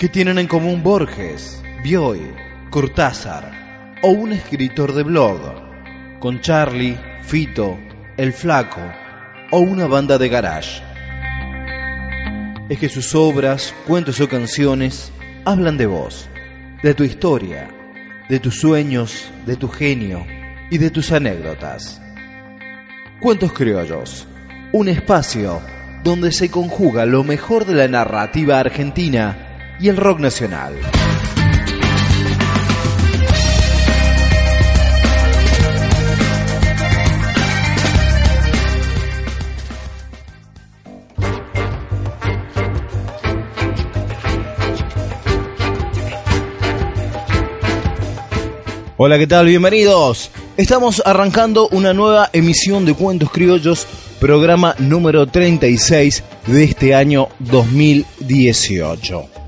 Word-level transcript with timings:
¿Qué 0.00 0.08
tienen 0.08 0.38
en 0.38 0.46
común 0.46 0.82
Borges, 0.82 1.60
Bioy, 1.84 2.22
Cortázar 2.70 3.98
o 4.02 4.08
un 4.08 4.32
escritor 4.32 4.94
de 4.94 5.02
blog 5.02 5.38
con 6.20 6.40
Charlie, 6.40 6.98
Fito, 7.20 7.78
El 8.16 8.32
Flaco 8.32 8.80
o 9.50 9.58
una 9.58 9.86
banda 9.86 10.16
de 10.16 10.30
garage? 10.30 10.82
Es 12.70 12.78
que 12.78 12.88
sus 12.88 13.14
obras, 13.14 13.74
cuentos 13.86 14.18
o 14.22 14.28
canciones 14.30 15.12
hablan 15.44 15.76
de 15.76 15.84
vos, 15.84 16.30
de 16.82 16.94
tu 16.94 17.04
historia, 17.04 17.68
de 18.30 18.40
tus 18.40 18.58
sueños, 18.58 19.30
de 19.44 19.56
tu 19.56 19.68
genio 19.68 20.26
y 20.70 20.78
de 20.78 20.88
tus 20.88 21.12
anécdotas. 21.12 22.00
Cuentos 23.20 23.52
criollos, 23.52 24.26
un 24.72 24.88
espacio 24.88 25.60
donde 26.02 26.32
se 26.32 26.50
conjuga 26.50 27.04
lo 27.04 27.22
mejor 27.22 27.66
de 27.66 27.74
la 27.74 27.86
narrativa 27.86 28.60
argentina 28.60 29.48
y 29.80 29.88
el 29.88 29.96
rock 29.96 30.20
nacional. 30.20 30.74
Hola, 49.02 49.18
¿qué 49.18 49.26
tal? 49.26 49.46
Bienvenidos. 49.46 50.30
Estamos 50.58 51.02
arrancando 51.06 51.68
una 51.68 51.94
nueva 51.94 52.28
emisión 52.34 52.84
de 52.84 52.92
Cuentos 52.92 53.30
Criollos, 53.30 53.86
programa 54.20 54.74
número 54.78 55.26
36 55.26 56.22
de 56.48 56.64
este 56.64 56.94
año 56.94 57.28
2018. 57.38 59.39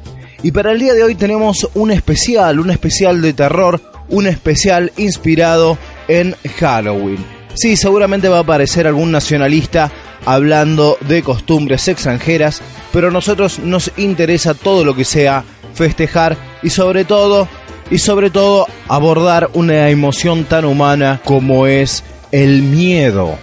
Y 0.42 0.50
para 0.50 0.72
el 0.72 0.80
día 0.80 0.94
de 0.94 1.04
hoy 1.04 1.14
tenemos 1.14 1.68
un 1.74 1.92
especial, 1.92 2.58
un 2.58 2.70
especial 2.70 3.22
de 3.22 3.32
terror, 3.32 3.80
un 4.08 4.26
especial 4.26 4.92
inspirado 4.96 5.78
en 6.08 6.34
Halloween. 6.58 7.24
Sí, 7.54 7.76
seguramente 7.76 8.28
va 8.28 8.38
a 8.38 8.40
aparecer 8.40 8.86
algún 8.86 9.12
nacionalista 9.12 9.92
hablando 10.24 10.98
de 11.00 11.22
costumbres 11.22 11.86
extranjeras, 11.86 12.60
pero 12.92 13.08
a 13.08 13.10
nosotros 13.12 13.60
nos 13.60 13.92
interesa 13.96 14.54
todo 14.54 14.84
lo 14.84 14.96
que 14.96 15.04
sea 15.04 15.44
festejar 15.74 16.36
y 16.62 16.70
sobre 16.70 17.04
todo 17.04 17.48
y 17.90 17.98
sobre 17.98 18.30
todo 18.30 18.66
abordar 18.88 19.50
una 19.54 19.90
emoción 19.90 20.44
tan 20.44 20.64
humana 20.64 21.20
como 21.24 21.66
es 21.66 22.02
el 22.32 22.62
miedo. 22.62 23.38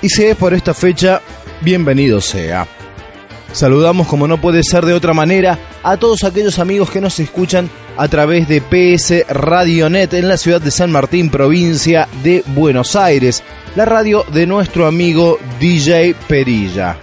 Y 0.00 0.08
si 0.08 0.24
es 0.24 0.36
por 0.36 0.54
esta 0.54 0.72
fecha, 0.72 1.20
bienvenido 1.60 2.20
sea. 2.20 2.66
Saludamos 3.52 4.06
como 4.06 4.28
no 4.28 4.40
puede 4.40 4.62
ser 4.62 4.86
de 4.86 4.94
otra 4.94 5.12
manera 5.12 5.58
a 5.82 5.96
todos 5.96 6.24
aquellos 6.24 6.58
amigos 6.58 6.90
que 6.90 7.00
nos 7.00 7.18
escuchan 7.18 7.68
a 7.96 8.06
través 8.08 8.48
de 8.48 8.60
PS 8.60 9.26
Radionet 9.28 10.14
en 10.14 10.28
la 10.28 10.36
ciudad 10.36 10.60
de 10.60 10.70
San 10.70 10.92
Martín, 10.92 11.30
provincia 11.30 12.08
de 12.22 12.44
Buenos 12.54 12.94
Aires, 12.94 13.42
la 13.74 13.84
radio 13.84 14.24
de 14.32 14.46
nuestro 14.46 14.86
amigo 14.86 15.38
DJ 15.58 16.14
Perilla. 16.28 16.96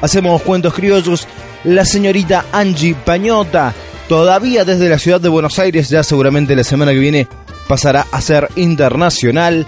Hacemos 0.00 0.42
cuentos 0.42 0.74
criollos, 0.74 1.28
la 1.64 1.84
señorita 1.84 2.46
Angie 2.50 2.94
Pañota, 2.94 3.72
todavía 4.08 4.64
desde 4.64 4.88
la 4.88 4.98
ciudad 4.98 5.20
de 5.20 5.28
Buenos 5.28 5.58
Aires, 5.58 5.88
ya 5.90 6.02
seguramente 6.02 6.56
la 6.56 6.64
semana 6.64 6.92
que 6.92 6.98
viene 6.98 7.28
pasará 7.68 8.06
a 8.10 8.20
ser 8.20 8.48
internacional. 8.56 9.66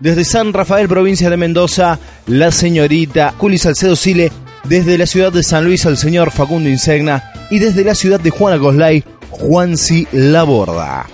Desde 0.00 0.24
San 0.24 0.52
Rafael, 0.52 0.88
provincia 0.88 1.30
de 1.30 1.36
Mendoza, 1.36 1.98
la 2.26 2.50
señorita 2.50 3.34
Culi 3.38 3.56
Salcedo 3.56 3.96
Sile. 3.96 4.30
Desde 4.64 4.96
la 4.96 5.06
ciudad 5.06 5.32
de 5.32 5.42
San 5.42 5.64
Luis, 5.64 5.86
al 5.86 5.96
señor 5.96 6.30
Facundo 6.30 6.68
Insegna. 6.68 7.32
Y 7.50 7.58
desde 7.58 7.84
la 7.84 7.94
ciudad 7.94 8.20
de 8.20 8.30
Juana 8.30 8.58
Coslay, 8.58 9.04
Juanci 9.30 10.06
Laborda. 10.12 11.06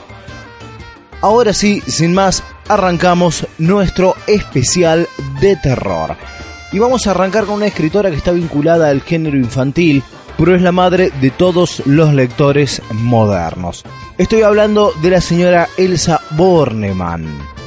Ahora 1.21 1.53
sí, 1.53 1.83
sin 1.87 2.15
más, 2.15 2.45
arrancamos 2.69 3.47
nuestro 3.59 4.15
especial 4.27 5.09
de 5.41 5.57
terror. 5.57 6.17
Y 6.71 6.79
vamos 6.79 7.07
a 7.07 7.13
arrancar 7.13 7.47
con 7.47 7.57
una 7.57 7.67
escritora 7.67 8.11
que 8.11 8.17
está 8.17 8.33
vinculada 8.33 8.91
al 8.91 9.01
género 9.01 9.37
infantil, 9.37 10.03
pero 10.37 10.55
es 10.55 10.63
la 10.63 10.71
madre 10.71 11.11
de 11.21 11.31
todos 11.31 11.83
los 11.87 12.13
lectores 12.15 12.83
modernos. 12.93 13.85
Estoy 14.19 14.43
hablando 14.43 14.93
de 15.03 15.11
la 15.11 15.21
señora 15.21 15.69
Elsa 15.77 16.21
Bornemann. 16.31 17.58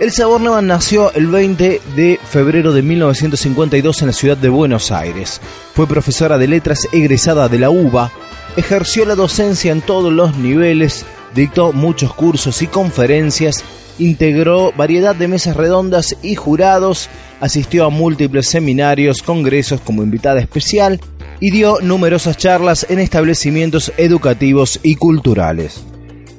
Elsa 0.00 0.26
Bornemann 0.26 0.66
nació 0.66 1.12
el 1.12 1.28
20 1.28 1.80
de 1.94 2.18
febrero 2.28 2.72
de 2.72 2.82
1952 2.82 4.02
en 4.02 4.06
la 4.08 4.12
ciudad 4.12 4.36
de 4.36 4.48
Buenos 4.48 4.90
Aires. 4.90 5.40
Fue 5.72 5.86
profesora 5.86 6.36
de 6.36 6.48
letras 6.48 6.88
egresada 6.90 7.48
de 7.48 7.60
la 7.60 7.70
UBA, 7.70 8.10
ejerció 8.56 9.04
la 9.04 9.14
docencia 9.14 9.70
en 9.70 9.82
todos 9.82 10.12
los 10.12 10.36
niveles, 10.36 11.06
dictó 11.32 11.72
muchos 11.72 12.12
cursos 12.12 12.60
y 12.60 12.66
conferencias, 12.66 13.64
integró 14.00 14.72
variedad 14.72 15.14
de 15.14 15.28
mesas 15.28 15.56
redondas 15.56 16.16
y 16.22 16.34
jurados, 16.34 17.08
asistió 17.40 17.84
a 17.84 17.90
múltiples 17.90 18.48
seminarios, 18.48 19.22
congresos 19.22 19.80
como 19.80 20.02
invitada 20.02 20.40
especial 20.40 21.00
y 21.38 21.52
dio 21.52 21.78
numerosas 21.80 22.36
charlas 22.36 22.84
en 22.90 22.98
establecimientos 22.98 23.92
educativos 23.96 24.80
y 24.82 24.96
culturales. 24.96 25.93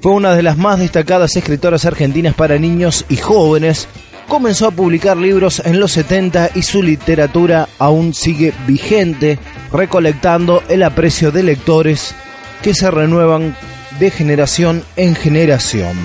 Fue 0.06 0.14
una 0.14 0.36
de 0.36 0.44
las 0.44 0.56
más 0.56 0.78
destacadas 0.78 1.36
escritoras 1.36 1.84
argentinas 1.86 2.36
para 2.36 2.60
niños 2.60 3.06
y 3.10 3.18
jóvenes. 3.18 3.88
Comenzó 4.28 4.68
a 4.68 4.72
publicar 4.72 5.18
libros 5.18 5.64
en 5.66 5.80
los 5.80 5.94
70 5.94 6.52
y 6.54 6.62
su 6.62 6.84
literatura 6.84 7.68
aún 7.80 8.14
sigue 8.14 8.54
vigente, 8.68 9.40
recolectando 9.74 10.62
el 10.70 10.84
aprecio 10.84 11.32
de 11.32 11.42
lectores 11.42 12.14
que 12.62 12.76
se 12.76 12.92
renuevan 12.92 13.58
de 13.98 14.12
generación 14.12 14.84
en 14.96 15.16
generación. 15.16 15.98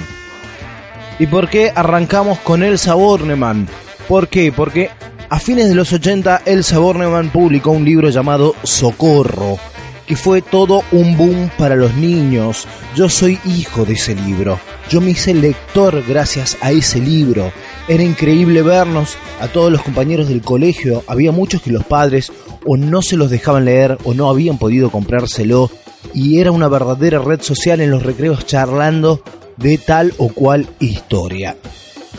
¿Y 1.19 1.27
por 1.27 1.50
qué 1.50 1.71
arrancamos 1.75 2.39
con 2.39 2.62
Elsa 2.62 2.94
Bornemann? 2.94 3.69
¿Por 4.09 4.28
qué? 4.28 4.50
Porque 4.50 4.89
a 5.28 5.39
fines 5.39 5.69
de 5.69 5.75
los 5.75 5.93
80, 5.93 6.41
Elsa 6.47 6.78
Bornemann 6.78 7.28
publicó 7.28 7.72
un 7.72 7.84
libro 7.84 8.09
llamado 8.09 8.55
Socorro, 8.62 9.59
que 10.10 10.16
fue 10.16 10.43
todo 10.43 10.82
un 10.91 11.16
boom 11.16 11.53
para 11.56 11.76
los 11.76 11.94
niños. 11.94 12.66
Yo 12.97 13.09
soy 13.09 13.38
hijo 13.44 13.84
de 13.84 13.93
ese 13.93 14.16
libro. 14.16 14.59
Yo 14.91 15.00
me 15.00 15.12
hice 15.12 15.32
lector 15.32 16.03
gracias 16.04 16.59
a 16.60 16.72
ese 16.72 16.98
libro. 16.98 17.53
Era 17.87 18.03
increíble 18.03 18.62
vernos 18.62 19.16
a 19.41 19.47
todos 19.47 19.71
los 19.71 19.82
compañeros 19.82 20.28
del 20.28 20.43
colegio. 20.43 21.04
Había 21.06 21.31
muchos 21.31 21.62
que 21.62 21.71
los 21.71 21.84
padres 21.84 22.32
o 22.66 22.76
no 22.76 23.03
se 23.03 23.16
los 23.16 23.31
dejaban 23.31 23.66
leer 23.66 23.98
o 24.03 24.12
no 24.12 24.28
habían 24.28 24.59
podido 24.59 24.91
comprárselo. 24.91 25.71
Y 26.12 26.41
era 26.41 26.50
una 26.50 26.66
verdadera 26.66 27.21
red 27.21 27.41
social 27.41 27.81
en 27.81 27.92
los 27.92 28.03
recreos 28.03 28.44
charlando 28.44 29.22
de 29.59 29.78
tal 29.78 30.12
o 30.19 30.31
cual 30.31 30.66
historia. 30.81 31.56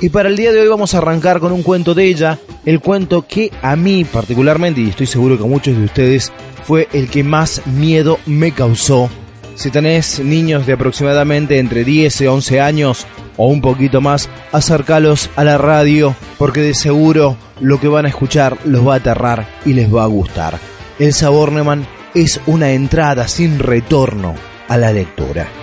Y 0.02 0.10
para 0.10 0.30
el 0.30 0.36
día 0.36 0.52
de 0.52 0.60
hoy 0.60 0.68
vamos 0.68 0.96
a 0.96 0.98
arrancar 0.98 1.40
con 1.40 1.52
un 1.52 1.62
cuento 1.62 1.94
de 1.94 2.06
ella, 2.06 2.40
el 2.66 2.80
cuento 2.80 3.28
que 3.28 3.52
a 3.62 3.76
mí 3.76 4.04
particularmente, 4.04 4.82
y 4.82 4.90
estoy 4.90 5.06
seguro 5.06 5.38
que 5.38 5.44
a 5.44 5.48
muchos 5.48 5.78
de 5.78 5.86
ustedes, 5.86 6.34
fue 6.66 6.88
el 6.92 7.08
que 7.08 7.24
más 7.24 7.62
miedo 7.68 8.18
me 8.26 8.52
causó. 8.52 9.12
Si 9.54 9.70
tenés 9.70 10.20
niños 10.20 10.66
de 10.66 10.74
aproximadamente 10.74 11.60
entre 11.60 11.84
10 11.84 12.22
y 12.22 12.28
11 12.28 12.62
años 12.62 13.06
o 13.38 13.46
un 13.46 13.62
poquito 13.62 14.02
más, 14.02 14.28
acércalos 14.52 15.30
a 15.36 15.44
la 15.44 15.60
radio 15.60 16.16
porque 16.40 16.62
de 16.62 16.74
seguro 16.74 17.38
lo 17.60 17.80
que 17.80 17.88
van 17.88 18.08
a 18.08 18.10
escuchar 18.10 18.58
los 18.66 18.88
va 18.88 18.96
a 18.96 18.98
aterrar 18.98 19.48
y 19.66 19.74
les 19.74 19.94
va 19.94 20.04
a 20.04 20.08
gustar. 20.08 20.58
Elsa 20.98 21.30
Bornemann 21.30 21.86
es 22.16 22.42
una 22.48 22.72
entrada 22.72 23.28
sin 23.28 23.60
retorno 23.60 24.34
a 24.68 24.78
la 24.78 24.92
lectura. 24.92 25.61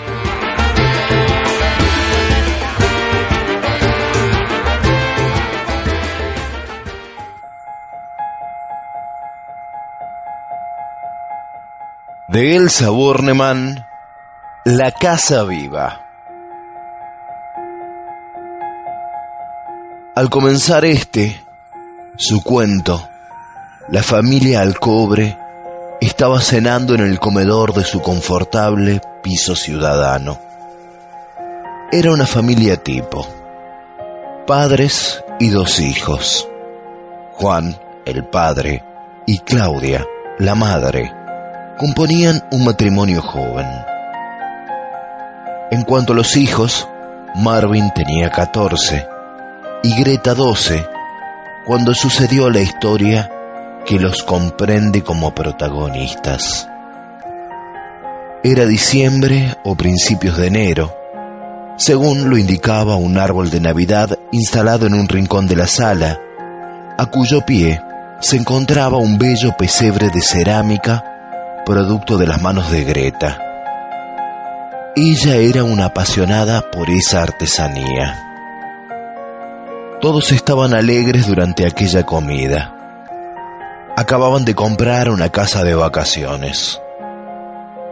De 12.29 12.57
Elsa 12.57 12.91
Bornemann, 12.91 13.87
La 14.67 14.93
Casa 14.93 15.45
Viva. 15.45 16.05
Al 20.15 20.29
comenzar 20.29 20.85
este, 20.85 21.43
su 22.19 22.43
cuento, 22.43 23.09
la 23.89 24.03
familia 24.03 24.61
Alcobre 24.61 25.39
estaba 26.03 26.43
cenando 26.43 26.95
en 26.95 27.01
el 27.01 27.19
comedor 27.19 27.73
de 27.73 27.85
su 27.85 28.03
confortable 28.03 29.01
piso 29.23 29.57
ciudadano. 29.57 30.39
Era 31.91 32.13
una 32.13 32.27
familia 32.27 32.77
tipo, 32.77 33.27
padres 34.47 35.25
y 35.41 35.49
dos 35.49 35.81
hijos, 35.81 36.47
Juan, 37.37 37.75
el 38.05 38.27
padre, 38.27 38.85
y 39.27 39.39
Claudia, 39.39 40.07
la 40.39 40.55
madre 40.55 41.18
componían 41.79 42.45
un 42.51 42.65
matrimonio 42.65 43.23
joven. 43.23 43.67
En 45.71 45.83
cuanto 45.85 46.13
a 46.13 46.17
los 46.17 46.37
hijos, 46.37 46.89
Marvin 47.37 47.93
tenía 47.95 48.31
14 48.31 49.07
y 49.85 49.95
Greta 50.01 50.35
12 50.35 50.85
cuando 51.67 51.95
sucedió 51.95 52.51
la 52.51 52.61
historia 52.61 53.31
que 53.87 54.01
los 54.01 54.25
comprende 54.25 55.03
como 55.03 55.35
protagonistas. 55.35 56.69
Era 58.43 58.67
diciembre 58.67 59.57
o 59.63 59.77
principios 59.77 60.37
de 60.37 60.49
enero, 60.49 60.97
según 61.77 62.29
lo 62.29 62.39
indicaba 62.39 62.97
un 62.97 63.19
árbol 63.19 63.51
de 63.51 63.61
Navidad 63.61 64.19
instalado 64.33 64.87
en 64.87 64.95
un 64.95 65.09
rincón 65.09 65.47
de 65.47 65.57
la 65.57 65.69
sala, 65.69 66.19
a 66.99 67.07
cuyo 67.07 67.43
pie 67.47 67.81
se 68.21 68.37
encontraba 68.37 68.99
un 68.99 69.17
bello 69.17 69.57
pesebre 69.57 70.11
de 70.11 70.21
cerámica, 70.21 71.18
producto 71.69 72.17
de 72.17 72.27
las 72.27 72.41
manos 72.41 72.71
de 72.71 72.83
Greta. 72.83 73.39
Ella 74.97 75.37
era 75.37 75.65
una 75.65 75.85
apasionada 75.85 76.63
por 76.71 76.89
esa 76.89 77.23
artesanía. 77.23 78.17
Todos 80.01 80.33
estaban 80.33 80.73
alegres 80.73 81.27
durante 81.27 81.67
aquella 81.67 82.07
comida. 82.07 82.75
Acababan 83.99 84.47
de 84.47 84.55
comprar 84.55 85.11
una 85.11 85.29
casa 85.29 85.63
de 85.63 85.75
vacaciones. 85.75 86.81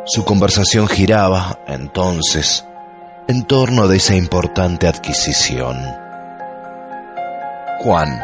Su 0.06 0.25
conversación 0.25 0.88
giraba, 0.88 1.58
entonces, 1.67 2.64
en 3.28 3.44
torno 3.44 3.88
de 3.88 3.99
esa 3.99 4.14
importante 4.14 4.88
adquisición. 4.88 5.76
Juan 7.81 8.23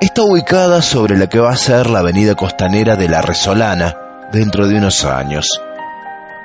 está 0.00 0.22
ubicada 0.22 0.80
sobre 0.80 1.18
la 1.18 1.26
que 1.26 1.38
va 1.38 1.52
a 1.52 1.56
ser 1.58 1.90
la 1.90 1.98
avenida 1.98 2.34
costanera 2.34 2.96
de 2.96 3.10
La 3.10 3.20
Resolana 3.20 3.99
dentro 4.32 4.66
de 4.66 4.76
unos 4.76 5.04
años. 5.04 5.46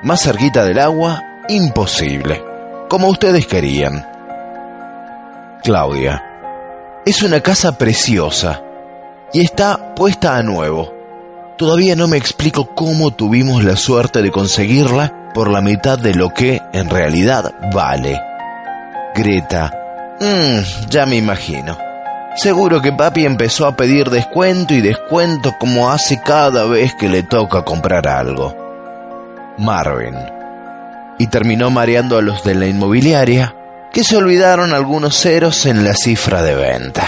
Más 0.02 0.22
cerquita 0.22 0.64
del 0.64 0.78
agua, 0.78 1.22
imposible, 1.48 2.42
como 2.88 3.08
ustedes 3.08 3.46
querían. 3.46 4.06
Claudia 5.62 6.22
es 7.04 7.22
una 7.22 7.40
casa 7.40 7.78
preciosa 7.78 8.62
y 9.32 9.40
está 9.40 9.94
puesta 9.94 10.36
a 10.36 10.42
nuevo. 10.42 10.92
Todavía 11.56 11.96
no 11.96 12.08
me 12.08 12.16
explico 12.16 12.74
cómo 12.74 13.12
tuvimos 13.12 13.64
la 13.64 13.76
suerte 13.76 14.22
de 14.22 14.30
conseguirla 14.30 15.30
por 15.32 15.50
la 15.50 15.60
mitad 15.60 15.98
de 15.98 16.14
lo 16.14 16.30
que 16.30 16.60
en 16.72 16.90
realidad 16.90 17.54
vale. 17.72 18.20
Greta. 19.14 19.72
Mmm, 20.20 20.88
ya 20.90 21.06
me 21.06 21.16
imagino. 21.16 21.85
Seguro 22.36 22.82
que 22.82 22.92
papi 22.92 23.24
empezó 23.24 23.66
a 23.66 23.76
pedir 23.76 24.10
descuento 24.10 24.74
y 24.74 24.82
descuento 24.82 25.54
como 25.58 25.90
hace 25.90 26.20
cada 26.20 26.66
vez 26.66 26.94
que 26.94 27.08
le 27.08 27.22
toca 27.22 27.62
comprar 27.62 28.06
algo. 28.06 28.54
Marvin. 29.56 30.14
Y 31.18 31.28
terminó 31.28 31.70
mareando 31.70 32.18
a 32.18 32.22
los 32.22 32.44
de 32.44 32.54
la 32.54 32.66
inmobiliaria 32.66 33.54
que 33.90 34.04
se 34.04 34.18
olvidaron 34.18 34.74
algunos 34.74 35.18
ceros 35.18 35.64
en 35.64 35.82
la 35.82 35.94
cifra 35.94 36.42
de 36.42 36.54
venta. 36.54 37.06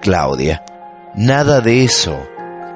Claudia, 0.00 0.64
nada 1.14 1.60
de 1.60 1.84
eso. 1.84 2.20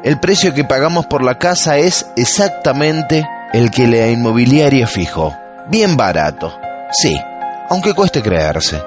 El 0.05 0.21
precio 0.21 0.55
que 0.55 0.63
pagamos 0.63 1.07
por 1.07 1.25
la 1.25 1.39
casa 1.39 1.79
es 1.79 2.07
exactamente 2.17 3.27
el 3.53 3.73
que 3.73 3.89
la 3.89 4.07
inmobiliaria 4.07 4.87
fijó. 4.87 5.35
Bien 5.67 5.97
barato. 5.97 6.57
Sí, 6.93 7.21
aunque 7.69 7.93
cueste 7.93 8.23
creerse. 8.23 8.81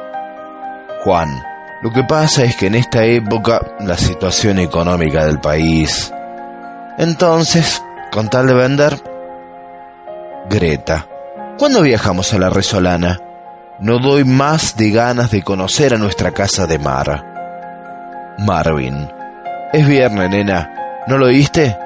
Juan, 1.04 1.44
lo 1.82 1.92
que 1.92 2.04
pasa 2.04 2.44
es 2.44 2.56
que 2.56 2.68
en 2.68 2.76
esta 2.76 3.04
época 3.04 3.62
la 3.80 3.98
situación 3.98 4.60
económica 4.60 5.26
del 5.26 5.40
país... 5.40 6.12
Entonces, 6.98 7.82
con 8.12 8.30
tal 8.30 8.48
de 8.48 8.54
vender... 8.56 9.00
Greta, 10.50 11.08
¿cuándo 11.60 11.82
viajamos 11.82 12.34
a 12.34 12.40
la 12.40 12.50
Resolana? 12.50 13.20
No 13.80 14.00
doy 14.00 14.24
más 14.24 14.76
de 14.76 14.90
ganas 14.90 15.30
de 15.30 15.44
conocer 15.44 15.94
a 15.94 15.98
nuestra 15.98 16.32
casa 16.32 16.66
de 16.66 16.80
mar. 16.80 18.36
Marvin. 18.40 19.08
Es 19.72 19.88
viernes, 19.88 20.30
nena. 20.30 21.04
¿No 21.06 21.18
lo 21.18 21.28
oíste? 21.28 21.78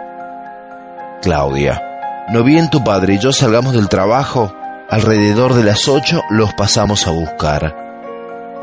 Claudia. 1.22 1.82
No 2.30 2.44
bien 2.44 2.70
tu 2.70 2.84
padre 2.84 3.16
y 3.16 3.20
yo 3.20 3.34
salgamos 3.34 3.74
del 3.74 3.90
trabajo, 3.90 4.54
alrededor 4.90 5.54
de 5.54 5.64
las 5.64 5.90
ocho 5.90 6.22
los 6.30 6.54
pasamos 6.54 7.08
a 7.08 7.12
buscar. 7.12 7.76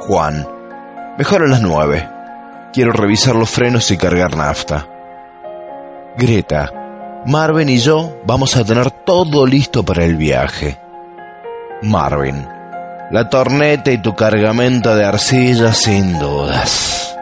Juan. 0.00 0.57
Mejor 1.18 1.42
a 1.42 1.48
las 1.48 1.60
nueve. 1.60 2.08
Quiero 2.72 2.92
revisar 2.92 3.34
los 3.34 3.50
frenos 3.50 3.90
y 3.90 3.98
cargar 3.98 4.36
nafta. 4.36 4.86
Greta. 6.16 6.72
Marvin 7.26 7.68
y 7.68 7.78
yo 7.78 8.16
vamos 8.24 8.56
a 8.56 8.64
tener 8.64 8.90
todo 8.90 9.44
listo 9.44 9.84
para 9.84 10.04
el 10.04 10.16
viaje. 10.16 10.78
Marvin 11.82 12.58
la 13.10 13.30
torneta 13.30 13.90
y 13.90 13.98
tu 13.98 14.14
cargamento 14.14 14.94
de 14.94 15.04
arcilla 15.04 15.72
sin 15.72 16.18
dudas. 16.18 17.16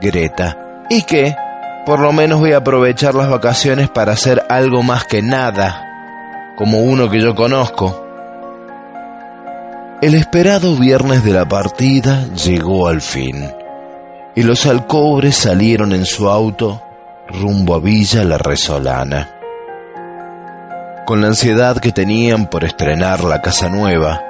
Greta, 0.00 0.56
¿y 0.88 1.02
qué? 1.02 1.36
Por 1.84 2.00
lo 2.00 2.12
menos 2.12 2.40
voy 2.40 2.52
a 2.52 2.58
aprovechar 2.58 3.14
las 3.14 3.28
vacaciones 3.28 3.90
para 3.90 4.12
hacer 4.12 4.44
algo 4.48 4.82
más 4.82 5.04
que 5.04 5.20
nada, 5.20 5.84
como 6.56 6.80
uno 6.80 7.10
que 7.10 7.20
yo 7.20 7.34
conozco. 7.34 8.06
El 10.02 10.14
esperado 10.14 10.76
viernes 10.76 11.22
de 11.24 11.32
la 11.32 11.46
partida 11.46 12.26
llegó 12.28 12.88
al 12.88 13.02
fin, 13.02 13.52
y 14.34 14.42
los 14.42 14.64
alcobres 14.64 15.36
salieron 15.36 15.92
en 15.92 16.06
su 16.06 16.30
auto 16.30 16.82
rumbo 17.28 17.74
a 17.74 17.80
Villa 17.80 18.24
La 18.24 18.38
Resolana. 18.38 19.28
Con 21.04 21.20
la 21.20 21.26
ansiedad 21.26 21.76
que 21.76 21.92
tenían 21.92 22.46
por 22.46 22.64
estrenar 22.64 23.24
la 23.24 23.42
casa 23.42 23.68
nueva, 23.68 24.22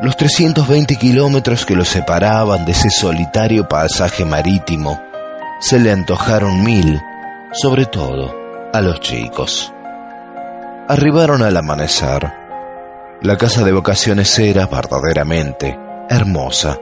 los 0.00 0.16
320 0.16 0.96
kilómetros 0.96 1.66
que 1.66 1.76
los 1.76 1.88
separaban 1.88 2.64
de 2.64 2.72
ese 2.72 2.88
solitario 2.88 3.68
pasaje 3.68 4.24
marítimo 4.24 5.02
se 5.60 5.80
le 5.80 5.92
antojaron 5.92 6.64
mil, 6.64 6.98
sobre 7.52 7.84
todo 7.84 8.34
a 8.72 8.80
los 8.80 9.00
chicos. 9.00 9.70
Arribaron 10.88 11.42
al 11.42 11.58
amanecer. 11.58 12.43
La 13.24 13.36
casa 13.36 13.64
de 13.64 13.72
vacaciones 13.72 14.38
era 14.38 14.66
verdaderamente 14.66 15.76
hermosa, 16.08 16.78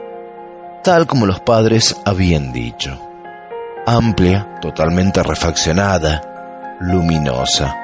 tal 0.83 1.07
como 1.07 1.25
los 1.25 1.39
padres 1.39 1.95
habían 2.05 2.51
dicho. 2.51 2.99
Amplia, 3.87 4.59
totalmente 4.61 5.23
refaccionada, 5.23 6.77
luminosa, 6.81 7.75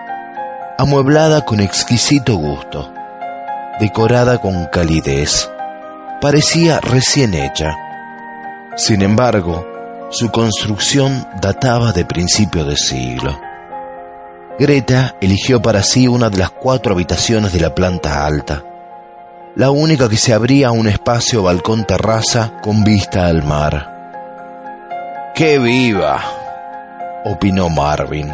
amueblada 0.77 1.45
con 1.45 1.61
exquisito 1.61 2.35
gusto 2.35 2.94
decorada 3.79 4.41
con 4.41 4.65
calidez. 4.65 5.50
Parecía 6.19 6.81
recién 6.81 7.33
hecha. 7.33 7.71
Sin 8.75 9.01
embargo, 9.01 9.65
su 10.09 10.29
construcción 10.31 11.25
databa 11.41 11.94
de 11.94 12.03
principio 12.03 12.65
de 12.65 12.75
siglo. 12.75 13.39
Greta 14.59 15.15
eligió 15.22 15.62
para 15.62 15.81
sí 15.84 16.10
una 16.10 16.29
de 16.29 16.38
las 16.38 16.50
cuatro 16.50 16.93
habitaciones 16.93 17.53
de 17.53 17.62
la 17.62 17.74
planta 17.74 18.25
alta, 18.25 18.62
la 19.55 19.72
única 19.72 20.10
que 20.10 20.17
se 20.17 20.34
abría 20.34 20.67
a 20.67 20.72
un 20.72 20.89
espacio 20.89 21.43
balcón 21.43 21.86
terraza 21.86 22.60
con 22.62 22.84
vista 22.84 23.27
al 23.27 23.41
mar. 23.43 25.31
¡Qué 25.34 25.60
viva! 25.60 26.22
opinó 27.24 27.69
Marvin. 27.69 28.34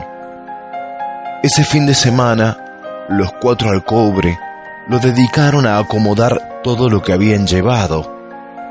Ese 1.43 1.63
fin 1.63 1.85
de 1.85 1.93
semana, 1.93 2.57
los 3.07 3.31
cuatro 3.33 3.69
al 3.69 3.83
cobre 3.83 4.35
lo 4.87 4.97
dedicaron 4.97 5.67
a 5.67 5.77
acomodar 5.77 6.61
todo 6.63 6.89
lo 6.89 7.03
que 7.03 7.13
habían 7.13 7.45
llevado 7.45 8.15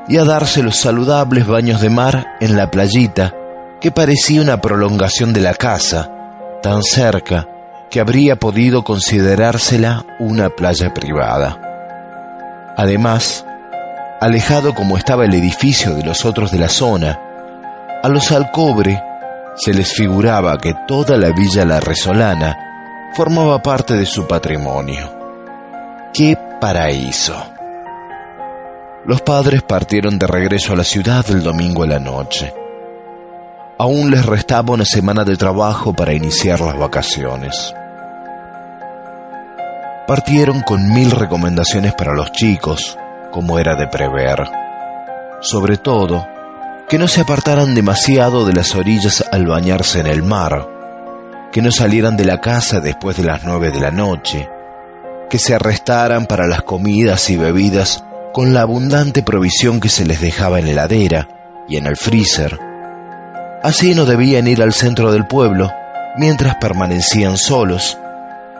y 0.09 0.17
a 0.17 0.25
darse 0.25 0.61
los 0.61 0.75
saludables 0.75 1.47
baños 1.47 1.79
de 1.79 1.89
mar 1.89 2.35
en 2.41 2.57
la 2.57 2.69
playita 2.69 3.33
que 3.79 3.91
parecía 3.91 4.41
una 4.41 4.59
prolongación 4.59 5.31
de 5.31 5.39
la 5.39 5.53
casa, 5.53 6.11
tan 6.65 6.81
cerca 6.81 7.47
que 7.91 7.99
habría 7.99 8.37
podido 8.37 8.83
considerársela 8.83 10.03
una 10.17 10.49
playa 10.49 10.95
privada. 10.95 12.73
Además, 12.75 13.45
alejado 14.19 14.73
como 14.73 14.97
estaba 14.97 15.25
el 15.25 15.35
edificio 15.35 15.93
de 15.93 16.01
los 16.01 16.25
otros 16.25 16.51
de 16.51 16.57
la 16.57 16.69
zona, 16.69 17.19
a 18.01 18.09
los 18.09 18.31
Alcobre 18.31 18.99
se 19.55 19.75
les 19.75 19.93
figuraba 19.93 20.57
que 20.57 20.73
toda 20.87 21.17
la 21.17 21.29
villa 21.29 21.65
La 21.65 21.79
Resolana 21.79 22.57
formaba 23.13 23.61
parte 23.61 23.93
de 23.93 24.07
su 24.07 24.25
patrimonio. 24.25 25.13
¡Qué 26.15 26.35
paraíso! 26.59 27.35
Los 29.05 29.21
padres 29.21 29.61
partieron 29.61 30.17
de 30.17 30.25
regreso 30.25 30.73
a 30.73 30.77
la 30.77 30.83
ciudad 30.83 31.23
el 31.29 31.43
domingo 31.43 31.83
en 31.83 31.91
la 31.91 31.99
noche. 31.99 32.64
Aún 33.77 34.09
les 34.09 34.25
restaba 34.25 34.73
una 34.73 34.85
semana 34.85 35.25
de 35.25 35.35
trabajo 35.35 35.93
para 35.93 36.13
iniciar 36.13 36.61
las 36.61 36.77
vacaciones. 36.79 37.73
Partieron 40.07 40.61
con 40.61 40.93
mil 40.93 41.11
recomendaciones 41.11 41.93
para 41.93 42.13
los 42.13 42.31
chicos, 42.31 42.97
como 43.31 43.59
era 43.59 43.75
de 43.75 43.87
prever. 43.87 44.47
Sobre 45.41 45.75
todo, 45.75 46.25
que 46.87 46.97
no 46.97 47.09
se 47.09 47.19
apartaran 47.19 47.75
demasiado 47.75 48.45
de 48.45 48.53
las 48.53 48.75
orillas 48.75 49.25
al 49.29 49.45
bañarse 49.45 49.99
en 49.99 50.07
el 50.07 50.23
mar, 50.23 50.69
que 51.51 51.61
no 51.61 51.69
salieran 51.69 52.15
de 52.15 52.23
la 52.23 52.39
casa 52.39 52.79
después 52.79 53.17
de 53.17 53.23
las 53.23 53.43
nueve 53.43 53.71
de 53.71 53.81
la 53.81 53.91
noche, 53.91 54.47
que 55.29 55.37
se 55.37 55.53
arrestaran 55.53 56.27
para 56.27 56.47
las 56.47 56.61
comidas 56.61 57.29
y 57.29 57.35
bebidas 57.35 58.05
con 58.31 58.53
la 58.53 58.61
abundante 58.61 59.21
provisión 59.21 59.81
que 59.81 59.89
se 59.89 60.05
les 60.05 60.21
dejaba 60.21 60.59
en 60.59 60.67
heladera 60.67 61.27
y 61.67 61.75
en 61.75 61.87
el 61.87 61.97
freezer. 61.97 62.74
Así 63.65 63.95
no 63.95 64.05
debían 64.05 64.45
ir 64.45 64.61
al 64.61 64.73
centro 64.73 65.11
del 65.11 65.25
pueblo 65.25 65.73
mientras 66.17 66.53
permanecían 66.57 67.35
solos, 67.35 67.97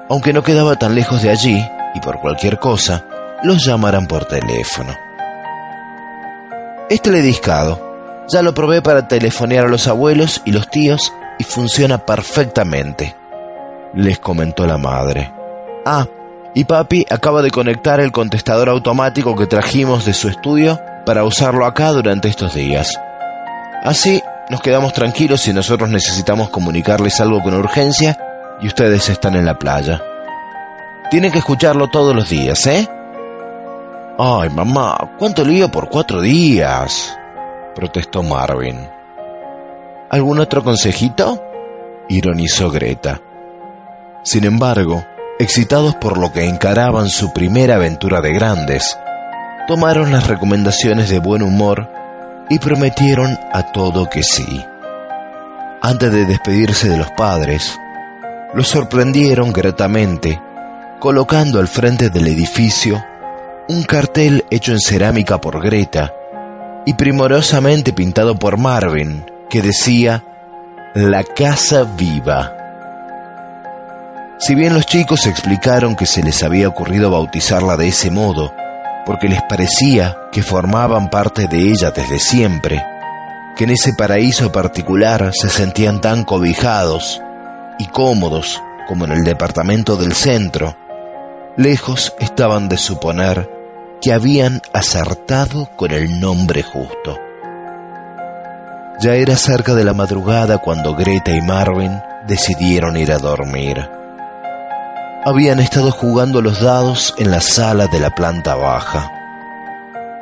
aunque 0.10 0.34
no 0.34 0.42
quedaba 0.42 0.78
tan 0.78 0.96
lejos 0.96 1.22
de 1.22 1.30
allí 1.30 1.64
y 1.94 2.00
por 2.00 2.20
cualquier 2.20 2.58
cosa 2.58 3.06
los 3.44 3.64
llamaran 3.64 4.08
por 4.08 4.26
teléfono. 4.26 4.96
Este 6.90 7.12
lediscado 7.12 8.26
ya 8.30 8.42
lo 8.42 8.56
probé 8.56 8.82
para 8.82 9.08
telefonear 9.08 9.66
a 9.66 9.70
los 9.70 9.88
abuelos 9.88 10.42
y 10.44 10.52
los 10.52 10.72
tíos 10.72 11.14
y 11.38 11.44
funciona 11.44 12.00
perfectamente, 12.00 13.16
les 13.94 14.18
comentó 14.18 14.66
la 14.66 14.80
madre. 14.80 15.32
Ah, 15.86 16.08
y 16.56 16.64
papi 16.64 17.06
acaba 17.12 17.44
de 17.44 17.52
conectar 17.52 18.00
el 18.00 18.12
contestador 18.12 18.70
automático 18.70 19.36
que 19.36 19.46
trajimos 19.46 20.04
de 20.04 20.16
su 20.16 20.30
estudio 20.30 20.82
para 21.06 21.26
usarlo 21.26 21.68
acá 21.68 21.92
durante 21.92 22.28
estos 22.28 22.56
días. 22.56 23.00
Así 23.84 24.24
nos 24.50 24.62
quedamos 24.62 24.94
tranquilos 24.94 25.42
si 25.42 25.54
nosotros 25.54 25.90
necesitamos 25.90 26.50
comunicarles 26.50 27.20
algo 27.20 27.42
con 27.42 27.54
urgencia 27.56 28.18
y 28.62 28.68
ustedes 28.68 29.10
están 29.10 29.36
en 29.36 29.46
la 29.46 29.58
playa. 29.58 30.02
Tienen 31.10 31.32
que 31.32 31.40
escucharlo 31.40 31.88
todos 31.90 32.16
los 32.16 32.30
días, 32.30 32.66
¿eh? 32.68 32.88
Ay, 34.18 34.50
mamá, 34.50 35.12
¿cuánto 35.18 35.44
lío 35.44 35.70
por 35.70 35.90
cuatro 35.90 36.22
días? 36.22 37.18
protestó 37.76 38.24
Marvin. 38.24 38.88
¿Algún 40.10 40.40
otro 40.40 40.64
consejito? 40.64 41.44
ironizó 42.08 42.72
Greta. 42.72 43.20
Sin 44.24 44.46
embargo, 44.46 45.04
excitados 45.40 45.96
por 45.96 46.18
lo 46.18 46.32
que 46.32 46.48
encaraban 46.48 47.10
su 47.10 47.34
primera 47.34 47.76
aventura 47.76 48.22
de 48.22 48.32
grandes, 48.32 48.98
tomaron 49.68 50.12
las 50.12 50.28
recomendaciones 50.28 51.10
de 51.10 51.20
buen 51.20 51.42
humor 51.42 51.90
y 52.50 52.60
prometieron 52.60 53.38
a 53.54 53.72
todo 53.72 54.10
que 54.10 54.24
sí. 54.24 54.64
Antes 55.82 56.12
de 56.12 56.26
despedirse 56.26 56.90
de 56.90 56.98
los 56.98 57.12
padres, 57.12 57.78
los 58.54 58.68
sorprendieron 58.68 59.52
gratamente 59.52 60.42
colocando 61.00 61.60
al 61.60 61.68
frente 61.68 62.10
del 62.10 62.28
edificio 62.28 63.04
un 63.68 63.84
cartel 63.84 64.46
hecho 64.50 64.72
en 64.72 64.80
cerámica 64.80 65.40
por 65.40 65.62
Greta 65.62 66.14
y 66.86 66.94
primorosamente 66.94 67.94
pintado 67.94 68.38
por 68.38 68.58
Marvin 68.58 69.26
que 69.50 69.62
decía 69.62 70.24
La 70.94 71.24
Casa 71.24 71.84
Viva. 71.84 72.54
Si 74.38 74.56
bien 74.56 74.74
los 74.74 74.86
chicos 74.86 75.28
explicaron 75.28 75.96
que 75.96 76.06
se 76.06 76.24
les 76.24 76.44
había 76.44 76.68
ocurrido 76.68 77.10
bautizarla 77.10 77.78
de 77.78 77.88
ese 77.88 78.12
modo, 78.12 78.54
porque 79.06 79.28
les 79.28 79.42
parecía 79.44 80.18
que 80.32 80.44
formaban 80.44 81.10
parte 81.10 81.48
de 81.48 81.70
ella 81.70 81.92
desde 81.92 82.20
siempre, 82.20 82.84
que 83.56 83.66
en 83.66 83.70
ese 83.72 83.94
paraíso 83.94 84.52
particular 84.52 85.32
se 85.34 85.50
sentían 85.50 86.02
tan 86.02 86.24
cobijados 86.24 87.22
y 87.80 87.88
cómodos 87.88 88.62
como 88.88 89.06
en 89.06 89.12
el 89.12 89.24
departamento 89.24 89.96
del 89.96 90.14
centro, 90.14 90.76
lejos 91.58 92.14
estaban 92.20 92.70
de 92.70 92.78
suponer 92.78 93.50
que 94.02 94.14
habían 94.14 94.62
acertado 94.74 95.70
con 95.76 95.92
el 95.92 96.20
nombre 96.20 96.64
justo. 96.64 97.18
Ya 99.02 99.16
era 99.16 99.36
cerca 99.36 99.74
de 99.74 99.84
la 99.84 99.94
madrugada 99.94 100.60
cuando 100.60 100.96
Greta 100.96 101.32
y 101.32 101.42
Marvin 101.42 102.02
decidieron 102.28 102.98
ir 102.98 103.12
a 103.12 103.18
dormir. 103.18 103.90
Habían 105.28 105.60
estado 105.60 105.90
jugando 105.90 106.40
los 106.40 106.62
dados 106.62 107.16
en 107.18 107.32
la 107.32 107.42
sala 107.42 107.88
de 107.88 108.00
la 108.00 108.12
planta 108.12 108.54
baja. 108.54 109.12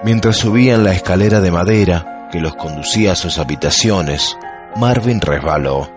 Mientras 0.02 0.38
subían 0.38 0.86
la 0.86 0.94
escalera 0.94 1.42
de 1.42 1.52
madera 1.52 2.30
que 2.32 2.40
los 2.40 2.56
conducía 2.56 3.12
a 3.12 3.16
sus 3.16 3.38
habitaciones, 3.38 4.38
Marvin 4.78 5.20
resbaló. 5.20 5.92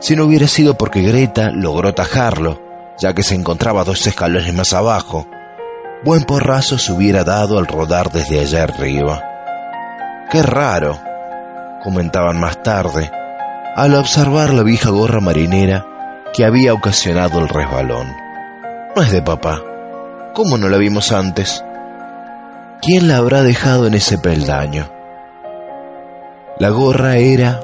Si 0.00 0.16
no 0.16 0.24
hubiera 0.24 0.46
sido 0.46 0.72
porque 0.72 1.02
Greta 1.02 1.50
logró 1.50 1.92
tajarlo, 1.92 2.62
ya 2.98 3.12
que 3.12 3.22
se 3.22 3.34
encontraba 3.34 3.84
dos 3.84 4.06
escalones 4.06 4.54
más 4.54 4.72
abajo, 4.72 5.26
buen 6.02 6.24
porrazo 6.24 6.78
se 6.78 6.92
hubiera 6.92 7.24
dado 7.24 7.58
al 7.58 7.66
rodar 7.66 8.10
desde 8.10 8.40
allá 8.40 8.62
arriba. 8.62 9.22
Qué 10.30 10.42
raro, 10.42 10.98
comentaban 11.84 12.40
más 12.40 12.62
tarde, 12.62 13.10
al 13.76 13.94
observar 13.94 14.54
la 14.54 14.62
vieja 14.62 14.88
gorra 14.88 15.20
marinera 15.20 15.84
que 16.34 16.44
había 16.44 16.74
ocasionado 16.74 17.40
el 17.40 17.48
resbalón. 17.48 18.14
No 18.94 19.02
es 19.02 19.10
de 19.10 19.22
papá. 19.22 19.60
¿Cómo 20.34 20.56
no 20.56 20.68
la 20.68 20.76
vimos 20.76 21.12
antes? 21.12 21.64
¿Quién 22.80 23.08
la 23.08 23.16
habrá 23.16 23.42
dejado 23.42 23.86
en 23.86 23.94
ese 23.94 24.18
peldaño? 24.18 24.88
La 26.58 26.70
gorra 26.70 27.16
era 27.16 27.60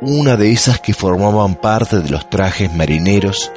una 0.00 0.36
de 0.36 0.52
esas 0.52 0.80
que 0.80 0.94
formaban 0.94 1.54
parte 1.54 2.00
de 2.00 2.08
los 2.08 2.28
trajes 2.28 2.72
marineros 2.72 3.52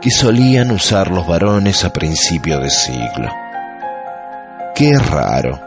que 0.00 0.10
solían 0.10 0.70
usar 0.70 1.10
los 1.10 1.26
varones 1.26 1.84
a 1.84 1.92
principio 1.92 2.60
de 2.60 2.70
siglo. 2.70 3.30
Qué 4.74 4.92
raro. 4.98 5.60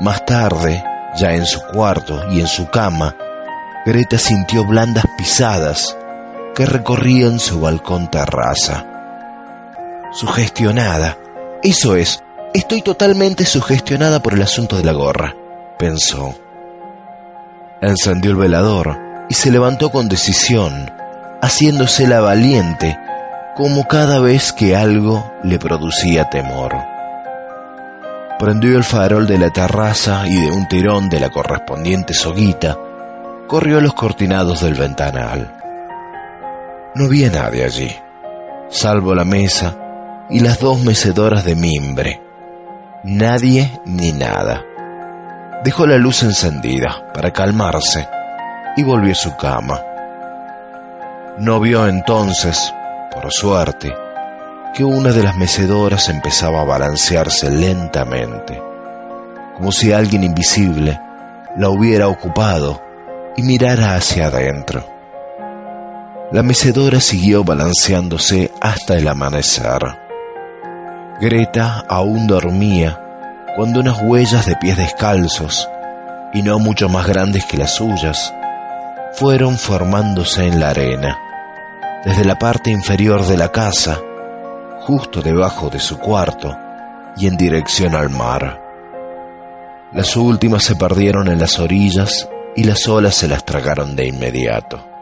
Más 0.00 0.24
tarde, 0.24 0.82
ya 1.16 1.32
en 1.32 1.44
su 1.46 1.60
cuarto 1.62 2.30
y 2.30 2.40
en 2.40 2.46
su 2.46 2.66
cama, 2.68 3.14
Greta 3.84 4.18
sintió 4.18 4.64
blandas 4.64 5.04
pisadas 5.16 5.96
que 6.56 6.64
recorrían 6.64 7.38
su 7.38 7.60
balcón 7.60 8.10
terraza. 8.10 8.86
Sugestionada. 10.10 11.18
Eso 11.62 11.96
es, 11.96 12.24
estoy 12.54 12.80
totalmente 12.80 13.44
sugestionada 13.44 14.20
por 14.20 14.32
el 14.32 14.40
asunto 14.40 14.78
de 14.78 14.84
la 14.84 14.92
gorra, 14.92 15.36
pensó. 15.78 16.34
Encendió 17.82 18.30
el 18.30 18.38
velador 18.38 18.98
y 19.28 19.34
se 19.34 19.50
levantó 19.50 19.90
con 19.90 20.08
decisión, 20.08 20.90
haciéndose 21.42 22.06
la 22.06 22.20
valiente 22.20 22.98
como 23.54 23.86
cada 23.86 24.18
vez 24.18 24.54
que 24.54 24.74
algo 24.74 25.30
le 25.42 25.58
producía 25.58 26.30
temor. 26.30 26.74
Prendió 28.38 28.78
el 28.78 28.84
farol 28.84 29.26
de 29.26 29.36
la 29.36 29.50
terraza 29.50 30.26
y 30.26 30.40
de 30.40 30.50
un 30.52 30.66
tirón 30.68 31.10
de 31.10 31.20
la 31.20 31.28
correspondiente 31.28 32.14
soguita, 32.14 32.78
corrió 33.46 33.82
los 33.82 33.92
cortinados 33.92 34.62
del 34.62 34.74
ventanal. 34.74 35.55
No 36.96 37.04
había 37.04 37.28
nadie 37.28 37.62
allí, 37.62 37.94
salvo 38.70 39.14
la 39.14 39.26
mesa 39.26 39.76
y 40.30 40.40
las 40.40 40.60
dos 40.60 40.80
mecedoras 40.80 41.44
de 41.44 41.54
mimbre. 41.54 42.22
Nadie 43.04 43.70
ni 43.84 44.12
nada. 44.12 44.64
Dejó 45.62 45.86
la 45.86 45.98
luz 45.98 46.22
encendida 46.22 47.12
para 47.12 47.34
calmarse 47.34 48.08
y 48.78 48.82
volvió 48.82 49.12
a 49.12 49.14
su 49.14 49.36
cama. 49.36 49.78
No 51.36 51.60
vio 51.60 51.86
entonces, 51.86 52.72
por 53.12 53.30
suerte, 53.30 53.94
que 54.74 54.82
una 54.82 55.12
de 55.12 55.22
las 55.22 55.36
mecedoras 55.36 56.08
empezaba 56.08 56.62
a 56.62 56.64
balancearse 56.64 57.50
lentamente, 57.50 58.62
como 59.54 59.70
si 59.70 59.92
alguien 59.92 60.24
invisible 60.24 60.98
la 61.58 61.68
hubiera 61.68 62.08
ocupado 62.08 62.80
y 63.36 63.42
mirara 63.42 63.96
hacia 63.96 64.28
adentro. 64.28 64.95
La 66.32 66.42
mecedora 66.42 66.98
siguió 67.00 67.44
balanceándose 67.44 68.50
hasta 68.60 68.96
el 68.96 69.06
amanecer. 69.06 69.80
Greta 71.20 71.84
aún 71.88 72.26
dormía 72.26 73.00
cuando 73.54 73.78
unas 73.78 74.02
huellas 74.02 74.44
de 74.44 74.56
pies 74.56 74.76
descalzos, 74.76 75.68
y 76.34 76.42
no 76.42 76.58
mucho 76.58 76.88
más 76.88 77.06
grandes 77.06 77.44
que 77.46 77.56
las 77.56 77.76
suyas, 77.76 78.34
fueron 79.14 79.56
formándose 79.56 80.46
en 80.46 80.58
la 80.58 80.70
arena, 80.70 81.16
desde 82.04 82.24
la 82.24 82.38
parte 82.38 82.70
inferior 82.70 83.24
de 83.24 83.36
la 83.36 83.52
casa, 83.52 84.00
justo 84.80 85.22
debajo 85.22 85.70
de 85.70 85.78
su 85.78 85.96
cuarto 85.98 86.54
y 87.16 87.28
en 87.28 87.36
dirección 87.36 87.94
al 87.94 88.10
mar. 88.10 88.60
Las 89.92 90.16
últimas 90.16 90.64
se 90.64 90.74
perdieron 90.74 91.28
en 91.28 91.38
las 91.38 91.60
orillas 91.60 92.28
y 92.56 92.64
las 92.64 92.88
olas 92.88 93.14
se 93.14 93.28
las 93.28 93.44
tragaron 93.44 93.94
de 93.94 94.08
inmediato. 94.08 94.95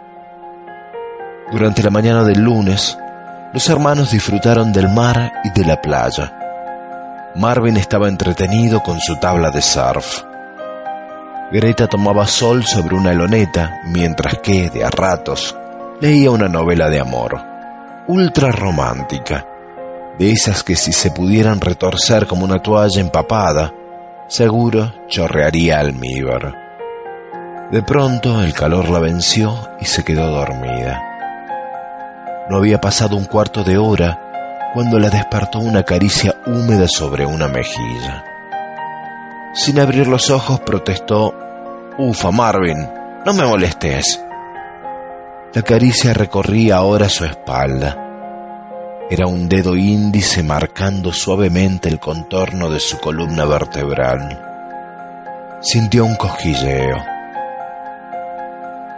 Durante 1.55 1.85
la 1.85 1.91
mañana 1.91 2.25
del 2.25 2.41
lunes, 2.41 2.99
los 3.53 3.69
hermanos 3.71 4.11
disfrutaron 4.11 4.73
del 4.73 4.89
mar 4.89 5.35
y 5.45 5.51
de 5.51 5.65
la 5.65 5.81
playa. 5.81 6.33
Marvin 7.37 7.77
estaba 7.77 8.09
entretenido 8.09 8.83
con 8.83 8.99
su 8.99 9.15
tabla 9.21 9.53
de 9.53 9.63
surf. 9.63 10.25
Greta 11.53 11.87
tomaba 11.87 12.27
sol 12.27 12.65
sobre 12.65 12.97
una 12.97 13.13
loneta, 13.13 13.83
mientras 13.85 14.39
que, 14.39 14.69
de 14.69 14.83
a 14.83 14.91
ratos, 14.91 15.57
leía 16.01 16.33
una 16.33 16.49
novela 16.49 16.91
de 16.91 16.99
amor, 16.99 17.41
ultra 18.09 18.51
romántica, 18.51 19.47
de 20.19 20.33
esas 20.33 20.65
que 20.65 20.75
si 20.75 20.93
se 20.93 21.13
pudieran 21.13 21.61
retorcer 21.61 22.27
como 22.27 22.45
una 22.45 22.61
toalla 22.61 23.01
empapada, 23.01 23.73
seguro 24.27 24.93
chorrearía 25.07 25.79
almíbar. 25.79 26.53
De 27.71 27.81
pronto 27.85 28.43
el 28.43 28.53
calor 28.55 28.91
la 28.91 28.99
venció 28.99 29.57
y 29.81 29.85
se 29.85 30.03
quedó 30.03 30.33
dormida. 30.33 31.14
No 32.49 32.59
había 32.59 32.81
pasado 32.81 33.17
un 33.17 33.25
cuarto 33.25 33.65
de 33.65 33.79
hora 33.79 34.71
cuando 34.75 34.99
la 34.99 35.09
despertó 35.09 35.61
una 35.61 35.83
caricia 35.83 36.35
húmeda 36.47 36.87
sobre 36.89 37.25
una 37.25 37.49
mejilla. 37.49 38.25
Sin 39.55 39.79
abrir 39.79 40.09
los 40.09 40.31
ojos 40.31 40.61
protestó, 40.61 41.33
Ufa, 41.97 42.31
Marvin, 42.33 42.91
no 43.25 43.33
me 43.33 43.47
molestes. 43.47 44.21
La 45.55 45.63
caricia 45.63 46.13
recorría 46.13 46.77
ahora 46.77 47.09
su 47.09 47.25
espalda. 47.25 48.01
era 49.09 49.27
un 49.27 49.49
dedo 49.49 49.77
índice 49.77 50.43
marcando 50.43 51.13
suavemente 51.13 51.89
el 51.89 52.01
contorno 52.01 52.69
de 52.69 52.81
su 52.81 52.99
columna 52.99 53.45
vertebral. 53.45 54.41
Sintió 55.61 56.05
un 56.05 56.17
cosquilleo. 56.17 56.97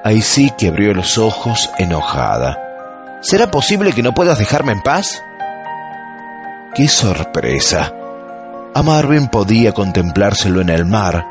Ahí 0.05 0.23
sí 0.23 0.51
que 0.57 0.69
abrió 0.69 0.95
los 0.95 1.19
ojos 1.19 1.71
enojada. 1.79 2.66
¿Será 3.29 3.51
posible 3.51 3.93
que 3.93 4.05
no 4.05 4.15
puedas 4.15 4.39
dejarme 4.39 4.71
en 4.71 4.83
paz? 4.83 5.21
¡Qué 6.77 6.87
sorpresa! 6.87 7.93
A 8.73 8.83
Marvin 8.85 9.27
podía 9.27 9.73
contemplárselo 9.73 10.61
en 10.61 10.69
el 10.69 10.85
mar, 10.85 11.27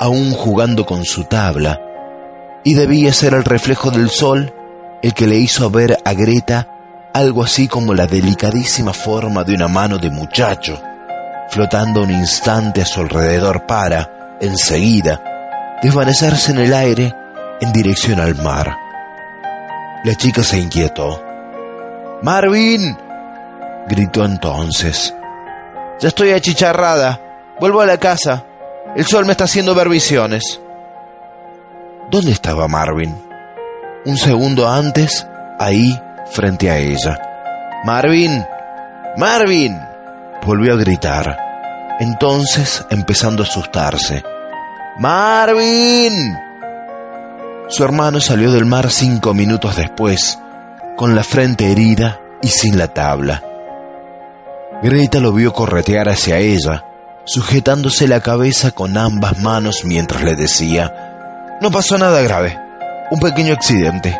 aún 0.00 0.30
jugando 0.32 0.86
con 0.86 1.04
su 1.04 1.24
tabla, 1.24 1.78
y 2.64 2.72
debía 2.72 3.12
ser 3.12 3.34
el 3.34 3.44
reflejo 3.44 3.90
del 3.90 4.08
sol 4.08 4.54
el 5.02 5.12
que 5.12 5.26
le 5.26 5.36
hizo 5.36 5.68
ver 5.68 5.98
a 6.02 6.14
Greta 6.14 6.66
algo 7.12 7.44
así 7.44 7.68
como 7.68 7.92
la 7.92 8.06
delicadísima 8.06 8.94
forma 8.94 9.44
de 9.44 9.54
una 9.54 9.68
mano 9.68 9.98
de 9.98 10.08
muchacho, 10.08 10.80
flotando 11.50 12.04
un 12.04 12.10
instante 12.10 12.80
a 12.80 12.86
su 12.86 13.00
alrededor 13.00 13.66
para, 13.66 14.38
enseguida, 14.40 15.78
desvanecerse 15.82 16.52
en 16.52 16.60
el 16.60 16.72
aire 16.72 17.14
en 17.60 17.70
dirección 17.70 18.18
al 18.18 18.34
mar. 18.36 18.78
La 20.04 20.14
chica 20.14 20.42
se 20.42 20.58
inquietó. 20.58 21.33
Marvin, 22.24 22.96
gritó 23.86 24.24
entonces. 24.24 25.14
Ya 26.00 26.08
estoy 26.08 26.30
achicharrada. 26.30 27.20
Vuelvo 27.60 27.82
a 27.82 27.86
la 27.86 27.98
casa. 27.98 28.44
El 28.96 29.04
sol 29.04 29.26
me 29.26 29.32
está 29.32 29.44
haciendo 29.44 29.74
ver 29.74 29.90
visiones. 29.90 30.58
¿Dónde 32.10 32.32
estaba 32.32 32.66
Marvin? 32.66 33.14
Un 34.06 34.16
segundo 34.16 34.66
antes, 34.66 35.26
ahí, 35.58 36.00
frente 36.30 36.70
a 36.70 36.78
ella. 36.78 37.20
Marvin, 37.84 38.42
Marvin, 39.18 39.78
volvió 40.46 40.72
a 40.72 40.76
gritar. 40.76 41.36
Entonces, 42.00 42.86
empezando 42.88 43.42
a 43.42 43.46
asustarse. 43.46 44.24
Marvin. 44.98 46.38
Su 47.68 47.84
hermano 47.84 48.18
salió 48.18 48.50
del 48.50 48.64
mar 48.64 48.90
cinco 48.90 49.34
minutos 49.34 49.76
después, 49.76 50.38
con 50.96 51.14
la 51.14 51.24
frente 51.24 51.70
herida 51.72 52.20
y 52.42 52.48
sin 52.48 52.78
la 52.78 52.88
tabla. 52.88 53.42
Greta 54.82 55.20
lo 55.20 55.32
vio 55.32 55.52
corretear 55.52 56.08
hacia 56.08 56.38
ella, 56.38 56.84
sujetándose 57.24 58.06
la 58.06 58.20
cabeza 58.20 58.70
con 58.70 58.96
ambas 58.96 59.38
manos 59.38 59.84
mientras 59.84 60.22
le 60.22 60.34
decía, 60.36 61.56
no 61.60 61.70
pasó 61.70 61.96
nada 61.96 62.20
grave, 62.22 62.58
un 63.10 63.20
pequeño 63.20 63.54
accidente. 63.54 64.18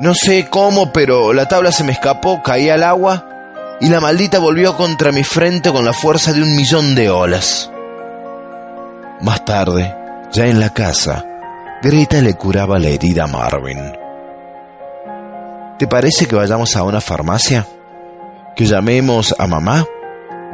No 0.00 0.14
sé 0.14 0.48
cómo, 0.50 0.92
pero 0.92 1.32
la 1.32 1.46
tabla 1.46 1.72
se 1.72 1.84
me 1.84 1.92
escapó, 1.92 2.42
caí 2.42 2.68
al 2.68 2.82
agua 2.82 3.26
y 3.80 3.88
la 3.88 4.00
maldita 4.00 4.38
volvió 4.38 4.76
contra 4.76 5.12
mi 5.12 5.24
frente 5.24 5.72
con 5.72 5.84
la 5.84 5.92
fuerza 5.92 6.32
de 6.32 6.42
un 6.42 6.54
millón 6.56 6.94
de 6.94 7.10
olas. 7.10 7.70
Más 9.20 9.44
tarde, 9.44 9.94
ya 10.32 10.46
en 10.46 10.60
la 10.60 10.70
casa, 10.70 11.24
Greta 11.82 12.20
le 12.20 12.34
curaba 12.34 12.78
la 12.78 12.88
herida 12.88 13.24
a 13.24 13.26
Marvin. 13.28 13.92
¿Te 15.82 15.88
parece 15.88 16.26
que 16.26 16.36
vayamos 16.36 16.76
a 16.76 16.84
una 16.84 17.00
farmacia? 17.00 17.66
¿Que 18.54 18.66
llamemos 18.66 19.34
a 19.36 19.48
mamá? 19.48 19.84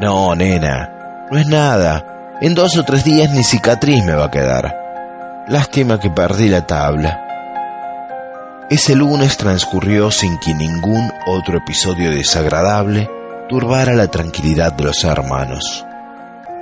No, 0.01 0.35
nena, 0.35 1.27
no 1.31 1.37
es 1.37 1.47
nada. 1.47 2.39
En 2.41 2.55
dos 2.55 2.79
o 2.79 2.83
tres 2.83 3.05
días 3.05 3.31
ni 3.33 3.45
cicatriz 3.45 4.03
me 4.07 4.15
va 4.15 4.25
a 4.25 4.31
quedar. 4.31 5.45
Lástima 5.47 6.01
que 6.01 6.09
perdí 6.09 6.49
la 6.49 6.67
tabla. 6.67 8.67
Ese 8.71 8.95
lunes 8.95 9.37
transcurrió 9.37 10.11
sin 10.11 10.39
que 10.39 10.55
ningún 10.55 11.13
otro 11.27 11.59
episodio 11.59 12.11
desagradable 12.11 13.11
turbara 13.51 13.93
la 13.93 14.07
tranquilidad 14.07 14.73
de 14.73 14.85
los 14.85 15.05
hermanos. 15.05 15.85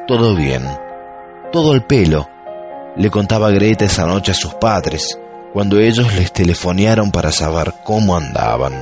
Todo 0.09 0.35
bien, 0.35 0.67
todo 1.53 1.73
el 1.73 1.85
pelo, 1.85 2.29
le 2.97 3.13
contaba 3.13 3.53
Greta 3.53 3.85
esa 3.85 4.07
noche 4.07 4.33
a 4.33 4.35
sus 4.35 4.55
padres, 4.55 5.17
cuando 5.57 5.81
ellos 5.81 6.15
les 6.15 6.31
telefonearon 6.33 7.11
para 7.11 7.33
saber 7.33 7.73
cómo 7.83 8.15
andaban. 8.15 8.75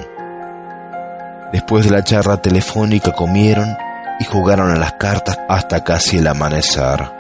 Después 1.53 1.85
de 1.85 1.93
la 1.93 2.03
charla 2.03 2.39
telefónica 2.39 3.13
comieron 3.13 3.77
y 4.19 4.25
jugaron 4.25 4.73
a 4.73 4.75
las 4.75 4.95
cartas 4.95 5.39
hasta 5.49 5.85
casi 5.85 6.19
el 6.19 6.27
amanecer. 6.27 7.13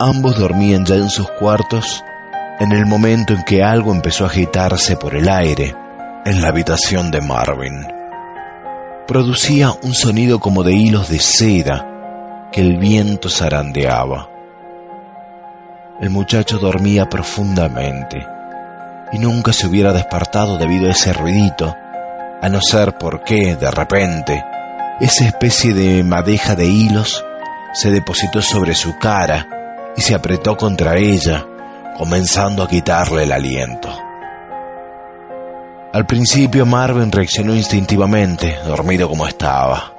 Ambos 0.00 0.36
dormían 0.36 0.84
ya 0.84 0.96
en 0.96 1.10
sus 1.10 1.30
cuartos 1.30 2.02
en 2.58 2.72
el 2.72 2.86
momento 2.86 3.34
en 3.34 3.44
que 3.44 3.62
algo 3.62 3.92
empezó 3.92 4.24
a 4.24 4.30
agitarse 4.30 4.96
por 4.96 5.14
el 5.14 5.28
aire 5.28 5.76
en 6.24 6.42
la 6.42 6.48
habitación 6.48 7.12
de 7.12 7.20
Marvin. 7.20 7.86
Producía 9.06 9.76
un 9.84 9.94
sonido 9.94 10.40
como 10.40 10.64
de 10.64 10.72
hilos 10.72 11.08
de 11.08 11.20
seda 11.20 11.86
que 12.50 12.62
el 12.62 12.78
viento 12.78 13.28
zarandeaba. 13.30 14.29
El 16.00 16.08
muchacho 16.08 16.58
dormía 16.58 17.10
profundamente 17.10 18.26
y 19.12 19.18
nunca 19.18 19.52
se 19.52 19.66
hubiera 19.66 19.92
despertado 19.92 20.56
debido 20.56 20.88
a 20.88 20.92
ese 20.92 21.12
ruidito 21.12 21.76
a 22.40 22.48
no 22.48 22.62
ser 22.62 22.96
porque, 22.96 23.54
de 23.56 23.70
repente, 23.70 24.42
esa 24.98 25.26
especie 25.26 25.74
de 25.74 26.02
madeja 26.02 26.54
de 26.54 26.66
hilos 26.66 27.22
se 27.74 27.90
depositó 27.90 28.40
sobre 28.40 28.74
su 28.74 28.96
cara 28.98 29.46
y 29.94 30.00
se 30.00 30.14
apretó 30.14 30.56
contra 30.56 30.96
ella, 30.96 31.44
comenzando 31.98 32.62
a 32.62 32.68
quitarle 32.68 33.24
el 33.24 33.32
aliento. 33.32 33.90
Al 35.92 36.06
principio 36.06 36.64
Marvin 36.64 37.12
reaccionó 37.12 37.54
instintivamente, 37.54 38.56
dormido 38.64 39.06
como 39.06 39.26
estaba. 39.26 39.92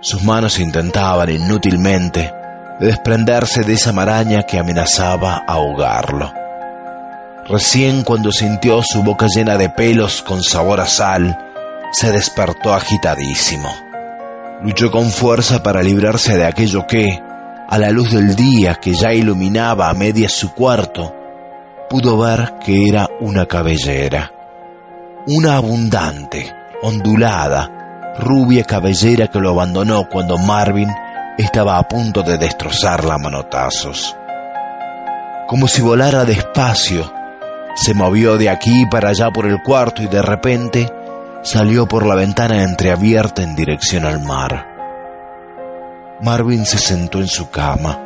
Sus 0.00 0.22
manos 0.22 0.58
intentaban 0.58 1.28
inútilmente 1.28 2.32
desprenderse 2.80 3.62
de 3.62 3.74
esa 3.74 3.92
maraña 3.92 4.42
que 4.42 4.58
amenazaba 4.58 5.42
ahogarlo. 5.46 6.32
Recién 7.48 8.02
cuando 8.02 8.32
sintió 8.32 8.82
su 8.82 9.02
boca 9.02 9.26
llena 9.28 9.56
de 9.56 9.70
pelos 9.70 10.22
con 10.22 10.42
sabor 10.42 10.80
a 10.80 10.86
sal, 10.86 11.38
se 11.92 12.10
despertó 12.10 12.74
agitadísimo. 12.74 13.68
Luchó 14.62 14.90
con 14.90 15.10
fuerza 15.10 15.62
para 15.62 15.82
librarse 15.82 16.36
de 16.36 16.44
aquello 16.44 16.86
que, 16.86 17.22
a 17.68 17.78
la 17.78 17.90
luz 17.90 18.12
del 18.12 18.34
día 18.34 18.74
que 18.74 18.94
ya 18.94 19.12
iluminaba 19.12 19.88
a 19.88 19.94
media 19.94 20.28
su 20.28 20.52
cuarto, 20.52 21.14
pudo 21.88 22.18
ver 22.18 22.54
que 22.64 22.88
era 22.88 23.08
una 23.20 23.46
cabellera. 23.46 24.32
Una 25.28 25.56
abundante, 25.56 26.52
ondulada, 26.82 28.14
rubia 28.18 28.64
cabellera 28.64 29.28
que 29.28 29.40
lo 29.40 29.50
abandonó 29.50 30.08
cuando 30.08 30.38
Marvin 30.38 30.88
estaba 31.38 31.78
a 31.78 31.86
punto 31.86 32.22
de 32.22 32.38
destrozarla 32.38 33.14
a 33.14 33.18
manotazos. 33.18 34.16
Como 35.46 35.68
si 35.68 35.82
volara 35.82 36.24
despacio, 36.24 37.12
se 37.74 37.94
movió 37.94 38.38
de 38.38 38.48
aquí 38.48 38.86
para 38.90 39.10
allá 39.10 39.30
por 39.30 39.46
el 39.46 39.62
cuarto 39.62 40.02
y 40.02 40.06
de 40.06 40.22
repente 40.22 40.90
salió 41.42 41.86
por 41.86 42.06
la 42.06 42.14
ventana 42.14 42.62
entreabierta 42.62 43.42
en 43.42 43.54
dirección 43.54 44.04
al 44.04 44.20
mar. 44.20 44.66
Marvin 46.20 46.64
se 46.64 46.78
sentó 46.78 47.20
en 47.20 47.28
su 47.28 47.50
cama. 47.50 48.00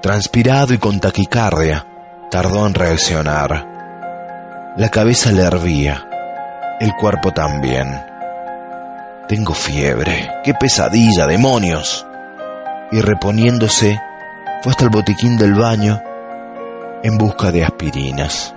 Transpirado 0.00 0.72
y 0.72 0.78
con 0.78 1.00
taquicardia, 1.00 1.84
tardó 2.30 2.66
en 2.66 2.74
reaccionar. 2.74 3.66
La 4.76 4.88
cabeza 4.88 5.32
le 5.32 5.42
hervía, 5.42 6.08
el 6.80 6.94
cuerpo 6.94 7.32
también. 7.32 8.09
Tengo 9.30 9.54
fiebre, 9.54 10.28
qué 10.42 10.54
pesadilla, 10.54 11.24
demonios. 11.24 12.04
Y 12.90 13.00
reponiéndose, 13.00 13.96
fue 14.60 14.72
hasta 14.72 14.82
el 14.82 14.90
botiquín 14.90 15.38
del 15.38 15.54
baño 15.54 16.02
en 17.04 17.16
busca 17.16 17.52
de 17.52 17.62
aspirinas. 17.62 18.52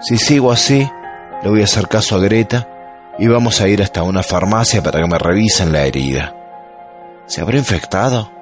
Si 0.00 0.16
sigo 0.16 0.50
así, 0.50 0.90
le 1.42 1.50
voy 1.50 1.60
a 1.60 1.64
hacer 1.64 1.86
caso 1.86 2.16
a 2.16 2.18
Greta 2.18 2.66
y 3.18 3.28
vamos 3.28 3.60
a 3.60 3.68
ir 3.68 3.82
hasta 3.82 4.02
una 4.02 4.22
farmacia 4.22 4.82
para 4.82 5.02
que 5.02 5.06
me 5.06 5.18
revisen 5.18 5.70
la 5.70 5.82
herida. 5.82 6.34
¿Se 7.26 7.42
habrá 7.42 7.58
infectado? 7.58 8.32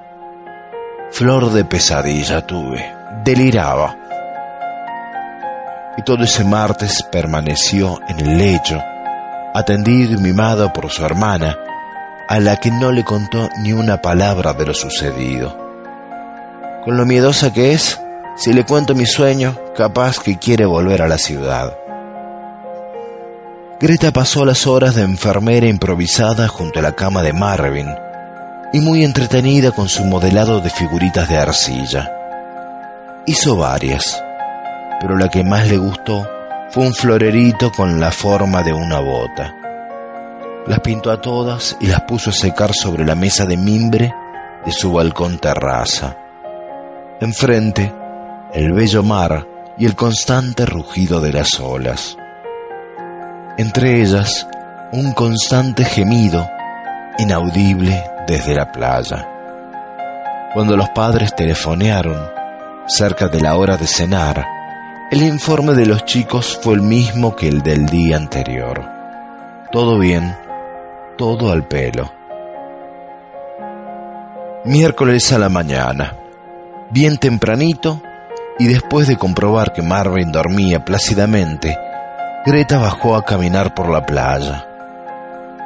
Flor 1.11 1.51
de 1.51 1.65
pesadilla 1.65 2.47
tuve, 2.47 2.89
deliraba. 3.25 3.97
Y 5.97 6.03
todo 6.03 6.23
ese 6.23 6.45
martes 6.45 7.03
permaneció 7.11 7.99
en 8.07 8.21
el 8.21 8.37
lecho, 8.37 8.81
atendido 9.53 10.13
y 10.13 10.17
mimado 10.17 10.73
por 10.73 10.89
su 10.89 11.05
hermana, 11.05 11.57
a 12.27 12.39
la 12.39 12.57
que 12.57 12.71
no 12.71 12.91
le 12.91 13.03
contó 13.03 13.49
ni 13.59 13.73
una 13.73 14.01
palabra 14.01 14.53
de 14.53 14.65
lo 14.65 14.73
sucedido. 14.73 15.57
Con 16.83 16.97
lo 16.97 17.05
miedosa 17.05 17.53
que 17.53 17.73
es, 17.73 17.99
si 18.35 18.51
le 18.51 18.65
cuento 18.65 18.95
mi 18.95 19.05
sueño, 19.05 19.55
capaz 19.75 20.19
que 20.19 20.37
quiere 20.37 20.65
volver 20.65 21.01
a 21.01 21.07
la 21.07 21.17
ciudad. 21.17 21.77
Greta 23.79 24.11
pasó 24.11 24.45
las 24.45 24.65
horas 24.65 24.95
de 24.95 25.03
enfermera 25.03 25.67
improvisada 25.67 26.47
junto 26.47 26.79
a 26.79 26.81
la 26.81 26.93
cama 26.93 27.21
de 27.21 27.33
Marvin 27.33 27.87
y 28.71 28.79
muy 28.79 29.03
entretenida 29.03 29.71
con 29.71 29.87
su 29.87 30.03
modelado 30.05 30.61
de 30.61 30.69
figuritas 30.69 31.29
de 31.29 31.37
arcilla. 31.37 32.11
Hizo 33.25 33.55
varias, 33.55 34.23
pero 34.99 35.17
la 35.17 35.29
que 35.29 35.43
más 35.43 35.67
le 35.67 35.77
gustó 35.77 36.27
fue 36.73 36.87
un 36.87 36.93
florerito 36.95 37.71
con 37.71 37.99
la 37.99 38.09
forma 38.09 38.63
de 38.63 38.73
una 38.73 38.99
bota. 38.99 39.55
Las 40.65 40.79
pintó 40.79 41.11
a 41.11 41.21
todas 41.21 41.77
y 41.79 41.85
las 41.85 42.01
puso 42.01 42.31
a 42.31 42.33
secar 42.33 42.73
sobre 42.73 43.05
la 43.05 43.13
mesa 43.13 43.45
de 43.45 43.57
mimbre 43.57 44.11
de 44.65 44.71
su 44.71 44.91
balcón 44.91 45.37
terraza. 45.37 46.17
Enfrente, 47.21 47.93
el 48.53 48.73
bello 48.73 49.03
mar 49.03 49.47
y 49.77 49.85
el 49.85 49.95
constante 49.95 50.65
rugido 50.65 51.21
de 51.21 51.33
las 51.33 51.59
olas. 51.59 52.17
Entre 53.59 54.01
ellas, 54.01 54.47
un 54.91 55.13
constante 55.13 55.85
gemido 55.85 56.49
inaudible 57.19 58.03
desde 58.25 58.55
la 58.55 58.71
playa. 58.71 59.29
Cuando 60.55 60.75
los 60.75 60.89
padres 60.89 61.35
telefonearon, 61.35 62.31
cerca 62.87 63.27
de 63.27 63.41
la 63.41 63.57
hora 63.57 63.77
de 63.77 63.85
cenar, 63.85 64.62
el 65.13 65.21
informe 65.21 65.73
de 65.73 65.85
los 65.85 66.05
chicos 66.05 66.57
fue 66.63 66.73
el 66.73 66.81
mismo 66.81 67.35
que 67.35 67.47
el 67.47 67.61
del 67.61 67.85
día 67.85 68.17
anterior. 68.17 68.83
Todo 69.71 69.99
bien, 69.99 70.35
todo 71.19 71.51
al 71.51 71.67
pelo. 71.67 72.11
Miércoles 74.65 75.31
a 75.31 75.37
la 75.37 75.49
mañana, 75.49 76.15
bien 76.89 77.19
tempranito, 77.19 78.01
y 78.57 78.65
después 78.65 79.07
de 79.07 79.15
comprobar 79.15 79.71
que 79.71 79.83
Marvin 79.83 80.31
dormía 80.31 80.83
plácidamente, 80.83 81.77
Greta 82.43 82.79
bajó 82.79 83.15
a 83.15 83.23
caminar 83.23 83.75
por 83.75 83.89
la 83.89 84.03
playa. 84.07 84.67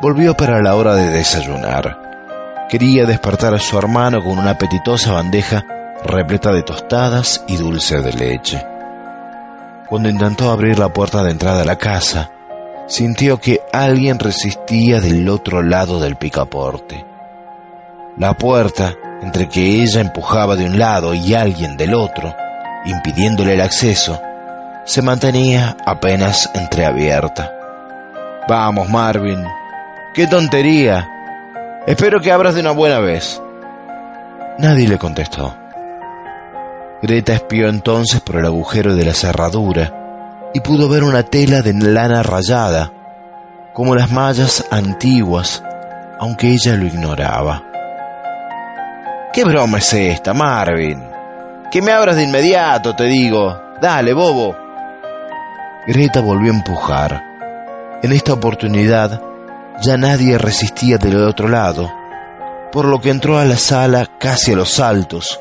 Volvió 0.02 0.36
para 0.36 0.62
la 0.62 0.76
hora 0.76 0.94
de 0.96 1.10
desayunar. 1.10 2.68
Quería 2.68 3.06
despertar 3.06 3.54
a 3.54 3.60
su 3.60 3.78
hermano 3.80 4.22
con 4.22 4.40
una 4.40 4.52
apetitosa 4.52 5.14
bandeja 5.14 5.64
repleta 6.04 6.52
de 6.52 6.64
tostadas 6.64 7.46
y 7.48 7.56
dulce 7.56 8.02
de 8.02 8.12
leche. 8.12 8.77
Cuando 9.90 10.10
intentó 10.10 10.52
abrir 10.52 10.80
la 10.80 10.90
puerta 10.90 11.24
de 11.24 11.32
entrada 11.32 11.62
a 11.62 11.66
la 11.66 11.78
casa, 11.78 12.32
sintió 12.88 13.40
que 13.40 13.62
alguien 13.72 14.20
resistía 14.20 15.00
del 15.00 15.30
otro 15.30 15.62
lado 15.62 16.02
del 16.02 16.18
picaporte. 16.18 17.06
La 18.18 18.34
puerta, 18.34 18.96
entre 19.22 19.48
que 19.48 19.82
ella 19.82 20.02
empujaba 20.02 20.58
de 20.58 20.66
un 20.66 20.78
lado 20.78 21.14
y 21.14 21.34
alguien 21.34 21.78
del 21.78 21.94
otro, 21.94 22.36
impidiéndole 22.86 23.54
el 23.54 23.62
acceso, 23.62 24.20
se 24.86 25.02
mantenía 25.02 25.78
apenas 25.86 26.50
entreabierta. 26.54 27.54
Vamos, 28.50 28.90
Marvin. 28.90 29.44
¡Qué 30.14 30.28
tontería! 30.28 31.08
Espero 31.86 32.20
que 32.20 32.32
abras 32.32 32.56
de 32.56 32.62
una 32.62 32.72
buena 32.72 33.00
vez. 33.00 33.42
Nadie 34.58 34.88
le 34.88 34.98
contestó. 34.98 35.56
Greta 37.02 37.34
espió 37.34 37.70
entonces 37.70 38.22
por 38.22 38.38
el 38.38 38.46
agujero 38.46 38.96
de 38.96 39.06
la 39.06 39.14
cerradura 39.14 40.50
y 40.54 40.62
pudo 40.62 40.90
ver 40.90 41.04
una 41.04 41.24
tela 41.24 41.62
de 41.62 41.74
lana 41.74 42.24
rayada, 42.24 42.92
como 43.74 43.94
las 43.94 44.12
mallas 44.12 44.66
antiguas, 44.72 45.64
aunque 46.20 46.48
ella 46.48 46.76
lo 46.76 46.86
ignoraba. 46.86 47.64
¿Qué 49.32 49.44
broma 49.44 49.78
es 49.78 49.94
esta, 49.94 50.34
Marvin? 50.34 51.04
Que 51.70 51.82
me 51.82 51.92
abras 51.92 52.16
de 52.16 52.24
inmediato, 52.24 52.96
te 52.96 53.04
digo. 53.04 53.56
Dale, 53.80 54.14
bobo. 54.14 54.56
Greta 55.86 56.22
volvió 56.22 56.52
a 56.52 56.56
empujar. 56.56 57.24
En 58.02 58.12
esta 58.12 58.34
oportunidad 58.34 59.22
ya 59.82 59.98
nadie 59.98 60.40
resistía 60.40 60.98
del 60.98 61.18
otro 61.18 61.48
lado, 61.48 61.92
por 62.72 62.86
lo 62.86 63.00
que 63.00 63.12
entró 63.12 63.38
a 63.38 63.46
la 63.46 63.58
sala 63.58 64.08
casi 64.20 64.54
a 64.54 64.56
los 64.56 64.70
saltos, 64.70 65.40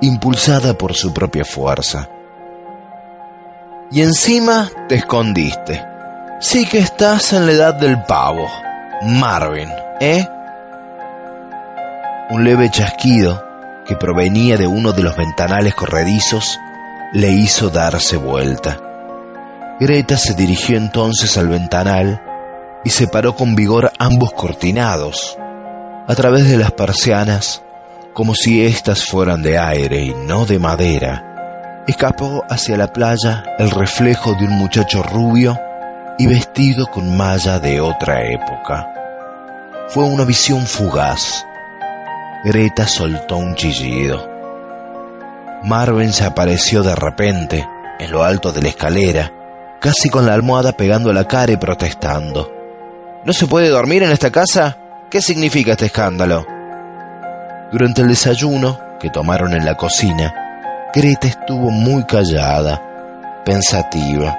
impulsada 0.00 0.74
por 0.74 0.94
su 0.94 1.12
propia 1.12 1.44
fuerza. 1.44 2.08
Y 3.90 4.02
encima 4.02 4.70
te 4.88 4.96
escondiste. 4.96 5.84
Sí 6.40 6.66
que 6.66 6.78
estás 6.78 7.32
en 7.32 7.46
la 7.46 7.52
edad 7.52 7.74
del 7.74 8.02
pavo, 8.04 8.46
Marvin, 9.02 9.70
¿eh? 10.00 10.26
Un 12.30 12.44
leve 12.44 12.70
chasquido 12.70 13.42
que 13.86 13.96
provenía 13.96 14.56
de 14.56 14.66
uno 14.66 14.92
de 14.92 15.02
los 15.02 15.16
ventanales 15.16 15.74
corredizos 15.74 16.58
le 17.12 17.30
hizo 17.30 17.70
darse 17.70 18.18
vuelta. 18.18 18.78
Greta 19.80 20.16
se 20.16 20.34
dirigió 20.34 20.76
entonces 20.76 21.38
al 21.38 21.48
ventanal 21.48 22.22
y 22.84 22.90
separó 22.90 23.34
con 23.34 23.54
vigor 23.54 23.92
ambos 23.98 24.32
cortinados. 24.32 25.38
A 26.06 26.14
través 26.14 26.48
de 26.48 26.58
las 26.58 26.72
persianas 26.72 27.62
como 28.18 28.34
si 28.34 28.66
éstas 28.66 29.04
fueran 29.04 29.44
de 29.44 29.56
aire 29.56 30.02
y 30.02 30.12
no 30.12 30.44
de 30.44 30.58
madera, 30.58 31.84
escapó 31.86 32.44
hacia 32.50 32.76
la 32.76 32.92
playa 32.92 33.44
el 33.60 33.70
reflejo 33.70 34.34
de 34.34 34.44
un 34.44 34.58
muchacho 34.58 35.04
rubio 35.04 35.56
y 36.18 36.26
vestido 36.26 36.88
con 36.88 37.16
malla 37.16 37.60
de 37.60 37.80
otra 37.80 38.24
época. 38.24 38.92
Fue 39.86 40.02
una 40.02 40.24
visión 40.24 40.66
fugaz. 40.66 41.46
Greta 42.44 42.88
soltó 42.88 43.36
un 43.36 43.54
chillido. 43.54 44.28
Marvin 45.62 46.12
se 46.12 46.24
apareció 46.24 46.82
de 46.82 46.96
repente 46.96 47.68
en 48.00 48.10
lo 48.10 48.24
alto 48.24 48.50
de 48.50 48.62
la 48.62 48.70
escalera, 48.70 49.32
casi 49.80 50.10
con 50.10 50.26
la 50.26 50.34
almohada 50.34 50.72
pegando 50.72 51.12
la 51.12 51.28
cara 51.28 51.52
y 51.52 51.56
protestando. 51.56 52.50
¿No 53.24 53.32
se 53.32 53.46
puede 53.46 53.68
dormir 53.68 54.02
en 54.02 54.10
esta 54.10 54.32
casa? 54.32 54.76
¿Qué 55.08 55.22
significa 55.22 55.70
este 55.70 55.86
escándalo? 55.86 56.57
Durante 57.70 58.00
el 58.00 58.08
desayuno 58.08 58.80
que 58.98 59.10
tomaron 59.10 59.52
en 59.52 59.66
la 59.66 59.76
cocina, 59.76 60.34
Greta 60.94 61.28
estuvo 61.28 61.70
muy 61.70 62.04
callada, 62.04 62.82
pensativa. 63.44 64.36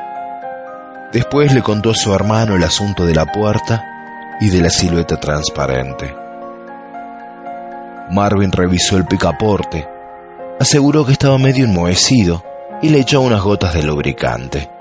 Después 1.14 1.54
le 1.54 1.62
contó 1.62 1.92
a 1.92 1.96
su 1.96 2.12
hermano 2.14 2.56
el 2.56 2.64
asunto 2.64 3.06
de 3.06 3.14
la 3.14 3.28
puerta 3.28 3.86
y 4.42 4.50
de 4.50 4.62
la 4.62 4.72
silueta 4.72 5.18
transparente. 5.18 6.16
Marvin 8.10 8.52
revisó 8.52 8.98
el 8.98 9.06
picaporte, 9.06 9.88
aseguró 10.60 11.06
que 11.06 11.12
estaba 11.12 11.38
medio 11.38 11.66
enmohecido 11.66 12.44
y 12.82 12.90
le 12.90 13.00
echó 13.00 13.22
unas 13.22 13.42
gotas 13.42 13.76
de 13.76 13.84
lubricante. 13.84 14.72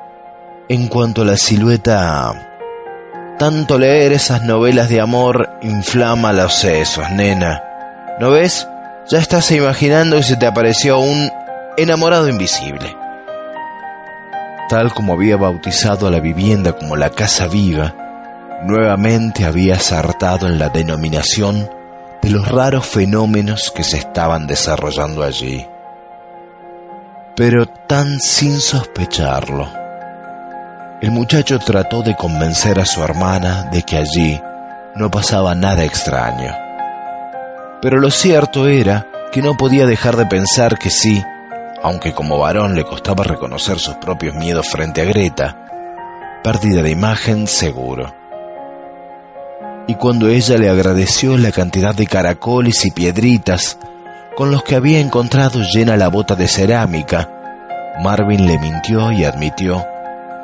En 0.70 0.88
cuanto 0.88 1.20
a 1.20 1.26
la 1.26 1.36
silueta, 1.36 2.32
tanto 3.38 3.78
leer 3.78 4.12
esas 4.12 4.42
novelas 4.42 4.88
de 4.88 5.02
amor 5.02 5.50
inflama 5.60 6.32
los 6.32 6.54
sesos, 6.54 7.10
nena. 7.10 7.67
¿No 8.20 8.32
ves? 8.32 8.68
Ya 9.08 9.20
estás 9.20 9.50
imaginando 9.52 10.16
que 10.16 10.24
se 10.24 10.36
te 10.36 10.46
apareció 10.46 10.98
un 10.98 11.30
enamorado 11.76 12.28
invisible. 12.28 12.96
Tal 14.68 14.92
como 14.92 15.12
había 15.12 15.36
bautizado 15.36 16.08
a 16.08 16.10
la 16.10 16.18
vivienda 16.18 16.72
como 16.72 16.96
la 16.96 17.10
casa 17.10 17.46
viva, 17.46 17.94
nuevamente 18.64 19.44
había 19.44 19.78
sartado 19.78 20.48
en 20.48 20.58
la 20.58 20.68
denominación 20.68 21.70
de 22.20 22.30
los 22.30 22.48
raros 22.48 22.86
fenómenos 22.86 23.70
que 23.70 23.84
se 23.84 23.98
estaban 23.98 24.48
desarrollando 24.48 25.22
allí. 25.22 25.64
Pero 27.36 27.66
tan 27.66 28.18
sin 28.18 28.60
sospecharlo. 28.60 29.68
El 31.00 31.12
muchacho 31.12 31.60
trató 31.60 32.02
de 32.02 32.16
convencer 32.16 32.80
a 32.80 32.84
su 32.84 33.00
hermana 33.00 33.68
de 33.70 33.84
que 33.84 33.96
allí 33.96 34.40
no 34.96 35.08
pasaba 35.08 35.54
nada 35.54 35.84
extraño 35.84 36.67
pero 37.80 37.98
lo 37.98 38.10
cierto 38.10 38.66
era 38.66 39.06
que 39.32 39.42
no 39.42 39.56
podía 39.56 39.86
dejar 39.86 40.16
de 40.16 40.26
pensar 40.26 40.78
que 40.78 40.90
sí, 40.90 41.22
aunque 41.82 42.12
como 42.12 42.38
varón 42.38 42.74
le 42.74 42.84
costaba 42.84 43.24
reconocer 43.24 43.78
sus 43.78 43.94
propios 43.94 44.34
miedos 44.34 44.66
frente 44.68 45.02
a 45.02 45.04
Greta, 45.04 45.56
pérdida 46.42 46.82
de 46.82 46.90
imagen 46.90 47.46
seguro. 47.46 48.14
Y 49.86 49.94
cuando 49.94 50.28
ella 50.28 50.58
le 50.58 50.68
agradeció 50.68 51.38
la 51.38 51.52
cantidad 51.52 51.94
de 51.94 52.06
caracoles 52.06 52.84
y 52.84 52.90
piedritas 52.90 53.78
con 54.36 54.50
los 54.50 54.62
que 54.62 54.76
había 54.76 55.00
encontrado 55.00 55.60
llena 55.62 55.96
la 55.96 56.08
bota 56.08 56.34
de 56.34 56.46
cerámica, 56.46 57.28
Marvin 58.00 58.46
le 58.46 58.58
mintió 58.58 59.10
y 59.10 59.24
admitió 59.24 59.84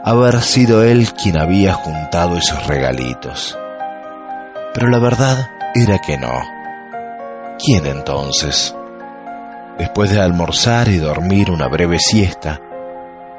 haber 0.05 0.41
sido 0.43 0.83
él 0.83 1.13
quien 1.13 1.37
había 1.37 1.75
juntado 1.75 2.37
esos 2.37 2.67
regalitos. 2.67 3.57
Pero 4.73 4.89
la 4.89 4.99
verdad 4.99 5.49
era 5.75 5.99
que 5.99 6.19
no. 6.19 6.54
¿Quién 7.59 7.87
entonces? 7.87 8.75
Después 9.79 10.11
de 10.11 10.21
almorzar 10.21 10.89
y 10.89 10.99
dormir 10.99 11.51
una 11.51 11.69
breve 11.69 11.99
siesta, 11.99 12.61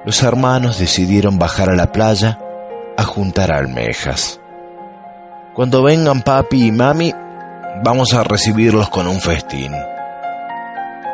los 0.05 0.21
hermanos 0.23 0.79
decidieron 0.79 1.37
bajar 1.37 1.69
a 1.69 1.75
la 1.75 1.91
playa 1.91 2.39
a 2.97 3.03
juntar 3.03 3.51
almejas. 3.51 4.39
Cuando 5.53 5.83
vengan 5.83 6.21
papi 6.21 6.67
y 6.67 6.71
mami, 6.71 7.13
vamos 7.83 8.13
a 8.13 8.23
recibirlos 8.23 8.89
con 8.89 9.07
un 9.07 9.19
festín. 9.19 9.73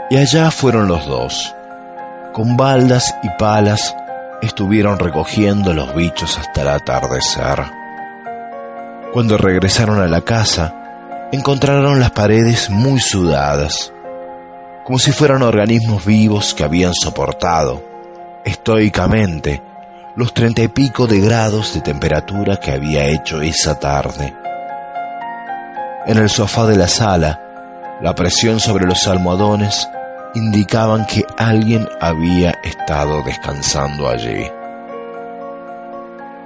Y 0.09 0.17
allá 0.17 0.51
fueron 0.51 0.87
los 0.87 1.05
dos. 1.07 1.55
Con 2.33 2.57
baldas 2.57 3.15
y 3.23 3.29
palas 3.37 3.95
estuvieron 4.41 4.99
recogiendo 4.99 5.73
los 5.73 5.93
bichos 5.95 6.37
hasta 6.37 6.61
el 6.61 6.69
atardecer. 6.69 7.63
Cuando 9.13 9.37
regresaron 9.37 9.99
a 9.99 10.07
la 10.07 10.21
casa, 10.21 10.80
encontraron 11.31 11.99
las 11.99 12.11
paredes 12.11 12.69
muy 12.69 12.99
sudadas, 12.99 13.93
como 14.85 14.99
si 14.99 15.11
fueran 15.11 15.41
organismos 15.41 16.05
vivos 16.05 16.53
que 16.53 16.63
habían 16.63 16.93
soportado, 16.93 17.83
estoicamente, 18.43 19.61
los 20.15 20.33
treinta 20.33 20.61
y 20.61 20.67
pico 20.67 21.07
de 21.07 21.21
grados 21.21 21.73
de 21.73 21.81
temperatura 21.81 22.57
que 22.57 22.71
había 22.71 23.05
hecho 23.05 23.41
esa 23.41 23.79
tarde. 23.79 24.35
En 26.05 26.17
el 26.17 26.29
sofá 26.29 26.65
de 26.65 26.75
la 26.75 26.87
sala, 26.87 27.39
la 28.01 28.13
presión 28.15 28.59
sobre 28.59 28.85
los 28.85 29.07
almohadones 29.07 29.87
indicaban 30.33 31.05
que 31.05 31.23
alguien 31.37 31.87
había 31.99 32.51
estado 32.63 33.21
descansando 33.23 34.09
allí. 34.09 34.49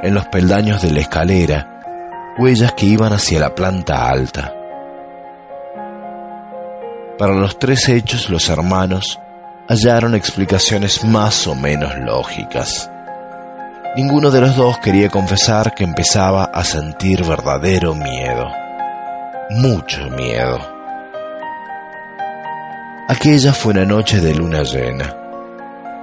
En 0.04 0.14
los 0.14 0.26
peldaños 0.28 0.82
de 0.82 0.92
la 0.92 1.00
escalera, 1.00 1.82
huellas 2.38 2.74
que 2.74 2.86
iban 2.86 3.14
hacia 3.14 3.40
la 3.40 3.56
planta 3.56 4.10
alta. 4.10 4.54
Para 7.18 7.34
los 7.34 7.58
tres 7.60 7.88
hechos 7.88 8.30
los 8.30 8.50
hermanos 8.50 9.20
hallaron 9.70 10.16
explicaciones 10.16 11.06
más 11.06 11.48
o 11.48 11.56
menos 11.56 11.96
lógicas. 11.98 12.92
Ninguno 13.96 14.32
de 14.32 14.42
los 14.42 14.58
dos 14.58 14.78
quería 14.80 15.10
confesar 15.10 15.74
que 15.74 15.86
empezaba 15.86 16.44
a 16.44 16.66
sentir 16.66 17.24
verdadero 17.24 17.96
miedo. 17.96 18.52
Mucho 19.50 20.10
miedo. 20.10 20.60
Aquella 23.08 23.54
fue 23.54 23.72
una 23.72 23.86
noche 23.86 24.20
de 24.20 24.36
luna 24.36 24.64
llena. 24.64 25.16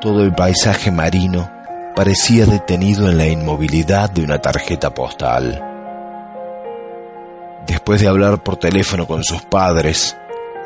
Todo 0.01 0.23
el 0.23 0.33
paisaje 0.33 0.91
marino 0.91 1.51
parecía 1.95 2.47
detenido 2.47 3.11
en 3.11 3.19
la 3.19 3.27
inmovilidad 3.27 4.09
de 4.11 4.25
una 4.25 4.39
tarjeta 4.39 4.95
postal. 4.95 5.63
Después 7.67 8.01
de 8.01 8.09
hablar 8.09 8.43
por 8.43 8.57
teléfono 8.57 9.07
con 9.07 9.23
sus 9.23 9.43
padres, 9.43 10.17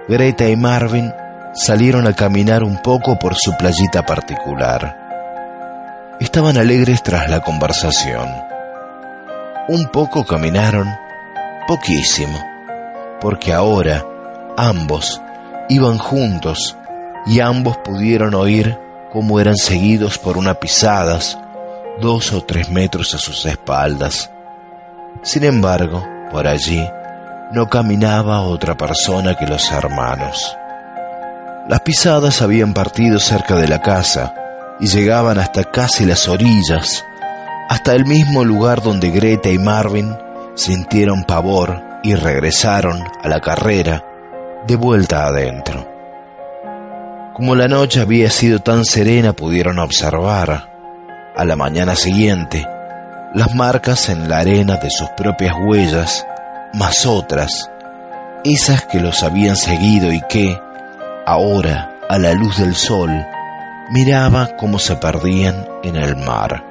Greta 0.09 0.49
y 0.49 0.55
Marvin 0.57 1.12
salieron 1.53 2.07
a 2.07 2.12
caminar 2.12 2.62
un 2.62 2.81
poco 2.81 3.19
por 3.19 3.35
su 3.35 3.57
playita 3.57 4.07
particular. 4.07 4.97
Estaban 6.21 6.57
alegres 6.57 7.03
tras 7.03 7.29
la 7.29 7.40
conversación. 7.40 8.29
Un 9.69 9.87
poco 9.87 10.25
caminaron, 10.25 10.88
poquísimo, 11.66 12.38
porque 13.21 13.53
ahora 13.53 14.05
ambos 14.57 15.21
iban 15.69 15.99
juntos 15.99 16.77
y 17.27 17.40
ambos 17.40 17.77
pudieron 17.79 18.35
oír 18.35 18.79
cómo 19.12 19.40
eran 19.40 19.57
seguidos 19.57 20.19
por 20.19 20.38
una 20.38 20.55
pisadas 20.55 21.37
dos 22.01 22.33
o 22.33 22.45
tres 22.45 22.71
metros 22.71 23.12
a 23.14 23.19
sus 23.19 23.45
espaldas. 23.45 24.31
Sin 25.23 25.42
embargo, 25.42 26.07
por 26.31 26.47
allí 26.47 26.88
no 27.52 27.68
caminaba 27.68 28.40
otra 28.40 28.76
persona 28.76 29.35
que 29.35 29.46
los 29.46 29.70
hermanos. 29.70 30.56
Las 31.68 31.80
pisadas 31.80 32.42
habían 32.42 32.74
partido 32.74 33.18
cerca 33.18 33.56
de 33.56 33.68
la 33.68 33.80
casa 33.80 34.35
y 34.80 34.87
llegaban 34.87 35.38
hasta 35.38 35.64
casi 35.64 36.04
las 36.04 36.28
orillas, 36.28 37.04
hasta 37.68 37.94
el 37.94 38.04
mismo 38.04 38.44
lugar 38.44 38.82
donde 38.82 39.11
Greta 39.11 39.48
y 39.48 39.59
Marvin 39.59 40.16
sintieron 40.54 41.24
pavor 41.24 41.82
y 42.02 42.14
regresaron 42.14 43.02
a 43.22 43.28
la 43.28 43.40
carrera 43.40 44.04
de 44.66 44.76
vuelta 44.76 45.26
adentro. 45.26 45.87
Como 47.35 47.54
la 47.54 47.68
noche 47.68 48.00
había 48.00 48.30
sido 48.30 48.61
tan 48.61 48.85
serena 48.85 49.32
pudieron 49.32 49.78
observar, 49.78 50.70
a 51.37 51.44
la 51.44 51.54
mañana 51.56 51.94
siguiente, 51.94 52.66
las 53.35 53.54
marcas 53.54 54.09
en 54.09 54.28
la 54.28 54.38
arena 54.38 54.76
de 54.76 54.88
sus 54.90 55.09
propias 55.11 55.54
huellas, 55.62 56.26
más 56.72 57.07
otras, 57.07 57.70
esas 58.44 58.87
que 58.87 59.00
los 59.00 59.22
habían 59.22 59.57
seguido 59.57 60.12
y 60.12 60.20
que, 60.29 60.61
ahora, 61.26 61.92
a 62.09 62.18
la 62.18 62.33
luz 62.35 62.59
del 62.59 62.74
sol, 62.74 63.11
miraba 63.90 64.57
cómo 64.57 64.79
se 64.79 64.96
perdían 64.96 65.66
en 65.83 65.96
el 65.96 66.16
mar. 66.16 66.64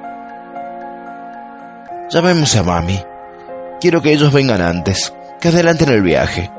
Llamemos 2.08 2.54
a 2.56 2.62
mami. 2.62 3.02
Quiero 3.80 4.00
que 4.00 4.12
ellos 4.12 4.32
vengan 4.32 4.62
antes, 4.62 5.12
que 5.40 5.48
adelanten 5.48 5.90
el 5.90 6.02
viaje. 6.02 6.50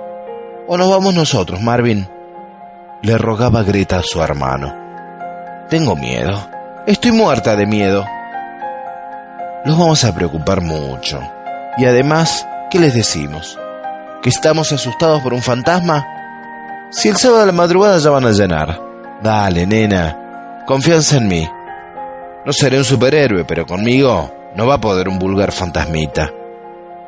O 0.67 0.77
nos 0.77 0.89
vamos 0.89 1.13
nosotros, 1.13 1.61
Marvin. 1.61 2.07
Le 3.01 3.17
rogaba 3.17 3.63
Greta 3.63 3.99
a 3.99 4.03
su 4.03 4.21
hermano. 4.21 4.75
Tengo 5.69 5.95
miedo. 5.95 6.49
Estoy 6.85 7.11
muerta 7.11 7.55
de 7.55 7.65
miedo. 7.65 8.05
Los 9.65 9.77
vamos 9.77 10.03
a 10.03 10.13
preocupar 10.13 10.61
mucho. 10.61 11.19
Y 11.77 11.85
además, 11.85 12.45
¿qué 12.69 12.79
les 12.79 12.93
decimos? 12.93 13.57
¿Que 14.21 14.29
estamos 14.29 14.71
asustados 14.71 15.21
por 15.21 15.33
un 15.33 15.41
fantasma? 15.41 16.05
Si 16.89 17.09
el 17.09 17.17
sábado 17.17 17.41
de 17.41 17.47
la 17.47 17.51
madrugada 17.51 17.97
ya 17.97 18.09
van 18.09 18.25
a 18.25 18.31
llenar. 18.31 18.81
Dale, 19.21 19.65
nena. 19.65 20.63
Confianza 20.65 21.17
en 21.17 21.27
mí. 21.27 21.49
No 22.45 22.53
seré 22.53 22.77
un 22.77 22.85
superhéroe, 22.85 23.45
pero 23.45 23.65
conmigo 23.65 24.33
no 24.55 24.65
va 24.65 24.75
a 24.75 24.81
poder 24.81 25.09
un 25.09 25.19
vulgar 25.19 25.51
fantasmita. 25.51 26.31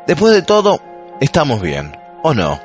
Después 0.05 0.33
de 0.33 0.41
todo, 0.41 0.79
estamos 1.19 1.61
bien, 1.61 1.95
¿o 2.23 2.33
no? 2.33 2.59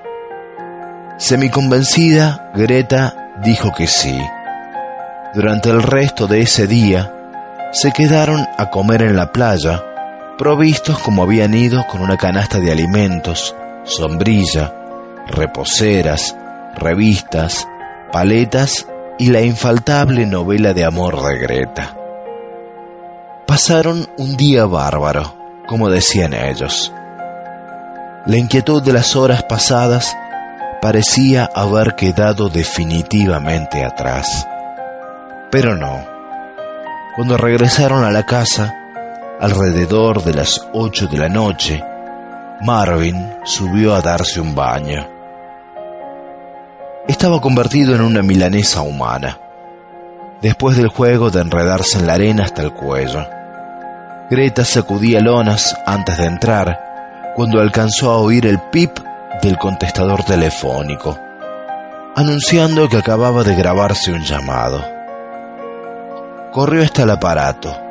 Semiconvencida, 1.19 2.51
Greta 2.55 3.31
dijo 3.43 3.73
que 3.73 3.87
sí. 3.87 4.19
Durante 5.35 5.71
el 5.71 5.83
resto 5.83 6.27
de 6.27 6.43
ese 6.43 6.67
día, 6.67 7.13
se 7.73 7.93
quedaron 7.93 8.47
a 8.59 8.71
comer 8.71 9.03
en 9.03 9.17
la 9.17 9.33
playa, 9.33 9.83
provistos 10.39 10.99
como 10.99 11.23
habían 11.23 11.55
ido 11.55 11.87
con 11.87 12.01
una 12.01 12.17
canasta 12.17 12.59
de 12.59 12.73
alimentos, 12.73 13.55
sombrilla, 13.85 14.75
reposeras, 15.29 16.37
revistas, 16.77 17.69
paletas 18.13 18.87
y 19.19 19.31
la 19.31 19.43
infaltable 19.43 20.27
novela 20.27 20.75
de 20.75 20.85
amor 20.85 21.23
de 21.23 21.39
Greta. 21.39 21.97
Pasaron 23.47 24.09
un 24.19 24.37
día 24.37 24.65
bárbaro, 24.67 25.35
como 25.67 25.89
decían 25.89 26.35
ellos. 26.35 26.93
La 28.27 28.37
inquietud 28.37 28.83
de 28.83 28.93
las 28.93 29.17
horas 29.17 29.45
pasadas 29.45 30.17
parecía 30.81 31.49
haber 31.55 31.95
quedado 31.95 32.49
definitivamente 32.49 33.85
atrás. 33.85 34.47
Pero 35.51 35.77
no. 35.77 36.05
Cuando 37.15 37.37
regresaron 37.37 38.03
a 38.03 38.11
la 38.11 38.25
casa, 38.25 38.75
alrededor 39.41 40.23
de 40.23 40.35
las 40.35 40.69
ocho 40.73 41.07
de 41.07 41.19
la 41.19 41.29
noche, 41.29 41.83
Marvin 42.63 43.35
subió 43.45 43.95
a 43.95 44.01
darse 44.01 44.41
un 44.41 44.55
baño 44.55 45.15
estaba 47.07 47.41
convertido 47.41 47.95
en 47.95 48.01
una 48.01 48.23
milanesa 48.23 48.81
humana, 48.81 49.39
después 50.41 50.77
del 50.77 50.89
juego 50.89 51.31
de 51.31 51.41
enredarse 51.43 51.99
en 51.99 52.07
la 52.07 52.15
arena 52.15 52.45
hasta 52.45 52.63
el 52.63 52.73
cuello. 52.73 53.27
Greta 54.31 54.65
sacudía 54.65 55.21
lonas 55.21 55.77
antes 55.87 56.17
de 56.17 56.25
entrar, 56.25 57.33
cuando 57.37 57.61
alcanzó 57.61 58.11
a 58.11 58.19
oír 58.19 58.47
el 58.47 58.59
pip 58.71 58.99
del 59.43 59.59
contestador 59.59 60.25
telefónico, 60.25 61.19
anunciando 62.17 62.89
que 62.89 62.97
acababa 62.97 63.45
de 63.45 63.55
grabarse 63.55 64.11
un 64.11 64.23
llamado. 64.23 64.83
Corrió 66.53 66.83
hasta 66.85 67.03
el 67.03 67.11
aparato. 67.11 67.84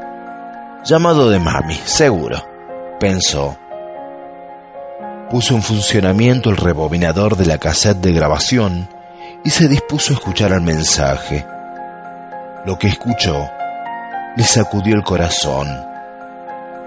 Llamado 0.86 1.30
de 1.30 1.40
mami, 1.40 1.80
seguro, 1.86 2.46
pensó. 3.00 3.58
Puso 5.32 5.56
en 5.56 5.64
funcionamiento 5.64 6.50
el 6.50 6.58
rebobinador 6.58 7.38
de 7.38 7.46
la 7.46 7.58
cassette 7.58 8.00
de 8.00 8.12
grabación 8.12 8.90
y 9.46 9.50
se 9.50 9.70
dispuso 9.70 10.12
a 10.12 10.18
escuchar 10.18 10.52
el 10.52 10.60
mensaje. 10.60 11.48
Lo 12.66 12.78
que 12.78 12.88
escuchó 12.88 13.50
le 14.36 14.44
sacudió 14.44 14.96
el 14.96 15.04
corazón. 15.04 15.70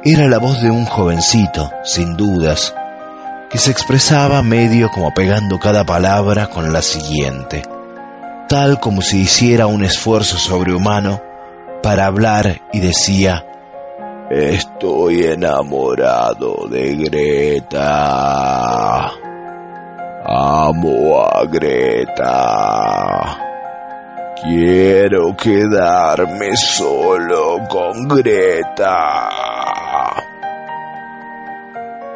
Era 0.04 0.28
la 0.28 0.36
voz 0.36 0.60
de 0.60 0.70
un 0.70 0.84
jovencito, 0.84 1.70
sin 1.82 2.18
dudas, 2.18 2.74
que 3.48 3.56
se 3.56 3.70
expresaba 3.70 4.42
medio 4.42 4.90
como 4.90 5.14
pegando 5.14 5.58
cada 5.58 5.84
palabra 5.84 6.48
con 6.48 6.70
la 6.70 6.82
siguiente, 6.82 7.62
tal 8.46 8.78
como 8.78 9.00
si 9.00 9.22
hiciera 9.22 9.66
un 9.66 9.84
esfuerzo 9.84 10.36
sobrehumano 10.36 11.22
para 11.82 12.04
hablar 12.04 12.60
y 12.74 12.80
decía, 12.80 13.46
Estoy 14.28 15.22
enamorado 15.22 16.66
de 16.68 16.96
Greta. 16.96 17.86
Amo 20.24 21.20
a 21.24 21.44
Greta. 21.44 23.38
Quiero 24.42 25.36
quedarme 25.36 26.56
solo 26.56 27.68
con 27.68 28.08
Greta. 28.08 29.30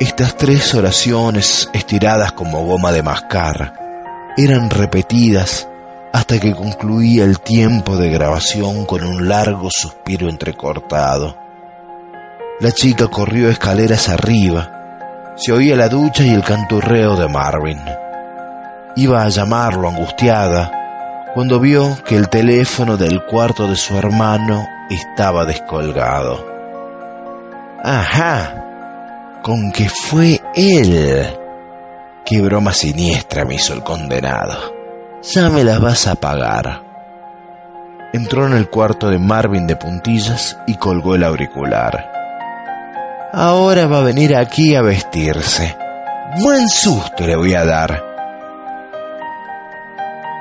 Estas 0.01 0.37
tres 0.37 0.75
oraciones, 0.75 1.71
estiradas 1.73 2.33
como 2.33 2.65
goma 2.65 2.91
de 2.91 3.05
mascar, 3.05 3.73
eran 4.37 4.69
repetidas 4.69 5.69
hasta 6.13 6.41
que 6.41 6.57
concluía 6.57 7.23
el 7.23 7.39
tiempo 7.39 7.97
de 7.97 8.11
grabación 8.11 8.85
con 8.85 9.05
un 9.05 9.29
largo 9.29 9.69
suspiro 9.71 10.29
entrecortado. 10.29 11.50
La 12.61 12.73
chica 12.73 13.09
corrió 13.09 13.49
escaleras 13.49 14.11
arriba, 14.11 14.71
se 15.35 15.51
oía 15.51 15.77
la 15.77 15.89
ducha 15.89 16.25
y 16.25 16.35
el 16.35 16.45
canturreo 16.45 17.17
de 17.17 17.27
Marvin. 17.27 17.81
Iba 18.97 19.23
a 19.23 19.31
llamarlo 19.31 19.89
angustiada 19.89 20.71
cuando 21.33 21.59
vio 21.59 21.97
que 22.05 22.17
el 22.17 22.29
teléfono 22.29 22.99
del 22.99 23.25
cuarto 23.25 23.67
de 23.67 23.77
su 23.77 23.97
hermano 23.97 24.67
estaba 24.91 25.47
descolgado. 25.47 26.45
Ajá, 27.83 29.41
con 29.43 29.73
que 29.73 29.89
fue 29.89 30.43
él. 30.55 31.35
Qué 32.27 32.43
broma 32.43 32.75
siniestra 32.75 33.47
me 33.47 33.55
hizo 33.55 33.73
el 33.73 33.83
condenado. 33.83 34.75
Ya 35.23 35.49
me 35.49 35.65
las 35.65 35.81
vas 35.81 36.07
a 36.07 36.15
pagar. 36.15 36.83
Entró 38.13 38.47
en 38.47 38.53
el 38.53 38.69
cuarto 38.69 39.09
de 39.09 39.19
Marvin 39.19 39.67
de 39.67 39.77
puntillas 39.77 40.59
y 40.67 40.75
colgó 40.75 41.15
el 41.15 41.25
auricular. 41.25 42.20
Ahora 43.33 43.87
va 43.87 43.99
a 43.99 44.03
venir 44.03 44.35
aquí 44.35 44.75
a 44.75 44.83
vestirse. 44.83 45.77
Buen 46.41 46.69
susto 46.69 47.25
le 47.25 47.37
voy 47.37 47.55
a 47.55 47.65
dar. 47.65 48.03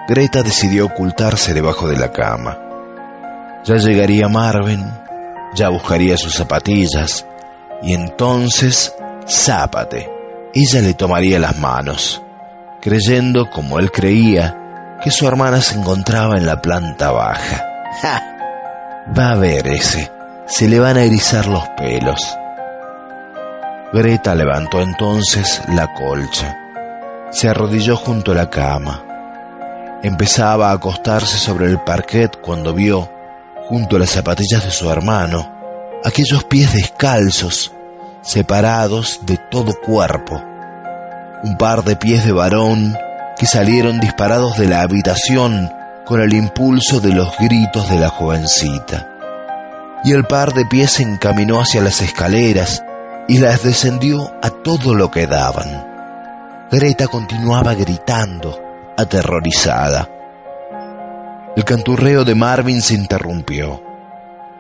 Greta 0.08 0.42
decidió 0.42 0.88
ocultarse 0.88 1.54
debajo 1.54 1.88
de 1.88 1.98
la 1.98 2.12
cama. 2.12 2.58
Ya 3.64 3.76
llegaría 3.76 4.28
Marvin, 4.28 4.84
ya 5.54 5.70
buscaría 5.70 6.18
sus 6.18 6.34
zapatillas, 6.34 7.28
y 7.84 7.94
entonces, 7.94 8.96
zápate. 9.28 10.10
Ella 10.56 10.82
le 10.82 10.96
tomaría 10.96 11.38
las 11.38 11.60
manos, 11.60 12.24
creyendo, 12.82 13.52
como 13.52 13.78
él 13.78 13.92
creía, 13.92 14.98
que 15.04 15.12
su 15.12 15.28
hermana 15.28 15.62
se 15.62 15.76
encontraba 15.76 16.38
en 16.38 16.48
la 16.48 16.60
planta 16.60 17.12
baja. 17.12 17.64
¡Ja! 18.02 18.24
Va 19.16 19.34
a 19.34 19.36
ver 19.36 19.68
ese, 19.68 20.12
se 20.48 20.68
le 20.68 20.80
van 20.80 20.98
a 20.98 21.04
erizar 21.04 21.46
los 21.46 21.68
pelos. 21.78 22.39
Greta 23.92 24.36
levantó 24.36 24.82
entonces 24.82 25.62
la 25.70 25.94
colcha, 25.94 26.58
se 27.32 27.50
arrodilló 27.50 27.96
junto 27.96 28.32
a 28.32 28.36
la 28.36 28.50
cama, 28.50 29.04
Empezaba 30.02 30.70
a 30.70 30.74
acostarse 30.76 31.38
sobre 31.38 31.66
el 31.66 31.82
parquet 31.82 32.40
cuando 32.40 32.74
vio, 32.74 33.12
junto 33.68 33.98
a 33.98 34.00
las 34.00 34.12
zapatillas 34.12 34.64
de 34.64 34.72
su 34.72 34.90
hermano, 34.90 35.54
aquellos 36.06 36.46
pies 36.46 36.72
descalzos, 36.72 37.74
separados 38.22 39.20
de 39.24 39.36
todo 39.52 39.74
cuerpo. 39.74 40.42
Un 41.44 41.58
par 41.58 41.84
de 41.84 41.98
pies 41.98 42.26
de 42.26 42.32
varón 42.32 42.98
que 43.38 43.46
salieron 43.46 44.00
disparados 44.00 44.58
de 44.58 44.70
la 44.70 44.84
habitación 44.84 45.70
con 46.06 46.22
el 46.22 46.34
impulso 46.34 47.02
de 47.02 47.12
los 47.12 47.38
gritos 47.38 47.90
de 47.90 48.00
la 48.00 48.08
jovencita. 48.08 49.06
Y 50.06 50.14
el 50.14 50.24
par 50.24 50.54
de 50.54 50.66
pies 50.66 50.92
se 50.92 51.04
encaminó 51.04 51.60
hacia 51.60 51.82
las 51.82 52.00
escaleras 52.00 52.86
y 53.30 53.38
las 53.38 53.62
descendió 53.62 54.34
a 54.42 54.50
todo 54.50 54.96
lo 54.96 55.12
que 55.12 55.28
daban. 55.28 56.68
Greta 56.72 57.08
continuaba 57.08 57.76
gritando 57.76 58.60
aterrorizada. 58.98 60.10
El 61.56 61.64
canturreo 61.64 62.26
de 62.26 62.34
Marvin 62.34 62.82
se 62.82 62.96
interrumpió. 62.96 63.84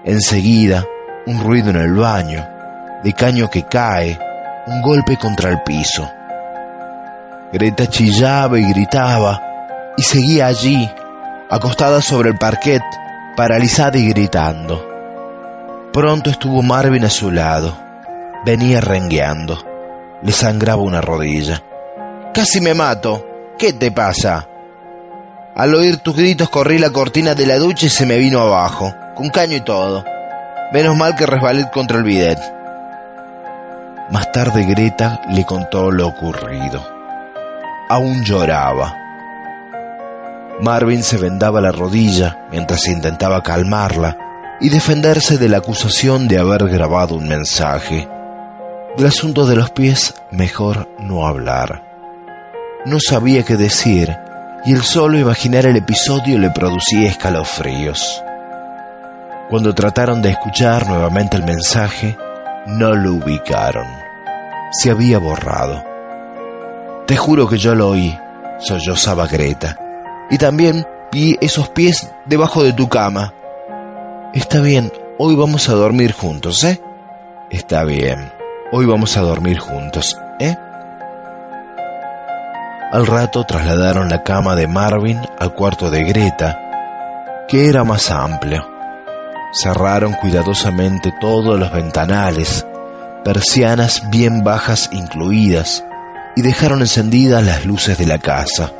Enseguida, 0.05 0.85
un 1.25 1.43
ruido 1.43 1.71
en 1.71 1.77
el 1.77 1.95
baño, 1.95 2.47
de 3.03 3.11
caño 3.13 3.49
que 3.49 3.63
cae, 3.63 4.19
un 4.67 4.83
golpe 4.83 5.17
contra 5.17 5.49
el 5.49 5.63
piso. 5.63 6.07
Greta 7.51 7.87
chillaba 7.87 8.59
y 8.59 8.69
gritaba, 8.71 9.41
y 9.97 10.03
seguía 10.03 10.45
allí, 10.45 10.87
acostada 11.49 12.03
sobre 12.03 12.29
el 12.29 12.37
parquet, 12.37 12.83
paralizada 13.35 13.97
y 13.97 14.09
gritando. 14.09 14.87
Pronto 15.91 16.29
estuvo 16.29 16.61
Marvin 16.61 17.03
a 17.03 17.09
su 17.09 17.31
lado. 17.31 17.88
Venía 18.45 18.81
rengueando. 18.81 19.57
Le 20.21 20.31
sangraba 20.31 20.81
una 20.81 21.01
rodilla. 21.01 21.63
Casi 22.33 22.61
me 22.61 22.73
mato, 22.73 23.25
¿Qué 23.59 23.73
te 23.73 23.91
pasa? 23.91 24.47
Al 25.53 25.75
oír 25.75 25.97
tus 25.97 26.15
gritos 26.15 26.47
corrí 26.47 26.77
la 26.77 26.91
cortina 26.91 27.35
de 27.35 27.45
la 27.45 27.57
ducha 27.57 27.87
y 27.87 27.89
se 27.89 28.05
me 28.05 28.17
vino 28.17 28.39
abajo, 28.39 28.95
con 29.15 29.27
caño 29.27 29.57
y 29.57 29.59
todo. 29.59 30.05
Menos 30.71 30.95
mal 30.95 31.17
que 31.17 31.25
resbalé 31.25 31.69
contra 31.69 31.97
el 31.97 32.05
bidet. 32.05 32.39
Más 34.11 34.31
tarde 34.31 34.63
Greta 34.63 35.19
le 35.29 35.45
contó 35.45 35.91
lo 35.91 36.07
ocurrido. 36.07 36.81
Aún 37.89 38.23
lloraba. 38.23 38.95
Marvin 40.61 41.03
se 41.03 41.17
vendaba 41.17 41.59
la 41.59 41.73
rodilla 41.73 42.47
mientras 42.49 42.87
intentaba 42.87 43.43
calmarla 43.43 44.15
y 44.61 44.69
defenderse 44.69 45.37
de 45.37 45.49
la 45.49 45.57
acusación 45.57 46.29
de 46.29 46.39
haber 46.39 46.69
grabado 46.69 47.15
un 47.15 47.27
mensaje. 47.27 48.07
Del 48.97 49.07
asunto 49.07 49.45
de 49.45 49.55
los 49.55 49.69
pies, 49.71 50.13
mejor 50.31 50.89
no 50.99 51.25
hablar. 51.25 51.83
No 52.85 52.97
sabía 52.99 53.43
qué 53.43 53.55
decir 53.55 54.17
y 54.65 54.73
el 54.73 54.83
solo 54.83 55.17
imaginar 55.17 55.65
el 55.65 55.77
episodio 55.77 56.37
le 56.37 56.49
producía 56.49 57.09
escalofríos. 57.09 58.21
Cuando 59.49 59.73
trataron 59.73 60.21
de 60.21 60.29
escuchar 60.29 60.87
nuevamente 60.87 61.37
el 61.37 61.43
mensaje, 61.43 62.17
no 62.67 62.93
lo 62.93 63.13
ubicaron. 63.13 63.87
Se 64.71 64.91
había 64.91 65.17
borrado. 65.17 65.83
Te 67.07 67.15
juro 67.17 67.47
que 67.47 67.57
yo 67.57 67.73
lo 67.73 67.89
oí, 67.89 68.15
sollozaba 68.59 69.27
Greta. 69.27 69.77
Y 70.29 70.37
también 70.37 70.85
vi 71.11 71.37
esos 71.41 71.69
pies 71.69 72.11
debajo 72.25 72.63
de 72.63 72.73
tu 72.73 72.87
cama. 72.89 73.33
Está 74.33 74.59
bien, 74.61 74.91
hoy 75.17 75.35
vamos 75.35 75.69
a 75.69 75.73
dormir 75.73 76.11
juntos, 76.11 76.63
¿eh? 76.63 76.79
Está 77.49 77.83
bien, 77.83 78.31
hoy 78.71 78.85
vamos 78.85 79.17
a 79.17 79.21
dormir 79.21 79.59
juntos, 79.59 80.17
¿eh? 80.39 80.55
Al 82.91 83.05
rato 83.05 83.43
trasladaron 83.43 84.09
la 84.09 84.23
cama 84.23 84.55
de 84.55 84.67
Marvin 84.67 85.19
al 85.37 85.53
cuarto 85.53 85.89
de 85.89 86.03
Greta, 86.03 87.45
que 87.47 87.67
era 87.69 87.83
más 87.83 88.11
amplio. 88.11 88.67
Cerraron 89.53 90.13
cuidadosamente 90.13 91.13
todos 91.19 91.59
los 91.59 91.71
ventanales, 91.71 92.65
persianas 93.23 94.09
bien 94.09 94.43
bajas 94.43 94.89
incluidas, 94.91 95.83
y 96.35 96.41
dejaron 96.41 96.81
encendidas 96.81 97.43
las 97.43 97.65
luces 97.65 97.97
de 97.97 98.05
la 98.05 98.19
casa. 98.19 98.71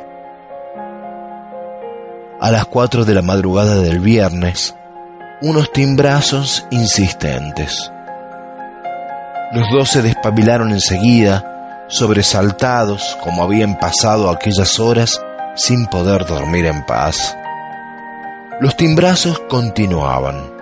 A 2.40 2.50
las 2.50 2.64
cuatro 2.66 3.04
de 3.04 3.14
la 3.14 3.22
madrugada 3.22 3.76
del 3.76 4.00
viernes, 4.00 4.74
unos 5.42 5.72
timbrazos 5.72 6.66
insistentes. 6.70 7.92
Los 9.52 9.68
dos 9.70 9.88
se 9.88 10.02
despabilaron 10.02 10.70
enseguida 10.70 11.84
sobresaltados 11.88 13.18
como 13.20 13.42
habían 13.42 13.76
pasado 13.78 14.30
aquellas 14.30 14.78
horas 14.78 15.20
sin 15.56 15.86
poder 15.86 16.24
dormir 16.24 16.66
en 16.66 16.86
paz. 16.86 17.36
Los 18.60 18.76
timbrazos 18.76 19.40
continuaban. 19.48 20.52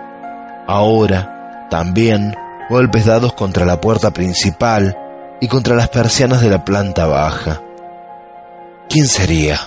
Ahora, 0.67 1.67
también, 1.71 2.35
golpes 2.71 3.05
dados 3.05 3.35
contra 3.35 3.67
la 3.67 3.81
puerta 3.81 4.11
principal 4.11 4.97
y 5.41 5.49
contra 5.49 5.77
las 5.77 5.91
persianas 5.91 6.41
de 6.41 6.49
la 6.49 6.65
planta 6.65 7.07
baja. 7.07 7.61
¿Quién 8.89 9.07
sería? 9.07 9.59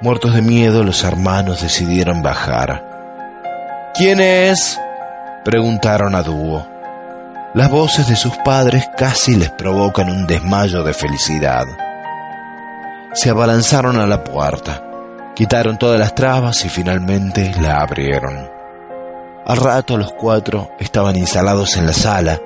Muertos 0.00 0.34
de 0.34 0.40
miedo, 0.40 0.82
los 0.82 1.04
hermanos 1.04 1.60
decidieron 1.60 2.22
bajar. 2.22 3.92
¿Quién 3.94 4.20
es? 4.20 4.80
preguntaron 5.44 6.14
a 6.14 6.22
dúo. 6.22 6.73
Las 7.54 7.70
voces 7.70 8.08
de 8.08 8.16
sus 8.16 8.36
padres 8.38 8.90
casi 8.96 9.36
les 9.36 9.48
provocan 9.48 10.10
un 10.10 10.26
desmayo 10.26 10.82
de 10.82 10.92
felicidad. 10.92 11.64
Se 13.12 13.30
abalanzaron 13.30 14.00
a 14.00 14.08
la 14.08 14.24
puerta, 14.24 14.82
quitaron 15.36 15.78
todas 15.78 16.00
las 16.00 16.16
trabas 16.16 16.64
y 16.64 16.68
finalmente 16.68 17.54
la 17.60 17.80
abrieron. 17.80 18.50
Al 19.46 19.56
rato 19.56 19.96
los 19.96 20.12
cuatro 20.14 20.72
estaban 20.80 21.14
instalados 21.14 21.76
en 21.76 21.86
la 21.86 21.92
sala, 21.92 22.40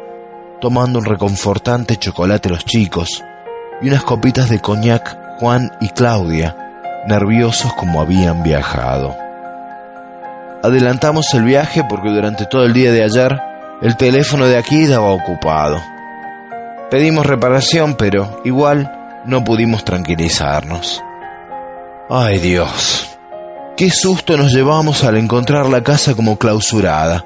tomando 0.60 0.98
un 0.98 1.06
reconfortante 1.06 1.96
chocolate 1.96 2.50
los 2.50 2.66
chicos 2.66 3.24
y 3.80 3.88
unas 3.88 4.04
copitas 4.04 4.50
de 4.50 4.60
coñac 4.60 5.38
Juan 5.38 5.72
y 5.80 5.88
Claudia, 5.88 6.54
nerviosos 7.06 7.72
como 7.72 8.02
habían 8.02 8.42
viajado. 8.42 9.16
Adelantamos 10.62 11.32
el 11.32 11.44
viaje 11.44 11.82
porque 11.88 12.10
durante 12.10 12.44
todo 12.44 12.66
el 12.66 12.74
día 12.74 12.92
de 12.92 13.04
ayer 13.04 13.47
el 13.80 13.96
teléfono 13.96 14.46
de 14.46 14.56
aquí 14.56 14.84
estaba 14.84 15.10
ocupado. 15.10 15.80
Pedimos 16.90 17.26
reparación, 17.26 17.94
pero 17.94 18.40
igual 18.44 19.22
no 19.24 19.44
pudimos 19.44 19.84
tranquilizarnos. 19.84 21.02
Ay 22.10 22.38
Dios, 22.38 23.18
qué 23.76 23.90
susto 23.90 24.36
nos 24.36 24.52
llevamos 24.52 25.04
al 25.04 25.16
encontrar 25.16 25.66
la 25.66 25.82
casa 25.82 26.14
como 26.14 26.38
clausurada, 26.38 27.24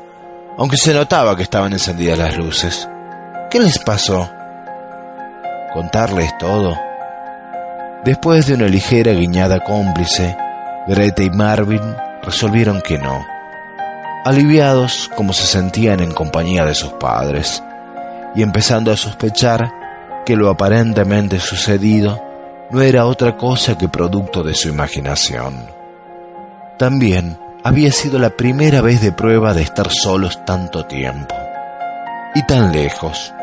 aunque 0.58 0.76
se 0.76 0.92
notaba 0.92 1.36
que 1.36 1.44
estaban 1.44 1.72
encendidas 1.72 2.18
las 2.18 2.36
luces. 2.36 2.88
¿Qué 3.50 3.58
les 3.58 3.78
pasó? 3.78 4.30
¿Contarles 5.72 6.36
todo? 6.38 6.78
Después 8.04 8.46
de 8.46 8.54
una 8.54 8.66
ligera 8.66 9.12
guiñada 9.12 9.60
cómplice, 9.60 10.36
Greta 10.88 11.22
y 11.22 11.30
Marvin 11.30 11.94
resolvieron 12.22 12.82
que 12.82 12.98
no 12.98 13.31
aliviados 14.24 15.10
como 15.16 15.32
se 15.32 15.46
sentían 15.46 16.00
en 16.00 16.12
compañía 16.12 16.64
de 16.64 16.74
sus 16.74 16.92
padres, 16.92 17.62
y 18.34 18.42
empezando 18.42 18.92
a 18.92 18.96
sospechar 18.96 19.72
que 20.24 20.36
lo 20.36 20.48
aparentemente 20.48 21.40
sucedido 21.40 22.22
no 22.70 22.80
era 22.80 23.06
otra 23.06 23.36
cosa 23.36 23.76
que 23.76 23.88
producto 23.88 24.42
de 24.42 24.54
su 24.54 24.68
imaginación. 24.68 25.66
También 26.78 27.38
había 27.64 27.92
sido 27.92 28.18
la 28.18 28.30
primera 28.30 28.80
vez 28.80 29.00
de 29.00 29.12
prueba 29.12 29.54
de 29.54 29.62
estar 29.62 29.90
solos 29.90 30.44
tanto 30.44 30.86
tiempo. 30.86 31.34
y 32.34 32.42
tan 32.46 32.72
lejos. 32.72 33.34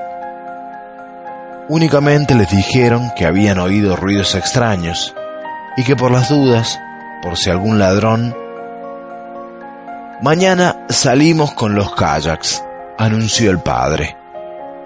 Únicamente 1.68 2.34
les 2.34 2.50
dijeron 2.50 3.12
que 3.16 3.28
habían 3.28 3.60
oído 3.60 3.96
ruidos 3.96 4.34
extraños 4.34 5.14
y 5.78 5.84
que 5.84 5.96
por 5.96 6.10
las 6.10 6.30
dudas, 6.30 6.80
por 7.22 7.38
si 7.38 7.52
algún 7.52 7.78
ladrón... 7.78 8.36
Mañana 10.22 10.86
salimos 10.90 11.54
con 11.54 11.76
los 11.76 11.96
kayaks, 11.96 12.62
anunció 12.98 13.52
el 13.52 13.60
padre. 13.60 14.18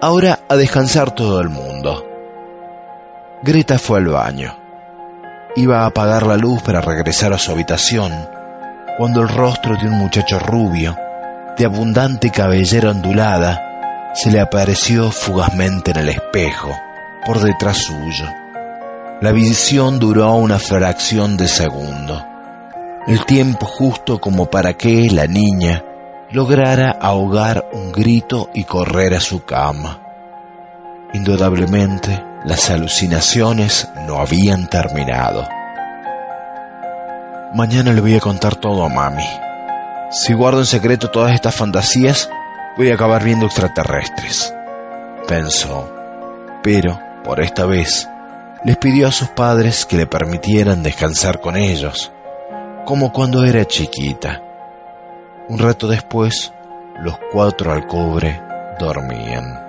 Ahora 0.00 0.38
a 0.48 0.54
descansar 0.54 1.10
todo 1.10 1.40
el 1.40 1.48
mundo. 1.48 2.06
Greta 3.42 3.80
fue 3.80 3.98
al 3.98 4.06
baño. 4.06 4.56
Iba 5.56 5.80
a 5.80 5.86
apagar 5.86 6.24
la 6.24 6.36
luz 6.36 6.62
para 6.62 6.80
regresar 6.80 7.32
a 7.32 7.38
su 7.38 7.50
habitación, 7.50 8.12
cuando 8.96 9.22
el 9.22 9.28
rostro 9.28 9.76
de 9.76 9.88
un 9.88 9.98
muchacho 9.98 10.38
rubio, 10.38 10.96
de 11.58 11.64
abundante 11.64 12.30
cabellera 12.30 12.90
ondulada, 12.90 14.12
se 14.14 14.30
le 14.30 14.40
apareció 14.40 15.10
fugazmente 15.10 15.90
en 15.90 15.96
el 15.96 16.08
espejo, 16.10 16.70
por 17.26 17.40
detrás 17.40 17.78
suyo. 17.78 18.26
La 19.20 19.32
visión 19.32 19.98
duró 19.98 20.32
una 20.34 20.60
fracción 20.60 21.36
de 21.36 21.48
segundo, 21.48 22.24
el 23.06 23.24
tiempo 23.26 23.66
justo 23.66 24.18
como 24.18 24.46
para 24.46 24.74
que 24.74 25.10
la 25.10 25.26
niña 25.26 25.84
lograra 26.30 26.90
ahogar 26.90 27.68
un 27.72 27.92
grito 27.92 28.50
y 28.54 28.64
correr 28.64 29.14
a 29.14 29.20
su 29.20 29.44
cama. 29.44 30.00
Indudablemente, 31.12 32.24
las 32.44 32.70
alucinaciones 32.70 33.88
no 34.06 34.18
habían 34.18 34.68
terminado. 34.68 35.46
Mañana 37.54 37.92
le 37.92 38.00
voy 38.00 38.16
a 38.16 38.20
contar 38.20 38.56
todo 38.56 38.84
a 38.84 38.88
mami. 38.88 39.28
Si 40.10 40.32
guardo 40.32 40.60
en 40.60 40.66
secreto 40.66 41.10
todas 41.10 41.34
estas 41.34 41.54
fantasías, 41.54 42.28
voy 42.76 42.90
a 42.90 42.94
acabar 42.94 43.22
viendo 43.22 43.46
extraterrestres. 43.46 44.52
Pensó. 45.28 45.88
Pero, 46.62 46.98
por 47.22 47.40
esta 47.40 47.64
vez, 47.66 48.08
les 48.64 48.76
pidió 48.78 49.08
a 49.08 49.12
sus 49.12 49.28
padres 49.28 49.84
que 49.86 49.96
le 49.96 50.06
permitieran 50.06 50.82
descansar 50.82 51.40
con 51.40 51.56
ellos, 51.56 52.10
como 52.84 53.12
cuando 53.12 53.44
era 53.44 53.64
chiquita. 53.64 54.42
Un 55.48 55.58
rato 55.58 55.88
después, 55.88 56.52
los 56.98 57.18
cuatro 57.32 57.72
al 57.72 57.86
cobre 57.86 58.40
dormían. 58.78 59.60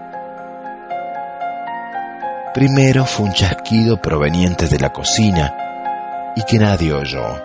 Primero 2.53 3.05
fue 3.05 3.25
un 3.25 3.33
chasquido 3.33 4.01
proveniente 4.01 4.67
de 4.67 4.79
la 4.79 4.93
cocina 4.93 6.33
y 6.35 6.43
que 6.43 6.57
nadie 6.57 6.93
oyó. 6.93 7.41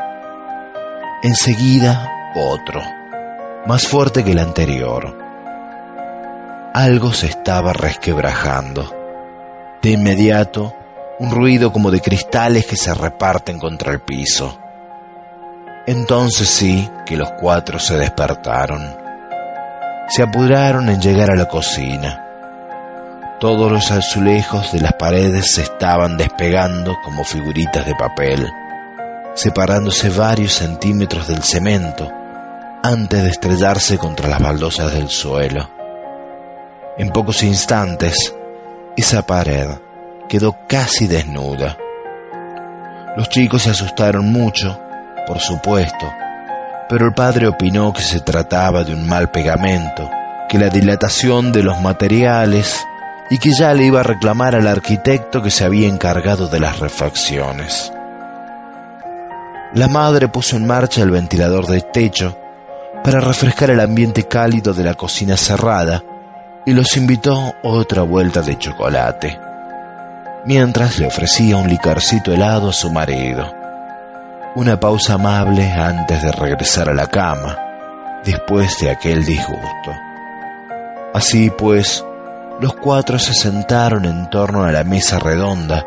Enseguida 1.23 2.09
otro, 2.37 2.81
más 3.67 3.89
fuerte 3.89 4.23
que 4.23 4.33
el 4.33 4.39
anterior. 4.39 5.19
Algo 6.73 7.13
se 7.13 7.27
estaba 7.27 7.73
resquebrajando. 7.73 8.95
De 9.83 9.91
inmediato, 9.91 10.73
un 11.19 11.33
ruido 11.33 11.73
como 11.73 11.91
de 11.91 12.01
cristales 12.01 12.67
que 12.67 12.77
se 12.77 12.95
reparten 12.95 13.59
contra 13.59 13.93
el 13.93 14.01
piso. 14.01 14.60
Entonces 15.91 16.49
sí 16.49 16.89
que 17.05 17.17
los 17.17 17.33
cuatro 17.33 17.81
se 17.81 17.97
despertaron. 17.99 18.97
Se 20.09 20.23
apuraron 20.23 20.89
en 20.89 21.01
llegar 21.01 21.33
a 21.33 21.35
la 21.35 21.47
cocina. 21.47 22.25
Todos 23.41 23.73
los 23.73 23.91
azulejos 23.91 24.71
de 24.71 24.79
las 24.83 24.93
paredes 24.93 25.53
se 25.53 25.63
estaban 25.63 26.17
despegando 26.17 26.97
como 27.03 27.25
figuritas 27.25 27.85
de 27.87 27.97
papel, 27.97 28.49
separándose 29.35 30.11
varios 30.11 30.53
centímetros 30.53 31.27
del 31.27 31.43
cemento 31.43 32.09
antes 32.85 33.25
de 33.25 33.31
estrellarse 33.31 33.99
contra 33.99 34.29
las 34.29 34.39
baldosas 34.39 34.93
del 34.93 35.09
suelo. 35.09 35.69
En 36.99 37.11
pocos 37.11 37.43
instantes, 37.43 38.33
esa 38.97 39.27
pared 39.27 39.71
quedó 40.29 40.57
casi 40.69 41.09
desnuda. 41.09 41.77
Los 43.17 43.29
chicos 43.29 43.63
se 43.63 43.71
asustaron 43.71 44.31
mucho, 44.31 44.81
por 45.31 45.39
supuesto, 45.39 46.13
pero 46.89 47.07
el 47.07 47.15
padre 47.15 47.47
opinó 47.47 47.93
que 47.93 48.03
se 48.03 48.19
trataba 48.19 48.83
de 48.83 48.95
un 48.95 49.07
mal 49.07 49.31
pegamento, 49.31 50.11
que 50.49 50.59
la 50.59 50.71
dilatación 50.71 51.53
de 51.53 51.63
los 51.63 51.81
materiales 51.81 52.85
y 53.31 53.39
que 53.39 53.53
ya 53.53 53.73
le 53.73 53.85
iba 53.85 54.01
a 54.01 54.03
reclamar 54.03 54.57
al 54.57 54.67
arquitecto 54.67 55.41
que 55.41 55.53
se 55.53 55.65
había 55.65 55.87
encargado 55.87 56.49
de 56.49 56.59
las 56.59 56.81
refacciones. 56.81 57.93
La 59.73 59.87
madre 59.87 60.27
puso 60.27 60.57
en 60.57 60.67
marcha 60.67 61.03
el 61.03 61.13
ventilador 61.13 61.69
de 61.69 61.81
techo 61.81 62.37
para 63.05 63.21
refrescar 63.21 63.71
el 63.71 63.79
ambiente 63.79 64.27
cálido 64.27 64.75
de 64.75 64.83
la 64.83 64.95
cocina 64.95 65.37
cerrada 65.37 66.03
y 66.67 66.73
los 66.73 66.97
invitó 66.97 67.55
otra 67.63 68.03
vuelta 68.03 68.43
de 68.43 68.59
chocolate, 68.59 69.39
mientras 70.45 70.99
le 70.99 71.07
ofrecía 71.07 71.57
un 71.57 71.69
licarcito 71.69 72.33
helado 72.33 72.71
a 72.71 72.73
su 72.73 72.91
marido. 72.91 73.60
Una 74.57 74.81
pausa 74.81 75.15
amable 75.15 75.65
antes 75.71 76.23
de 76.25 76.33
regresar 76.33 76.89
a 76.89 76.93
la 76.93 77.07
cama, 77.07 77.57
después 78.25 78.81
de 78.81 78.91
aquel 78.91 79.25
disgusto. 79.25 79.95
Así 81.15 81.51
pues, 81.51 82.05
los 82.59 82.75
cuatro 82.75 83.21
se 83.21 83.33
sentaron 83.33 84.05
en 84.07 84.29
torno 84.29 84.65
a 84.65 84.73
la 84.73 84.83
mesa 84.83 85.21
redonda, 85.21 85.87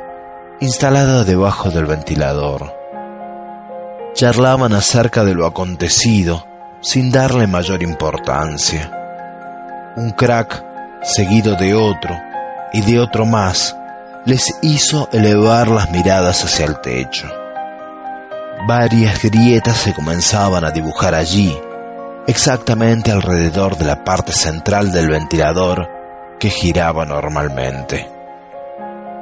instalada 0.61 1.26
debajo 1.26 1.72
del 1.72 1.86
ventilador. 1.86 2.74
Charlaban 4.14 4.72
acerca 4.72 5.26
de 5.26 5.36
lo 5.36 5.45
acontecido, 5.45 6.47
sin 6.80 7.11
darle 7.11 7.47
mayor 7.47 7.84
importancia. 7.84 8.91
Un 9.97 10.11
crack, 10.11 10.64
seguido 11.03 11.55
de 11.55 11.74
otro, 11.74 12.18
y 12.72 12.80
de 12.80 13.01
otro 13.01 13.26
más, 13.26 13.76
les 14.24 14.57
hizo 14.61 15.09
elevar 15.11 15.68
las 15.68 15.91
miradas 15.91 16.45
hacia 16.45 16.66
el 16.66 16.80
techo. 16.80 17.43
Varias 18.66 19.22
grietas 19.22 19.76
se 19.76 19.93
comenzaban 19.93 20.64
a 20.64 20.72
dibujar 20.72 21.16
allí, 21.16 21.53
exactamente 22.28 23.11
alrededor 23.11 23.78
de 23.78 23.84
la 23.84 24.05
parte 24.05 24.32
central 24.32 24.93
del 24.93 25.09
ventilador 25.09 25.89
que 26.39 26.49
giraba 26.49 27.03
normalmente. 27.03 28.09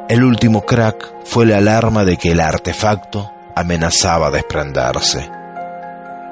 El 0.07 0.23
último 0.23 0.61
crack 0.61 1.11
fue 1.25 1.47
la 1.47 1.57
alarma 1.57 2.05
de 2.05 2.17
que 2.17 2.33
el 2.33 2.39
artefacto 2.39 3.31
amenazaba 3.55 4.29
desprenderse. 4.29 5.27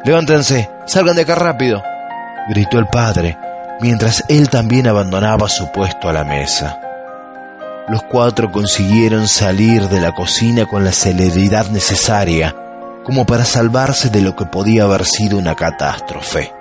Levántense, 0.05 0.70
salgan 0.86 1.16
de 1.16 1.24
acá 1.24 1.34
rápido, 1.34 1.82
gritó 2.47 2.78
el 2.78 2.86
padre, 2.86 3.39
mientras 3.82 4.24
él 4.28 4.49
también 4.49 4.86
abandonaba 4.88 5.49
su 5.49 5.72
puesto 5.72 6.10
a 6.10 6.14
la 6.14 6.26
mesa. 6.26 6.80
Los 7.88 8.03
cuatro 8.03 8.51
consiguieron 8.51 9.28
salir 9.28 9.89
de 9.89 9.99
la 9.99 10.12
cocina 10.12 10.68
con 10.68 10.84
la 10.84 10.91
celeridad 10.91 11.72
necesaria 11.72 12.53
como 13.10 13.26
para 13.26 13.43
salvarse 13.43 14.12
de 14.12 14.22
lo 14.22 14.36
que 14.36 14.45
podía 14.45 14.84
haber 14.84 15.03
sido 15.03 15.39
una 15.39 15.55
catástrofe. 15.55 16.53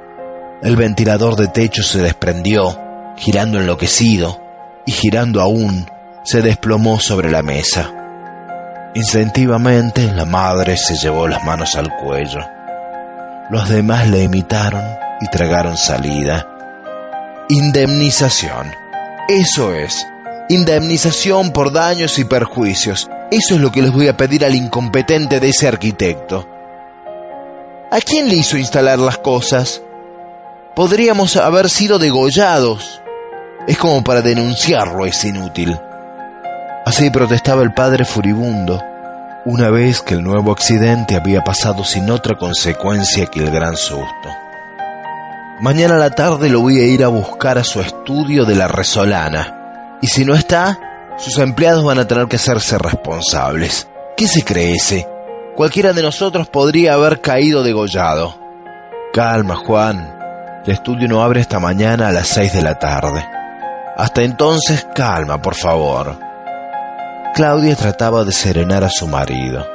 El 0.63 0.77
ventilador 0.77 1.37
de 1.37 1.49
techo 1.49 1.83
se 1.83 1.99
desprendió 1.99 2.81
girando 3.19 3.61
enloquecido 3.61 4.41
y 4.87 4.93
girando 4.93 5.43
aún, 5.43 5.87
se 6.25 6.41
desplomó 6.41 7.01
sobre 7.01 7.31
la 7.31 7.43
mesa. 7.43 7.93
Instintivamente 8.95 10.11
la 10.11 10.25
madre 10.25 10.79
se 10.79 10.97
llevó 10.97 11.29
las 11.29 11.45
manos 11.45 11.77
al 11.77 11.95
cuello. 11.99 12.41
Los 13.51 13.69
demás 13.69 14.09
le 14.09 14.23
imitaron 14.23 14.85
y 15.21 15.27
tragaron 15.27 15.77
salida. 15.77 16.49
Indemnización. 17.51 18.73
Eso 19.29 19.75
es. 19.75 20.07
Indemnización 20.49 21.51
por 21.51 21.75
daños 21.75 22.19
y 22.19 22.25
perjuicios. 22.25 23.11
Eso 23.31 23.57
es 23.57 23.61
lo 23.61 23.71
que 23.71 23.83
les 23.83 23.93
voy 23.93 24.09
a 24.09 24.17
pedir 24.17 24.45
al 24.45 24.55
incompetente 24.55 25.39
de 25.39 25.51
ese 25.51 25.69
arquitecto. 25.69 26.49
¿A 27.91 28.01
quién 28.01 28.29
le 28.29 28.37
hizo 28.37 28.57
instalar 28.57 28.99
las 28.99 29.19
cosas? 29.19 29.83
Podríamos 30.75 31.37
haber 31.37 31.69
sido 31.69 31.99
degollados. 31.99 33.03
Es 33.67 33.77
como 33.77 34.03
para 34.03 34.23
denunciarlo, 34.23 35.05
es 35.05 35.23
inútil. 35.25 35.79
Así 36.87 37.11
protestaba 37.11 37.63
el 37.63 37.75
padre 37.75 38.07
furibundo, 38.07 38.83
una 39.45 39.69
vez 39.69 40.01
que 40.01 40.15
el 40.15 40.23
nuevo 40.23 40.53
accidente 40.53 41.15
había 41.15 41.45
pasado 41.45 41.85
sin 41.85 42.11
otra 42.11 42.39
consecuencia 42.39 43.27
que 43.27 43.41
el 43.41 43.51
gran 43.51 43.77
susto. 43.77 44.29
Mañana 45.61 45.97
a 45.97 45.99
la 45.99 46.11
tarde 46.11 46.49
lo 46.49 46.61
voy 46.61 46.81
a 46.81 46.87
ir 46.87 47.05
a 47.05 47.09
buscar 47.09 47.59
a 47.59 47.65
su 47.65 47.81
estudio 47.81 48.47
de 48.47 48.55
la 48.55 48.69
Resolana, 48.69 49.99
y 50.01 50.07
si 50.07 50.25
no 50.25 50.35
está, 50.35 50.79
sus 51.19 51.37
empleados 51.39 51.85
van 51.85 51.99
a 51.99 52.07
tener 52.07 52.27
que 52.29 52.37
hacerse 52.37 52.79
responsables. 52.79 53.89
¿Qué 54.17 54.27
se 54.27 54.45
cree 54.45 54.75
ese? 54.75 55.07
Cualquiera 55.57 55.93
de 55.93 56.03
nosotros 56.03 56.49
podría 56.49 56.95
haber 56.95 57.21
caído 57.21 57.63
degollado. 57.63 58.39
Calma, 59.13 59.57
Juan. 59.57 60.17
El 60.65 60.73
estudio 60.73 61.09
no 61.09 61.23
abre 61.23 61.41
esta 61.41 61.59
mañana 61.59 62.09
a 62.09 62.13
las 62.13 62.29
seis 62.29 62.53
de 62.53 62.63
la 62.63 62.79
tarde. 62.79 63.27
Hasta 63.97 64.23
entonces, 64.23 64.87
calma, 64.95 65.43
por 65.43 65.57
favor. 65.57 66.19
Claudia 67.35 67.75
trataba 67.75 68.25
de 68.25 68.33
serenar 68.33 68.85
a 68.85 68.91
su 68.91 69.09
marido. 69.09 69.67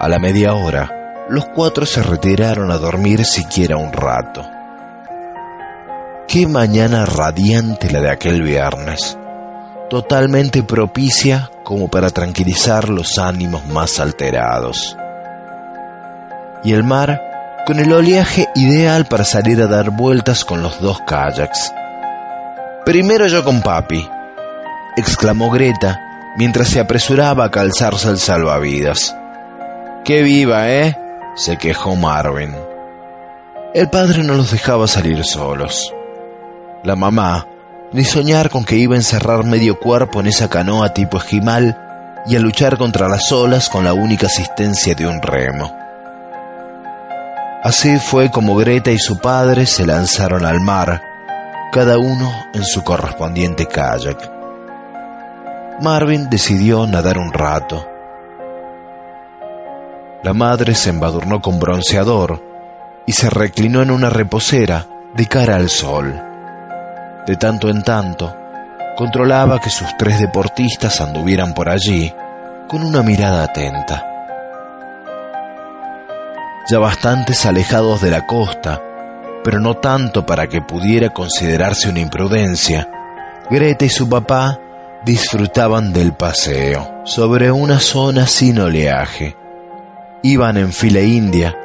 A 0.00 0.08
la 0.08 0.18
media 0.18 0.54
hora, 0.54 0.90
los 1.28 1.46
cuatro 1.54 1.86
se 1.86 2.02
retiraron 2.02 2.72
a 2.72 2.78
dormir 2.78 3.24
siquiera 3.24 3.76
un 3.76 3.92
rato. 3.92 4.44
Qué 6.26 6.46
mañana 6.46 7.06
radiante 7.06 7.90
la 7.90 8.00
de 8.00 8.10
aquel 8.10 8.42
viernes, 8.42 9.18
totalmente 9.90 10.62
propicia 10.62 11.50
como 11.64 11.88
para 11.88 12.08
tranquilizar 12.08 12.88
los 12.88 13.18
ánimos 13.18 13.66
más 13.66 14.00
alterados. 14.00 14.96
Y 16.64 16.72
el 16.72 16.84
mar 16.84 17.20
con 17.66 17.78
el 17.78 17.92
oleaje 17.92 18.48
ideal 18.54 19.04
para 19.04 19.24
salir 19.24 19.60
a 19.60 19.66
dar 19.66 19.90
vueltas 19.90 20.46
con 20.46 20.62
los 20.62 20.80
dos 20.80 21.00
kayaks. 21.06 21.74
Primero 22.86 23.26
yo 23.26 23.44
con 23.44 23.60
papi, 23.60 24.08
exclamó 24.96 25.50
Greta 25.50 26.00
mientras 26.38 26.68
se 26.68 26.80
apresuraba 26.80 27.44
a 27.44 27.50
calzarse 27.50 28.08
el 28.08 28.18
salvavidas. 28.18 29.14
¡Qué 30.04 30.22
viva, 30.22 30.70
eh! 30.70 30.96
se 31.34 31.58
quejó 31.58 31.96
Marvin. 31.96 32.54
El 33.74 33.88
padre 33.88 34.22
no 34.22 34.34
los 34.34 34.50
dejaba 34.50 34.86
salir 34.86 35.24
solos. 35.24 35.94
La 36.82 36.96
mamá, 36.96 37.46
ni 37.92 38.04
soñar 38.04 38.50
con 38.50 38.64
que 38.64 38.76
iba 38.76 38.94
a 38.94 38.98
encerrar 38.98 39.44
medio 39.44 39.78
cuerpo 39.78 40.20
en 40.20 40.28
esa 40.28 40.48
canoa 40.48 40.94
tipo 40.94 41.18
esquimal 41.18 41.76
y 42.26 42.36
a 42.36 42.40
luchar 42.40 42.78
contra 42.78 43.08
las 43.08 43.32
olas 43.32 43.68
con 43.68 43.84
la 43.84 43.94
única 43.94 44.26
asistencia 44.26 44.94
de 44.94 45.06
un 45.06 45.20
remo. 45.20 45.74
Así 47.62 47.98
fue 47.98 48.30
como 48.30 48.56
Greta 48.56 48.90
y 48.90 48.98
su 48.98 49.18
padre 49.18 49.66
se 49.66 49.86
lanzaron 49.86 50.44
al 50.44 50.60
mar, 50.60 51.02
cada 51.72 51.98
uno 51.98 52.32
en 52.54 52.64
su 52.64 52.82
correspondiente 52.82 53.66
kayak. 53.66 54.30
Marvin 55.80 56.28
decidió 56.30 56.86
nadar 56.86 57.18
un 57.18 57.32
rato. 57.32 57.86
La 60.22 60.34
madre 60.34 60.74
se 60.74 60.90
embadurnó 60.90 61.40
con 61.40 61.58
bronceador 61.58 62.42
y 63.06 63.12
se 63.12 63.30
reclinó 63.30 63.82
en 63.82 63.90
una 63.90 64.10
reposera 64.10 64.86
de 65.14 65.26
cara 65.26 65.56
al 65.56 65.68
sol. 65.70 66.29
De 67.26 67.36
tanto 67.36 67.68
en 67.68 67.82
tanto, 67.82 68.36
controlaba 68.96 69.60
que 69.60 69.70
sus 69.70 69.96
tres 69.96 70.20
deportistas 70.20 71.00
anduvieran 71.00 71.54
por 71.54 71.68
allí 71.68 72.12
con 72.68 72.82
una 72.84 73.02
mirada 73.02 73.44
atenta. 73.44 74.06
Ya 76.68 76.78
bastantes 76.78 77.44
alejados 77.46 78.00
de 78.00 78.10
la 78.10 78.26
costa, 78.26 78.80
pero 79.42 79.58
no 79.58 79.74
tanto 79.74 80.24
para 80.24 80.46
que 80.46 80.62
pudiera 80.62 81.10
considerarse 81.10 81.88
una 81.88 82.00
imprudencia, 82.00 82.88
Greta 83.50 83.84
y 83.84 83.88
su 83.88 84.08
papá 84.08 84.60
disfrutaban 85.04 85.92
del 85.92 86.12
paseo 86.12 87.02
sobre 87.04 87.50
una 87.50 87.80
zona 87.80 88.28
sin 88.28 88.60
oleaje. 88.60 89.36
Iban 90.22 90.56
en 90.56 90.72
fila 90.72 91.00
india, 91.00 91.56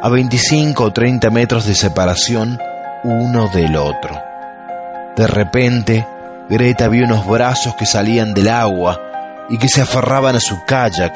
a 0.00 0.08
25 0.08 0.82
o 0.82 0.92
30 0.92 1.28
metros 1.30 1.66
de 1.66 1.74
separación 1.74 2.58
uno 3.02 3.48
del 3.48 3.76
otro. 3.76 4.33
De 5.16 5.26
repente, 5.26 6.06
Greta 6.48 6.88
vio 6.88 7.04
unos 7.04 7.26
brazos 7.26 7.74
que 7.76 7.86
salían 7.86 8.34
del 8.34 8.48
agua 8.48 9.00
y 9.48 9.58
que 9.58 9.68
se 9.68 9.82
aferraban 9.82 10.36
a 10.36 10.40
su 10.40 10.56
kayak, 10.66 11.14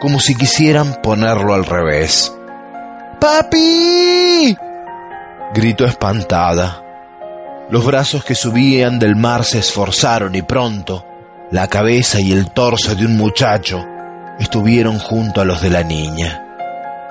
como 0.00 0.18
si 0.20 0.34
quisieran 0.34 1.00
ponerlo 1.02 1.54
al 1.54 1.64
revés. 1.64 2.32
¡Papi! 3.20 4.56
gritó 5.52 5.84
espantada. 5.84 6.82
Los 7.70 7.84
brazos 7.84 8.24
que 8.24 8.34
subían 8.34 8.98
del 8.98 9.16
mar 9.16 9.44
se 9.44 9.58
esforzaron 9.58 10.34
y 10.34 10.42
pronto 10.42 11.04
la 11.50 11.66
cabeza 11.68 12.20
y 12.20 12.32
el 12.32 12.50
torso 12.50 12.94
de 12.94 13.06
un 13.06 13.16
muchacho 13.16 13.84
estuvieron 14.38 14.98
junto 14.98 15.40
a 15.40 15.44
los 15.44 15.60
de 15.60 15.70
la 15.70 15.82
niña. 15.82 16.44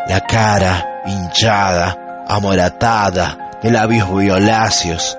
La 0.08 0.22
cara 0.22 1.02
hinchada, 1.06 2.26
amoratada, 2.28 3.52
de 3.62 3.72
labios 3.72 4.16
violáceos, 4.16 5.18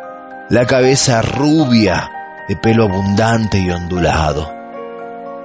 la 0.51 0.67
cabeza 0.67 1.21
rubia, 1.21 2.11
de 2.49 2.57
pelo 2.57 2.85
abundante 2.85 3.59
y 3.59 3.71
ondulado. 3.71 4.51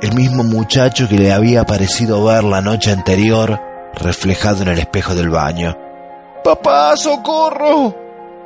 El 0.01 0.14
mismo 0.14 0.43
muchacho 0.43 1.10
que 1.10 1.18
le 1.18 1.34
había 1.34 1.66
parecido 1.66 2.24
ver 2.24 2.43
la 2.43 2.62
noche 2.62 2.91
anterior 2.91 3.62
reflejado 3.93 4.62
en 4.62 4.70
el 4.70 4.80
espejo 4.80 5.14
del 5.14 5.30
baño. 5.30 5.78
¡Papá, 6.43 6.95
socorro! 6.95 7.95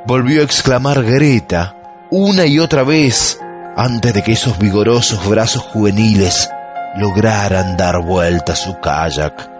volvió 0.04 0.40
a 0.40 0.44
exclamar 0.44 1.02
Greta 1.04 1.74
una 2.10 2.46
y 2.46 2.58
otra 2.58 2.82
vez 2.82 3.38
antes 3.76 4.14
de 4.14 4.22
que 4.22 4.32
esos 4.32 4.58
vigorosos 4.58 5.28
brazos 5.28 5.62
juveniles 5.62 6.50
lograran 6.96 7.76
dar 7.76 8.02
vuelta 8.02 8.56
su 8.56 8.80
kayak. 8.80 9.50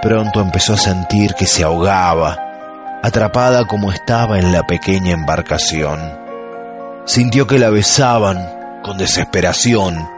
Pronto 0.00 0.40
empezó 0.40 0.74
a 0.74 0.78
sentir 0.78 1.34
que 1.34 1.46
se 1.46 1.64
ahogaba, 1.64 2.45
atrapada 3.02 3.66
como 3.66 3.92
estaba 3.92 4.38
en 4.38 4.52
la 4.52 4.66
pequeña 4.66 5.12
embarcación. 5.12 6.00
Sintió 7.04 7.46
que 7.46 7.58
la 7.58 7.70
besaban 7.70 8.80
con 8.82 8.98
desesperación 8.98 10.08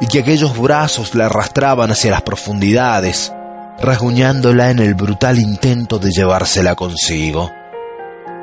y 0.00 0.06
que 0.06 0.20
aquellos 0.20 0.58
brazos 0.58 1.14
la 1.14 1.26
arrastraban 1.26 1.90
hacia 1.90 2.10
las 2.10 2.22
profundidades, 2.22 3.32
rasguñándola 3.80 4.70
en 4.70 4.78
el 4.78 4.94
brutal 4.94 5.38
intento 5.38 5.98
de 5.98 6.10
llevársela 6.10 6.74
consigo. 6.74 7.50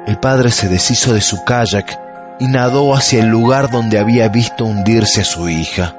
El 0.05 0.19
padre 0.19 0.51
se 0.51 0.67
deshizo 0.67 1.13
de 1.13 1.21
su 1.21 1.43
kayak 1.43 1.99
y 2.39 2.47
nadó 2.47 2.93
hacia 2.93 3.21
el 3.21 3.27
lugar 3.27 3.71
donde 3.71 3.97
había 3.97 4.27
visto 4.27 4.65
hundirse 4.65 5.21
a 5.21 5.25
su 5.25 5.49
hija. 5.49 5.95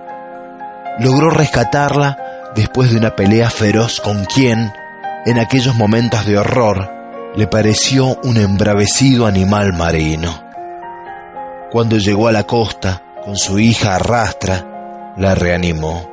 Logró 0.99 1.30
rescatarla 1.30 2.18
después 2.55 2.90
de 2.90 2.99
una 2.99 3.16
pelea 3.16 3.51
feroz 3.51 4.01
con 4.01 4.24
quien, 4.24 4.72
en 5.24 5.38
aquellos 5.38 5.74
momentos 5.74 6.24
de 6.24 6.38
horror, 6.38 6.95
le 7.37 7.47
pareció 7.47 8.18
un 8.24 8.39
embravecido 8.39 9.26
animal 9.26 9.74
marino. 9.74 10.43
Cuando 11.70 11.99
llegó 11.99 12.28
a 12.28 12.32
la 12.32 12.45
costa, 12.45 13.03
con 13.22 13.37
su 13.37 13.59
hija 13.59 13.97
a 13.97 13.99
rastra, 13.99 15.12
la 15.18 15.34
reanimó. 15.34 16.11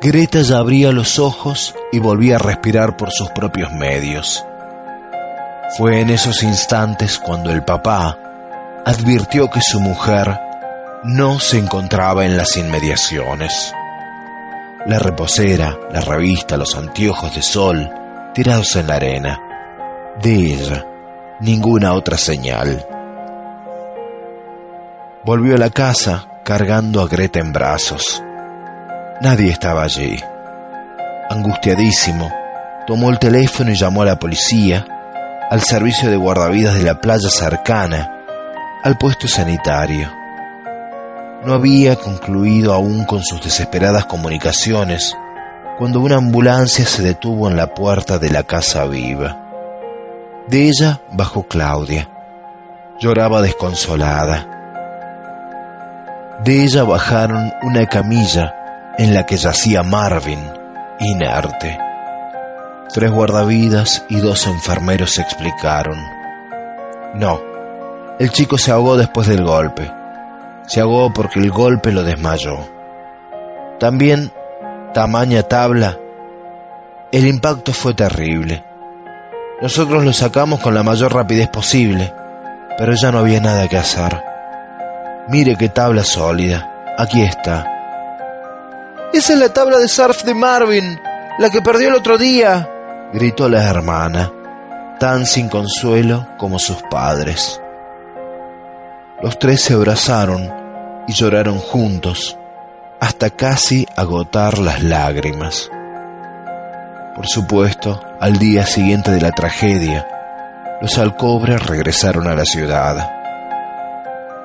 Greta 0.00 0.42
ya 0.42 0.58
abría 0.58 0.90
los 0.90 1.20
ojos 1.20 1.74
y 1.92 2.00
volvía 2.00 2.36
a 2.36 2.40
respirar 2.40 2.96
por 2.96 3.12
sus 3.12 3.30
propios 3.30 3.70
medios. 3.72 4.44
Fue 5.78 6.00
en 6.00 6.10
esos 6.10 6.42
instantes 6.42 7.18
cuando 7.18 7.50
el 7.52 7.64
papá 7.64 8.18
advirtió 8.84 9.48
que 9.48 9.60
su 9.60 9.78
mujer 9.78 10.40
no 11.04 11.38
se 11.38 11.58
encontraba 11.58 12.26
en 12.26 12.36
las 12.36 12.56
inmediaciones. 12.56 13.72
La 14.86 14.98
reposera, 14.98 15.78
la 15.92 16.00
revista, 16.00 16.56
los 16.56 16.74
anteojos 16.74 17.34
de 17.34 17.42
sol 17.42 17.90
tirados 18.34 18.74
en 18.76 18.88
la 18.88 18.96
arena. 18.96 19.53
De 20.22 20.32
ella, 20.32 20.86
ninguna 21.40 21.92
otra 21.92 22.16
señal. 22.16 22.86
Volvió 25.24 25.56
a 25.56 25.58
la 25.58 25.70
casa 25.70 26.28
cargando 26.44 27.02
a 27.02 27.08
Greta 27.08 27.40
en 27.40 27.52
brazos. 27.52 28.22
Nadie 29.20 29.50
estaba 29.50 29.82
allí. 29.82 30.16
Angustiadísimo, 31.30 32.30
tomó 32.86 33.10
el 33.10 33.18
teléfono 33.18 33.72
y 33.72 33.74
llamó 33.74 34.02
a 34.02 34.06
la 34.06 34.18
policía, 34.18 34.86
al 35.50 35.62
servicio 35.62 36.10
de 36.10 36.16
guardavidas 36.16 36.74
de 36.74 36.84
la 36.84 37.00
playa 37.00 37.28
cercana, 37.28 38.20
al 38.84 38.96
puesto 38.96 39.26
sanitario. 39.26 40.08
No 41.44 41.54
había 41.54 41.96
concluido 41.96 42.72
aún 42.72 43.04
con 43.04 43.22
sus 43.22 43.42
desesperadas 43.42 44.04
comunicaciones 44.04 45.16
cuando 45.76 46.00
una 46.00 46.16
ambulancia 46.16 46.86
se 46.86 47.02
detuvo 47.02 47.50
en 47.50 47.56
la 47.56 47.74
puerta 47.74 48.18
de 48.18 48.30
la 48.30 48.44
casa 48.44 48.84
viva. 48.84 49.43
De 50.48 50.68
ella 50.68 51.00
bajó 51.12 51.44
Claudia. 51.44 52.10
Lloraba 53.00 53.40
desconsolada. 53.40 54.50
De 56.44 56.64
ella 56.64 56.84
bajaron 56.84 57.52
una 57.62 57.86
camilla 57.86 58.92
en 58.98 59.14
la 59.14 59.24
que 59.24 59.36
yacía 59.36 59.82
Marvin, 59.82 60.38
inerte. 61.00 61.78
Tres 62.92 63.10
guardavidas 63.10 64.04
y 64.10 64.20
dos 64.20 64.46
enfermeros 64.46 65.18
explicaron. 65.18 65.98
No, 67.14 67.40
el 68.18 68.30
chico 68.30 68.58
se 68.58 68.70
ahogó 68.70 68.98
después 68.98 69.26
del 69.26 69.44
golpe. 69.44 69.90
Se 70.66 70.80
ahogó 70.80 71.12
porque 71.12 71.40
el 71.40 71.50
golpe 71.50 71.90
lo 71.90 72.02
desmayó. 72.02 72.58
También, 73.80 74.30
tamaña 74.92 75.42
tabla, 75.42 75.98
el 77.10 77.26
impacto 77.26 77.72
fue 77.72 77.94
terrible. 77.94 78.64
Nosotros 79.64 80.04
lo 80.04 80.12
sacamos 80.12 80.60
con 80.60 80.74
la 80.74 80.82
mayor 80.82 81.14
rapidez 81.14 81.48
posible, 81.48 82.12
pero 82.76 82.92
ya 82.92 83.10
no 83.10 83.20
había 83.20 83.40
nada 83.40 83.66
que 83.66 83.78
hacer. 83.78 84.22
Mire 85.28 85.56
qué 85.56 85.70
tabla 85.70 86.04
sólida. 86.04 86.70
Aquí 86.98 87.22
está. 87.22 87.66
Esa 89.14 89.32
es 89.32 89.38
la 89.38 89.48
tabla 89.48 89.78
de 89.78 89.88
surf 89.88 90.22
de 90.24 90.34
Marvin, 90.34 91.00
la 91.38 91.48
que 91.48 91.62
perdió 91.62 91.88
el 91.88 91.94
otro 91.94 92.18
día, 92.18 92.68
gritó 93.14 93.48
la 93.48 93.64
hermana, 93.64 94.30
tan 95.00 95.24
sin 95.24 95.48
consuelo 95.48 96.28
como 96.36 96.58
sus 96.58 96.82
padres. 96.90 97.58
Los 99.22 99.38
tres 99.38 99.62
se 99.62 99.72
abrazaron 99.72 100.52
y 101.08 101.14
lloraron 101.14 101.56
juntos 101.56 102.36
hasta 103.00 103.30
casi 103.30 103.86
agotar 103.96 104.58
las 104.58 104.82
lágrimas. 104.82 105.70
Por 107.16 107.26
supuesto, 107.26 107.98
al 108.24 108.38
día 108.38 108.64
siguiente 108.64 109.10
de 109.10 109.20
la 109.20 109.32
tragedia, 109.32 110.08
los 110.80 110.96
alcobres 110.96 111.66
regresaron 111.66 112.26
a 112.26 112.34
la 112.34 112.46
ciudad. 112.46 113.10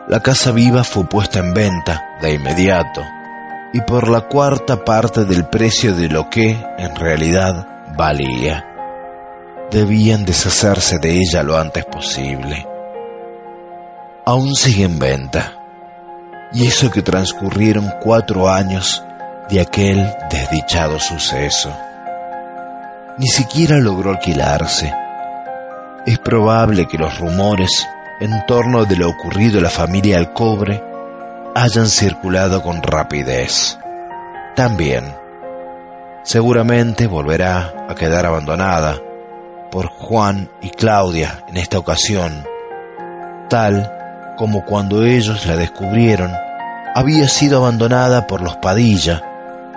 la 0.10 0.20
casa 0.20 0.52
viva 0.52 0.84
fue 0.84 1.06
puesta 1.06 1.40
en 1.40 1.54
venta 1.54 2.04
de 2.22 2.34
inmediato 2.34 3.02
y 3.72 3.80
por 3.80 4.10
la 4.10 4.28
cuarta 4.28 4.84
parte 4.84 5.24
del 5.24 5.46
precio 5.46 5.96
de 5.96 6.10
lo 6.10 6.30
que 6.30 6.62
en 6.78 6.94
realidad 6.94 7.86
valía. 7.96 8.66
Debían 9.72 10.26
deshacerse 10.26 11.00
de 11.00 11.12
ella 11.12 11.42
lo 11.42 11.58
antes 11.58 11.86
posible. 11.86 12.68
Aún 14.26 14.56
sigue 14.56 14.84
en 14.84 15.00
venta. 15.00 15.54
Y 16.52 16.68
eso 16.68 16.92
que 16.92 17.02
transcurrieron 17.02 17.94
cuatro 18.02 18.50
años 18.50 19.02
de 19.50 19.62
aquel 19.62 20.06
desdichado 20.30 21.00
suceso. 21.00 21.74
Ni 23.20 23.28
siquiera 23.28 23.76
logró 23.80 24.12
alquilarse. 24.12 24.94
Es 26.06 26.20
probable 26.20 26.88
que 26.88 26.98
los 26.98 27.20
rumores 27.20 27.86
en 28.22 28.46
torno 28.46 28.86
de 28.86 28.96
lo 28.96 29.10
ocurrido 29.10 29.60
a 29.60 29.62
la 29.62 29.70
familia 29.70 30.18
Alcobre 30.18 30.82
hayan 31.54 31.88
circulado 31.88 32.64
con 32.64 32.82
rapidez. 32.82 33.78
También, 34.56 35.14
seguramente 36.24 37.08
volverá 37.08 37.88
a 37.90 37.94
quedar 37.94 38.26
abandonada 38.26 38.96
por 39.70 39.88
Juan 39.88 40.50
y 40.62 40.70
Claudia 40.70 41.44
en 41.50 41.58
esta 41.58 41.78
ocasión, 41.78 42.46
tal 43.50 43.92
como 44.38 44.64
cuando 44.64 45.04
ellos 45.04 45.46
la 45.46 45.58
descubrieron, 45.58 46.32
había 46.96 47.28
sido 47.28 47.58
abandonada 47.58 48.28
por 48.28 48.40
los 48.40 48.56
Padilla, 48.56 49.22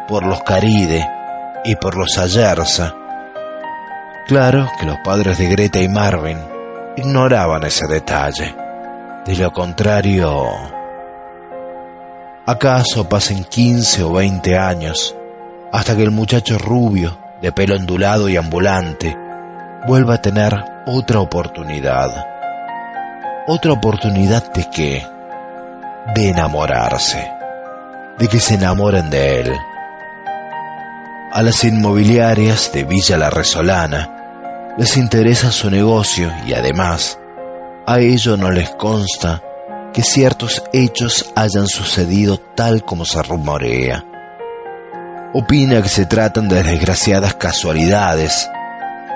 por 0.06 0.24
los 0.24 0.44
Caride 0.44 1.10
y 1.64 1.74
por 1.74 1.96
los 1.96 2.18
Ayerza. 2.18 2.94
Claro 4.32 4.66
que 4.80 4.86
los 4.86 4.96
padres 5.00 5.36
de 5.36 5.46
Greta 5.46 5.78
y 5.78 5.90
Marvin 5.90 6.38
ignoraban 6.96 7.64
ese 7.64 7.86
detalle. 7.86 8.56
De 9.26 9.36
lo 9.36 9.52
contrario, 9.52 10.48
¿acaso 12.46 13.06
pasen 13.06 13.44
15 13.44 14.04
o 14.04 14.14
20 14.14 14.56
años 14.56 15.14
hasta 15.70 15.94
que 15.94 16.02
el 16.02 16.12
muchacho 16.12 16.56
rubio, 16.56 17.18
de 17.42 17.52
pelo 17.52 17.76
ondulado 17.76 18.30
y 18.30 18.38
ambulante, 18.38 19.14
vuelva 19.86 20.14
a 20.14 20.22
tener 20.22 20.64
otra 20.86 21.20
oportunidad? 21.20 22.26
¿Otra 23.46 23.72
oportunidad 23.72 24.50
de 24.54 24.66
qué? 24.70 25.06
De 26.14 26.30
enamorarse, 26.30 27.30
de 28.18 28.28
que 28.28 28.40
se 28.40 28.54
enamoren 28.54 29.10
de 29.10 29.40
él. 29.40 29.52
A 31.32 31.42
las 31.42 31.62
inmobiliarias 31.64 32.72
de 32.72 32.84
Villa 32.84 33.18
La 33.18 33.28
Resolana 33.28 34.20
les 34.78 34.96
interesa 34.96 35.52
su 35.52 35.70
negocio 35.70 36.32
y 36.46 36.54
además 36.54 37.18
a 37.86 37.98
ello 37.98 38.36
no 38.36 38.50
les 38.50 38.70
consta 38.70 39.42
que 39.92 40.02
ciertos 40.02 40.62
hechos 40.72 41.30
hayan 41.36 41.66
sucedido 41.66 42.38
tal 42.38 42.84
como 42.84 43.04
se 43.04 43.22
rumorea. 43.22 44.04
Opina 45.34 45.82
que 45.82 45.88
se 45.88 46.06
tratan 46.06 46.48
de 46.48 46.62
desgraciadas 46.62 47.34
casualidades 47.34 48.48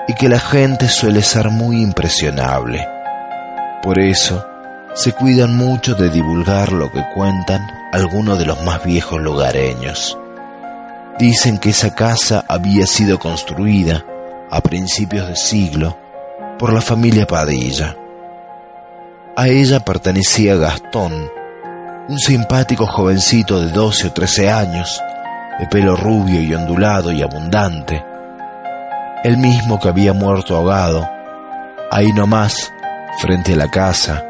y 0.07 0.13
que 0.13 0.29
la 0.29 0.39
gente 0.39 0.87
suele 0.89 1.23
ser 1.23 1.49
muy 1.49 1.81
impresionable. 1.81 2.87
Por 3.81 3.99
eso, 3.99 4.45
se 4.93 5.13
cuidan 5.13 5.55
mucho 5.55 5.95
de 5.95 6.09
divulgar 6.09 6.71
lo 6.71 6.91
que 6.91 7.03
cuentan 7.15 7.67
algunos 7.91 8.37
de 8.37 8.45
los 8.45 8.61
más 8.63 8.83
viejos 8.83 9.19
lugareños. 9.19 10.17
Dicen 11.17 11.57
que 11.57 11.69
esa 11.69 11.95
casa 11.95 12.43
había 12.47 12.85
sido 12.85 13.17
construida 13.17 14.03
a 14.49 14.61
principios 14.61 15.27
de 15.27 15.35
siglo 15.35 15.97
por 16.57 16.73
la 16.73 16.81
familia 16.81 17.27
Padilla. 17.27 17.95
A 19.35 19.47
ella 19.47 19.79
pertenecía 19.81 20.55
Gastón, 20.55 21.29
un 22.09 22.19
simpático 22.19 22.87
jovencito 22.87 23.59
de 23.61 23.71
12 23.71 24.07
o 24.07 24.13
13 24.13 24.49
años, 24.49 25.01
de 25.59 25.67
pelo 25.67 25.95
rubio 25.95 26.41
y 26.41 26.53
ondulado 26.53 27.11
y 27.11 27.21
abundante, 27.21 28.03
el 29.23 29.37
mismo 29.37 29.79
que 29.79 29.89
había 29.89 30.13
muerto 30.13 30.55
ahogado, 30.55 31.07
ahí 31.91 32.11
nomás, 32.13 32.71
frente 33.19 33.53
a 33.53 33.57
la 33.57 33.69
casa, 33.69 34.23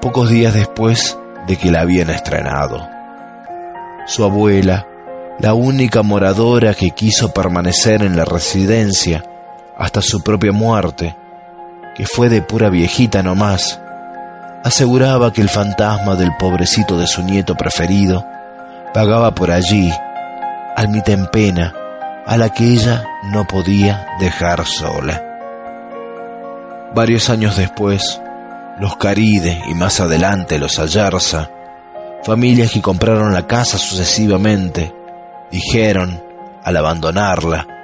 pocos 0.00 0.30
días 0.30 0.54
después 0.54 1.18
de 1.46 1.56
que 1.56 1.70
la 1.70 1.82
habían 1.82 2.10
estrenado. 2.10 2.88
Su 4.06 4.24
abuela, 4.24 4.86
la 5.38 5.54
única 5.54 6.02
moradora 6.02 6.74
que 6.74 6.90
quiso 6.90 7.32
permanecer 7.32 8.02
en 8.02 8.16
la 8.16 8.24
residencia, 8.24 9.24
hasta 9.80 10.02
su 10.02 10.22
propia 10.22 10.52
muerte, 10.52 11.16
que 11.96 12.04
fue 12.04 12.28
de 12.28 12.42
pura 12.42 12.68
viejita 12.68 13.22
nomás, 13.22 13.80
aseguraba 14.62 15.32
que 15.32 15.40
el 15.40 15.48
fantasma 15.48 16.16
del 16.16 16.36
pobrecito 16.38 16.98
de 16.98 17.06
su 17.06 17.22
nieto 17.22 17.54
preferido 17.54 18.22
vagaba 18.94 19.34
por 19.34 19.50
allí, 19.50 19.90
almita 20.76 21.12
en 21.12 21.26
pena, 21.28 21.74
a 22.26 22.36
la 22.36 22.50
que 22.50 22.64
ella 22.64 23.04
no 23.32 23.46
podía 23.46 24.06
dejar 24.20 24.66
sola. 24.66 25.22
Varios 26.94 27.30
años 27.30 27.56
después, 27.56 28.20
los 28.78 28.96
Caride 28.98 29.62
y 29.66 29.74
más 29.74 29.98
adelante 29.98 30.58
los 30.58 30.78
Ayarza, 30.78 31.48
familias 32.22 32.70
que 32.70 32.82
compraron 32.82 33.32
la 33.32 33.46
casa 33.46 33.78
sucesivamente, 33.78 34.94
dijeron, 35.50 36.22
al 36.62 36.76
abandonarla, 36.76 37.79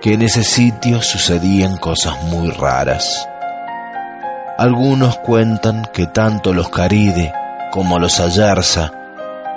que 0.00 0.14
en 0.14 0.22
ese 0.22 0.44
sitio 0.44 1.02
sucedían 1.02 1.76
cosas 1.76 2.22
muy 2.24 2.50
raras. 2.50 3.28
Algunos 4.56 5.16
cuentan 5.18 5.88
que 5.92 6.06
tanto 6.06 6.52
los 6.52 6.68
Caride 6.68 7.32
como 7.70 7.98
los 7.98 8.20
Ayarza 8.20 8.92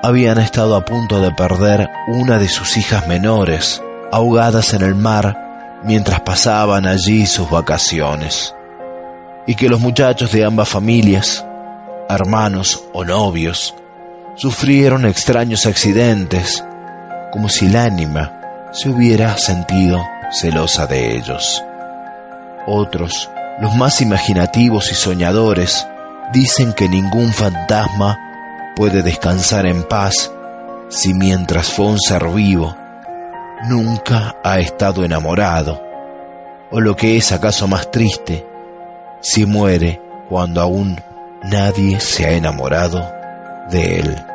habían 0.03 0.39
estado 0.39 0.75
a 0.75 0.83
punto 0.83 1.21
de 1.21 1.31
perder 1.31 1.89
una 2.07 2.39
de 2.39 2.47
sus 2.47 2.75
hijas 2.77 3.07
menores, 3.07 3.81
ahogadas 4.11 4.73
en 4.73 4.81
el 4.81 4.95
mar 4.95 5.79
mientras 5.83 6.21
pasaban 6.21 6.85
allí 6.85 7.25
sus 7.25 7.49
vacaciones, 7.49 8.55
y 9.45 9.55
que 9.55 9.69
los 9.69 9.79
muchachos 9.79 10.31
de 10.31 10.43
ambas 10.43 10.69
familias, 10.69 11.45
hermanos 12.09 12.83
o 12.93 13.03
novios, 13.03 13.75
sufrieron 14.35 15.05
extraños 15.05 15.65
accidentes, 15.65 16.63
como 17.31 17.49
si 17.49 17.67
el 17.67 17.75
ánima 17.75 18.69
se 18.71 18.89
hubiera 18.89 19.37
sentido 19.37 20.03
celosa 20.31 20.87
de 20.87 21.15
ellos. 21.15 21.63
Otros, 22.67 23.29
los 23.59 23.75
más 23.75 24.01
imaginativos 24.01 24.91
y 24.91 24.95
soñadores, 24.95 25.87
dicen 26.31 26.73
que 26.73 26.87
ningún 26.87 27.33
fantasma 27.33 28.17
puede 28.75 29.03
descansar 29.03 29.65
en 29.65 29.83
paz 29.83 30.31
si 30.89 31.13
mientras 31.13 31.67
fue 31.67 31.85
un 31.87 31.99
ser 31.99 32.27
vivo 32.29 32.75
nunca 33.67 34.35
ha 34.43 34.59
estado 34.59 35.03
enamorado, 35.03 35.81
o 36.71 36.79
lo 36.79 36.95
que 36.95 37.17
es 37.17 37.31
acaso 37.31 37.67
más 37.67 37.91
triste, 37.91 38.45
si 39.21 39.45
muere 39.45 40.01
cuando 40.29 40.61
aún 40.61 40.99
nadie 41.43 41.99
se 41.99 42.25
ha 42.25 42.31
enamorado 42.31 43.11
de 43.69 43.99
él. 43.99 44.30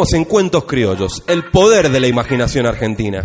En 0.00 0.24
Cuentos 0.24 0.64
Criollos, 0.64 1.22
el 1.26 1.44
poder 1.50 1.90
de 1.90 2.00
la 2.00 2.06
imaginación 2.06 2.64
argentina. 2.64 3.22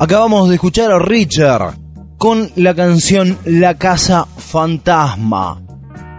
Acabamos 0.00 0.48
de 0.48 0.54
escuchar 0.54 0.90
a 0.92 0.98
Richard 0.98 1.74
con 2.16 2.50
la 2.56 2.74
canción 2.74 3.36
La 3.44 3.76
Casa 3.76 4.24
Fantasma. 4.24 5.60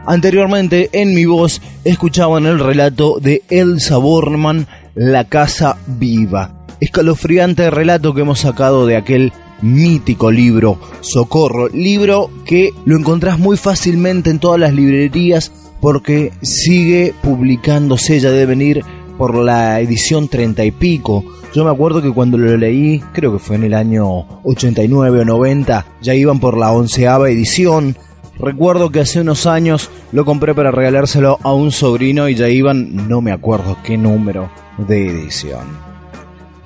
Anteriormente, 0.05 0.89
en 0.93 1.15
mi 1.15 1.25
voz, 1.25 1.61
escuchaban 1.83 2.45
el 2.45 2.59
relato 2.59 3.19
de 3.19 3.43
Elsa 3.49 3.97
Bornemann, 3.97 4.67
La 4.95 5.25
Casa 5.25 5.77
Viva. 5.87 6.65
Escalofriante 6.79 7.69
relato 7.69 8.13
que 8.13 8.21
hemos 8.21 8.39
sacado 8.39 8.85
de 8.85 8.95
aquel 8.95 9.33
mítico 9.61 10.31
libro 10.31 10.79
Socorro, 11.01 11.67
libro 11.69 12.29
que 12.45 12.71
lo 12.85 12.97
encontrás 12.97 13.39
muy 13.39 13.57
fácilmente 13.57 14.29
en 14.29 14.39
todas 14.39 14.59
las 14.59 14.73
librerías 14.73 15.51
porque 15.81 16.31
sigue 16.41 17.13
publicándose, 17.21 18.19
ya 18.19 18.31
debe 18.31 18.47
venir 18.47 18.83
por 19.17 19.35
la 19.35 19.79
edición 19.81 20.27
treinta 20.27 20.63
y 20.63 20.71
pico. 20.71 21.25
Yo 21.53 21.65
me 21.65 21.71
acuerdo 21.71 22.01
que 22.01 22.13
cuando 22.13 22.37
lo 22.37 22.55
leí, 22.57 22.99
creo 23.13 23.33
que 23.33 23.39
fue 23.39 23.55
en 23.55 23.65
el 23.65 23.73
año 23.73 24.41
89 24.43 25.19
o 25.19 25.25
90, 25.25 25.85
ya 26.01 26.13
iban 26.13 26.39
por 26.39 26.57
la 26.57 26.71
onceava 26.71 27.29
edición. 27.29 27.97
Recuerdo 28.39 28.89
que 28.89 29.01
hace 29.01 29.19
unos 29.19 29.45
años 29.45 29.89
lo 30.13 30.23
compré 30.23 30.55
para 30.55 30.71
regalárselo 30.71 31.39
a 31.43 31.53
un 31.53 31.71
sobrino 31.71 32.29
y 32.29 32.35
ya 32.35 32.47
iban, 32.47 33.07
no 33.09 33.21
me 33.21 33.33
acuerdo 33.33 33.77
qué 33.83 33.97
número 33.97 34.49
de 34.77 35.09
edición. 35.09 35.67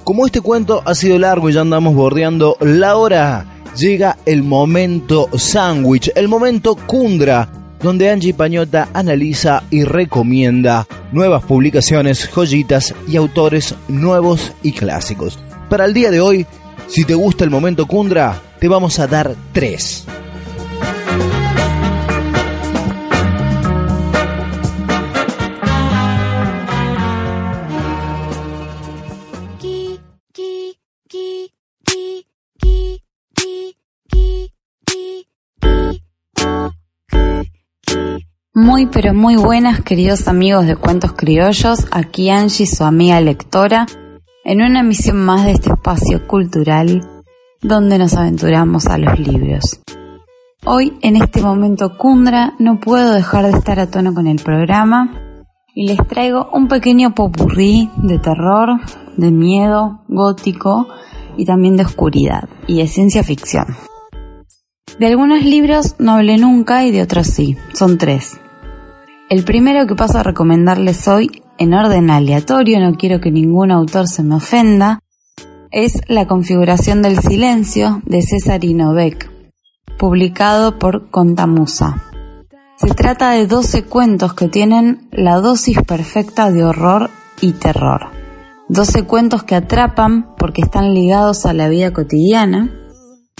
Como 0.03 0.25
este 0.25 0.41
cuento 0.41 0.83
ha 0.85 0.93
sido 0.93 1.17
largo 1.17 1.49
y 1.49 1.53
ya 1.53 1.61
andamos 1.61 1.95
bordeando 1.95 2.57
la 2.59 2.95
hora, 2.95 3.45
llega 3.75 4.17
el 4.25 4.43
momento 4.43 5.29
sándwich, 5.35 6.11
el 6.15 6.27
momento 6.27 6.75
Kundra, 6.75 7.49
donde 7.81 8.09
Angie 8.09 8.35
Pañota 8.35 8.89
analiza 8.93 9.63
y 9.71 9.83
recomienda 9.83 10.85
nuevas 11.11 11.43
publicaciones, 11.43 12.29
joyitas 12.29 12.93
y 13.07 13.17
autores 13.17 13.75
nuevos 13.87 14.53
y 14.61 14.73
clásicos. 14.73 15.39
Para 15.69 15.85
el 15.85 15.93
día 15.93 16.11
de 16.11 16.21
hoy, 16.21 16.45
si 16.87 17.03
te 17.03 17.15
gusta 17.15 17.43
el 17.43 17.49
momento 17.49 17.87
Kundra, 17.87 18.39
te 18.59 18.67
vamos 18.67 18.99
a 18.99 19.07
dar 19.07 19.35
tres. 19.53 20.05
Muy 38.73 38.87
pero 38.87 39.13
muy 39.13 39.35
buenas 39.35 39.83
queridos 39.83 40.27
amigos 40.27 40.65
de 40.65 40.75
Cuentos 40.75 41.13
Criollos, 41.13 41.85
aquí 41.91 42.31
Angie, 42.31 42.65
su 42.65 42.83
amiga 42.83 43.21
lectora, 43.21 43.85
en 44.43 44.63
una 44.63 44.79
emisión 44.79 45.17
más 45.17 45.45
de 45.45 45.51
este 45.51 45.69
espacio 45.69 46.25
cultural 46.25 47.07
donde 47.61 47.99
nos 47.99 48.15
aventuramos 48.15 48.87
a 48.87 48.97
los 48.97 49.19
libros. 49.19 49.79
Hoy, 50.65 50.97
en 51.03 51.17
este 51.17 51.43
momento 51.43 51.99
Kundra, 51.99 52.55
no 52.57 52.79
puedo 52.79 53.13
dejar 53.13 53.45
de 53.45 53.51
estar 53.51 53.79
a 53.79 53.91
tono 53.91 54.11
con 54.15 54.25
el 54.25 54.37
programa 54.37 55.21
y 55.75 55.85
les 55.85 56.07
traigo 56.07 56.49
un 56.51 56.67
pequeño 56.67 57.13
popurrí 57.13 57.91
de 57.97 58.17
terror, 58.17 58.79
de 59.17 59.29
miedo, 59.29 60.01
gótico 60.07 60.87
y 61.37 61.45
también 61.45 61.77
de 61.77 61.83
oscuridad 61.83 62.49
y 62.65 62.79
de 62.79 62.87
ciencia 62.87 63.23
ficción. 63.23 63.67
De 64.97 65.05
algunos 65.05 65.45
libros 65.45 65.93
no 65.99 66.13
hablé 66.13 66.39
nunca 66.39 66.85
y 66.85 66.91
de 66.91 67.03
otros 67.03 67.27
sí, 67.27 67.55
son 67.75 67.99
tres. 67.99 68.39
El 69.29 69.45
primero 69.45 69.87
que 69.87 69.95
paso 69.95 70.17
a 70.17 70.23
recomendarles 70.23 71.07
hoy, 71.07 71.41
en 71.57 71.73
orden 71.73 72.09
aleatorio, 72.09 72.79
no 72.79 72.95
quiero 72.95 73.21
que 73.21 73.31
ningún 73.31 73.71
autor 73.71 74.07
se 74.07 74.21
me 74.21 74.35
ofenda, 74.35 74.99
es 75.71 76.01
La 76.07 76.27
configuración 76.27 77.01
del 77.01 77.17
silencio 77.19 78.01
de 78.05 78.21
César 78.21 78.63
Inovec, 78.63 79.31
publicado 79.97 80.77
por 80.77 81.09
Contamusa. 81.09 82.03
Se 82.75 82.93
trata 82.93 83.31
de 83.31 83.47
12 83.47 83.85
cuentos 83.85 84.33
que 84.33 84.49
tienen 84.49 85.07
la 85.11 85.37
dosis 85.37 85.81
perfecta 85.81 86.51
de 86.51 86.65
horror 86.65 87.09
y 87.39 87.53
terror. 87.53 88.07
12 88.67 89.05
cuentos 89.05 89.43
que 89.43 89.55
atrapan 89.55 90.35
porque 90.37 90.61
están 90.61 90.93
ligados 90.93 91.45
a 91.45 91.53
la 91.53 91.69
vida 91.69 91.93
cotidiana 91.93 92.69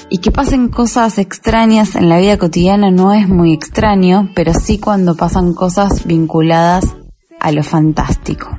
y 0.10 0.20
que 0.20 0.32
pasen 0.32 0.70
cosas 0.70 1.18
extrañas 1.18 1.96
en 1.96 2.10
la 2.10 2.20
vida 2.20 2.38
cotidiana 2.38 2.92
no 2.92 3.14
es 3.14 3.28
muy 3.28 3.54
extraño, 3.54 4.30
pero 4.36 4.54
sí 4.54 4.78
cuando 4.78 5.16
pasan 5.16 5.54
cosas 5.54 6.06
vinculadas 6.06 6.96
a 7.40 7.52
lo 7.52 7.64
fantástico. 7.64 8.50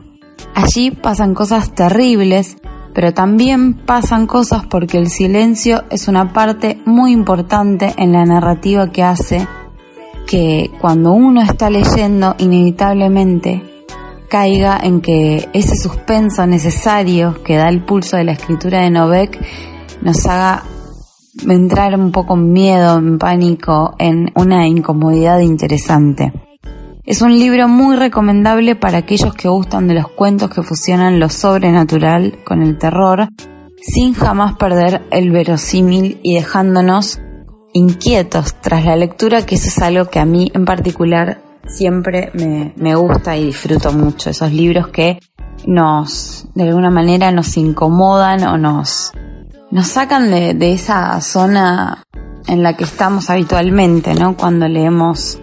Allí 0.55 0.91
pasan 0.91 1.35
cosas 1.35 1.75
terribles, 1.75 2.57
pero 2.95 3.13
también 3.13 3.75
pasan 3.75 4.27
cosas 4.27 4.65
porque 4.67 4.99
el 4.99 5.09
silencio 5.09 5.85
es 5.91 6.09
una 6.09 6.33
parte 6.33 6.81
muy 6.85 7.13
importante 7.13 7.93
en 7.97 8.13
la 8.13 8.25
narrativa 8.25 8.91
que 8.91 9.03
hace 9.03 9.47
que 10.27 10.71
cuando 10.81 11.13
uno 11.13 11.43
está 11.43 11.71
leyendo 11.71 12.35
inevitablemente 12.39 13.63
caiga 14.29 14.79
en 14.83 15.01
que 15.01 15.49
ese 15.53 15.77
suspenso 15.77 16.47
necesario 16.47 17.43
que 17.43 17.57
da 17.57 17.69
el 17.69 17.85
pulso 17.85 18.17
de 18.17 18.25
la 18.25 18.33
escritura 18.33 18.81
de 18.81 18.91
Novek 18.91 19.39
nos 20.03 20.27
haga 20.27 20.65
entrar 21.49 21.99
un 21.99 22.13
poco 22.13 22.35
en 22.35 22.53
miedo, 22.53 22.99
en 22.99 23.19
pánico, 23.19 23.95
en 23.99 24.33
una 24.35 24.67
incomodidad 24.67 25.41
interesante. 25.41 26.33
Es 27.05 27.21
un 27.21 27.39
libro 27.39 27.69
muy 27.69 27.97
recomendable 27.97 28.77
para 28.77 28.99
aquellos 28.99 29.35
que 29.35 29.49
gustan 29.49 29.87
de 29.87 29.95
los 29.95 30.09
cuentos 30.09 30.49
que 30.49 30.63
fusionan 30.63 31.21
lo 31.21 31.29
sobrenatural 31.29 32.39
con 32.45 32.63
el 32.63 32.79
terror, 32.79 33.29
sin 33.77 34.15
jamás 34.15 34.57
perder 34.57 35.03
el 35.11 35.31
verosímil 35.31 36.19
y 36.23 36.37
dejándonos 36.37 37.21
inquietos 37.75 38.55
tras 38.63 38.87
la 38.87 38.97
lectura, 38.97 39.45
que 39.45 39.57
eso 39.57 39.69
es 39.69 39.79
algo 39.81 40.07
que 40.07 40.21
a 40.21 40.25
mí 40.25 40.51
en 40.55 40.65
particular 40.65 41.43
siempre 41.67 42.31
me, 42.35 42.73
me 42.77 42.95
gusta 42.95 43.37
y 43.37 43.47
disfruto 43.47 43.93
mucho, 43.93 44.31
esos 44.31 44.53
libros 44.53 44.89
que 44.89 45.19
nos, 45.67 46.47
de 46.55 46.65
alguna 46.65 46.91
manera, 46.91 47.31
nos 47.31 47.57
incomodan 47.57 48.45
o 48.45 48.57
nos, 48.57 49.13
nos 49.75 49.89
sacan 49.89 50.31
de, 50.31 50.73
esa 50.73 51.21
zona 51.21 52.05
en 52.47 52.63
la 52.63 52.77
que 52.77 52.85
estamos 52.85 53.29
habitualmente, 53.29 54.15
¿no? 54.15 54.37
Cuando 54.37 54.69
leemos 54.69 55.41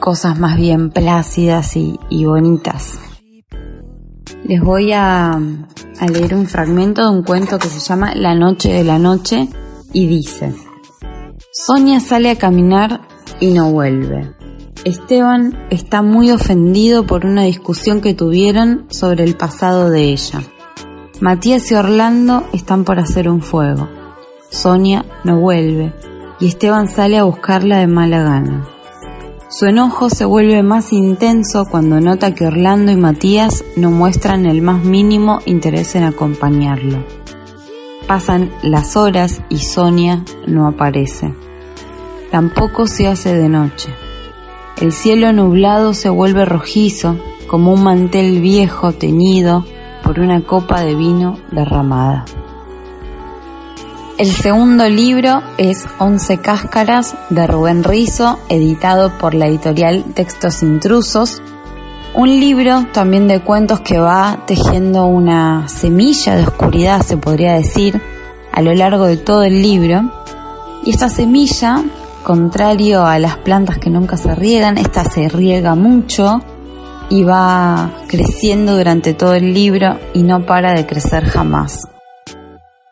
cosas 0.00 0.36
más 0.36 0.56
bien 0.56 0.90
plácidas 0.90 1.76
y, 1.76 2.24
bonitas. 2.24 2.98
Les 4.42 4.60
voy 4.60 4.90
a 4.92 5.38
leer 6.12 6.34
un 6.34 6.48
fragmento 6.48 7.02
de 7.02 7.16
un 7.16 7.22
cuento 7.22 7.60
que 7.60 7.68
se 7.68 7.78
llama 7.78 8.16
La 8.16 8.34
noche 8.34 8.72
de 8.72 8.82
la 8.82 8.98
noche 8.98 9.48
y 9.92 10.08
dice, 10.08 10.52
Sonia 11.52 12.00
sale 12.00 12.30
a 12.30 12.36
caminar 12.36 13.02
y 13.38 13.52
no 13.52 13.70
vuelve. 13.70 14.34
Esteban 14.84 15.68
está 15.70 16.02
muy 16.02 16.32
ofendido 16.32 17.06
por 17.06 17.24
una 17.24 17.44
discusión 17.44 18.00
que 18.00 18.14
tuvieron 18.14 18.86
sobre 18.90 19.22
el 19.22 19.36
pasado 19.36 19.88
de 19.88 20.02
ella. 20.06 20.42
Matías 21.22 21.70
y 21.70 21.76
Orlando 21.76 22.42
están 22.52 22.82
por 22.82 22.98
hacer 22.98 23.28
un 23.28 23.42
fuego. 23.42 23.88
Sonia 24.50 25.04
no 25.22 25.38
vuelve 25.38 25.92
y 26.40 26.48
Esteban 26.48 26.88
sale 26.88 27.16
a 27.16 27.22
buscarla 27.22 27.78
de 27.78 27.86
mala 27.86 28.24
gana. 28.24 28.66
Su 29.48 29.66
enojo 29.66 30.10
se 30.10 30.24
vuelve 30.24 30.64
más 30.64 30.92
intenso 30.92 31.66
cuando 31.70 32.00
nota 32.00 32.34
que 32.34 32.48
Orlando 32.48 32.90
y 32.90 32.96
Matías 32.96 33.64
no 33.76 33.92
muestran 33.92 34.46
el 34.46 34.62
más 34.62 34.82
mínimo 34.82 35.38
interés 35.46 35.94
en 35.94 36.02
acompañarlo. 36.02 37.04
Pasan 38.08 38.50
las 38.64 38.96
horas 38.96 39.42
y 39.48 39.58
Sonia 39.58 40.24
no 40.48 40.66
aparece. 40.66 41.32
Tampoco 42.32 42.88
se 42.88 43.06
hace 43.06 43.32
de 43.32 43.48
noche. 43.48 43.90
El 44.80 44.90
cielo 44.90 45.32
nublado 45.32 45.94
se 45.94 46.08
vuelve 46.08 46.44
rojizo 46.44 47.14
como 47.46 47.72
un 47.74 47.84
mantel 47.84 48.40
viejo 48.40 48.90
teñido 48.90 49.64
por 50.02 50.20
una 50.20 50.42
copa 50.42 50.82
de 50.82 50.94
vino 50.94 51.38
derramada. 51.50 52.24
El 54.18 54.30
segundo 54.30 54.88
libro 54.88 55.42
es 55.56 55.86
Once 55.98 56.38
Cáscaras 56.38 57.16
de 57.30 57.46
Rubén 57.46 57.82
Rizo, 57.82 58.38
editado 58.48 59.10
por 59.18 59.34
la 59.34 59.46
editorial 59.46 60.04
Textos 60.14 60.62
Intrusos. 60.62 61.42
Un 62.14 62.28
libro 62.28 62.86
también 62.92 63.26
de 63.26 63.40
cuentos 63.40 63.80
que 63.80 63.98
va 63.98 64.44
tejiendo 64.46 65.06
una 65.06 65.66
semilla 65.66 66.36
de 66.36 66.42
oscuridad, 66.42 67.00
se 67.00 67.16
podría 67.16 67.54
decir, 67.54 68.00
a 68.52 68.60
lo 68.60 68.74
largo 68.74 69.06
de 69.06 69.16
todo 69.16 69.42
el 69.42 69.62
libro. 69.62 70.02
Y 70.84 70.90
esta 70.90 71.08
semilla, 71.08 71.82
contrario 72.22 73.04
a 73.04 73.18
las 73.18 73.38
plantas 73.38 73.78
que 73.78 73.90
nunca 73.90 74.16
se 74.18 74.34
riegan, 74.34 74.76
esta 74.76 75.04
se 75.04 75.28
riega 75.30 75.74
mucho 75.74 76.42
y 77.12 77.24
va 77.24 77.92
creciendo 78.08 78.74
durante 78.74 79.12
todo 79.12 79.34
el 79.34 79.52
libro 79.52 79.98
y 80.14 80.22
no 80.22 80.46
para 80.46 80.72
de 80.72 80.86
crecer 80.86 81.24
jamás. 81.24 81.86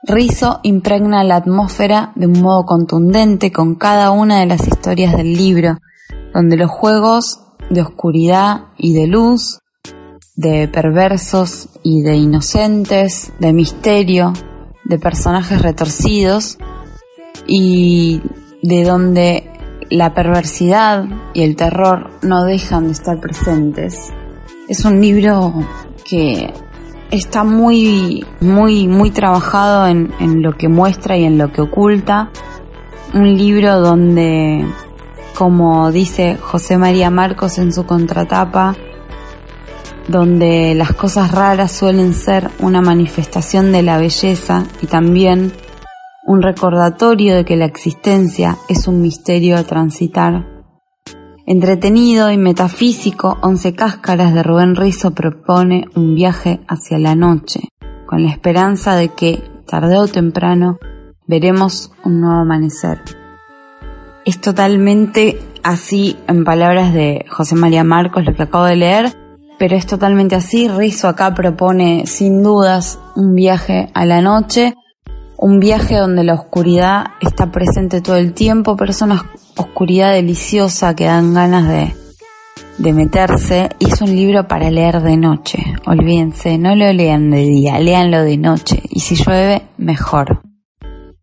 Rizzo 0.02 0.60
impregna 0.62 1.24
la 1.24 1.36
atmósfera 1.36 2.12
de 2.16 2.26
un 2.26 2.42
modo 2.42 2.66
contundente 2.66 3.50
con 3.50 3.76
cada 3.76 4.10
una 4.10 4.40
de 4.40 4.44
las 4.44 4.68
historias 4.68 5.16
del 5.16 5.32
libro, 5.32 5.78
donde 6.34 6.58
los 6.58 6.70
juegos 6.70 7.40
de 7.70 7.80
oscuridad 7.80 8.66
y 8.76 8.92
de 8.92 9.06
luz, 9.06 9.60
de 10.36 10.68
perversos 10.68 11.70
y 11.82 12.02
de 12.02 12.16
inocentes, 12.16 13.32
de 13.38 13.54
misterio, 13.54 14.34
de 14.84 14.98
personajes 14.98 15.62
retorcidos 15.62 16.58
y 17.46 18.20
de 18.62 18.84
donde 18.84 19.50
la 19.90 20.14
perversidad 20.14 21.04
y 21.34 21.42
el 21.42 21.56
terror 21.56 22.10
no 22.22 22.44
dejan 22.44 22.86
de 22.86 22.92
estar 22.92 23.20
presentes. 23.20 24.12
Es 24.68 24.84
un 24.84 25.00
libro 25.00 25.52
que 26.08 26.52
está 27.10 27.42
muy, 27.42 28.24
muy, 28.40 28.86
muy 28.86 29.10
trabajado 29.10 29.88
en, 29.88 30.12
en 30.20 30.42
lo 30.42 30.56
que 30.56 30.68
muestra 30.68 31.16
y 31.16 31.24
en 31.24 31.38
lo 31.38 31.52
que 31.52 31.60
oculta. 31.60 32.30
Un 33.12 33.36
libro 33.36 33.80
donde, 33.80 34.64
como 35.36 35.90
dice 35.90 36.38
José 36.40 36.78
María 36.78 37.10
Marcos 37.10 37.58
en 37.58 37.72
su 37.72 37.84
contratapa, 37.84 38.76
donde 40.06 40.74
las 40.76 40.92
cosas 40.92 41.32
raras 41.32 41.72
suelen 41.72 42.14
ser 42.14 42.50
una 42.60 42.80
manifestación 42.80 43.72
de 43.72 43.82
la 43.82 43.98
belleza 43.98 44.64
y 44.80 44.86
también 44.86 45.52
un 46.30 46.42
recordatorio 46.42 47.34
de 47.34 47.44
que 47.44 47.56
la 47.56 47.64
existencia 47.64 48.56
es 48.68 48.86
un 48.86 49.02
misterio 49.02 49.56
a 49.56 49.64
transitar. 49.64 50.46
Entretenido 51.44 52.30
y 52.30 52.36
metafísico, 52.36 53.36
Once 53.42 53.74
Cáscaras 53.74 54.32
de 54.32 54.44
Rubén 54.44 54.76
Rizo 54.76 55.10
propone 55.10 55.86
un 55.96 56.14
viaje 56.14 56.60
hacia 56.68 57.00
la 57.00 57.16
noche, 57.16 57.62
con 58.06 58.22
la 58.22 58.30
esperanza 58.30 58.94
de 58.94 59.08
que, 59.08 59.42
tarde 59.66 59.98
o 59.98 60.06
temprano, 60.06 60.78
veremos 61.26 61.90
un 62.04 62.20
nuevo 62.20 62.42
amanecer. 62.42 63.00
Es 64.24 64.40
totalmente 64.40 65.36
así, 65.64 66.16
en 66.28 66.44
palabras 66.44 66.94
de 66.94 67.24
José 67.28 67.56
María 67.56 67.82
Marcos, 67.82 68.24
lo 68.24 68.36
que 68.36 68.44
acabo 68.44 68.66
de 68.66 68.76
leer, 68.76 69.12
pero 69.58 69.74
es 69.74 69.84
totalmente 69.84 70.36
así. 70.36 70.68
Rizo 70.68 71.08
acá 71.08 71.34
propone, 71.34 72.06
sin 72.06 72.40
dudas, 72.40 73.00
un 73.16 73.34
viaje 73.34 73.90
a 73.94 74.06
la 74.06 74.22
noche, 74.22 74.76
un 75.42 75.58
viaje 75.58 75.96
donde 75.96 76.22
la 76.22 76.34
oscuridad 76.34 77.12
está 77.22 77.50
presente 77.50 78.02
todo 78.02 78.16
el 78.16 78.34
tiempo, 78.34 78.76
pero 78.76 78.90
es 78.90 79.00
una 79.00 79.24
oscuridad 79.56 80.12
deliciosa 80.12 80.94
que 80.94 81.06
dan 81.06 81.32
ganas 81.32 81.66
de, 81.66 81.94
de 82.76 82.92
meterse 82.92 83.70
y 83.78 83.86
es 83.90 84.02
un 84.02 84.14
libro 84.14 84.46
para 84.46 84.70
leer 84.70 85.00
de 85.00 85.16
noche. 85.16 85.64
Olvídense, 85.86 86.58
no 86.58 86.76
lo 86.76 86.92
lean 86.92 87.30
de 87.30 87.38
día, 87.38 87.78
leanlo 87.78 88.22
de 88.22 88.36
noche 88.36 88.82
y 88.90 89.00
si 89.00 89.14
llueve, 89.14 89.62
mejor. 89.78 90.42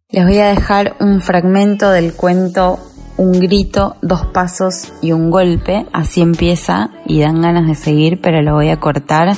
Les 0.09 0.25
voy 0.25 0.39
a 0.39 0.47
dejar 0.47 0.95
un 0.99 1.21
fragmento 1.21 1.91
del 1.91 2.13
cuento 2.13 2.79
Un 3.17 3.33
grito, 3.33 3.97
dos 4.03 4.25
pasos 4.27 4.93
y 5.01 5.11
un 5.11 5.31
golpe, 5.31 5.85
así 5.91 6.21
empieza 6.21 6.91
y 7.05 7.21
dan 7.21 7.41
ganas 7.41 7.67
de 7.67 7.73
seguir, 7.73 8.19
pero 8.21 8.43
lo 8.43 8.53
voy 8.53 8.69
a 8.69 8.79
cortar, 8.79 9.35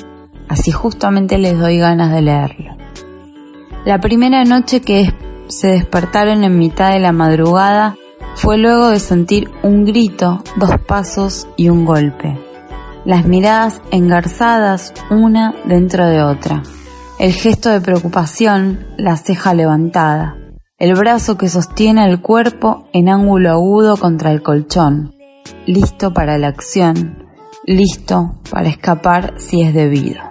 así 0.50 0.72
justamente 0.72 1.38
les 1.38 1.58
doy 1.58 1.80
ganas 1.80 2.12
de 2.14 2.22
leerlo. 2.22 2.79
La 3.90 4.00
primera 4.00 4.44
noche 4.44 4.82
que 4.82 5.12
se 5.48 5.70
despertaron 5.70 6.44
en 6.44 6.60
mitad 6.60 6.92
de 6.92 7.00
la 7.00 7.12
madrugada 7.12 7.98
fue 8.36 8.60
luego 8.60 8.90
de 8.90 9.00
sentir 9.00 9.50
un 9.64 9.84
grito, 9.84 10.44
dos 10.58 10.80
pasos 10.88 11.48
y 11.58 11.70
un 11.70 11.86
golpe. 11.86 12.38
Las 13.04 13.26
miradas 13.26 13.82
engarzadas 13.90 14.94
una 15.10 15.56
dentro 15.66 16.06
de 16.06 16.22
otra. 16.22 16.62
El 17.18 17.34
gesto 17.34 17.72
de 17.72 17.82
preocupación, 17.82 18.86
la 18.96 19.18
ceja 19.18 19.56
levantada. 19.56 20.38
El 20.78 20.94
brazo 20.94 21.36
que 21.36 21.50
sostiene 21.50 22.08
el 22.08 22.22
cuerpo 22.22 22.88
en 22.94 23.10
ángulo 23.10 23.50
agudo 23.50 23.98
contra 23.98 24.32
el 24.32 24.44
colchón. 24.44 25.16
Listo 25.66 26.14
para 26.14 26.38
la 26.38 26.50
acción. 26.50 27.28
Listo 27.66 28.36
para 28.52 28.70
escapar 28.70 29.34
si 29.40 29.64
es 29.64 29.74
debido. 29.74 30.22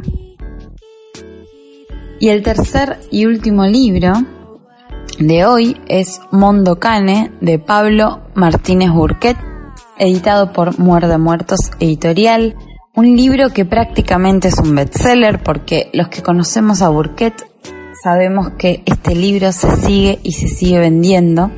Y 2.20 2.30
el 2.30 2.42
tercer 2.42 2.98
y 3.12 3.26
último 3.26 3.64
libro 3.64 4.12
de 5.20 5.46
hoy 5.46 5.80
es 5.86 6.20
Mondo 6.32 6.80
Cane 6.80 7.30
de 7.40 7.60
Pablo 7.60 8.22
Martínez 8.34 8.90
Burquet, 8.90 9.36
editado 9.98 10.52
por 10.52 10.80
Muerde 10.80 11.16
Muertos 11.16 11.70
Editorial. 11.78 12.56
Un 12.96 13.16
libro 13.16 13.50
que 13.50 13.64
prácticamente 13.64 14.48
es 14.48 14.58
un 14.58 14.74
bestseller 14.74 15.44
porque 15.44 15.90
los 15.92 16.08
que 16.08 16.22
conocemos 16.22 16.82
a 16.82 16.88
Burquet 16.88 17.34
sabemos 18.02 18.50
que 18.58 18.82
este 18.84 19.14
libro 19.14 19.52
se 19.52 19.76
sigue 19.76 20.18
y 20.24 20.32
se 20.32 20.48
sigue 20.48 20.80
vendiendo. 20.80 21.52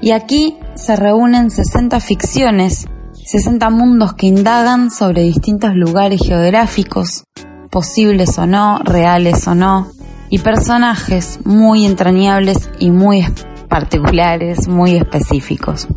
Y 0.00 0.12
aquí 0.12 0.56
se 0.76 0.94
reúnen 0.94 1.50
60 1.50 1.98
ficciones, 1.98 2.86
60 3.24 3.68
mundos 3.70 4.14
que 4.14 4.28
indagan 4.28 4.92
sobre 4.92 5.22
distintos 5.22 5.74
lugares 5.74 6.20
geográficos, 6.24 7.24
posibles 7.70 8.36
o 8.38 8.46
no, 8.46 8.78
reales 8.84 9.46
o 9.46 9.54
no, 9.54 9.88
y 10.28 10.38
personajes 10.38 11.40
muy 11.44 11.86
entrañables 11.86 12.70
y 12.78 12.90
muy 12.90 13.26
particulares, 13.68 14.68
muy 14.68 14.96
específicos. 14.96 15.88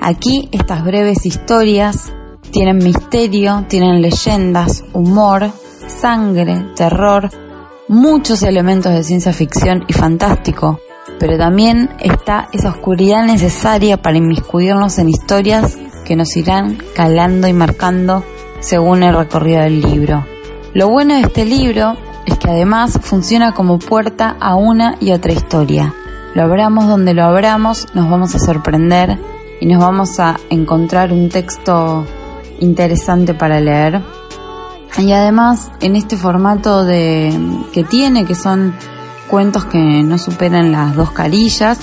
Aquí 0.00 0.48
estas 0.52 0.84
breves 0.84 1.24
historias 1.24 2.12
tienen 2.50 2.78
misterio, 2.78 3.64
tienen 3.68 4.02
leyendas, 4.02 4.84
humor, 4.92 5.50
sangre, 5.88 6.66
terror, 6.76 7.30
muchos 7.88 8.42
elementos 8.42 8.92
de 8.92 9.02
ciencia 9.02 9.32
ficción 9.32 9.84
y 9.88 9.92
fantástico, 9.92 10.80
pero 11.18 11.36
también 11.36 11.90
está 12.00 12.48
esa 12.52 12.70
oscuridad 12.70 13.24
necesaria 13.24 14.00
para 14.00 14.18
inmiscuirnos 14.18 14.98
en 14.98 15.08
historias 15.08 15.78
que 16.04 16.16
nos 16.16 16.36
irán 16.36 16.78
calando 16.94 17.48
y 17.48 17.52
marcando 17.52 18.24
según 18.60 19.02
el 19.02 19.16
recorrido 19.16 19.62
del 19.62 19.80
libro. 19.80 20.33
Lo 20.74 20.88
bueno 20.88 21.14
de 21.14 21.20
este 21.20 21.44
libro 21.44 21.96
es 22.26 22.36
que 22.36 22.50
además 22.50 22.98
funciona 23.00 23.52
como 23.52 23.78
puerta 23.78 24.36
a 24.40 24.56
una 24.56 24.96
y 24.98 25.12
otra 25.12 25.32
historia. 25.32 25.94
Lo 26.34 26.42
abramos 26.42 26.88
donde 26.88 27.14
lo 27.14 27.22
abramos, 27.22 27.86
nos 27.94 28.10
vamos 28.10 28.34
a 28.34 28.40
sorprender 28.40 29.16
y 29.60 29.66
nos 29.66 29.80
vamos 29.80 30.18
a 30.18 30.36
encontrar 30.50 31.12
un 31.12 31.28
texto 31.28 32.04
interesante 32.58 33.34
para 33.34 33.60
leer. 33.60 34.02
Y 34.98 35.12
además, 35.12 35.70
en 35.80 35.94
este 35.94 36.16
formato 36.16 36.84
de 36.84 37.32
que 37.72 37.84
tiene, 37.84 38.24
que 38.24 38.34
son 38.34 38.74
cuentos 39.30 39.66
que 39.66 39.78
no 39.78 40.18
superan 40.18 40.72
las 40.72 40.96
dos 40.96 41.12
carillas, 41.12 41.78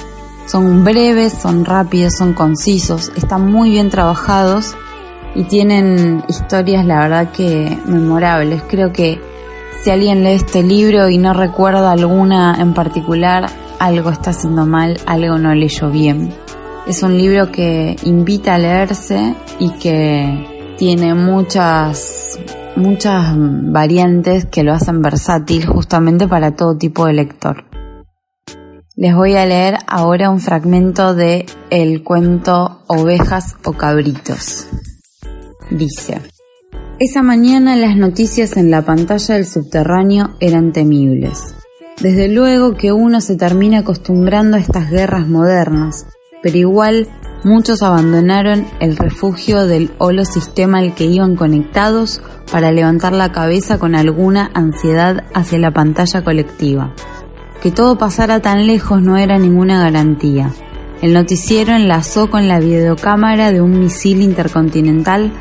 son 0.48 0.84
breves, 0.84 1.32
son 1.32 1.64
rápidos, 1.64 2.18
son 2.18 2.34
concisos, 2.34 3.10
están 3.16 3.50
muy 3.50 3.70
bien 3.70 3.89
trabajados 3.89 4.76
y 5.36 5.43
tienen 5.43 6.23
historias, 6.27 6.86
la 6.86 6.99
verdad 6.99 7.32
que 7.32 7.77
memorables. 7.86 8.63
Creo 8.67 8.91
que 8.91 9.19
si 9.84 9.89
alguien 9.89 10.23
lee 10.23 10.32
este 10.32 10.63
libro 10.63 11.09
y 11.09 11.17
no 11.17 11.34
recuerda 11.34 11.91
alguna 11.91 12.57
en 12.59 12.73
particular, 12.73 13.49
algo 13.79 14.09
está 14.09 14.29
haciendo 14.29 14.65
mal, 14.65 14.99
algo 15.05 15.38
no 15.38 15.55
leyó 15.55 15.89
bien. 15.89 16.34
Es 16.88 17.03
un 17.03 17.17
libro 17.17 17.51
que 17.51 17.95
invita 18.03 18.55
a 18.55 18.57
leerse 18.57 19.36
y 19.59 19.71
que 19.71 20.75
tiene 20.77 21.13
muchas 21.13 22.39
muchas 22.75 23.34
variantes 23.36 24.45
que 24.45 24.63
lo 24.63 24.73
hacen 24.73 25.01
versátil 25.01 25.65
justamente 25.65 26.27
para 26.27 26.55
todo 26.55 26.77
tipo 26.77 27.05
de 27.05 27.13
lector. 27.13 27.65
Les 28.95 29.15
voy 29.15 29.36
a 29.36 29.45
leer 29.45 29.77
ahora 29.88 30.29
un 30.29 30.39
fragmento 30.39 31.15
de 31.15 31.45
el 31.69 32.03
cuento 32.03 32.82
Ovejas 32.88 33.55
o 33.63 33.73
Cabritos. 33.73 34.67
Dice, 35.72 36.22
esa 36.99 37.24
mañana 37.24 37.78
las 37.78 37.95
noticias 37.95 38.57
en 38.57 38.69
la 38.69 38.82
pantalla 38.82 39.36
del 39.36 39.45
subterráneo 39.45 40.32
eran 40.41 40.74
temibles. 40.74 41.55
Desde 42.01 42.28
luego 42.28 42.76
que 42.76 42.91
uno 42.91 43.22
se 43.22 43.38
termina 43.38 43.80
acostumbrando 43.80 44.57
a 44.57 44.59
estas 44.59 44.91
guerras 44.91 45.30
modernas, 45.30 46.07
pero 46.43 46.57
igual 46.57 47.07
muchos 47.45 47.84
abandonaron 47.84 48.67
el 48.82 48.97
refugio 48.97 49.65
del 49.65 49.91
holo 49.97 50.26
sistema 50.26 50.80
al 50.80 50.93
que 50.93 51.05
iban 51.05 51.38
conectados 51.38 52.22
para 52.51 52.74
levantar 52.74 53.13
la 53.13 53.32
cabeza 53.32 53.80
con 53.80 53.95
alguna 53.95 54.51
ansiedad 54.53 55.24
hacia 55.34 55.57
la 55.57 55.72
pantalla 55.72 56.22
colectiva. 56.22 56.93
Que 57.63 57.72
todo 57.72 57.97
pasara 57.97 58.41
tan 58.41 58.67
lejos 58.67 59.01
no 59.01 59.15
era 59.15 59.38
ninguna 59.38 59.82
garantía. 59.82 60.51
El 61.01 61.13
noticiero 61.13 61.74
enlazó 61.74 62.30
con 62.30 62.49
la 62.49 62.59
videocámara 62.59 63.53
de 63.53 63.61
un 63.61 63.80
misil 63.80 64.22
intercontinental 64.22 65.32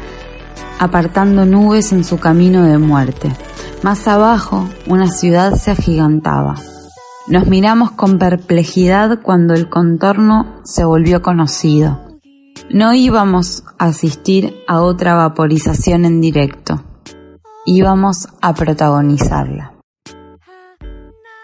apartando 0.79 1.45
nubes 1.45 1.93
en 1.93 2.05
su 2.05 2.19
camino 2.19 2.65
de 2.65 2.79
muerte. 2.79 3.31
Más 3.83 4.09
abajo, 4.09 4.69
una 4.87 5.09
ciudad 5.09 5.55
se 5.55 5.71
agigantaba. 5.71 6.57
Nos 7.27 7.47
miramos 7.47 7.93
con 7.93 8.19
perplejidad 8.19 9.21
cuando 9.23 9.55
el 9.55 9.69
contorno 9.69 10.61
se 10.65 10.85
volvió 10.85 11.23
conocido. 11.23 12.01
No 12.73 12.95
íbamos 12.95 13.65
a 13.79 13.87
asistir 13.87 14.55
a 14.67 14.81
otra 14.81 15.15
vaporización 15.15 16.05
en 16.05 16.21
directo. 16.21 16.83
Íbamos 17.67 18.29
a 18.41 18.55
protagonizarla. 18.55 19.75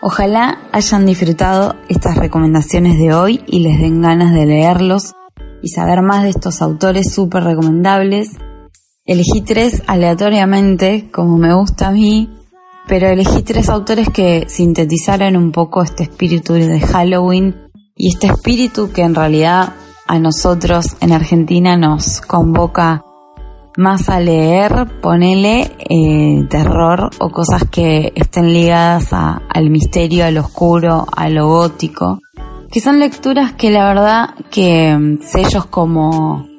Ojalá 0.02 0.58
hayan 0.72 1.04
disfrutado 1.04 1.74
estas 1.88 2.16
recomendaciones 2.16 2.98
de 2.98 3.12
hoy 3.12 3.42
y 3.46 3.60
les 3.60 3.80
den 3.80 4.02
ganas 4.02 4.32
de 4.32 4.46
leerlos 4.46 5.14
y 5.62 5.68
saber 5.68 6.02
más 6.02 6.22
de 6.22 6.30
estos 6.30 6.62
autores 6.62 7.12
súper 7.12 7.44
recomendables 7.44 8.36
Elegí 9.06 9.40
tres 9.42 9.84
aleatoriamente, 9.86 11.08
como 11.12 11.38
me 11.38 11.54
gusta 11.54 11.88
a 11.88 11.92
mí, 11.92 12.28
pero 12.88 13.06
elegí 13.06 13.42
tres 13.42 13.68
autores 13.68 14.08
que 14.10 14.46
sintetizaran 14.48 15.36
un 15.36 15.52
poco 15.52 15.82
este 15.82 16.02
espíritu 16.02 16.54
de 16.54 16.80
Halloween 16.80 17.54
y 17.94 18.12
este 18.12 18.26
espíritu 18.26 18.90
que 18.92 19.02
en 19.02 19.14
realidad 19.14 19.74
a 20.08 20.18
nosotros 20.18 20.96
en 21.00 21.12
Argentina 21.12 21.76
nos 21.76 22.20
convoca 22.20 23.04
más 23.76 24.08
a 24.08 24.18
leer, 24.18 24.86
ponele 25.00 25.70
eh, 25.78 26.44
terror 26.48 27.10
o 27.20 27.30
cosas 27.30 27.64
que 27.70 28.12
estén 28.16 28.52
ligadas 28.52 29.12
a, 29.12 29.42
al 29.48 29.70
misterio, 29.70 30.24
al 30.24 30.38
oscuro, 30.38 31.06
a 31.14 31.28
lo 31.28 31.46
gótico, 31.46 32.20
que 32.72 32.80
son 32.80 32.98
lecturas 32.98 33.52
que 33.52 33.70
la 33.70 33.86
verdad 33.86 34.34
que 34.50 34.96
mm, 34.96 35.20
sellos 35.22 35.66
como 35.66 36.55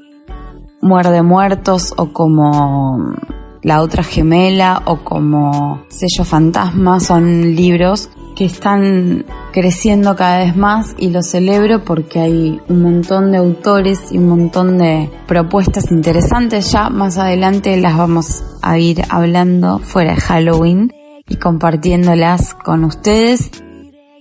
Muerde 0.88 1.22
Muertos 1.22 1.94
o 1.98 2.14
como 2.14 3.14
La 3.62 3.82
otra 3.82 4.04
gemela 4.04 4.82
o 4.86 5.04
como 5.04 5.82
Sello 5.90 6.24
Fantasma 6.24 7.00
son 7.00 7.56
libros 7.56 8.10
que 8.36 8.46
están 8.46 9.26
creciendo 9.52 10.16
cada 10.16 10.38
vez 10.40 10.56
más 10.56 10.96
y 10.98 11.10
lo 11.10 11.24
celebro 11.24 11.84
porque 11.84 12.20
hay 12.20 12.62
un 12.70 12.84
montón 12.84 13.32
de 13.32 13.38
autores 13.38 14.12
y 14.12 14.20
un 14.20 14.30
montón 14.30 14.78
de 14.78 15.10
propuestas 15.28 15.92
interesantes. 15.92 16.72
Ya 16.72 16.90
más 16.90 17.18
adelante 17.18 17.76
las 17.78 17.98
vamos 17.98 18.44
a 18.62 18.78
ir 18.78 19.02
hablando 19.10 19.80
fuera 19.80 20.14
de 20.14 20.22
Halloween 20.22 20.94
y 21.28 21.38
compartiéndolas 21.38 22.54
con 22.54 22.84
ustedes 22.84 23.52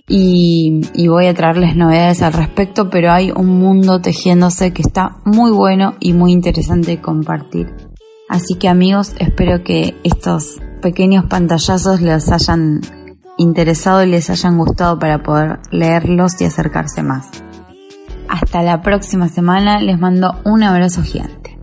y, 0.07 1.07
voy 1.07 1.27
a 1.27 1.33
traerles 1.33 1.75
novedades 1.75 2.21
al 2.21 2.33
respecto, 2.33 2.89
pero 2.89 3.11
hay 3.11 3.31
un 3.31 3.59
mundo 3.59 3.99
tejiéndose 3.99 4.71
que 4.71 4.81
está 4.81 5.17
muy 5.25 5.51
bueno 5.51 5.95
y 5.99 6.13
muy 6.13 6.31
interesante 6.31 7.01
compartir. 7.01 7.73
Así 8.29 8.55
que 8.55 8.69
amigos, 8.69 9.13
espero 9.19 9.63
que 9.63 9.95
estos 10.03 10.59
pequeños 10.81 11.25
pantallazos 11.25 12.01
les 12.01 12.31
hayan 12.31 12.81
interesado 13.37 14.03
y 14.03 14.07
les 14.07 14.29
hayan 14.29 14.57
gustado 14.57 14.97
para 14.97 15.23
poder 15.23 15.59
leerlos 15.71 16.39
y 16.41 16.45
acercarse 16.45 17.03
más. 17.03 17.29
Hasta 18.29 18.61
la 18.61 18.81
próxima 18.81 19.29
semana, 19.29 19.79
les 19.81 19.99
mando 19.99 20.35
un 20.43 20.63
abrazo 20.63 21.03
gigante. 21.03 21.57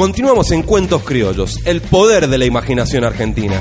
Continuamos 0.00 0.50
en 0.52 0.62
Cuentos 0.62 1.02
Criollos, 1.02 1.60
el 1.66 1.82
poder 1.82 2.26
de 2.28 2.38
la 2.38 2.46
imaginación 2.46 3.04
argentina. 3.04 3.60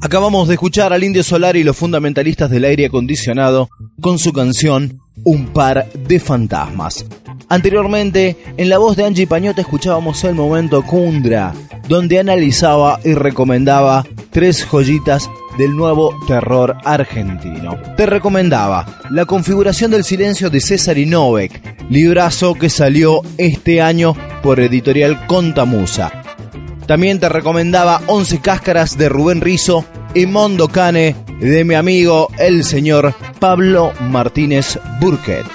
Acabamos 0.00 0.46
de 0.46 0.54
escuchar 0.54 0.92
al 0.92 1.02
Indio 1.02 1.24
Solar 1.24 1.56
y 1.56 1.64
los 1.64 1.76
fundamentalistas 1.76 2.48
del 2.50 2.64
aire 2.64 2.86
acondicionado 2.86 3.68
con 4.00 4.20
su 4.20 4.32
canción 4.32 5.00
Un 5.24 5.48
par 5.48 5.90
de 5.92 6.20
fantasmas. 6.20 7.04
Anteriormente, 7.48 8.36
en 8.56 8.68
la 8.68 8.78
voz 8.78 8.96
de 8.96 9.06
Angie 9.06 9.26
Pañota 9.26 9.62
escuchábamos 9.62 10.22
el 10.22 10.36
momento 10.36 10.84
Kundra, 10.84 11.52
donde 11.88 12.20
analizaba 12.20 13.00
y 13.04 13.14
recomendaba 13.14 14.06
tres 14.30 14.64
joyitas 14.64 15.28
del 15.58 15.76
nuevo 15.76 16.18
terror 16.26 16.76
argentino. 16.84 17.76
Te 17.96 18.06
recomendaba 18.06 19.00
La 19.10 19.26
configuración 19.26 19.90
del 19.90 20.04
silencio 20.04 20.48
de 20.48 20.60
César 20.60 20.96
Inovek, 20.96 21.90
librazo 21.90 22.54
que 22.54 22.70
salió 22.70 23.22
este 23.36 23.82
año 23.82 24.14
por 24.42 24.60
editorial 24.60 25.26
Contamusa. 25.26 26.22
También 26.86 27.20
te 27.20 27.28
recomendaba 27.28 28.00
11 28.06 28.40
cáscaras 28.40 28.96
de 28.96 29.10
Rubén 29.10 29.40
Rizo 29.40 29.84
y 30.14 30.24
Mondo 30.26 30.68
Cane 30.68 31.16
de 31.40 31.64
mi 31.64 31.74
amigo 31.74 32.28
el 32.38 32.64
señor 32.64 33.14
Pablo 33.38 33.92
Martínez 34.00 34.78
Burkett. 35.00 35.46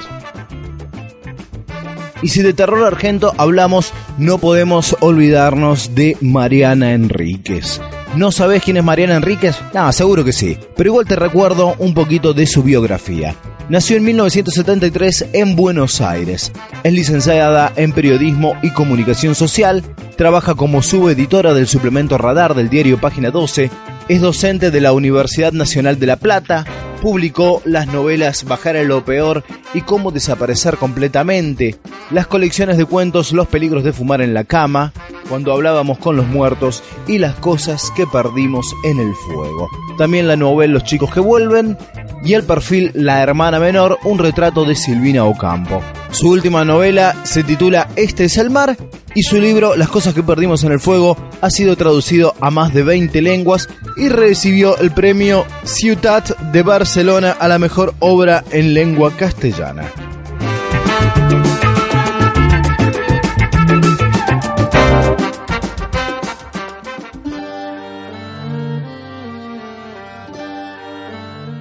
Y 2.21 2.29
si 2.29 2.41
de 2.41 2.53
terror 2.53 2.85
argento 2.85 3.33
hablamos, 3.37 3.91
no 4.17 4.37
podemos 4.37 4.95
olvidarnos 4.99 5.95
de 5.95 6.17
Mariana 6.21 6.93
Enríquez. 6.93 7.81
¿No 8.15 8.31
sabes 8.31 8.61
quién 8.61 8.77
es 8.77 8.83
Mariana 8.83 9.15
Enríquez? 9.15 9.55
No, 9.73 9.91
seguro 9.91 10.23
que 10.23 10.33
sí. 10.33 10.57
Pero 10.75 10.91
igual 10.91 11.07
te 11.07 11.15
recuerdo 11.15 11.73
un 11.79 11.95
poquito 11.95 12.33
de 12.33 12.45
su 12.45 12.61
biografía. 12.61 13.35
Nació 13.69 13.97
en 13.97 14.03
1973 14.03 15.29
en 15.33 15.55
Buenos 15.55 15.99
Aires. 15.99 16.51
Es 16.83 16.93
licenciada 16.93 17.73
en 17.75 17.91
Periodismo 17.91 18.55
y 18.61 18.69
Comunicación 18.69 19.33
Social. 19.33 19.83
Trabaja 20.15 20.53
como 20.53 20.83
subeditora 20.83 21.55
del 21.55 21.65
suplemento 21.65 22.19
Radar 22.19 22.53
del 22.53 22.69
diario 22.69 22.99
Página 23.01 23.31
12. 23.31 23.71
Es 24.09 24.19
docente 24.19 24.69
de 24.69 24.81
la 24.81 24.91
Universidad 24.91 25.53
Nacional 25.53 25.97
de 25.97 26.07
La 26.07 26.17
Plata. 26.17 26.65
Publicó 27.01 27.61
las 27.63 27.87
novelas 27.87 28.43
Bajar 28.43 28.75
a 28.75 28.83
lo 28.83 29.05
peor 29.05 29.45
y 29.73 29.81
Cómo 29.81 30.11
desaparecer 30.11 30.75
completamente. 30.75 31.77
Las 32.11 32.27
colecciones 32.27 32.77
de 32.77 32.83
cuentos 32.83 33.31
Los 33.31 33.47
peligros 33.47 33.85
de 33.85 33.93
fumar 33.93 34.21
en 34.21 34.33
la 34.33 34.43
cama. 34.43 34.91
Cuando 35.29 35.53
hablábamos 35.53 35.99
con 35.99 36.17
los 36.17 36.27
muertos 36.27 36.83
y 37.07 37.17
las 37.17 37.35
cosas 37.35 37.91
que 37.95 38.05
perdimos 38.05 38.65
en 38.83 38.99
el 38.99 39.13
fuego. 39.13 39.69
También 39.97 40.27
la 40.27 40.35
novela 40.35 40.73
Los 40.73 40.83
chicos 40.83 41.13
que 41.13 41.21
vuelven 41.21 41.77
y 42.25 42.33
el 42.33 42.43
perfil 42.43 42.91
La 42.93 43.21
hermana 43.21 43.59
menor, 43.59 43.99
un 44.03 44.19
retrato 44.19 44.65
de 44.65 44.75
Silvina 44.75 45.23
Ocampo. 45.23 45.81
Su 46.11 46.29
última 46.29 46.65
novela 46.65 47.15
se 47.23 47.43
titula 47.43 47.87
Este 47.95 48.25
es 48.25 48.37
el 48.37 48.49
mar 48.49 48.75
y 49.15 49.23
su 49.23 49.39
libro 49.39 49.75
Las 49.75 49.89
cosas 49.89 50.13
que 50.13 50.23
perdimos 50.23 50.63
en 50.63 50.71
el 50.71 50.79
fuego 50.79 51.17
ha 51.41 51.49
sido 51.49 51.75
traducido 51.75 52.33
a 52.39 52.49
más 52.49 52.73
de 52.73 52.83
20 52.83 53.21
lenguas 53.21 53.69
y 53.97 54.09
recibió 54.09 54.77
el 54.77 54.91
premio 54.91 55.45
Ciutat 55.63 56.37
de 56.51 56.63
Barcelona 56.63 57.31
a 57.31 57.47
la 57.47 57.59
mejor 57.59 57.93
obra 57.99 58.43
en 58.51 58.73
lengua 58.73 59.11
castellana. 59.15 59.91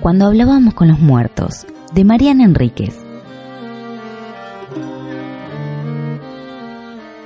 Cuando 0.01 0.27
hablábamos 0.27 0.75
con 0.75 0.89
los 0.89 0.99
muertos, 0.99 1.65
de 1.95 2.05
Mariana 2.05 2.45
Enríquez. 2.45 3.02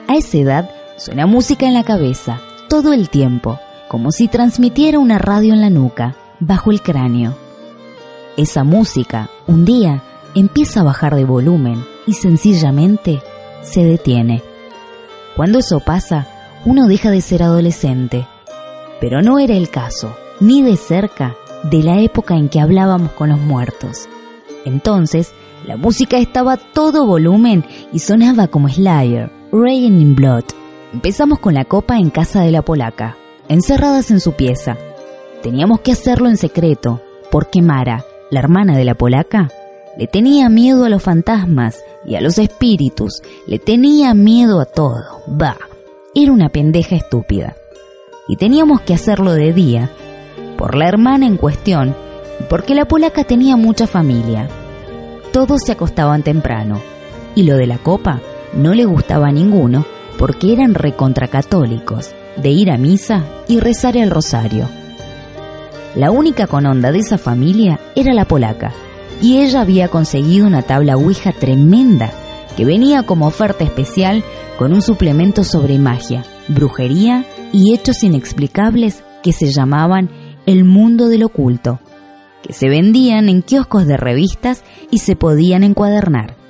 A 0.08 0.14
esa 0.14 0.38
edad 0.38 0.70
suena 0.96 1.26
música 1.26 1.66
en 1.66 1.74
la 1.74 1.82
cabeza, 1.82 2.40
todo 2.68 2.92
el 2.92 3.08
tiempo, 3.08 3.58
como 3.88 4.12
si 4.12 4.28
transmitiera 4.28 5.00
una 5.00 5.18
radio 5.18 5.52
en 5.52 5.60
la 5.60 5.70
nuca, 5.70 6.14
bajo 6.38 6.70
el 6.70 6.80
cráneo. 6.80 7.36
Esa 8.36 8.62
música, 8.62 9.30
un 9.48 9.64
día, 9.64 10.04
empieza 10.36 10.80
a 10.80 10.84
bajar 10.84 11.16
de 11.16 11.24
volumen 11.24 11.84
y 12.06 12.12
sencillamente 12.12 13.20
se 13.62 13.84
detiene. 13.84 14.44
Cuando 15.34 15.58
eso 15.58 15.80
pasa, 15.80 16.28
uno 16.64 16.86
deja 16.86 17.10
de 17.10 17.20
ser 17.20 17.42
adolescente. 17.42 18.28
Pero 19.00 19.22
no 19.22 19.40
era 19.40 19.54
el 19.54 19.70
caso, 19.70 20.16
ni 20.38 20.62
de 20.62 20.76
cerca, 20.76 21.34
de 21.64 21.82
la 21.82 22.00
época 22.00 22.36
en 22.36 22.48
que 22.48 22.60
hablábamos 22.60 23.10
con 23.12 23.30
los 23.30 23.40
muertos. 23.40 24.08
Entonces, 24.64 25.32
la 25.66 25.76
música 25.76 26.18
estaba 26.18 26.56
todo 26.56 27.06
volumen 27.06 27.64
y 27.92 27.98
sonaba 27.98 28.46
como 28.46 28.68
Slayer, 28.68 29.35
Rain 29.52 30.00
in 30.00 30.14
Blood. 30.14 30.44
Empezamos 30.92 31.38
con 31.38 31.54
la 31.54 31.64
copa 31.64 31.98
en 31.98 32.10
casa 32.10 32.42
de 32.42 32.50
la 32.50 32.62
polaca, 32.62 33.16
encerradas 33.48 34.10
en 34.10 34.20
su 34.20 34.32
pieza. 34.32 34.76
Teníamos 35.42 35.80
que 35.80 35.92
hacerlo 35.92 36.28
en 36.28 36.36
secreto, 36.36 37.00
porque 37.30 37.62
Mara, 37.62 38.04
la 38.30 38.40
hermana 38.40 38.76
de 38.76 38.84
la 38.84 38.94
polaca, 38.94 39.50
le 39.96 40.06
tenía 40.06 40.48
miedo 40.48 40.84
a 40.84 40.88
los 40.88 41.02
fantasmas 41.02 41.84
y 42.04 42.16
a 42.16 42.20
los 42.20 42.38
espíritus, 42.38 43.22
le 43.46 43.58
tenía 43.58 44.14
miedo 44.14 44.60
a 44.60 44.64
todo. 44.64 45.22
Bah, 45.26 45.58
era 46.14 46.32
una 46.32 46.48
pendeja 46.48 46.96
estúpida. 46.96 47.56
Y 48.28 48.36
teníamos 48.36 48.80
que 48.80 48.94
hacerlo 48.94 49.32
de 49.32 49.52
día, 49.52 49.90
por 50.56 50.74
la 50.74 50.88
hermana 50.88 51.26
en 51.26 51.36
cuestión 51.36 51.94
porque 52.48 52.74
la 52.74 52.86
polaca 52.86 53.24
tenía 53.24 53.56
mucha 53.56 53.86
familia. 53.86 54.48
Todos 55.32 55.62
se 55.64 55.72
acostaban 55.72 56.22
temprano 56.22 56.80
y 57.34 57.42
lo 57.42 57.56
de 57.56 57.66
la 57.66 57.78
copa 57.78 58.20
no 58.56 58.74
le 58.74 58.84
gustaba 58.84 59.28
a 59.28 59.32
ninguno 59.32 59.84
porque 60.18 60.52
eran 60.52 60.74
recontracatólicos, 60.74 62.14
de 62.36 62.50
ir 62.50 62.70
a 62.70 62.78
misa 62.78 63.24
y 63.48 63.60
rezar 63.60 63.96
el 63.96 64.10
rosario. 64.10 64.68
La 65.94 66.10
única 66.10 66.46
con 66.46 66.66
onda 66.66 66.92
de 66.92 66.98
esa 66.98 67.18
familia 67.18 67.80
era 67.94 68.12
la 68.14 68.26
polaca, 68.26 68.72
y 69.22 69.38
ella 69.38 69.62
había 69.62 69.88
conseguido 69.88 70.46
una 70.46 70.62
tabla 70.62 70.96
Ouija 70.96 71.32
tremenda 71.32 72.12
que 72.56 72.64
venía 72.64 73.02
como 73.02 73.26
oferta 73.26 73.64
especial 73.64 74.24
con 74.58 74.72
un 74.72 74.82
suplemento 74.82 75.44
sobre 75.44 75.78
magia, 75.78 76.24
brujería 76.48 77.24
y 77.52 77.74
hechos 77.74 78.02
inexplicables 78.02 79.02
que 79.22 79.32
se 79.32 79.52
llamaban 79.52 80.10
El 80.46 80.64
Mundo 80.64 81.08
del 81.08 81.24
Oculto, 81.24 81.80
que 82.42 82.52
se 82.52 82.68
vendían 82.68 83.28
en 83.28 83.42
kioscos 83.42 83.86
de 83.86 83.96
revistas 83.96 84.64
y 84.90 84.98
se 84.98 85.16
podían 85.16 85.64
encuadernar. 85.64 86.45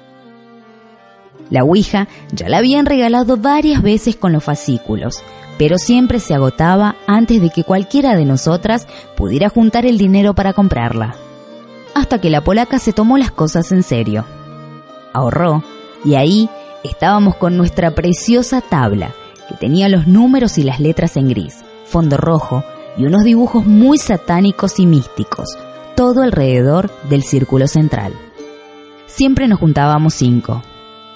La 1.50 1.62
Ouija 1.62 2.08
ya 2.32 2.48
la 2.48 2.58
habían 2.58 2.86
regalado 2.86 3.36
varias 3.36 3.82
veces 3.82 4.16
con 4.16 4.32
los 4.32 4.44
fascículos, 4.44 5.22
pero 5.58 5.78
siempre 5.78 6.20
se 6.20 6.34
agotaba 6.34 6.96
antes 7.06 7.40
de 7.40 7.50
que 7.50 7.64
cualquiera 7.64 8.16
de 8.16 8.24
nosotras 8.24 8.86
pudiera 9.16 9.48
juntar 9.48 9.86
el 9.86 9.98
dinero 9.98 10.34
para 10.34 10.52
comprarla. 10.52 11.14
Hasta 11.94 12.20
que 12.20 12.30
la 12.30 12.42
polaca 12.42 12.78
se 12.78 12.92
tomó 12.92 13.16
las 13.16 13.30
cosas 13.30 13.72
en 13.72 13.82
serio. 13.82 14.24
Ahorró 15.12 15.62
y 16.04 16.14
ahí 16.16 16.50
estábamos 16.84 17.36
con 17.36 17.56
nuestra 17.56 17.92
preciosa 17.92 18.60
tabla, 18.60 19.12
que 19.48 19.54
tenía 19.54 19.88
los 19.88 20.06
números 20.06 20.58
y 20.58 20.62
las 20.62 20.80
letras 20.80 21.16
en 21.16 21.28
gris, 21.28 21.64
fondo 21.86 22.16
rojo 22.16 22.64
y 22.98 23.06
unos 23.06 23.24
dibujos 23.24 23.64
muy 23.64 23.98
satánicos 23.98 24.78
y 24.78 24.86
místicos, 24.86 25.56
todo 25.94 26.22
alrededor 26.22 26.90
del 27.08 27.22
círculo 27.22 27.66
central. 27.68 28.12
Siempre 29.06 29.48
nos 29.48 29.60
juntábamos 29.60 30.14
cinco, 30.14 30.62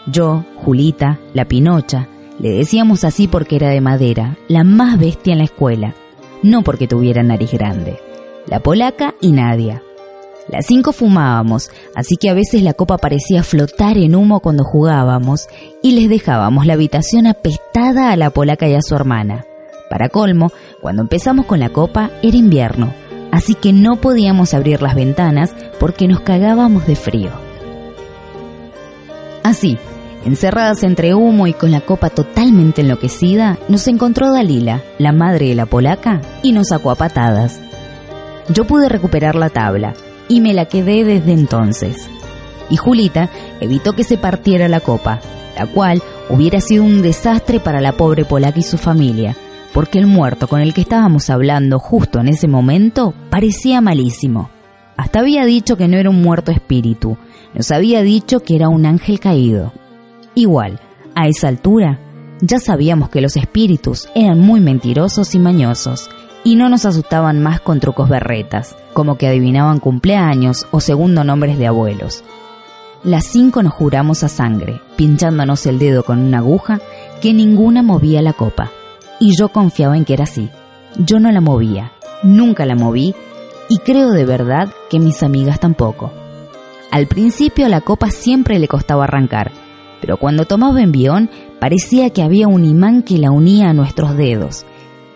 yo, 0.07 0.45
Julita, 0.57 1.19
la 1.35 1.45
Pinocha, 1.45 2.09
le 2.39 2.51
decíamos 2.51 3.05
así 3.05 3.29
porque 3.29 3.57
era 3.57 3.69
de 3.69 3.81
madera, 3.81 4.39
la 4.49 4.65
más 4.65 4.99
bestia 4.99 5.33
en 5.33 5.39
la 5.39 5.45
escuela, 5.45 5.95
no 6.43 6.63
porque 6.63 6.89
tuviera 6.89 7.23
nariz 7.23 7.53
grande. 7.53 7.99
La 8.47 8.61
polaca 8.61 9.15
y 9.21 9.33
Nadia. 9.33 9.83
Las 10.49 10.67
cinco 10.67 10.93
fumábamos, 10.93 11.71
así 11.95 12.17
que 12.17 12.31
a 12.31 12.35
veces 12.35 12.63
la 12.63 12.75
copa 12.75 12.99
parecía 12.99 13.43
flotar 13.43 13.99
en 13.99 14.17
humo 14.17 14.41
cuando 14.41 14.65
jugábamos 14.65 15.49
y 15.83 15.93
les 15.93 16.09
dejábamos 16.09 16.67
la 16.67 16.73
habitación 16.73 17.27
apestada 17.27 18.11
a 18.11 18.17
la 18.17 18.31
polaca 18.31 18.67
y 18.69 18.75
a 18.75 18.83
su 18.83 18.95
hermana. 18.95 19.45
Para 19.91 20.09
colmo, 20.09 20.51
cuando 20.81 21.03
empezamos 21.03 21.47
con 21.47 21.61
la 21.61 21.69
copa 21.69 22.11
era 22.23 22.37
invierno, 22.37 22.93
así 23.33 23.55
que 23.55 23.73
no 23.73 24.01
podíamos 24.01 24.55
abrir 24.55 24.83
las 24.83 24.95
ventanas 24.95 25.55
porque 25.79 26.09
nos 26.09 26.21
cagábamos 26.21 26.87
de 26.87 26.97
frío. 26.97 27.50
Así, 29.51 29.79
encerradas 30.25 30.85
entre 30.85 31.13
humo 31.13 31.49
y 31.49 31.55
con 31.55 31.73
la 31.73 31.81
copa 31.81 32.09
totalmente 32.09 32.83
enloquecida, 32.83 33.59
nos 33.69 33.89
encontró 33.89 34.33
Dalila, 34.33 34.81
la 34.99 35.11
madre 35.11 35.49
de 35.49 35.57
la 35.57 35.67
polaca, 35.67 36.21
y 36.45 36.53
nos 36.53 36.69
sacó 36.69 36.93
a 36.93 36.95
patadas. 36.95 37.61
Yo 38.49 38.65
pude 38.65 38.89
recuperar 38.89 39.35
la 39.35 39.51
tabla, 39.51 39.95
y 40.29 40.41
me 40.41 40.55
la 40.55 40.67
quedé 40.67 41.03
desde 41.03 41.33
entonces. 41.33 42.09
Y 42.69 42.77
Julita 42.77 43.29
evitó 43.61 43.95
que 43.95 44.05
se 44.05 44.19
partiera 44.19 44.69
la 44.69 44.79
copa, 44.79 45.19
la 45.59 45.67
cual 45.67 46.01
hubiera 46.29 46.61
sido 46.61 46.85
un 46.85 47.03
desastre 47.03 47.59
para 47.59 47.81
la 47.81 47.91
pobre 47.91 48.25
polaca 48.25 48.61
y 48.61 48.63
su 48.63 48.79
familia, 48.79 49.35
porque 49.75 49.99
el 49.99 50.07
muerto 50.07 50.47
con 50.47 50.61
el 50.61 50.73
que 50.75 50.83
estábamos 50.83 51.29
hablando 51.29 51.81
justo 51.81 52.21
en 52.21 52.29
ese 52.29 52.47
momento 52.47 53.15
parecía 53.31 53.81
malísimo. 53.81 54.49
Hasta 54.97 55.19
había 55.19 55.45
dicho 55.45 55.77
que 55.77 55.89
no 55.89 55.97
era 55.97 56.09
un 56.09 56.23
muerto 56.23 56.53
espíritu, 56.53 57.19
nos 57.55 57.71
había 57.71 58.03
dicho 58.03 58.41
que 58.41 58.57
era 58.57 58.69
un 58.69 58.87
ángel 58.87 59.21
caído. 59.21 59.73
Igual, 60.35 60.81
a 61.15 61.29
esa 61.29 61.49
altura, 61.49 61.99
ya 62.41 62.59
sabíamos 62.59 63.11
que 63.11 63.21
los 63.21 63.37
espíritus 63.37 64.09
eran 64.15 64.41
muy 64.41 64.61
mentirosos 64.61 65.35
y 65.35 65.39
mañosos, 65.39 66.09
y 66.45 66.57
no 66.57 66.69
nos 66.69 66.87
asustaban 66.87 67.43
más 67.43 67.61
con 67.61 67.81
trucos 67.81 68.09
berretas, 68.09 68.77
como 68.95 69.19
que 69.19 69.27
adivinaban 69.27 69.79
cumpleaños 69.79 70.67
o 70.71 70.81
segundo 70.81 71.25
nombres 71.25 71.59
de 71.59 71.67
abuelos. 71.67 72.25
Las 73.03 73.27
cinco 73.27 73.63
nos 73.63 73.75
juramos 73.75 74.23
a 74.25 74.29
sangre, 74.29 74.81
pinchándonos 74.97 75.67
el 75.67 75.79
dedo 75.79 76.05
con 76.05 76.19
una 76.19 76.39
aguja, 76.39 76.81
que 77.21 77.35
ninguna 77.35 77.83
movía 77.83 78.23
la 78.23 78.33
copa. 78.33 78.71
Y 79.19 79.37
yo 79.37 79.49
confiaba 79.49 79.97
en 79.97 80.05
que 80.05 80.15
era 80.15 80.25
así. 80.25 80.51
Yo 80.99 81.19
no 81.19 81.31
la 81.31 81.41
movía, 81.41 81.93
nunca 82.23 82.65
la 82.67 82.75
moví, 82.75 83.15
y 83.69 83.79
creo 83.79 84.11
de 84.11 84.25
verdad 84.25 84.69
que 84.89 84.99
mis 84.99 85.23
amigas 85.23 85.61
tampoco. 85.61 86.13
Al 86.91 87.07
principio 87.07 87.69
la 87.69 87.81
copa 87.81 88.11
siempre 88.11 88.59
le 88.59 88.67
costaba 88.67 89.05
arrancar, 89.05 89.53
pero 90.01 90.17
cuando 90.17 90.45
tomaba 90.45 90.83
envión 90.83 91.31
parecía 91.61 92.11
que 92.11 92.23
había 92.23 92.49
un 92.49 92.65
imán 92.65 93.03
que 93.03 93.19
la 93.19 93.31
unía 93.31 93.71
a 93.71 93.75
nuestros 93.75 94.17
dedos. 94.17 94.67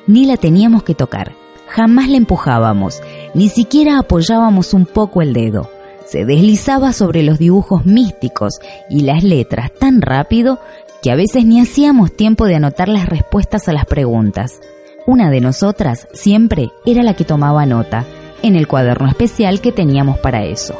Ni 0.06 0.26
la 0.26 0.36
teníamos 0.36 0.84
que 0.84 0.94
tocar, 0.94 1.32
jamás 1.66 2.08
la 2.08 2.16
empujábamos, 2.16 3.02
ni 3.34 3.48
siquiera 3.48 3.98
apoyábamos 3.98 4.72
un 4.72 4.86
poco 4.86 5.20
el 5.20 5.32
dedo. 5.32 5.68
Se 6.06 6.24
deslizaba 6.24 6.92
sobre 6.92 7.22
los 7.22 7.38
dibujos 7.38 7.86
místicos 7.86 8.60
y 8.88 9.00
las 9.00 9.24
letras 9.24 9.72
tan 9.72 10.00
rápido 10.00 10.60
que 11.02 11.10
a 11.10 11.16
veces 11.16 11.44
ni 11.44 11.60
hacíamos 11.60 12.14
tiempo 12.14 12.46
de 12.46 12.54
anotar 12.54 12.88
las 12.88 13.06
respuestas 13.06 13.68
a 13.68 13.72
las 13.72 13.86
preguntas. 13.86 14.60
Una 15.06 15.28
de 15.30 15.40
nosotras 15.40 16.06
siempre 16.12 16.70
era 16.86 17.02
la 17.02 17.14
que 17.14 17.24
tomaba 17.24 17.66
nota, 17.66 18.04
en 18.42 18.54
el 18.54 18.68
cuaderno 18.68 19.08
especial 19.08 19.60
que 19.60 19.72
teníamos 19.72 20.18
para 20.18 20.44
eso. 20.44 20.74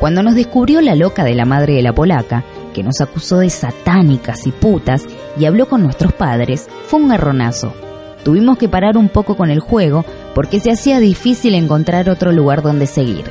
Cuando 0.00 0.22
nos 0.22 0.34
descubrió 0.34 0.80
la 0.80 0.94
loca 0.94 1.24
de 1.24 1.34
la 1.34 1.44
madre 1.44 1.74
de 1.74 1.82
la 1.82 1.94
polaca, 1.94 2.42
que 2.72 2.82
nos 2.82 3.02
acusó 3.02 3.36
de 3.36 3.50
satánicas 3.50 4.46
y 4.46 4.50
putas 4.50 5.04
y 5.38 5.44
habló 5.44 5.68
con 5.68 5.82
nuestros 5.82 6.14
padres, 6.14 6.68
fue 6.86 7.00
un 7.00 7.08
garronazo. 7.08 7.74
Tuvimos 8.24 8.56
que 8.56 8.68
parar 8.68 8.96
un 8.96 9.10
poco 9.10 9.36
con 9.36 9.50
el 9.50 9.60
juego 9.60 10.06
porque 10.34 10.58
se 10.58 10.70
hacía 10.70 11.00
difícil 11.00 11.54
encontrar 11.54 12.08
otro 12.08 12.32
lugar 12.32 12.62
donde 12.62 12.86
seguir. 12.86 13.26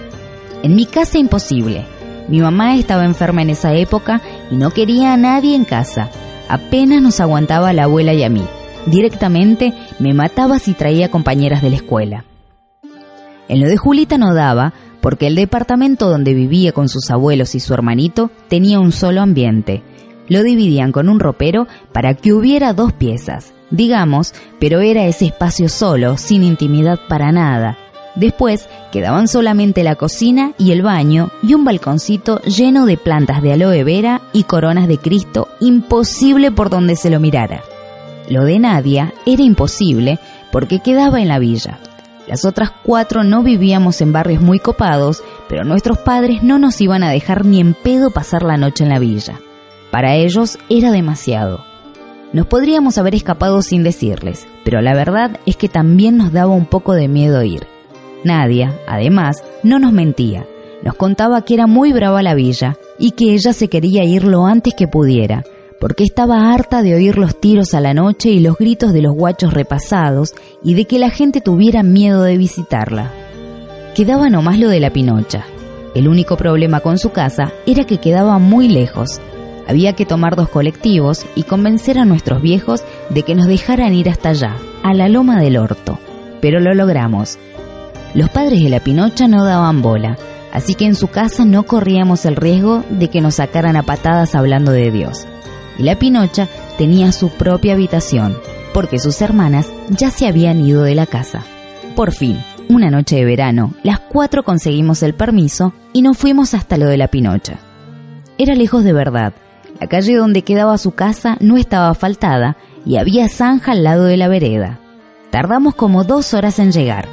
En 0.62 0.76
mi 0.76 0.86
casa 0.86 1.18
imposible. 1.18 1.86
Mi 2.28 2.40
mamá 2.40 2.76
estaba 2.76 3.04
enferma 3.04 3.42
en 3.42 3.50
esa 3.50 3.74
época 3.74 4.22
y 4.52 4.56
no 4.56 4.70
quería 4.70 5.14
a 5.14 5.18
nadie 5.18 5.56
en 5.56 5.66
casa. 5.66 6.10
Apenas 6.48 7.02
nos 7.02 7.20
aguantaba 7.20 7.74
la 7.74 7.86
abuela 7.86 8.14
y 8.14 8.24
a 8.24 8.30
mí. 8.30 8.46
Directamente 8.86 9.74
me 9.98 10.14
mataba 10.14 10.60
si 10.60 10.76
traía 10.76 11.10
compañeras 11.10 11.64
de 11.64 11.72
la 11.72 11.78
escuela. 11.78 12.26
En 13.48 13.60
lo 13.60 13.68
de 13.68 13.78
Julita 13.78 14.20
no 14.20 14.36
daba, 14.36 14.74
porque 15.02 15.28
el 15.28 15.36
departamento 15.36 16.10
donde 16.10 16.34
vivía 16.34 16.72
con 16.72 16.90
sus 16.90 17.10
abuelos 17.10 17.56
y 17.56 17.60
su 17.60 17.74
hermanito 17.74 18.32
tenía 18.48 18.80
un 18.80 18.92
solo 18.92 19.22
ambiente. 19.22 19.84
Lo 20.28 20.44
dividían 20.44 20.92
con 20.92 21.10
un 21.10 21.20
ropero 21.20 21.68
para 21.92 22.14
que 22.14 22.34
hubiera 22.34 22.74
dos 22.74 22.94
piezas, 22.94 23.54
digamos, 23.72 24.34
pero 24.60 24.80
era 24.80 25.06
ese 25.06 25.26
espacio 25.26 25.70
solo, 25.70 26.18
sin 26.18 26.44
intimidad 26.44 27.00
para 27.08 27.32
nada. 27.32 27.78
Después 28.16 28.68
quedaban 28.92 29.28
solamente 29.28 29.84
la 29.84 29.96
cocina 29.96 30.54
y 30.58 30.72
el 30.72 30.82
baño 30.82 31.32
y 31.42 31.54
un 31.54 31.64
balconcito 31.64 32.42
lleno 32.42 32.86
de 32.86 32.98
plantas 32.98 33.42
de 33.42 33.54
aloe 33.54 33.84
vera 33.84 34.22
y 34.34 34.44
coronas 34.44 34.88
de 34.88 34.98
Cristo, 34.98 35.48
imposible 35.60 36.52
por 36.52 36.70
donde 36.70 36.96
se 36.96 37.10
lo 37.10 37.20
mirara. 37.20 37.62
Lo 38.30 38.44
de 38.44 38.60
Nadia 38.60 39.14
era 39.26 39.42
imposible 39.42 40.20
porque 40.52 40.80
quedaba 40.80 41.22
en 41.22 41.28
la 41.28 41.40
villa. 41.40 41.80
Las 42.30 42.46
otras 42.46 42.72
cuatro 42.84 43.24
no 43.24 43.42
vivíamos 43.42 44.02
en 44.02 44.14
barrios 44.14 44.44
muy 44.44 44.60
copados, 44.60 45.24
pero 45.48 45.64
nuestros 45.64 45.98
padres 45.98 46.44
no 46.44 46.60
nos 46.60 46.80
iban 46.80 47.02
a 47.02 47.10
dejar 47.10 47.44
ni 47.44 47.60
en 47.60 47.74
pedo 47.74 48.12
pasar 48.12 48.44
la 48.44 48.56
noche 48.56 48.84
en 48.84 48.92
la 48.92 49.00
villa. 49.00 49.40
Para 49.90 50.14
ellos 50.14 50.60
era 50.70 50.92
demasiado. 50.92 51.66
Nos 52.32 52.46
podríamos 52.46 53.00
haber 53.00 53.16
escapado 53.16 53.64
sin 53.64 53.82
decirles, 53.82 54.48
pero 54.64 54.80
la 54.80 54.94
verdad 54.94 55.40
es 55.48 55.58
que 55.58 55.70
también 55.70 56.18
nos 56.18 56.32
daba 56.32 56.54
un 56.54 56.68
poco 56.68 56.94
de 56.94 57.08
miedo 57.08 57.42
ir. 57.42 57.66
Nadia, 58.24 58.80
además, 58.88 59.44
no 59.64 59.80
nos 59.80 59.92
mentía. 59.92 60.46
Nos 60.84 60.94
contaba 60.94 61.44
que 61.44 61.56
era 61.56 61.66
muy 61.66 61.94
brava 61.94 62.22
la 62.22 62.36
villa 62.36 62.78
y 63.00 63.12
que 63.12 63.34
ella 63.34 63.54
se 63.54 63.70
quería 63.70 64.04
ir 64.04 64.24
lo 64.24 64.46
antes 64.46 64.76
que 64.76 64.88
pudiera, 64.88 65.44
porque 65.80 66.04
estaba 66.04 66.54
harta 66.54 66.84
de 66.84 66.94
oír 66.94 67.18
los 67.18 67.40
tiros 67.40 67.74
a 67.74 67.80
la 67.80 67.94
noche 67.94 68.30
y 68.30 68.40
los 68.40 68.58
gritos 68.58 68.94
de 68.94 69.02
los 69.02 69.16
guachos 69.16 69.54
repasados 69.54 70.34
y 70.64 70.74
de 70.74 70.86
que 70.86 71.00
la 71.00 71.10
gente 71.10 71.42
tuviera 71.42 71.84
miedo 71.84 72.24
de 72.24 72.38
visitarla. 72.38 73.12
Quedaba 73.96 74.30
nomás 74.30 74.60
lo 74.60 74.70
de 74.70 74.80
la 74.80 74.92
pinocha. 74.92 75.46
El 75.96 76.08
único 76.08 76.38
problema 76.38 76.82
con 76.82 77.00
su 77.00 77.12
casa 77.12 77.52
era 77.66 77.86
que 77.86 77.98
quedaba 77.98 78.38
muy 78.38 78.68
lejos. 78.68 79.20
Había 79.68 79.94
que 79.94 80.06
tomar 80.06 80.36
dos 80.36 80.50
colectivos 80.50 81.26
y 81.36 81.44
convencer 81.44 81.98
a 81.98 82.06
nuestros 82.06 82.42
viejos 82.42 82.84
de 83.10 83.24
que 83.24 83.36
nos 83.36 83.48
dejaran 83.48 83.94
ir 83.94 84.10
hasta 84.10 84.30
allá, 84.30 84.56
a 84.84 84.94
la 84.94 85.10
loma 85.10 85.40
del 85.42 85.58
orto. 85.58 85.98
Pero 86.42 86.60
lo 86.60 86.74
logramos. 86.74 87.38
Los 88.14 88.30
padres 88.30 88.62
de 88.62 88.70
la 88.70 88.80
pinocha 88.80 89.28
no 89.28 89.46
daban 89.46 89.82
bola, 89.82 90.18
así 90.52 90.74
que 90.74 90.86
en 90.86 90.96
su 90.96 91.08
casa 91.08 91.46
no 91.46 91.64
corríamos 91.64 92.26
el 92.26 92.36
riesgo 92.36 92.84
de 92.90 93.10
que 93.10 93.22
nos 93.22 93.36
sacaran 93.36 93.76
a 93.76 93.84
patadas 93.84 94.36
hablando 94.36 94.72
de 94.72 94.92
Dios 94.92 95.28
y 95.80 95.84
la 95.84 95.98
Pinocha 95.98 96.48
tenía 96.78 97.12
su 97.12 97.30
propia 97.30 97.74
habitación, 97.74 98.38
porque 98.74 99.00
sus 99.00 99.22
hermanas 99.22 99.72
ya 99.90 100.12
se 100.12 100.28
habían 100.28 100.62
ido 100.62 100.84
de 100.84 100.94
la 100.94 101.06
casa. 101.06 101.42
Por 101.96 102.12
fin, 102.12 102.38
una 102.68 102.92
noche 102.92 103.16
de 103.16 103.26
verano, 103.26 103.74
las 103.82 104.00
cuatro 104.00 104.44
conseguimos 104.44 105.02
el 105.02 105.16
permiso 105.16 105.74
y 105.94 106.02
nos 106.04 106.18
fuimos 106.18 106.54
hasta 106.54 106.78
lo 106.78 106.86
de 106.86 106.98
la 106.98 107.08
Pinocha. 107.08 107.58
Era 108.38 108.54
lejos 108.54 108.84
de 108.84 108.94
verdad. 108.94 109.34
La 109.80 109.88
calle 109.88 110.16
donde 110.16 110.44
quedaba 110.44 110.78
su 110.78 110.92
casa 110.92 111.38
no 111.40 111.58
estaba 111.58 111.90
asfaltada 111.90 112.58
y 112.86 112.98
había 112.98 113.30
zanja 113.30 113.72
al 113.72 113.84
lado 113.84 114.04
de 114.06 114.18
la 114.18 114.28
vereda. 114.28 114.80
Tardamos 115.32 115.76
como 115.76 116.04
dos 116.04 116.34
horas 116.34 116.60
en 116.60 116.72
llegar, 116.72 117.08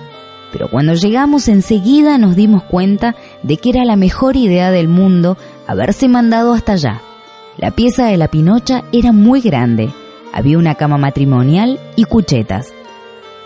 pero 0.52 0.68
cuando 0.68 0.94
llegamos 0.94 1.48
enseguida 1.48 2.18
nos 2.18 2.34
dimos 2.34 2.64
cuenta 2.64 3.14
de 3.42 3.56
que 3.58 3.70
era 3.70 3.84
la 3.84 3.96
mejor 3.96 4.36
idea 4.36 4.70
del 4.70 4.88
mundo 4.88 5.36
haberse 5.66 6.08
mandado 6.08 6.54
hasta 6.54 6.72
allá. 6.72 7.00
La 7.58 7.70
pieza 7.70 8.04
de 8.06 8.18
la 8.18 8.28
Pinocha 8.28 8.84
era 8.92 9.12
muy 9.12 9.40
grande. 9.40 9.90
Había 10.30 10.58
una 10.58 10.74
cama 10.74 10.98
matrimonial 10.98 11.80
y 11.96 12.04
cuchetas. 12.04 12.74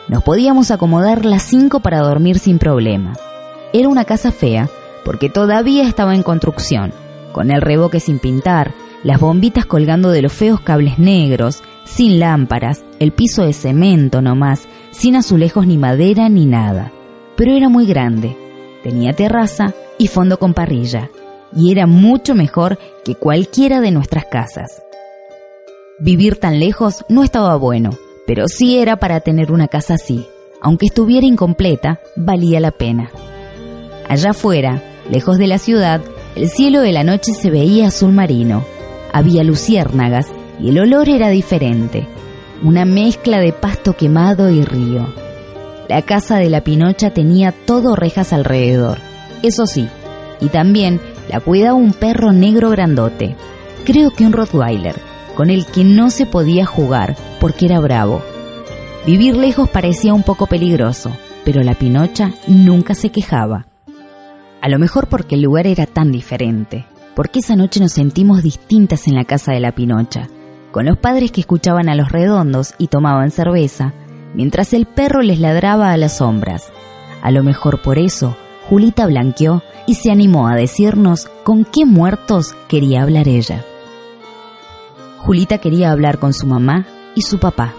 Nos 0.08 0.24
podíamos 0.24 0.72
acomodar 0.72 1.24
las 1.24 1.44
cinco 1.44 1.78
para 1.78 2.00
dormir 2.00 2.40
sin 2.40 2.58
problema. 2.58 3.16
Era 3.72 3.88
una 3.88 4.04
casa 4.04 4.32
fea, 4.32 4.68
porque 5.04 5.30
todavía 5.30 5.86
estaba 5.86 6.16
en 6.16 6.24
construcción, 6.24 6.92
con 7.30 7.52
el 7.52 7.60
reboque 7.60 8.00
sin 8.00 8.18
pintar, 8.18 8.74
las 9.04 9.20
bombitas 9.20 9.64
colgando 9.64 10.10
de 10.10 10.22
los 10.22 10.32
feos 10.32 10.60
cables 10.60 10.98
negros, 10.98 11.62
sin 11.84 12.18
lámparas, 12.18 12.82
el 12.98 13.12
piso 13.12 13.44
de 13.44 13.52
cemento 13.52 14.22
nomás, 14.22 14.66
sin 14.90 15.14
azulejos 15.14 15.68
ni 15.68 15.78
madera 15.78 16.28
ni 16.28 16.46
nada. 16.46 16.90
Pero 17.36 17.52
era 17.52 17.68
muy 17.68 17.86
grande. 17.86 18.36
Tenía 18.82 19.12
terraza 19.12 19.72
y 19.98 20.08
fondo 20.08 20.40
con 20.40 20.52
parrilla 20.52 21.10
y 21.54 21.72
era 21.72 21.86
mucho 21.86 22.34
mejor 22.34 22.78
que 23.04 23.14
cualquiera 23.14 23.80
de 23.80 23.90
nuestras 23.90 24.24
casas. 24.26 24.82
Vivir 25.98 26.36
tan 26.36 26.60
lejos 26.60 27.04
no 27.08 27.22
estaba 27.24 27.56
bueno, 27.56 27.90
pero 28.26 28.48
sí 28.48 28.78
era 28.78 28.96
para 28.96 29.20
tener 29.20 29.52
una 29.52 29.68
casa 29.68 29.94
así. 29.94 30.26
Aunque 30.62 30.86
estuviera 30.86 31.26
incompleta, 31.26 32.00
valía 32.16 32.60
la 32.60 32.70
pena. 32.70 33.10
Allá 34.08 34.30
afuera, 34.30 34.82
lejos 35.10 35.38
de 35.38 35.46
la 35.46 35.58
ciudad, 35.58 36.00
el 36.36 36.48
cielo 36.48 36.80
de 36.80 36.92
la 36.92 37.04
noche 37.04 37.32
se 37.32 37.50
veía 37.50 37.88
azul 37.88 38.12
marino. 38.12 38.64
Había 39.12 39.42
luciérnagas 39.42 40.28
y 40.60 40.70
el 40.70 40.78
olor 40.78 41.08
era 41.08 41.28
diferente, 41.28 42.06
una 42.62 42.84
mezcla 42.84 43.40
de 43.40 43.52
pasto 43.52 43.94
quemado 43.94 44.50
y 44.50 44.64
río. 44.64 45.12
La 45.88 46.02
casa 46.02 46.36
de 46.36 46.50
la 46.50 46.62
Pinocha 46.62 47.10
tenía 47.10 47.52
todo 47.52 47.96
rejas 47.96 48.32
alrededor, 48.32 48.98
eso 49.42 49.66
sí, 49.66 49.88
y 50.40 50.48
también 50.48 51.00
la 51.28 51.40
cuidaba 51.40 51.74
un 51.74 51.92
perro 51.92 52.32
negro 52.32 52.70
grandote, 52.70 53.36
creo 53.84 54.10
que 54.10 54.24
un 54.24 54.32
Rottweiler, 54.32 54.96
con 55.34 55.50
el 55.50 55.66
que 55.66 55.84
no 55.84 56.10
se 56.10 56.26
podía 56.26 56.66
jugar 56.66 57.16
porque 57.40 57.66
era 57.66 57.80
bravo. 57.80 58.22
Vivir 59.06 59.36
lejos 59.36 59.68
parecía 59.68 60.12
un 60.12 60.22
poco 60.22 60.46
peligroso, 60.46 61.10
pero 61.44 61.62
la 61.62 61.74
Pinocha 61.74 62.32
nunca 62.46 62.94
se 62.94 63.10
quejaba. 63.10 63.66
A 64.60 64.68
lo 64.68 64.78
mejor 64.78 65.08
porque 65.08 65.36
el 65.36 65.42
lugar 65.42 65.66
era 65.66 65.86
tan 65.86 66.12
diferente, 66.12 66.84
porque 67.14 67.38
esa 67.38 67.56
noche 67.56 67.80
nos 67.80 67.92
sentimos 67.92 68.42
distintas 68.42 69.06
en 69.08 69.14
la 69.14 69.24
casa 69.24 69.52
de 69.52 69.60
la 69.60 69.72
Pinocha, 69.72 70.28
con 70.70 70.84
los 70.84 70.98
padres 70.98 71.32
que 71.32 71.40
escuchaban 71.40 71.88
a 71.88 71.94
los 71.94 72.12
redondos 72.12 72.74
y 72.78 72.88
tomaban 72.88 73.30
cerveza, 73.30 73.94
mientras 74.34 74.72
el 74.74 74.86
perro 74.86 75.22
les 75.22 75.40
ladraba 75.40 75.92
a 75.92 75.96
las 75.96 76.18
sombras. 76.18 76.70
A 77.22 77.30
lo 77.30 77.42
mejor 77.42 77.82
por 77.82 77.98
eso 77.98 78.36
Julita 78.68 79.06
blanqueó 79.06 79.62
y 79.86 79.94
se 79.94 80.10
animó 80.10 80.48
a 80.48 80.54
decirnos 80.54 81.28
con 81.44 81.64
qué 81.64 81.84
muertos 81.86 82.54
quería 82.68 83.02
hablar 83.02 83.28
ella. 83.28 83.64
Julita 85.18 85.58
quería 85.58 85.90
hablar 85.90 86.18
con 86.18 86.32
su 86.32 86.46
mamá 86.46 86.86
y 87.14 87.22
su 87.22 87.38
papá. 87.38 87.74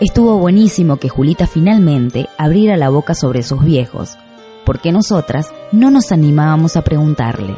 Estuvo 0.00 0.38
buenísimo 0.38 0.96
que 0.96 1.08
Julita 1.08 1.46
finalmente 1.46 2.28
abriera 2.36 2.76
la 2.76 2.88
boca 2.88 3.14
sobre 3.14 3.42
sus 3.42 3.64
viejos, 3.64 4.16
porque 4.64 4.90
nosotras 4.90 5.52
no 5.70 5.90
nos 5.90 6.10
animábamos 6.10 6.76
a 6.76 6.82
preguntarle. 6.82 7.54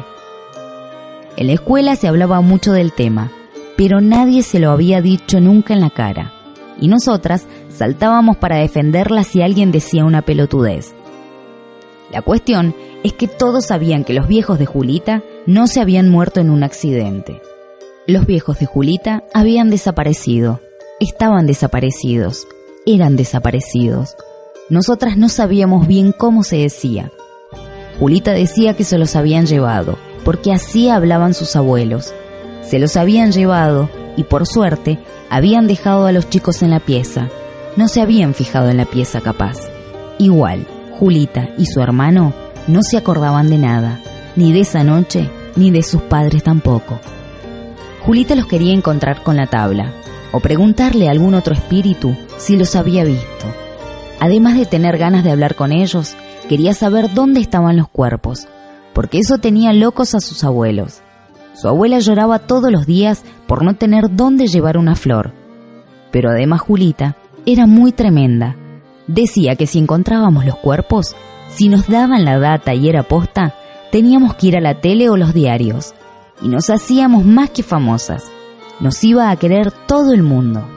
En 1.35 1.47
la 1.47 1.53
escuela 1.53 1.95
se 1.95 2.07
hablaba 2.07 2.41
mucho 2.41 2.73
del 2.73 2.91
tema, 2.93 3.31
pero 3.75 4.01
nadie 4.01 4.43
se 4.43 4.59
lo 4.59 4.71
había 4.71 5.01
dicho 5.01 5.39
nunca 5.39 5.73
en 5.73 5.81
la 5.81 5.89
cara, 5.89 6.33
y 6.79 6.87
nosotras 6.87 7.47
saltábamos 7.69 8.37
para 8.37 8.57
defenderla 8.57 9.23
si 9.23 9.41
alguien 9.41 9.71
decía 9.71 10.05
una 10.05 10.21
pelotudez. 10.21 10.93
La 12.11 12.21
cuestión 12.21 12.75
es 13.03 13.13
que 13.13 13.27
todos 13.27 13.65
sabían 13.65 14.03
que 14.03 14.13
los 14.13 14.27
viejos 14.27 14.59
de 14.59 14.65
Julita 14.65 15.23
no 15.45 15.67
se 15.67 15.81
habían 15.81 16.09
muerto 16.09 16.39
en 16.39 16.49
un 16.49 16.63
accidente. 16.63 17.41
Los 18.05 18.25
viejos 18.25 18.59
de 18.59 18.65
Julita 18.65 19.23
habían 19.33 19.69
desaparecido, 19.69 20.61
estaban 20.99 21.45
desaparecidos, 21.47 22.47
eran 22.85 23.17
desaparecidos. 23.17 24.15
Nosotras 24.69 25.17
no 25.17 25.27
sabíamos 25.27 25.87
bien 25.87 26.13
cómo 26.13 26.43
se 26.43 26.57
decía. 26.57 27.11
Julita 27.99 28.31
decía 28.31 28.75
que 28.75 28.83
se 28.83 28.97
los 28.97 29.15
habían 29.15 29.45
llevado, 29.45 29.97
porque 30.23 30.53
así 30.53 30.89
hablaban 30.89 31.33
sus 31.33 31.55
abuelos. 31.55 32.13
Se 32.61 32.79
los 32.79 32.95
habían 32.95 33.31
llevado 33.31 33.89
y 34.15 34.23
por 34.23 34.45
suerte 34.45 34.99
habían 35.29 35.67
dejado 35.67 36.05
a 36.05 36.11
los 36.11 36.29
chicos 36.29 36.61
en 36.63 36.71
la 36.71 36.79
pieza. 36.79 37.29
No 37.75 37.87
se 37.87 38.01
habían 38.01 38.33
fijado 38.33 38.69
en 38.69 38.77
la 38.77 38.85
pieza 38.85 39.21
capaz. 39.21 39.57
Igual, 40.19 40.65
Julita 40.99 41.49
y 41.57 41.65
su 41.65 41.79
hermano 41.79 42.33
no 42.67 42.81
se 42.81 42.97
acordaban 42.97 43.49
de 43.49 43.59
nada, 43.59 43.99
ni 44.35 44.51
de 44.51 44.61
esa 44.61 44.83
noche, 44.83 45.29
ni 45.55 45.69
de 45.69 45.83
sus 45.83 46.01
padres 46.01 46.43
tampoco. 46.43 46.99
Julita 48.01 48.35
los 48.35 48.47
quería 48.47 48.73
encontrar 48.73 49.21
con 49.21 49.37
la 49.37 49.47
tabla, 49.47 49.91
o 50.31 50.39
preguntarle 50.39 51.07
a 51.07 51.11
algún 51.11 51.35
otro 51.35 51.53
espíritu 51.53 52.15
si 52.37 52.57
los 52.57 52.75
había 52.75 53.03
visto. 53.03 53.45
Además 54.19 54.57
de 54.57 54.65
tener 54.65 54.97
ganas 54.97 55.23
de 55.23 55.31
hablar 55.31 55.55
con 55.55 55.71
ellos, 55.71 56.15
quería 56.49 56.73
saber 56.73 57.13
dónde 57.13 57.41
estaban 57.41 57.77
los 57.77 57.89
cuerpos, 57.89 58.47
porque 58.93 59.19
eso 59.19 59.37
tenía 59.37 59.73
locos 59.73 60.15
a 60.15 60.19
sus 60.19 60.43
abuelos. 60.43 61.01
Su 61.53 61.67
abuela 61.67 61.99
lloraba 61.99 62.39
todos 62.39 62.71
los 62.71 62.87
días 62.87 63.23
por 63.45 63.63
no 63.63 63.75
tener 63.75 64.15
dónde 64.15 64.47
llevar 64.47 64.77
una 64.77 64.95
flor. 64.95 65.33
Pero 66.11 66.31
además 66.31 66.61
Julita 66.61 67.15
era 67.45 67.67
muy 67.67 67.91
tremenda. 67.91 68.55
Decía 69.07 69.55
que 69.55 69.67
si 69.67 69.79
encontrábamos 69.79 70.45
los 70.45 70.57
cuerpos, 70.57 71.15
si 71.49 71.69
nos 71.69 71.87
daban 71.87 72.25
la 72.25 72.39
data 72.39 72.73
y 72.73 72.89
era 72.89 73.03
posta, 73.03 73.55
teníamos 73.91 74.35
que 74.35 74.47
ir 74.47 74.57
a 74.57 74.61
la 74.61 74.81
tele 74.81 75.09
o 75.09 75.17
los 75.17 75.33
diarios. 75.33 75.93
Y 76.41 76.49
nos 76.49 76.69
hacíamos 76.69 77.25
más 77.25 77.49
que 77.49 77.63
famosas. 77.63 78.25
Nos 78.79 79.03
iba 79.03 79.31
a 79.31 79.35
querer 79.37 79.71
todo 79.71 80.13
el 80.13 80.23
mundo. 80.23 80.67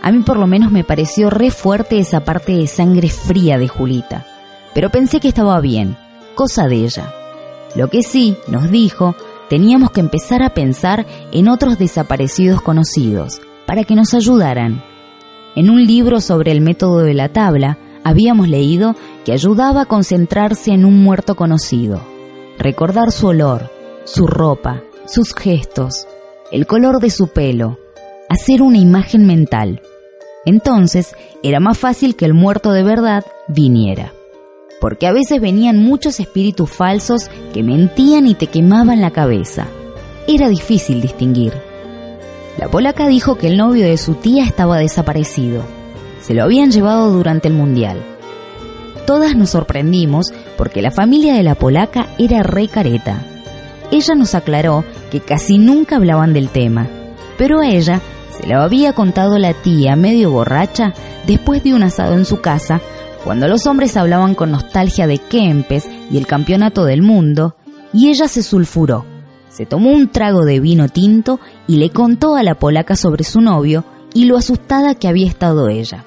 A 0.00 0.12
mí 0.12 0.22
por 0.22 0.38
lo 0.38 0.46
menos 0.46 0.70
me 0.70 0.84
pareció 0.84 1.28
re 1.28 1.50
fuerte 1.50 1.98
esa 1.98 2.20
parte 2.20 2.52
de 2.52 2.68
sangre 2.68 3.08
fría 3.08 3.58
de 3.58 3.68
Julita. 3.68 4.24
Pero 4.72 4.90
pensé 4.90 5.20
que 5.20 5.28
estaba 5.28 5.60
bien, 5.60 5.96
cosa 6.34 6.68
de 6.68 6.76
ella. 6.76 7.12
Lo 7.74 7.88
que 7.88 8.02
sí, 8.02 8.36
nos 8.46 8.70
dijo, 8.70 9.16
teníamos 9.50 9.90
que 9.90 10.00
empezar 10.00 10.42
a 10.42 10.54
pensar 10.54 11.06
en 11.32 11.48
otros 11.48 11.78
desaparecidos 11.78 12.62
conocidos, 12.62 13.40
para 13.66 13.84
que 13.84 13.96
nos 13.96 14.14
ayudaran. 14.14 14.82
En 15.56 15.70
un 15.70 15.86
libro 15.86 16.20
sobre 16.20 16.52
el 16.52 16.60
método 16.60 16.98
de 16.98 17.14
la 17.14 17.30
tabla, 17.30 17.78
habíamos 18.04 18.46
leído 18.46 18.94
que 19.24 19.32
ayudaba 19.32 19.80
a 19.80 19.86
concentrarse 19.86 20.70
en 20.70 20.84
un 20.84 21.02
muerto 21.02 21.34
conocido, 21.34 22.02
recordar 22.58 23.10
su 23.10 23.28
olor, 23.28 23.70
su 24.04 24.26
ropa, 24.26 24.82
sus 25.06 25.34
gestos, 25.34 26.06
el 26.52 26.66
color 26.66 27.00
de 27.00 27.08
su 27.08 27.28
pelo, 27.28 27.78
hacer 28.28 28.60
una 28.60 28.76
imagen 28.76 29.26
mental. 29.26 29.80
Entonces 30.44 31.16
era 31.42 31.58
más 31.58 31.78
fácil 31.78 32.16
que 32.16 32.26
el 32.26 32.34
muerto 32.34 32.72
de 32.72 32.82
verdad 32.82 33.24
viniera. 33.48 34.12
Porque 34.78 35.06
a 35.06 35.12
veces 35.12 35.40
venían 35.40 35.78
muchos 35.78 36.20
espíritus 36.20 36.68
falsos 36.68 37.30
que 37.54 37.62
mentían 37.62 38.26
y 38.26 38.34
te 38.34 38.48
quemaban 38.48 39.00
la 39.00 39.10
cabeza. 39.10 39.68
Era 40.28 40.50
difícil 40.50 41.00
distinguir. 41.00 41.54
La 42.58 42.68
polaca 42.68 43.06
dijo 43.06 43.36
que 43.36 43.48
el 43.48 43.56
novio 43.56 43.84
de 43.84 43.98
su 43.98 44.14
tía 44.14 44.44
estaba 44.44 44.78
desaparecido. 44.78 45.62
Se 46.22 46.32
lo 46.32 46.42
habían 46.42 46.70
llevado 46.70 47.10
durante 47.10 47.48
el 47.48 47.54
mundial. 47.54 48.02
Todas 49.06 49.36
nos 49.36 49.50
sorprendimos 49.50 50.32
porque 50.56 50.82
la 50.82 50.90
familia 50.90 51.34
de 51.34 51.42
la 51.42 51.54
polaca 51.54 52.06
era 52.18 52.42
re 52.42 52.68
careta. 52.68 53.22
Ella 53.92 54.14
nos 54.14 54.34
aclaró 54.34 54.84
que 55.10 55.20
casi 55.20 55.58
nunca 55.58 55.96
hablaban 55.96 56.32
del 56.32 56.48
tema, 56.48 56.88
pero 57.38 57.60
a 57.60 57.68
ella 57.68 58.00
se 58.36 58.46
lo 58.48 58.60
había 58.60 58.94
contado 58.94 59.38
la 59.38 59.52
tía 59.54 59.94
medio 59.94 60.30
borracha 60.30 60.92
después 61.26 61.62
de 61.62 61.74
un 61.74 61.82
asado 61.82 62.14
en 62.14 62.24
su 62.24 62.40
casa, 62.40 62.80
cuando 63.22 63.48
los 63.48 63.66
hombres 63.66 63.96
hablaban 63.96 64.34
con 64.34 64.50
nostalgia 64.50 65.06
de 65.06 65.18
Kempes 65.18 65.88
y 66.10 66.16
el 66.16 66.26
campeonato 66.26 66.84
del 66.84 67.02
mundo, 67.02 67.54
y 67.92 68.08
ella 68.08 68.28
se 68.28 68.42
sulfuró. 68.42 69.15
Se 69.56 69.64
tomó 69.64 69.90
un 69.90 70.08
trago 70.08 70.44
de 70.44 70.60
vino 70.60 70.90
tinto 70.90 71.40
y 71.66 71.76
le 71.76 71.88
contó 71.88 72.36
a 72.36 72.42
la 72.42 72.56
polaca 72.56 72.94
sobre 72.94 73.24
su 73.24 73.40
novio 73.40 73.84
y 74.12 74.26
lo 74.26 74.36
asustada 74.36 74.96
que 74.96 75.08
había 75.08 75.26
estado 75.26 75.70
ella. 75.70 76.04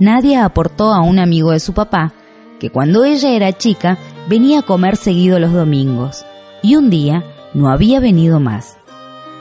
Nadia 0.00 0.44
aportó 0.44 0.92
a 0.92 1.00
un 1.00 1.20
amigo 1.20 1.52
de 1.52 1.60
su 1.60 1.74
papá 1.74 2.12
que 2.58 2.70
cuando 2.70 3.04
ella 3.04 3.30
era 3.30 3.56
chica 3.56 3.98
venía 4.28 4.58
a 4.58 4.62
comer 4.62 4.96
seguido 4.96 5.38
los 5.38 5.52
domingos 5.52 6.24
y 6.60 6.74
un 6.74 6.90
día 6.90 7.22
no 7.54 7.70
había 7.70 8.00
venido 8.00 8.40
más. 8.40 8.78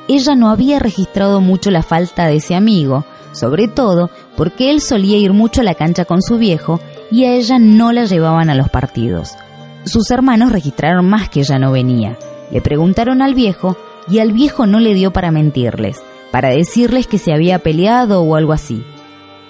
Ella 0.08 0.36
no 0.36 0.52
había 0.52 0.78
registrado 0.78 1.42
mucho 1.42 1.72
la 1.72 1.82
falta 1.82 2.28
de 2.28 2.36
ese 2.36 2.54
amigo, 2.54 3.06
sobre 3.32 3.68
todo 3.68 4.12
porque 4.38 4.70
él 4.70 4.82
solía 4.82 5.18
ir 5.18 5.34
mucho 5.34 5.62
a 5.62 5.64
la 5.64 5.74
cancha 5.74 6.06
con 6.06 6.22
su 6.22 6.38
viejo 6.38 6.80
y 7.10 7.24
a 7.24 7.34
ella 7.34 7.58
no 7.58 7.92
la 7.92 8.06
llevaban 8.06 8.52
a 8.52 8.56
los 8.56 8.70
partidos. 8.70 9.32
Sus 9.86 10.12
hermanos 10.12 10.52
registraron 10.52 11.10
más 11.10 11.28
que 11.30 11.40
ella 11.40 11.58
no 11.58 11.72
venía. 11.72 12.20
Le 12.56 12.62
preguntaron 12.62 13.22
al 13.22 13.34
viejo 13.34 13.76
y 14.08 14.20
al 14.20 14.32
viejo 14.32 14.66
no 14.66 14.80
le 14.80 14.94
dio 14.94 15.12
para 15.12 15.30
mentirles, 15.30 16.02
para 16.32 16.52
decirles 16.52 17.06
que 17.06 17.18
se 17.18 17.34
había 17.34 17.60
peleado 17.60 18.22
o 18.22 18.34
algo 18.34 18.54
así. 18.54 18.82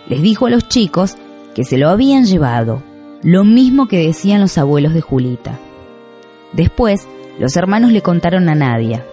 Les 0.08 0.24
dijo 0.24 0.48
a 0.48 0.50
los 0.50 0.68
chicos 0.68 1.14
que 1.54 1.64
se 1.66 1.78
lo 1.78 1.90
habían 1.90 2.26
llevado, 2.26 2.82
lo 3.22 3.44
mismo 3.44 3.88
que 3.88 4.08
decían 4.08 4.42
los 4.42 4.58
abuelos 4.58 4.96
de 4.96 5.02
Julita. 5.02 5.60
Después, 6.54 7.08
los 7.38 7.56
hermanos 7.56 7.92
le 7.92 8.02
contaron 8.02 8.50
a 8.50 8.56
Nadia. 8.56 9.06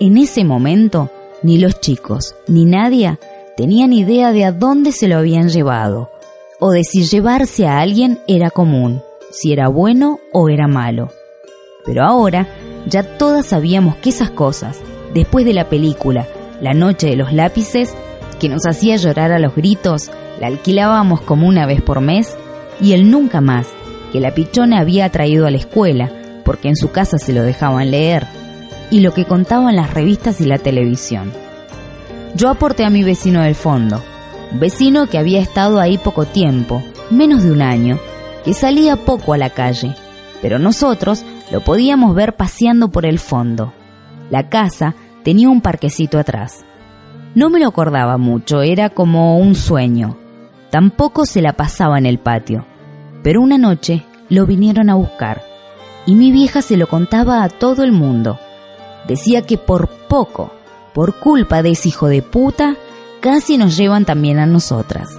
En 0.00 0.18
ese 0.18 0.42
momento, 0.42 1.08
ni 1.44 1.58
los 1.58 1.78
chicos 1.78 2.34
ni 2.48 2.64
Nadia 2.64 3.20
tenían 3.56 3.92
idea 3.92 4.32
de 4.32 4.44
a 4.44 4.50
dónde 4.50 4.90
se 4.90 5.06
lo 5.06 5.18
habían 5.18 5.50
llevado, 5.50 6.10
o 6.58 6.72
de 6.72 6.82
si 6.82 7.04
llevarse 7.04 7.68
a 7.68 7.78
alguien 7.78 8.18
era 8.26 8.50
común, 8.50 9.02
si 9.30 9.52
era 9.52 9.68
bueno 9.68 10.18
o 10.32 10.48
era 10.48 10.66
malo. 10.66 11.12
Pero 11.86 12.02
ahora 12.02 12.48
ya 12.86 13.02
todas 13.02 13.46
sabíamos 13.46 13.96
que 13.96 14.10
esas 14.10 14.30
cosas, 14.30 14.78
después 15.14 15.44
de 15.44 15.52
la 15.52 15.68
película 15.68 16.26
La 16.60 16.74
Noche 16.74 17.08
de 17.08 17.16
los 17.16 17.32
Lápices, 17.32 17.94
que 18.38 18.48
nos 18.48 18.66
hacía 18.66 18.96
llorar 18.96 19.32
a 19.32 19.38
los 19.38 19.54
gritos, 19.54 20.10
la 20.40 20.46
alquilábamos 20.46 21.20
como 21.20 21.46
una 21.46 21.66
vez 21.66 21.82
por 21.82 22.00
mes, 22.00 22.36
y 22.80 22.92
el 22.92 23.10
nunca 23.10 23.40
más, 23.40 23.66
que 24.12 24.20
la 24.20 24.34
pichona 24.34 24.80
había 24.80 25.08
traído 25.10 25.46
a 25.46 25.50
la 25.50 25.58
escuela, 25.58 26.10
porque 26.44 26.68
en 26.68 26.76
su 26.76 26.90
casa 26.90 27.18
se 27.18 27.32
lo 27.32 27.42
dejaban 27.42 27.90
leer, 27.90 28.26
y 28.90 29.00
lo 29.00 29.12
que 29.12 29.24
contaban 29.24 29.76
las 29.76 29.92
revistas 29.92 30.40
y 30.40 30.46
la 30.46 30.58
televisión. 30.58 31.32
Yo 32.34 32.48
aporté 32.48 32.84
a 32.84 32.90
mi 32.90 33.04
vecino 33.04 33.42
del 33.42 33.54
fondo, 33.54 34.02
un 34.52 34.60
vecino 34.60 35.06
que 35.06 35.18
había 35.18 35.40
estado 35.40 35.78
ahí 35.78 35.98
poco 35.98 36.24
tiempo, 36.24 36.82
menos 37.10 37.42
de 37.42 37.52
un 37.52 37.62
año, 37.62 37.98
que 38.44 38.54
salía 38.54 38.96
poco 38.96 39.34
a 39.34 39.38
la 39.38 39.50
calle, 39.50 39.94
pero 40.40 40.58
nosotros 40.58 41.24
lo 41.50 41.60
podíamos 41.60 42.14
ver 42.14 42.36
paseando 42.36 42.90
por 42.90 43.06
el 43.06 43.18
fondo. 43.18 43.72
La 44.30 44.48
casa 44.48 44.94
tenía 45.24 45.48
un 45.48 45.60
parquecito 45.60 46.18
atrás. 46.18 46.64
No 47.34 47.50
me 47.50 47.58
lo 47.58 47.68
acordaba 47.68 48.16
mucho, 48.18 48.62
era 48.62 48.90
como 48.90 49.38
un 49.38 49.54
sueño. 49.54 50.16
Tampoco 50.70 51.26
se 51.26 51.42
la 51.42 51.54
pasaba 51.54 51.98
en 51.98 52.06
el 52.06 52.18
patio. 52.18 52.64
Pero 53.22 53.40
una 53.40 53.58
noche 53.58 54.04
lo 54.28 54.46
vinieron 54.46 54.90
a 54.90 54.94
buscar 54.94 55.42
y 56.06 56.14
mi 56.14 56.32
vieja 56.32 56.62
se 56.62 56.76
lo 56.76 56.88
contaba 56.88 57.42
a 57.42 57.48
todo 57.48 57.82
el 57.82 57.92
mundo. 57.92 58.38
Decía 59.06 59.42
que 59.42 59.58
por 59.58 59.88
poco, 60.08 60.52
por 60.94 61.18
culpa 61.18 61.62
de 61.62 61.72
ese 61.72 61.88
hijo 61.88 62.08
de 62.08 62.22
puta, 62.22 62.76
casi 63.20 63.58
nos 63.58 63.76
llevan 63.76 64.04
también 64.04 64.38
a 64.38 64.46
nosotras. 64.46 65.10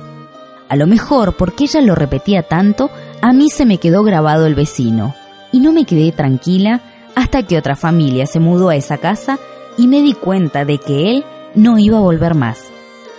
A 0.70 0.76
lo 0.76 0.88
mejor, 0.88 1.36
porque 1.36 1.66
ella 1.66 1.82
lo 1.82 1.96
repetía 1.96 2.44
tanto, 2.44 2.90
a 3.22 3.34
mí 3.34 3.50
se 3.50 3.66
me 3.66 3.78
quedó 3.78 4.04
grabado 4.04 4.48
el 4.48 4.56
vecino, 4.56 5.14
y 5.52 5.60
no 5.60 5.72
me 5.72 5.86
quedé 5.86 6.12
tranquila 6.12 6.82
hasta 7.16 7.44
que 7.44 7.58
otra 7.58 7.76
familia 7.76 8.26
se 8.26 8.40
mudó 8.40 8.70
a 8.70 8.76
esa 8.76 8.98
casa 8.98 9.40
y 9.78 9.88
me 9.88 10.02
di 10.02 10.14
cuenta 10.14 10.66
de 10.66 10.78
que 10.78 11.12
él 11.12 11.26
no 11.56 11.78
iba 11.78 11.98
a 11.98 12.02
volver 12.02 12.36
más. 12.36 12.60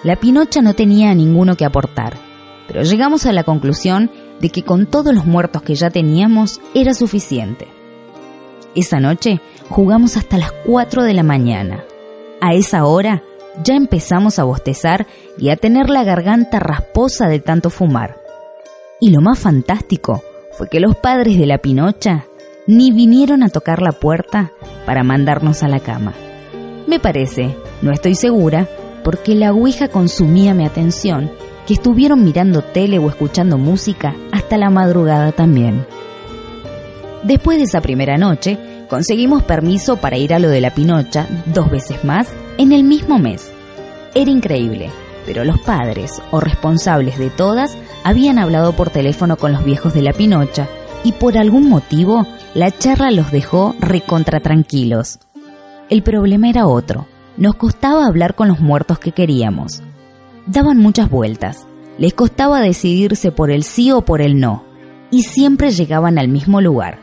La 0.03 0.17
Pinocha 0.17 0.63
no 0.63 0.75
tenía 0.75 1.15
ninguno 1.15 1.57
que 1.57 1.65
aportar, 1.65 2.17
pero 2.67 2.83
llegamos 2.83 3.27
a 3.27 3.33
la 3.33 3.45
conclusión 3.45 4.11
de 4.41 4.51
que 4.51 4.63
con 4.63 4.87
todos 4.87 5.15
los 5.15 5.27
muertos 5.27 5.63
que 5.63 5.75
ya 5.75 5.91
teníamos 5.91 6.61
era 6.75 6.95
suficiente. 6.95 7.69
Esa 8.75 9.01
noche 9.01 9.41
jugamos 9.69 10.17
hasta 10.17 10.39
las 10.39 10.53
4 10.67 11.05
de 11.05 11.15
la 11.15 11.23
mañana. 11.23 11.85
A 12.41 12.55
esa 12.55 12.85
hora 12.87 13.23
ya 13.63 13.75
empezamos 13.75 14.39
a 14.39 14.45
bostezar 14.45 15.07
y 15.39 15.51
a 15.51 15.57
tener 15.57 15.91
la 15.91 16.05
garganta 16.05 16.59
rasposa 16.59 17.29
de 17.29 17.39
tanto 17.39 17.71
fumar. 17.71 18.17
Y 19.01 19.11
lo 19.11 19.21
más 19.21 19.39
fantástico 19.39 20.23
fue 20.53 20.69
que 20.69 20.81
los 20.81 20.97
padres 20.97 21.39
de 21.39 21.47
la 21.47 21.59
Pinocha 21.59 22.27
ni 22.67 22.93
vinieron 22.93 23.43
a 23.43 23.49
tocar 23.49 23.83
la 23.83 23.93
puerta 23.93 24.53
para 24.87 25.03
mandarnos 25.03 25.63
a 25.63 25.69
la 25.69 25.81
cama. 25.81 26.13
Me 26.87 27.01
parece, 27.01 27.57
no 27.81 27.93
estoy 27.93 28.15
segura, 28.15 28.69
porque 29.03 29.35
la 29.35 29.53
Ouija 29.53 29.89
consumía 29.89 30.55
mi 30.55 30.65
atención, 30.65 31.31
que 31.67 31.75
estuvieron 31.75 32.25
mirando 32.25 32.63
tele 32.63 32.99
o 32.99 33.09
escuchando 33.09 33.59
música 33.59 34.15
hasta 34.33 34.59
la 34.59 34.71
madrugada 34.71 35.33
también. 35.33 35.87
Después 37.23 37.59
de 37.59 37.65
esa 37.65 37.81
primera 37.81 38.19
noche, 38.19 38.59
conseguimos 38.89 39.43
permiso 39.45 39.97
para 39.97 40.17
ir 40.17 40.35
a 40.35 40.39
lo 40.39 40.49
de 40.49 40.61
la 40.61 40.75
Pinocha 40.75 41.27
dos 41.47 41.71
veces 41.71 42.05
más 42.05 42.29
en 42.59 42.73
el 42.73 42.85
mismo 42.85 43.19
mes. 43.19 43.51
Era 44.15 44.31
increíble, 44.31 44.91
pero 45.27 45.45
los 45.45 45.61
padres 45.61 46.23
o 46.31 46.41
responsables 46.41 47.19
de 47.19 47.31
todas 47.31 47.77
habían 48.05 48.39
hablado 48.39 48.73
por 48.73 48.91
teléfono 48.91 49.37
con 49.37 49.53
los 49.53 49.65
viejos 49.65 49.95
de 49.95 50.03
la 50.03 50.13
Pinocha 50.13 50.69
y 51.05 51.13
por 51.13 51.37
algún 51.37 51.69
motivo 51.69 52.27
la 52.55 52.71
charla 52.71 53.11
los 53.11 53.31
dejó 53.31 53.75
recontra 53.81 54.41
tranquilos. 54.41 55.19
El 55.89 56.03
problema 56.03 56.49
era 56.49 56.67
otro. 56.67 57.07
Nos 57.37 57.55
costaba 57.55 58.07
hablar 58.07 58.35
con 58.35 58.49
los 58.49 58.61
muertos 58.61 58.99
que 58.99 59.13
queríamos. 59.13 59.83
Daban 60.47 60.79
muchas 60.79 61.11
vueltas. 61.11 61.67
Les 61.99 62.15
costaba 62.15 62.61
decidirse 62.61 63.33
por 63.33 63.51
el 63.51 63.63
sí 63.63 63.93
o 63.93 64.03
por 64.03 64.21
el 64.21 64.39
no. 64.39 64.65
Y 65.11 65.25
siempre 65.25 65.71
llegaban 65.71 66.19
al 66.19 66.29
mismo 66.29 66.61
lugar. 66.61 66.99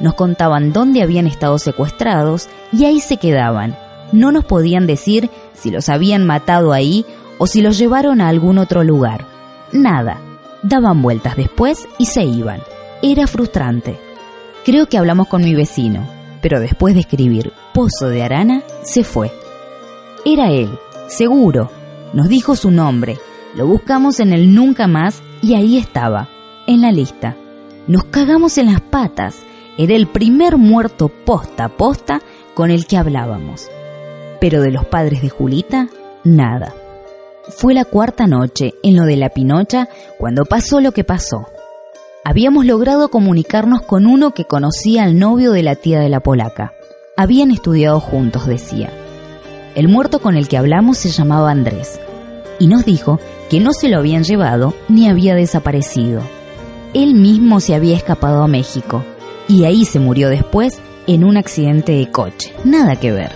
Nos 0.00 0.14
contaban 0.14 0.72
dónde 0.72 1.02
habían 1.02 1.26
estado 1.26 1.58
secuestrados 1.58 2.48
y 2.72 2.84
ahí 2.84 3.00
se 3.00 3.18
quedaban. 3.18 3.76
No 4.12 4.32
nos 4.32 4.44
podían 4.44 4.86
decir 4.86 5.30
si 5.54 5.70
los 5.70 5.88
habían 5.88 6.26
matado 6.26 6.72
ahí 6.72 7.04
o 7.40 7.46
si 7.46 7.62
los 7.62 7.78
llevaron 7.78 8.20
a 8.20 8.28
algún 8.28 8.58
otro 8.58 8.84
lugar. 8.84 9.24
Nada. 9.72 10.20
Daban 10.62 11.00
vueltas 11.00 11.36
después 11.36 11.88
y 11.96 12.04
se 12.04 12.22
iban. 12.22 12.60
Era 13.02 13.26
frustrante. 13.26 13.98
Creo 14.62 14.86
que 14.86 14.98
hablamos 14.98 15.26
con 15.26 15.42
mi 15.42 15.54
vecino, 15.54 16.06
pero 16.42 16.60
después 16.60 16.92
de 16.92 17.00
escribir 17.00 17.54
Pozo 17.72 18.08
de 18.08 18.22
Arana, 18.22 18.62
se 18.82 19.04
fue. 19.04 19.32
Era 20.26 20.50
él, 20.50 20.68
seguro. 21.08 21.70
Nos 22.12 22.28
dijo 22.28 22.56
su 22.56 22.70
nombre. 22.70 23.16
Lo 23.56 23.66
buscamos 23.66 24.20
en 24.20 24.34
el 24.34 24.54
Nunca 24.54 24.86
Más 24.86 25.22
y 25.40 25.54
ahí 25.54 25.78
estaba, 25.78 26.28
en 26.66 26.82
la 26.82 26.92
lista. 26.92 27.36
Nos 27.86 28.04
cagamos 28.04 28.58
en 28.58 28.66
las 28.66 28.82
patas. 28.82 29.38
Era 29.78 29.94
el 29.94 30.08
primer 30.08 30.58
muerto 30.58 31.08
posta 31.08 31.64
a 31.64 31.68
posta 31.70 32.20
con 32.52 32.70
el 32.70 32.84
que 32.84 32.98
hablábamos. 32.98 33.66
Pero 34.42 34.60
de 34.60 34.72
los 34.72 34.84
padres 34.84 35.22
de 35.22 35.30
Julita, 35.30 35.88
nada. 36.22 36.74
Fue 37.50 37.74
la 37.74 37.84
cuarta 37.84 38.26
noche 38.26 38.74
en 38.82 38.96
lo 38.96 39.04
de 39.04 39.16
la 39.16 39.30
Pinocha 39.30 39.88
cuando 40.18 40.44
pasó 40.44 40.80
lo 40.80 40.92
que 40.92 41.04
pasó. 41.04 41.48
Habíamos 42.24 42.64
logrado 42.64 43.08
comunicarnos 43.08 43.82
con 43.82 44.06
uno 44.06 44.32
que 44.32 44.44
conocía 44.44 45.02
al 45.02 45.18
novio 45.18 45.52
de 45.52 45.62
la 45.62 45.74
tía 45.74 46.00
de 46.00 46.08
la 46.08 46.20
polaca. 46.20 46.72
Habían 47.16 47.50
estudiado 47.50 47.98
juntos, 47.98 48.46
decía. 48.46 48.90
El 49.74 49.88
muerto 49.88 50.20
con 50.20 50.36
el 50.36 50.48
que 50.48 50.58
hablamos 50.58 50.98
se 50.98 51.10
llamaba 51.10 51.50
Andrés 51.50 52.00
y 52.58 52.66
nos 52.66 52.84
dijo 52.84 53.18
que 53.48 53.60
no 53.60 53.72
se 53.72 53.88
lo 53.88 53.98
habían 53.98 54.22
llevado 54.22 54.74
ni 54.88 55.08
había 55.08 55.34
desaparecido. 55.34 56.22
Él 56.94 57.14
mismo 57.14 57.60
se 57.60 57.74
había 57.74 57.96
escapado 57.96 58.42
a 58.42 58.48
México 58.48 59.04
y 59.48 59.64
ahí 59.64 59.84
se 59.84 59.98
murió 59.98 60.28
después 60.28 60.78
en 61.06 61.24
un 61.24 61.36
accidente 61.36 61.92
de 61.92 62.10
coche. 62.10 62.52
Nada 62.64 62.96
que 62.96 63.12
ver. 63.12 63.32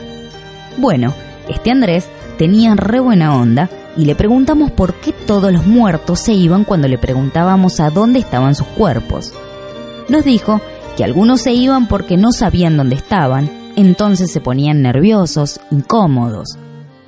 Bueno, 0.77 1.13
este 1.49 1.71
Andrés 1.71 2.07
tenía 2.39 2.75
re 2.75 3.01
buena 3.01 3.37
onda 3.37 3.71
y 3.97 4.05
le 4.05 4.15
preguntamos 4.15 4.71
por 4.71 4.95
qué 4.95 5.13
todos 5.13 5.53
los 5.53 5.67
muertos 5.67 6.21
se 6.21 6.33
iban 6.33 6.65
cuando 6.65 6.89
le 6.89 6.99
preguntábamos 6.99 7.81
a 7.81 7.91
dónde 7.91 8.19
estaban 8.19 8.55
sus 8.55 8.67
cuerpos. 8.69 9.33
Nos 10.09 10.25
dijo 10.25 10.61
que 10.97 11.05
algunos 11.05 11.41
se 11.41 11.53
iban 11.53 11.89
porque 11.89 12.17
no 12.17 12.33
sabían 12.33 12.77
dónde 12.77 12.97
estaban, 12.97 13.51
entonces 13.77 14.33
se 14.33 14.41
ponían 14.41 14.83
nerviosos, 14.83 15.61
incómodos, 15.71 16.59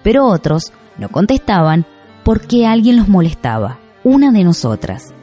pero 0.03 0.27
otros 0.27 0.73
no 0.99 1.09
contestaban 1.09 1.87
porque 2.25 2.67
alguien 2.67 2.97
los 2.97 3.09
molestaba, 3.09 3.79
una 4.03 4.33
de 4.33 4.45
nosotras. 4.45 5.15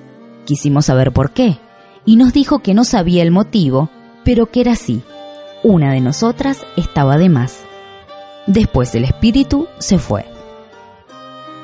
Quisimos 0.46 0.86
saber 0.86 1.12
por 1.12 1.32
qué, 1.32 1.60
y 2.06 2.16
nos 2.16 2.34
dijo 2.34 2.60
que 2.60 2.74
no 2.74 2.84
sabía 2.84 3.24
el 3.24 3.32
motivo, 3.32 3.90
pero 4.24 4.48
que 4.48 4.62
era 4.62 4.74
así. 4.74 5.04
Una 5.64 5.92
de 5.92 6.02
nosotras 6.02 6.66
estaba 6.76 7.18
de 7.18 7.30
más. 7.30 7.60
Después 8.48 8.94
el 8.96 9.06
espíritu 9.06 9.68
se 9.80 10.00
fue. 10.00 10.33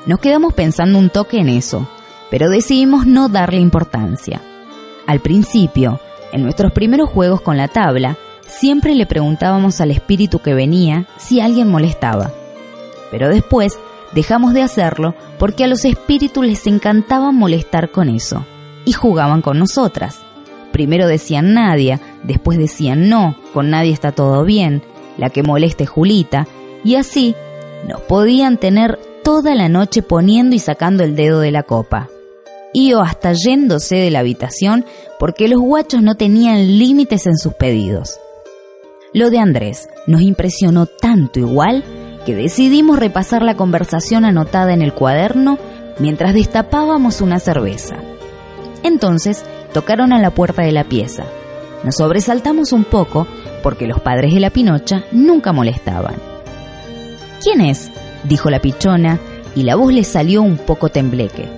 Nos 0.06 0.18
quedamos 0.18 0.54
pensando 0.54 0.98
un 0.98 1.10
toque 1.10 1.38
en 1.38 1.48
eso, 1.48 1.86
pero 2.30 2.48
decidimos 2.48 3.06
no 3.06 3.28
darle 3.28 3.60
importancia. 3.60 4.40
Al 5.06 5.20
principio, 5.20 6.00
en 6.32 6.42
nuestros 6.42 6.72
primeros 6.72 7.10
juegos 7.10 7.40
con 7.42 7.56
la 7.56 7.68
tabla, 7.68 8.16
siempre 8.46 8.94
le 8.94 9.06
preguntábamos 9.06 9.80
al 9.80 9.90
espíritu 9.90 10.38
que 10.38 10.54
venía 10.54 11.06
si 11.18 11.40
alguien 11.40 11.68
molestaba. 11.68 12.32
Pero 13.10 13.28
después 13.28 13.78
dejamos 14.12 14.54
de 14.54 14.62
hacerlo 14.62 15.14
porque 15.38 15.64
a 15.64 15.66
los 15.66 15.84
espíritus 15.84 16.46
les 16.46 16.66
encantaba 16.66 17.30
molestar 17.30 17.90
con 17.90 18.08
eso, 18.08 18.46
y 18.84 18.92
jugaban 18.92 19.42
con 19.42 19.58
nosotras. 19.58 20.20
Primero 20.72 21.06
decían 21.06 21.52
Nadia, 21.52 22.00
después 22.22 22.58
decían 22.58 23.08
no, 23.08 23.36
con 23.52 23.70
nadie 23.70 23.92
está 23.92 24.12
todo 24.12 24.44
bien, 24.44 24.82
la 25.18 25.28
que 25.30 25.42
moleste 25.42 25.84
es 25.84 25.90
Julita, 25.90 26.46
y 26.84 26.94
así 26.94 27.34
nos 27.86 28.00
podían 28.00 28.56
tener 28.56 28.98
toda 29.22 29.54
la 29.54 29.68
noche 29.68 30.02
poniendo 30.02 30.56
y 30.56 30.58
sacando 30.58 31.04
el 31.04 31.16
dedo 31.16 31.40
de 31.40 31.50
la 31.50 31.62
copa. 31.62 32.08
Y 32.72 32.92
o 32.92 33.00
hasta 33.00 33.32
yéndose 33.32 33.96
de 33.96 34.10
la 34.10 34.20
habitación 34.20 34.84
porque 35.18 35.48
los 35.48 35.60
guachos 35.60 36.02
no 36.02 36.14
tenían 36.14 36.78
límites 36.78 37.26
en 37.26 37.36
sus 37.36 37.54
pedidos. 37.54 38.18
Lo 39.12 39.30
de 39.30 39.38
Andrés 39.38 39.88
nos 40.06 40.22
impresionó 40.22 40.86
tanto 40.86 41.40
igual 41.40 41.84
que 42.24 42.34
decidimos 42.34 42.98
repasar 42.98 43.42
la 43.42 43.56
conversación 43.56 44.24
anotada 44.24 44.72
en 44.72 44.82
el 44.82 44.94
cuaderno 44.94 45.58
mientras 45.98 46.34
destapábamos 46.34 47.20
una 47.20 47.40
cerveza. 47.40 47.96
Entonces 48.82 49.44
tocaron 49.72 50.12
a 50.12 50.20
la 50.20 50.30
puerta 50.30 50.62
de 50.62 50.72
la 50.72 50.84
pieza. 50.84 51.24
Nos 51.82 51.96
sobresaltamos 51.96 52.72
un 52.72 52.84
poco 52.84 53.26
porque 53.62 53.86
los 53.86 54.00
padres 54.00 54.32
de 54.32 54.40
la 54.40 54.50
Pinocha 54.50 55.04
nunca 55.12 55.52
molestaban. 55.52 56.14
¿Quién 57.42 57.62
es? 57.62 57.90
Dijo 58.24 58.50
la 58.50 58.60
pichona, 58.60 59.18
y 59.54 59.64
la 59.64 59.76
voz 59.76 59.92
le 59.92 60.04
salió 60.04 60.42
un 60.42 60.56
poco 60.56 60.88
tembleque. 60.88 61.48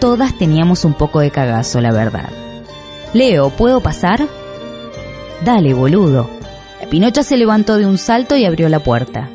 Todas 0.00 0.36
teníamos 0.38 0.84
un 0.84 0.94
poco 0.94 1.20
de 1.20 1.30
cagazo, 1.30 1.80
la 1.80 1.92
verdad. 1.92 2.28
Leo, 3.14 3.50
¿puedo 3.50 3.80
pasar? 3.80 4.26
Dale, 5.44 5.74
boludo. 5.74 6.28
La 6.80 6.88
Pinocha 6.88 7.22
se 7.22 7.36
levantó 7.36 7.76
de 7.76 7.86
un 7.86 7.98
salto 7.98 8.36
y 8.36 8.44
abrió 8.44 8.68
la 8.68 8.80
puerta. 8.80 9.28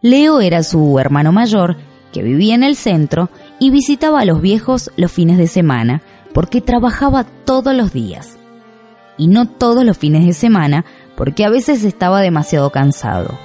Leo 0.00 0.40
era 0.40 0.62
su 0.62 0.98
hermano 0.98 1.32
mayor, 1.32 1.76
que 2.12 2.22
vivía 2.22 2.54
en 2.54 2.64
el 2.64 2.76
centro 2.76 3.28
y 3.58 3.70
visitaba 3.70 4.20
a 4.20 4.24
los 4.24 4.40
viejos 4.40 4.90
los 4.96 5.12
fines 5.12 5.38
de 5.38 5.46
semana, 5.46 6.02
porque 6.32 6.60
trabajaba 6.60 7.24
todos 7.44 7.74
los 7.74 7.92
días. 7.92 8.36
Y 9.18 9.28
no 9.28 9.46
todos 9.46 9.84
los 9.84 9.98
fines 9.98 10.24
de 10.24 10.32
semana, 10.32 10.84
porque 11.16 11.44
a 11.44 11.50
veces 11.50 11.84
estaba 11.84 12.22
demasiado 12.22 12.70
cansado. 12.70 13.38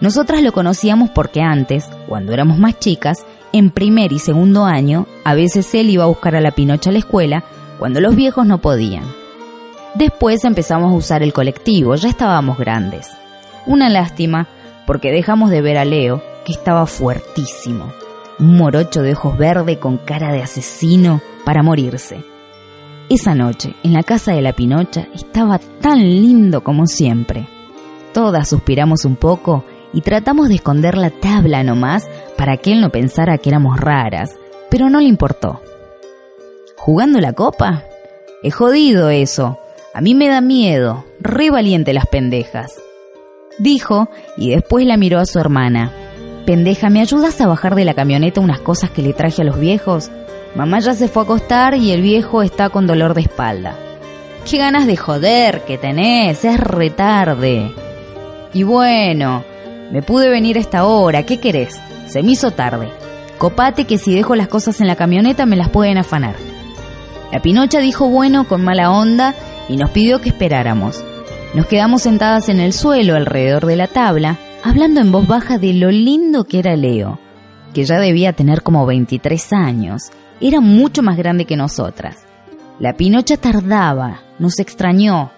Nosotras 0.00 0.42
lo 0.42 0.52
conocíamos 0.52 1.10
porque 1.10 1.42
antes, 1.42 1.84
cuando 2.08 2.32
éramos 2.32 2.58
más 2.58 2.78
chicas, 2.78 3.24
en 3.52 3.70
primer 3.70 4.12
y 4.12 4.18
segundo 4.18 4.64
año, 4.64 5.06
a 5.24 5.34
veces 5.34 5.74
él 5.74 5.90
iba 5.90 6.04
a 6.04 6.08
buscar 6.08 6.36
a 6.36 6.40
la 6.40 6.52
Pinocha 6.52 6.90
a 6.90 6.92
la 6.92 7.00
escuela 7.00 7.44
cuando 7.78 8.00
los 8.00 8.16
viejos 8.16 8.46
no 8.46 8.58
podían. 8.58 9.04
Después 9.94 10.44
empezamos 10.44 10.92
a 10.92 10.94
usar 10.94 11.22
el 11.22 11.32
colectivo, 11.32 11.94
ya 11.96 12.08
estábamos 12.08 12.56
grandes. 12.58 13.08
Una 13.66 13.88
lástima, 13.90 14.48
porque 14.86 15.10
dejamos 15.10 15.50
de 15.50 15.60
ver 15.60 15.76
a 15.76 15.84
Leo, 15.84 16.22
que 16.44 16.52
estaba 16.52 16.86
fuertísimo. 16.86 17.92
Un 18.38 18.56
morocho 18.56 19.02
de 19.02 19.12
ojos 19.12 19.36
verdes 19.36 19.78
con 19.78 19.98
cara 19.98 20.32
de 20.32 20.42
asesino 20.42 21.20
para 21.44 21.62
morirse. 21.62 22.24
Esa 23.10 23.34
noche, 23.34 23.74
en 23.82 23.92
la 23.92 24.02
casa 24.04 24.32
de 24.32 24.40
la 24.40 24.52
Pinocha, 24.52 25.08
estaba 25.14 25.58
tan 25.58 25.98
lindo 25.98 26.62
como 26.62 26.86
siempre. 26.86 27.48
Todas 28.14 28.48
suspiramos 28.48 29.04
un 29.04 29.16
poco 29.16 29.64
y 29.92 30.02
tratamos 30.02 30.48
de 30.48 30.56
esconder 30.56 30.96
la 30.96 31.10
tabla 31.10 31.62
nomás 31.62 32.08
para 32.36 32.56
que 32.56 32.72
él 32.72 32.80
no 32.80 32.90
pensara 32.90 33.38
que 33.38 33.50
éramos 33.50 33.78
raras, 33.78 34.36
pero 34.70 34.88
no 34.88 35.00
le 35.00 35.08
importó. 35.08 35.60
¿Jugando 36.76 37.20
la 37.20 37.32
copa? 37.32 37.84
Es 38.42 38.54
jodido 38.54 39.10
eso. 39.10 39.58
A 39.92 40.00
mí 40.00 40.14
me 40.14 40.28
da 40.28 40.40
miedo, 40.40 41.04
re 41.20 41.50
valiente 41.50 41.92
las 41.92 42.06
pendejas. 42.06 42.80
Dijo 43.58 44.08
y 44.36 44.50
después 44.50 44.86
la 44.86 44.96
miró 44.96 45.18
a 45.18 45.26
su 45.26 45.38
hermana. 45.38 45.92
Pendeja, 46.46 46.88
¿me 46.88 47.00
ayudas 47.00 47.40
a 47.40 47.46
bajar 47.46 47.74
de 47.74 47.84
la 47.84 47.94
camioneta 47.94 48.40
unas 48.40 48.60
cosas 48.60 48.90
que 48.90 49.02
le 49.02 49.12
traje 49.12 49.42
a 49.42 49.44
los 49.44 49.60
viejos? 49.60 50.10
Mamá 50.54 50.80
ya 50.80 50.94
se 50.94 51.08
fue 51.08 51.22
a 51.22 51.24
acostar 51.24 51.74
y 51.74 51.90
el 51.90 52.02
viejo 52.02 52.42
está 52.42 52.70
con 52.70 52.86
dolor 52.86 53.14
de 53.14 53.20
espalda. 53.22 53.76
Qué 54.48 54.56
ganas 54.56 54.86
de 54.86 54.96
joder 54.96 55.62
que 55.62 55.76
tenés, 55.76 56.44
es 56.44 56.58
retarde. 56.58 57.70
Y 58.54 58.62
bueno, 58.62 59.44
me 59.90 60.02
pude 60.02 60.28
venir 60.28 60.56
a 60.56 60.60
esta 60.60 60.84
hora, 60.84 61.24
¿qué 61.24 61.38
querés? 61.38 61.80
Se 62.06 62.22
me 62.22 62.32
hizo 62.32 62.50
tarde. 62.52 62.88
Copate 63.38 63.86
que 63.86 63.98
si 63.98 64.14
dejo 64.14 64.36
las 64.36 64.48
cosas 64.48 64.80
en 64.80 64.86
la 64.86 64.96
camioneta 64.96 65.46
me 65.46 65.56
las 65.56 65.68
pueden 65.68 65.98
afanar. 65.98 66.36
La 67.32 67.40
Pinocha 67.40 67.80
dijo 67.80 68.08
bueno 68.08 68.46
con 68.46 68.62
mala 68.62 68.90
onda 68.90 69.34
y 69.68 69.76
nos 69.76 69.90
pidió 69.90 70.20
que 70.20 70.28
esperáramos. 70.28 71.02
Nos 71.54 71.66
quedamos 71.66 72.02
sentadas 72.02 72.48
en 72.48 72.60
el 72.60 72.72
suelo 72.72 73.16
alrededor 73.16 73.66
de 73.66 73.76
la 73.76 73.86
tabla, 73.86 74.38
hablando 74.62 75.00
en 75.00 75.10
voz 75.10 75.26
baja 75.26 75.58
de 75.58 75.72
lo 75.72 75.90
lindo 75.90 76.44
que 76.44 76.58
era 76.58 76.76
Leo, 76.76 77.18
que 77.74 77.84
ya 77.84 77.98
debía 77.98 78.32
tener 78.32 78.62
como 78.62 78.86
23 78.86 79.52
años. 79.52 80.10
Era 80.40 80.60
mucho 80.60 81.02
más 81.02 81.16
grande 81.16 81.44
que 81.44 81.56
nosotras. 81.56 82.18
La 82.78 82.94
Pinocha 82.94 83.36
tardaba, 83.36 84.20
nos 84.38 84.58
extrañó. 84.58 85.32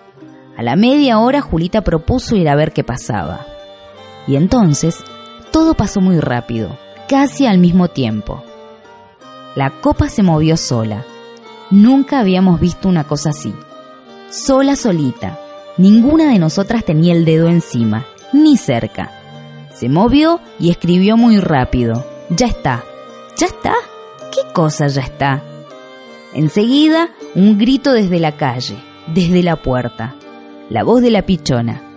A 0.56 0.62
la 0.62 0.76
media 0.76 1.18
hora 1.18 1.40
Julita 1.40 1.80
propuso 1.82 2.36
ir 2.36 2.48
a 2.48 2.54
ver 2.54 2.72
qué 2.72 2.84
pasaba. 2.84 3.51
Y 4.26 4.36
entonces, 4.36 5.02
todo 5.50 5.74
pasó 5.74 6.00
muy 6.00 6.20
rápido, 6.20 6.78
casi 7.08 7.46
al 7.46 7.58
mismo 7.58 7.88
tiempo. 7.88 8.42
La 9.54 9.70
copa 9.70 10.08
se 10.08 10.22
movió 10.22 10.56
sola. 10.56 11.04
Nunca 11.70 12.20
habíamos 12.20 12.60
visto 12.60 12.88
una 12.88 13.04
cosa 13.04 13.30
así. 13.30 13.54
Sola 14.30 14.76
solita. 14.76 15.38
Ninguna 15.76 16.32
de 16.32 16.38
nosotras 16.38 16.84
tenía 16.84 17.12
el 17.12 17.24
dedo 17.24 17.48
encima, 17.48 18.06
ni 18.32 18.56
cerca. 18.56 19.10
Se 19.74 19.88
movió 19.88 20.40
y 20.58 20.70
escribió 20.70 21.16
muy 21.16 21.38
rápido. 21.38 22.06
Ya 22.30 22.46
está. 22.46 22.84
¿Ya 23.36 23.46
está? 23.46 23.74
¿Qué 24.30 24.52
cosa 24.54 24.86
ya 24.86 25.02
está? 25.02 25.42
Enseguida, 26.34 27.10
un 27.34 27.58
grito 27.58 27.92
desde 27.92 28.18
la 28.20 28.36
calle, 28.36 28.76
desde 29.08 29.42
la 29.42 29.56
puerta. 29.56 30.14
La 30.70 30.82
voz 30.82 31.02
de 31.02 31.10
la 31.10 31.26
pichona. 31.26 31.91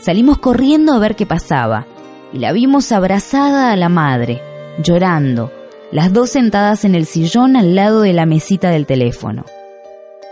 Salimos 0.00 0.38
corriendo 0.38 0.92
a 0.92 0.98
ver 0.98 1.16
qué 1.16 1.26
pasaba 1.26 1.86
y 2.32 2.38
la 2.38 2.52
vimos 2.52 2.92
abrazada 2.92 3.72
a 3.72 3.76
la 3.76 3.88
madre, 3.88 4.40
llorando, 4.82 5.50
las 5.90 6.12
dos 6.12 6.30
sentadas 6.30 6.84
en 6.84 6.94
el 6.94 7.06
sillón 7.06 7.56
al 7.56 7.74
lado 7.74 8.02
de 8.02 8.12
la 8.12 8.26
mesita 8.26 8.70
del 8.70 8.86
teléfono. 8.86 9.44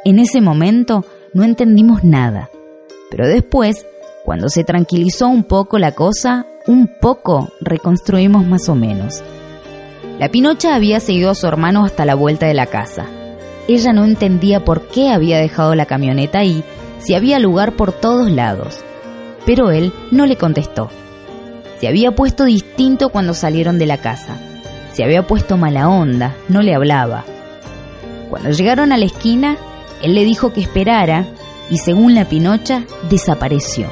En 0.04 0.18
ese 0.18 0.40
momento 0.40 1.04
no 1.32 1.42
entendimos 1.42 2.04
nada, 2.04 2.50
pero 3.10 3.26
después, 3.26 3.86
cuando 4.24 4.48
se 4.48 4.62
tranquilizó 4.62 5.28
un 5.28 5.42
poco 5.42 5.78
la 5.78 5.92
cosa, 5.92 6.46
un 6.66 6.88
poco 7.00 7.48
reconstruimos 7.60 8.46
más 8.46 8.68
o 8.68 8.74
menos. 8.74 9.22
La 10.20 10.28
Pinocha 10.30 10.74
había 10.74 11.00
seguido 11.00 11.30
a 11.30 11.34
su 11.34 11.46
hermano 11.46 11.84
hasta 11.84 12.04
la 12.04 12.14
vuelta 12.14 12.46
de 12.46 12.54
la 12.54 12.66
casa. 12.66 13.06
Ella 13.68 13.92
no 13.92 14.04
entendía 14.04 14.64
por 14.64 14.88
qué 14.88 15.10
había 15.10 15.38
dejado 15.38 15.74
la 15.74 15.86
camioneta 15.86 16.38
ahí 16.38 16.62
si 16.98 17.14
había 17.14 17.38
lugar 17.38 17.72
por 17.72 17.92
todos 17.92 18.30
lados. 18.30 18.85
Pero 19.46 19.70
él 19.70 19.92
no 20.10 20.26
le 20.26 20.36
contestó. 20.36 20.90
Se 21.80 21.88
había 21.88 22.10
puesto 22.10 22.44
distinto 22.44 23.08
cuando 23.08 23.32
salieron 23.32 23.78
de 23.78 23.86
la 23.86 23.98
casa. 23.98 24.36
Se 24.92 25.04
había 25.04 25.26
puesto 25.26 25.56
mala 25.56 25.88
onda, 25.88 26.34
no 26.48 26.62
le 26.62 26.74
hablaba. 26.74 27.24
Cuando 28.28 28.50
llegaron 28.50 28.92
a 28.92 28.98
la 28.98 29.04
esquina, 29.04 29.56
él 30.02 30.14
le 30.14 30.24
dijo 30.24 30.52
que 30.52 30.60
esperara 30.60 31.26
y 31.70 31.78
según 31.78 32.14
la 32.14 32.26
Pinocha, 32.26 32.84
desapareció. 33.10 33.88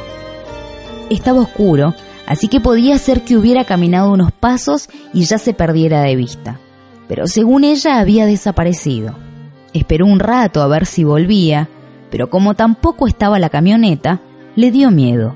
Estaba 1.10 1.40
oscuro, 1.40 1.94
así 2.26 2.48
que 2.48 2.60
podía 2.60 2.98
ser 2.98 3.22
que 3.22 3.36
hubiera 3.36 3.64
caminado 3.64 4.12
unos 4.12 4.32
pasos 4.32 4.88
y 5.12 5.24
ya 5.24 5.38
se 5.38 5.54
perdiera 5.54 6.02
de 6.02 6.16
vista. 6.16 6.58
Pero 7.08 7.26
según 7.26 7.64
ella 7.64 7.98
había 7.98 8.26
desaparecido. 8.26 9.14
Esperó 9.72 10.06
un 10.06 10.20
rato 10.20 10.62
a 10.62 10.68
ver 10.68 10.86
si 10.86 11.04
volvía, 11.04 11.68
pero 12.10 12.30
como 12.30 12.54
tampoco 12.54 13.06
estaba 13.06 13.38
la 13.38 13.50
camioneta, 13.50 14.20
le 14.56 14.70
dio 14.70 14.90
miedo. 14.90 15.34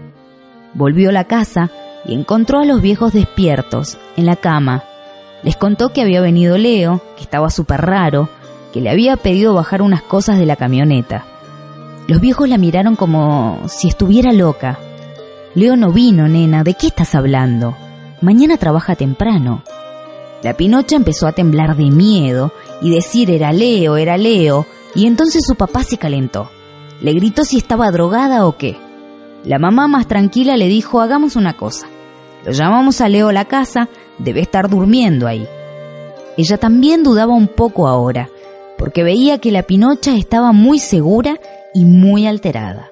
Volvió 0.79 1.09
a 1.09 1.13
la 1.13 1.25
casa 1.25 1.71
y 2.05 2.15
encontró 2.15 2.61
a 2.61 2.65
los 2.65 2.81
viejos 2.81 3.13
despiertos, 3.13 3.99
en 4.17 4.27
la 4.27 4.37
cama. 4.37 4.85
Les 5.43 5.57
contó 5.57 5.89
que 5.89 6.03
había 6.03 6.21
venido 6.21 6.57
Leo, 6.57 7.03
que 7.17 7.25
estaba 7.25 7.51
súper 7.51 7.81
raro, 7.81 8.29
que 8.73 8.81
le 8.81 8.89
había 8.89 9.17
pedido 9.17 9.55
bajar 9.55 9.83
unas 9.83 10.03
cosas 10.03 10.39
de 10.39 10.47
la 10.47 10.55
camioneta. 10.55 11.25
Los 12.07 12.21
viejos 12.21 12.49
la 12.49 12.59
miraron 12.59 12.95
como 12.95 13.59
si 13.67 13.89
estuviera 13.89 14.33
loca. 14.33 14.79
Leo 15.57 15.77
no 15.77 15.91
vino, 15.91 16.29
nena, 16.29 16.63
¿de 16.63 16.75
qué 16.75 16.87
estás 16.87 17.17
hablando? 17.17 17.77
Mañana 18.21 18.57
trabaja 18.57 18.95
temprano. 18.95 19.65
La 20.45 20.57
Pinocha 20.57 20.95
empezó 20.95 21.27
a 21.27 21.33
temblar 21.33 21.75
de 21.75 21.91
miedo 21.91 22.53
y 22.81 22.91
decir 22.91 23.33
era 23.33 23.53
Leo, 23.53 23.97
era 23.97 24.17
Leo, 24.17 24.65
y 24.95 25.09
entonces 25.09 25.43
su 25.45 25.57
papá 25.57 25.83
se 25.83 25.99
calentó. 25.99 26.53
Le 27.01 27.15
gritó 27.15 27.45
si 27.45 27.57
estaba 27.59 27.91
drogada 27.91 28.47
o 28.47 28.57
qué. 28.57 28.79
La 29.45 29.59
mamá 29.59 29.89
más 29.89 30.07
tranquila 30.07 30.57
le 30.57 30.67
dijo 30.67 31.01
hagamos 31.01 31.37
una 31.37 31.57
cosa. 31.57 31.87
Lo 32.45 32.53
llamamos 32.53 33.01
a 33.01 33.09
Leo 33.09 33.29
a 33.29 33.33
la 33.33 33.45
casa, 33.45 33.89
debe 34.19 34.41
estar 34.41 34.69
durmiendo 34.69 35.27
ahí. 35.27 35.47
Ella 36.37 36.59
también 36.59 37.03
dudaba 37.03 37.35
un 37.35 37.49
poco 37.49 37.89
ahora, 37.89 38.29
porque 38.77 39.03
veía 39.03 39.39
que 39.39 39.51
la 39.51 39.65
Pinocha 39.65 40.17
estaba 40.17 40.53
muy 40.53 40.79
segura 40.79 41.39
y 41.75 41.85
muy 41.85 42.27
alterada. 42.27 42.91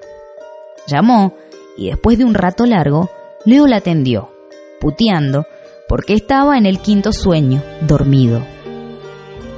Llamó 0.87 1.33
y 1.77 1.89
después 1.89 2.17
de 2.17 2.25
un 2.25 2.33
rato 2.33 2.65
largo, 2.65 3.09
Leo 3.45 3.67
la 3.67 3.77
atendió, 3.77 4.31
puteando, 4.79 5.45
porque 5.87 6.13
estaba 6.13 6.57
en 6.57 6.65
el 6.65 6.79
quinto 6.79 7.13
sueño, 7.13 7.61
dormido. 7.81 8.41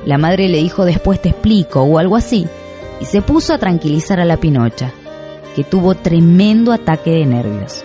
La 0.05 0.17
madre 0.17 0.47
le 0.49 0.59
dijo 0.59 0.85
después 0.85 1.21
te 1.21 1.29
explico 1.29 1.81
o 1.81 1.97
algo 1.97 2.15
así, 2.15 2.47
y 3.01 3.05
se 3.05 3.21
puso 3.21 3.53
a 3.53 3.57
tranquilizar 3.57 4.19
a 4.19 4.25
la 4.25 4.37
Pinocha, 4.37 4.93
que 5.59 5.65
tuvo 5.65 5.93
tremendo 5.93 6.71
ataque 6.71 7.11
de 7.11 7.25
nervios. 7.25 7.83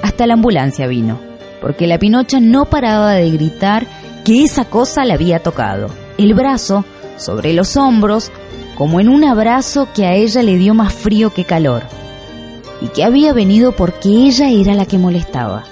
Hasta 0.00 0.28
la 0.28 0.34
ambulancia 0.34 0.86
vino, 0.86 1.18
porque 1.60 1.88
la 1.88 1.98
Pinocha 1.98 2.38
no 2.38 2.66
paraba 2.66 3.14
de 3.14 3.32
gritar 3.32 3.84
que 4.24 4.44
esa 4.44 4.64
cosa 4.64 5.04
le 5.04 5.12
había 5.12 5.42
tocado, 5.42 5.88
el 6.18 6.34
brazo 6.34 6.84
sobre 7.16 7.52
los 7.52 7.76
hombros, 7.76 8.30
como 8.78 9.00
en 9.00 9.08
un 9.08 9.24
abrazo 9.24 9.88
que 9.92 10.06
a 10.06 10.14
ella 10.14 10.44
le 10.44 10.56
dio 10.56 10.72
más 10.72 10.92
frío 10.92 11.34
que 11.34 11.42
calor, 11.42 11.82
y 12.80 12.86
que 12.86 13.02
había 13.02 13.32
venido 13.32 13.72
porque 13.72 14.08
ella 14.08 14.50
era 14.50 14.74
la 14.74 14.86
que 14.86 14.98
molestaba. 14.98 15.64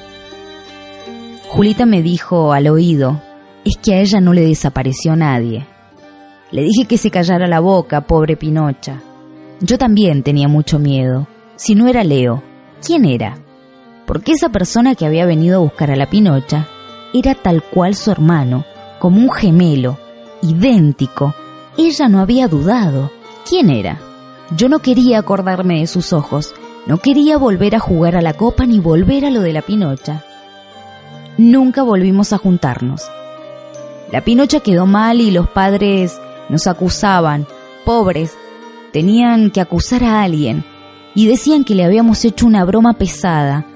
Julita 1.47 1.87
me 1.87 2.03
dijo 2.03 2.53
al 2.53 2.67
oído, 2.67 3.23
es 3.65 3.77
que 3.77 3.95
a 3.95 4.01
ella 4.01 4.21
no 4.21 4.33
le 4.33 4.41
desapareció 4.41 5.15
nadie. 5.15 5.69
Le 6.51 6.63
dije 6.63 6.87
que 6.89 6.99
se 6.99 7.13
callara 7.13 7.47
la 7.47 7.61
boca, 7.61 8.01
pobre 8.01 8.37
Pinocha. 8.37 9.03
Yo 9.61 9.79
también 9.79 10.23
tenía 10.23 10.49
mucho 10.49 10.79
miedo. 10.79 11.27
Si 11.57 11.75
no 11.75 11.89
era 11.89 12.05
Leo, 12.05 12.43
¿quién 12.85 13.05
era? 13.05 13.39
Porque 14.07 14.33
esa 14.33 14.49
persona 14.51 14.95
que 14.95 15.05
había 15.05 15.27
venido 15.27 15.57
a 15.57 15.63
buscar 15.63 15.91
a 15.91 15.97
la 15.97 16.09
Pinocha 16.09 16.69
era 17.13 17.35
tal 17.35 17.63
cual 17.63 17.95
su 17.95 18.11
hermano, 18.11 18.65
como 19.01 19.21
un 19.21 19.31
gemelo, 19.31 19.99
idéntico. 20.43 21.35
Ella 21.77 22.09
no 22.09 22.21
había 22.21 22.49
dudado. 22.49 23.11
¿Quién 23.49 23.71
era? 23.71 23.99
Yo 24.57 24.69
no 24.69 24.79
quería 24.79 25.19
acordarme 25.19 25.81
de 25.81 25.87
sus 25.87 26.13
ojos, 26.13 26.55
no 26.87 26.99
quería 26.99 27.37
volver 27.37 27.75
a 27.75 27.81
jugar 27.81 28.17
a 28.17 28.23
la 28.23 28.35
copa 28.35 28.65
ni 28.65 28.79
volver 28.79 29.25
a 29.25 29.31
lo 29.31 29.41
de 29.41 29.53
la 29.53 29.63
Pinocha. 29.63 30.25
Nunca 31.37 31.83
volvimos 31.83 32.33
a 32.33 32.39
juntarnos. 32.39 33.03
La 34.11 34.23
Pinocha 34.23 34.61
quedó 34.61 34.87
mal 34.87 35.21
y 35.21 35.31
los 35.31 35.49
padres 35.49 36.19
nos 36.49 36.67
acusaban, 36.67 37.47
pobres, 37.85 38.37
tenían 38.93 39.51
que 39.51 39.61
acusar 39.61 40.05
a 40.05 40.23
alguien 40.23 40.65
y 41.15 41.27
decían 41.27 41.65
que 41.65 41.75
le 41.75 41.85
habíamos 41.85 42.25
hecho 42.25 42.47
una 42.47 42.65
broma 42.65 42.95
pesada, 42.95 43.67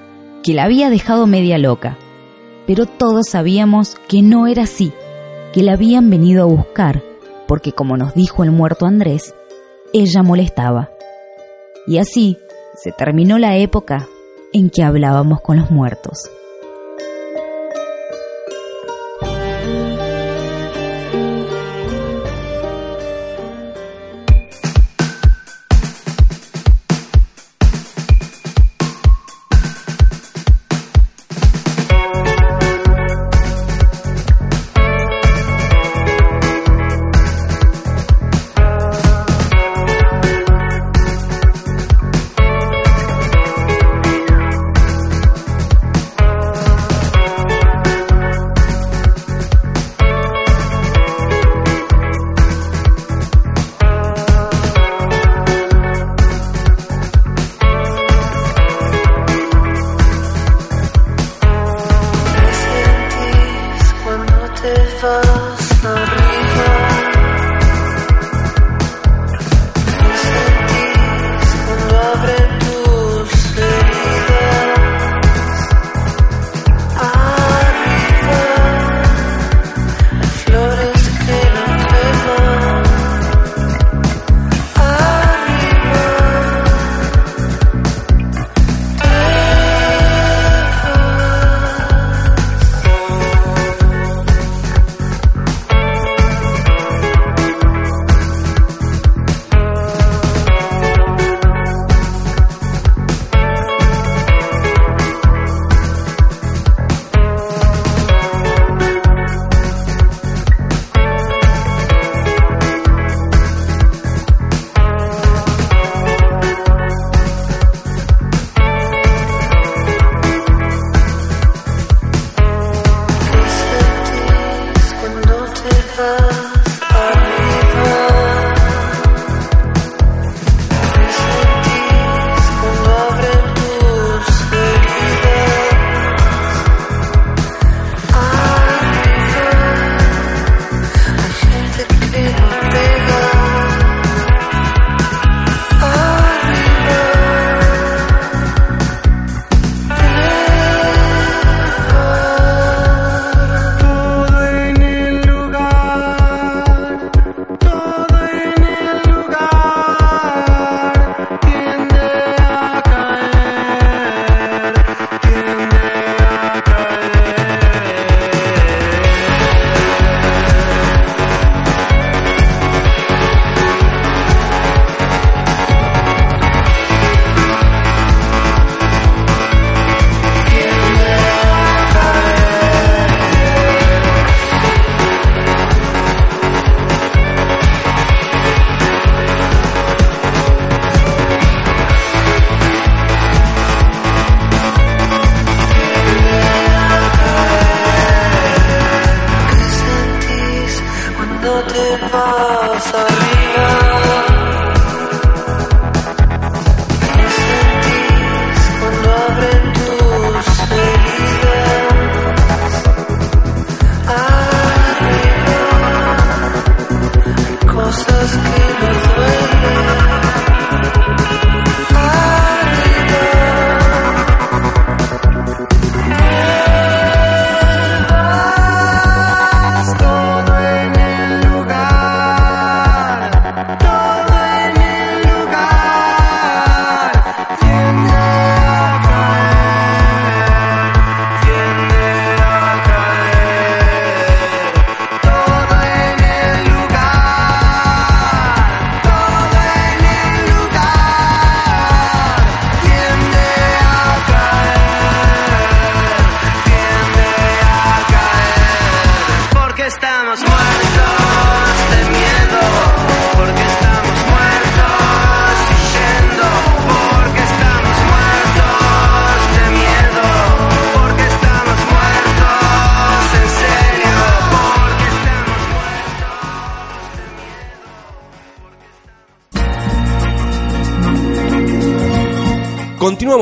que 0.43 0.53
la 0.53 0.63
había 0.63 0.89
dejado 0.89 1.27
media 1.27 1.57
loca. 1.57 1.97
Pero 2.65 2.85
todos 2.85 3.27
sabíamos 3.29 3.95
que 4.07 4.21
no 4.21 4.47
era 4.47 4.63
así, 4.63 4.93
que 5.51 5.63
la 5.63 5.73
habían 5.73 6.09
venido 6.09 6.43
a 6.43 6.47
buscar, 6.47 7.03
porque 7.47 7.73
como 7.73 7.97
nos 7.97 8.13
dijo 8.13 8.43
el 8.43 8.51
muerto 8.51 8.85
Andrés, 8.85 9.35
ella 9.91 10.23
molestaba. 10.23 10.89
Y 11.85 11.97
así 11.97 12.37
se 12.75 12.91
terminó 12.91 13.37
la 13.37 13.57
época 13.57 14.07
en 14.53 14.69
que 14.69 14.83
hablábamos 14.83 15.41
con 15.41 15.57
los 15.57 15.69
muertos. 15.69 16.29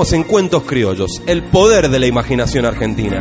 En 0.02 0.24
Cuentos 0.24 0.64
Criollos, 0.64 1.22
el 1.28 1.44
poder 1.44 1.88
de 1.88 2.00
la 2.00 2.08
imaginación 2.08 2.66
argentina. 2.66 3.20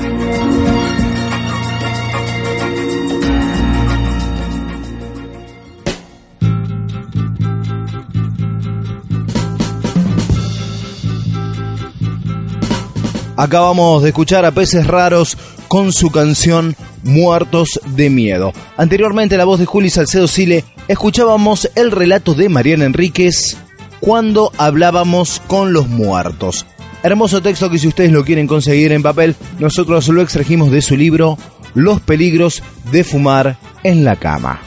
Acabamos 13.37 14.03
de 14.03 14.09
escuchar 14.09 14.47
a 14.47 14.51
Peces 14.51 14.87
Raros 14.87 15.37
con 15.69 15.93
su 15.93 16.11
canción 16.11 16.75
Muertos 17.05 17.79
de 17.95 18.09
Miedo. 18.09 18.55
Anteriormente, 18.79 19.37
la 19.37 19.45
voz 19.45 19.61
de 19.61 19.67
Juli 19.67 19.91
Salcedo 19.91 20.27
Sile, 20.27 20.65
escuchábamos 20.89 21.71
el 21.75 21.91
relato 21.91 22.33
de 22.33 22.49
Mariana 22.49 22.87
Enríquez 22.87 23.59
cuando 24.01 24.51
hablábamos 24.57 25.41
con 25.47 25.75
los 25.75 25.89
muertos. 25.89 26.60
Hermoso 27.03 27.41
texto 27.41 27.71
que 27.71 27.79
si 27.79 27.89
ustedes 27.89 28.13
lo 28.13 28.25
quieren 28.25 28.47
conseguir 28.47 28.93
en 28.93 29.03
papel, 29.03 29.35
nosotros 29.59 30.07
lo 30.09 30.21
extrajimos 30.21 30.71
de 30.71 30.83
su 30.83 30.95
libro 30.97 31.39
Los 31.75 32.03
peligros 32.03 32.63
de 32.93 33.05
fumar 33.05 33.57
en 33.83 34.05
la 34.05 34.17
cama. 34.17 34.61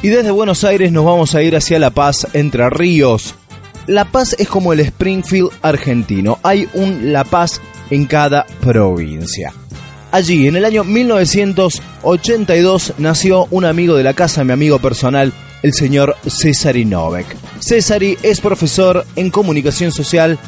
Y 0.00 0.06
desde 0.08 0.30
Buenos 0.30 0.62
Aires 0.62 0.92
nos 0.92 1.04
vamos 1.04 1.34
a 1.34 1.42
ir 1.42 1.56
hacia 1.56 1.80
La 1.80 1.90
Paz, 1.90 2.28
Entre 2.34 2.70
Ríos. 2.70 3.34
La 3.88 4.04
Paz 4.04 4.36
es 4.38 4.46
como 4.46 4.72
el 4.72 4.78
Springfield 4.80 5.50
argentino. 5.62 6.38
Hay 6.44 6.68
un 6.74 7.12
La 7.12 7.24
Paz 7.24 7.60
en 7.90 8.06
cada 8.06 8.46
provincia. 8.60 9.52
Allí, 10.12 10.46
en 10.46 10.54
el 10.54 10.64
año 10.64 10.84
1982, 10.84 12.94
nació 12.98 13.48
un 13.50 13.64
amigo 13.64 13.96
de 13.96 14.04
la 14.04 14.14
casa, 14.14 14.44
mi 14.44 14.52
amigo 14.52 14.78
personal, 14.78 15.32
el 15.62 15.74
señor 15.74 16.14
César 16.26 16.76
Novek. 16.76 17.26
Césari 17.58 18.16
es 18.22 18.40
profesor 18.40 19.04
en 19.16 19.30
comunicación 19.30 19.90
social 19.90 20.38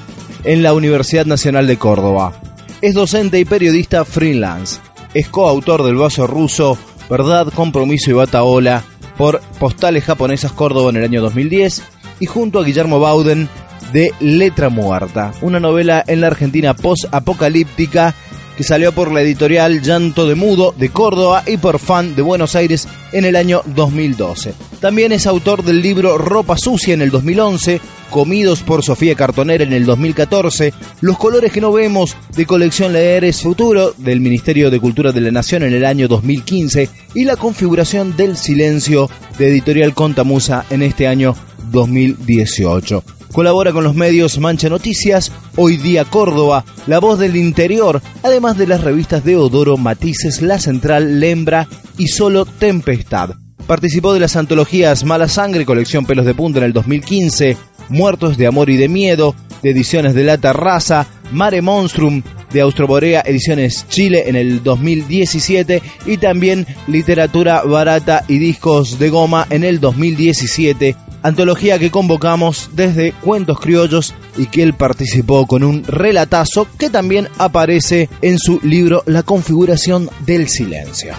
en 0.44 0.62
la 0.62 0.72
Universidad 0.72 1.26
Nacional 1.26 1.66
de 1.66 1.76
Córdoba. 1.76 2.40
Es 2.80 2.94
docente 2.94 3.38
y 3.38 3.44
periodista 3.44 4.04
freelance. 4.04 4.80
Es 5.14 5.28
coautor 5.28 5.82
del 5.84 5.96
vaso 5.96 6.26
ruso 6.26 6.78
Verdad, 7.08 7.50
Compromiso 7.54 8.10
y 8.10 8.14
Bataola 8.14 8.84
por 9.16 9.40
Postales 9.58 10.04
Japonesas 10.04 10.52
Córdoba 10.52 10.90
en 10.90 10.96
el 10.96 11.04
año 11.04 11.22
2010 11.22 11.82
y 12.20 12.26
junto 12.26 12.58
a 12.58 12.64
Guillermo 12.64 13.00
Bauden 13.00 13.48
de 13.92 14.12
Letra 14.20 14.68
Muerta, 14.68 15.32
una 15.40 15.60
novela 15.60 16.04
en 16.06 16.20
la 16.20 16.26
Argentina 16.26 16.74
post-apocalíptica 16.74 18.14
que 18.56 18.64
salió 18.64 18.92
por 18.92 19.12
la 19.12 19.22
editorial 19.22 19.80
Llanto 19.82 20.26
de 20.26 20.34
Mudo 20.34 20.74
de 20.76 20.90
Córdoba 20.90 21.44
y 21.46 21.56
por 21.56 21.78
Fan 21.78 22.14
de 22.14 22.22
Buenos 22.22 22.56
Aires 22.56 22.88
en 23.12 23.24
el 23.24 23.36
año 23.36 23.62
2012. 23.66 24.52
También 24.80 25.12
es 25.12 25.26
autor 25.26 25.62
del 25.62 25.80
libro 25.80 26.18
Ropa 26.18 26.58
Sucia 26.58 26.92
en 26.92 27.00
el 27.00 27.10
2011, 27.10 27.80
Comidos 28.10 28.62
por 28.62 28.82
Sofía 28.82 29.14
Cartonera 29.14 29.64
en 29.64 29.72
el 29.72 29.86
2014, 29.86 30.72
Los 31.00 31.18
colores 31.18 31.52
que 31.52 31.60
no 31.60 31.72
vemos 31.72 32.16
de 32.34 32.46
colección 32.46 32.92
Leer 32.92 33.24
es 33.24 33.42
Futuro 33.42 33.94
del 33.96 34.20
Ministerio 34.20 34.70
de 34.70 34.80
Cultura 34.80 35.12
de 35.12 35.20
la 35.20 35.30
Nación 35.30 35.62
en 35.62 35.74
el 35.74 35.84
año 35.84 36.08
2015 36.08 36.88
y 37.14 37.24
La 37.24 37.36
configuración 37.36 38.16
del 38.16 38.36
silencio 38.36 39.08
de 39.38 39.48
editorial 39.48 39.94
Contamusa 39.94 40.64
en 40.70 40.82
este 40.82 41.06
año 41.06 41.34
2018. 41.70 43.04
Colabora 43.32 43.72
con 43.72 43.84
los 43.84 43.94
medios 43.94 44.38
Mancha 44.38 44.68
Noticias, 44.68 45.30
Hoy 45.56 45.76
Día 45.76 46.04
Córdoba, 46.04 46.64
La 46.86 46.98
Voz 46.98 47.18
del 47.18 47.36
Interior, 47.36 48.00
además 48.22 48.56
de 48.56 48.66
las 48.66 48.82
revistas 48.82 49.24
de 49.24 49.36
Odoro, 49.36 49.76
Matices, 49.76 50.40
La 50.40 50.58
Central, 50.58 51.20
Lembra 51.20 51.68
y 51.98 52.08
Solo 52.08 52.46
Tempestad. 52.46 53.30
Participó 53.66 54.14
de 54.14 54.20
las 54.20 54.34
antologías 54.36 55.04
Mala 55.04 55.28
Sangre, 55.28 55.66
colección 55.66 56.06
Pelos 56.06 56.24
de 56.24 56.34
Punta 56.34 56.58
en 56.58 56.64
el 56.64 56.72
2015, 56.72 57.56
Muertos 57.88 58.36
de 58.36 58.46
Amor 58.46 58.70
y 58.70 58.76
de 58.76 58.88
Miedo, 58.88 59.34
de 59.62 59.70
ediciones 59.70 60.14
de 60.14 60.24
La 60.24 60.38
Terraza, 60.38 61.06
Mare 61.32 61.62
Monstrum, 61.62 62.22
de 62.52 62.60
Austroborea 62.60 63.22
Ediciones 63.26 63.86
Chile 63.88 64.24
en 64.26 64.36
el 64.36 64.62
2017 64.62 65.82
y 66.06 66.16
también 66.16 66.66
Literatura 66.86 67.62
Barata 67.62 68.24
y 68.28 68.38
Discos 68.38 68.98
de 68.98 69.10
Goma 69.10 69.46
en 69.50 69.64
el 69.64 69.80
2017 69.80 70.96
antología 71.22 71.78
que 71.78 71.90
convocamos 71.90 72.70
desde 72.74 73.12
Cuentos 73.12 73.60
Criollos 73.60 74.14
y 74.36 74.46
que 74.46 74.62
él 74.62 74.74
participó 74.74 75.46
con 75.46 75.62
un 75.64 75.84
relatazo 75.84 76.66
que 76.78 76.90
también 76.90 77.28
aparece 77.38 78.08
en 78.22 78.38
su 78.38 78.60
libro 78.62 79.02
La 79.06 79.22
configuración 79.22 80.08
del 80.24 80.48
silencio. 80.48 81.14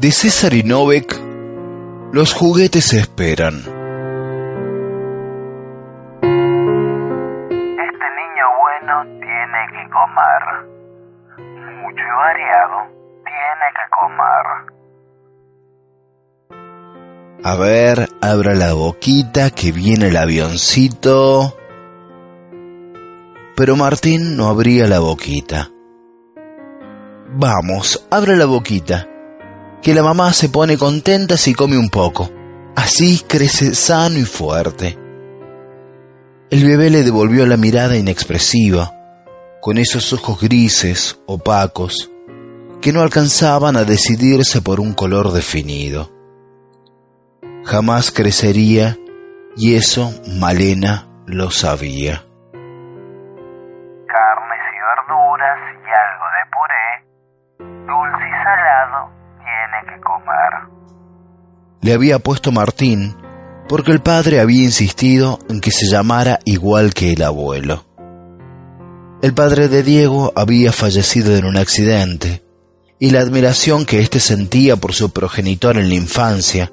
De 0.00 0.12
César 0.12 0.54
y 0.54 0.62
Novek, 0.62 1.18
los 2.12 2.32
juguetes 2.32 2.92
esperan. 2.92 3.54
Este 3.56 3.74
niño 8.14 8.46
bueno 8.60 9.02
tiene 9.18 9.66
que 9.72 9.82
comer. 9.90 10.42
Mucho 11.82 11.98
y 11.98 12.14
variado 12.16 12.86
tiene 13.24 13.66
que 13.74 13.86
comer. 13.98 14.44
A 17.42 17.56
ver, 17.56 18.08
abra 18.20 18.54
la 18.54 18.74
boquita 18.74 19.50
que 19.50 19.72
viene 19.72 20.10
el 20.10 20.16
avioncito. 20.16 21.56
Pero 23.56 23.74
Martín 23.74 24.36
no 24.36 24.46
abría 24.46 24.86
la 24.86 25.00
boquita. 25.00 25.70
Vamos, 27.30 28.06
abra 28.12 28.36
la 28.36 28.46
boquita, 28.46 29.08
que 29.82 29.94
la 29.94 30.02
mamá 30.02 30.32
se 30.32 30.48
pone 30.48 30.76
contenta 30.76 31.36
si 31.36 31.54
come 31.54 31.78
un 31.78 31.88
poco. 31.88 32.30
Así 32.76 33.24
crece 33.26 33.74
sano 33.74 34.18
y 34.18 34.24
fuerte. 34.24 34.98
El 36.50 36.64
bebé 36.64 36.90
le 36.90 37.02
devolvió 37.02 37.46
la 37.46 37.56
mirada 37.56 37.96
inexpresiva, 37.96 38.92
con 39.60 39.78
esos 39.78 40.12
ojos 40.12 40.40
grises, 40.40 41.20
opacos, 41.26 42.10
que 42.80 42.92
no 42.92 43.02
alcanzaban 43.02 43.76
a 43.76 43.84
decidirse 43.84 44.62
por 44.62 44.80
un 44.80 44.94
color 44.94 45.32
definido. 45.32 46.10
Jamás 47.64 48.10
crecería, 48.10 48.96
y 49.56 49.74
eso 49.74 50.12
Malena 50.38 51.08
lo 51.26 51.50
sabía. 51.50 52.24
Carnes 54.06 54.60
y 54.72 54.78
verduras 54.80 55.58
y 55.74 55.90
algo 55.98 56.26
de 56.32 56.44
puré, 56.54 57.84
dulce 57.86 58.24
y 58.26 58.32
salado 58.44 59.17
tiene 59.70 59.94
que 59.94 60.00
comer. 60.00 60.78
Le 61.80 61.92
había 61.92 62.18
puesto 62.18 62.52
Martín 62.52 63.16
porque 63.68 63.92
el 63.92 64.00
padre 64.00 64.40
había 64.40 64.62
insistido 64.64 65.38
en 65.48 65.60
que 65.60 65.70
se 65.70 65.86
llamara 65.86 66.40
igual 66.44 66.94
que 66.94 67.12
el 67.12 67.22
abuelo. 67.22 67.84
El 69.20 69.34
padre 69.34 69.68
de 69.68 69.82
Diego 69.82 70.32
había 70.36 70.72
fallecido 70.72 71.36
en 71.36 71.44
un 71.44 71.56
accidente 71.56 72.42
y 72.98 73.10
la 73.10 73.20
admiración 73.20 73.84
que 73.84 74.00
éste 74.00 74.20
sentía 74.20 74.76
por 74.76 74.94
su 74.94 75.10
progenitor 75.10 75.76
en 75.76 75.88
la 75.88 75.94
infancia 75.94 76.72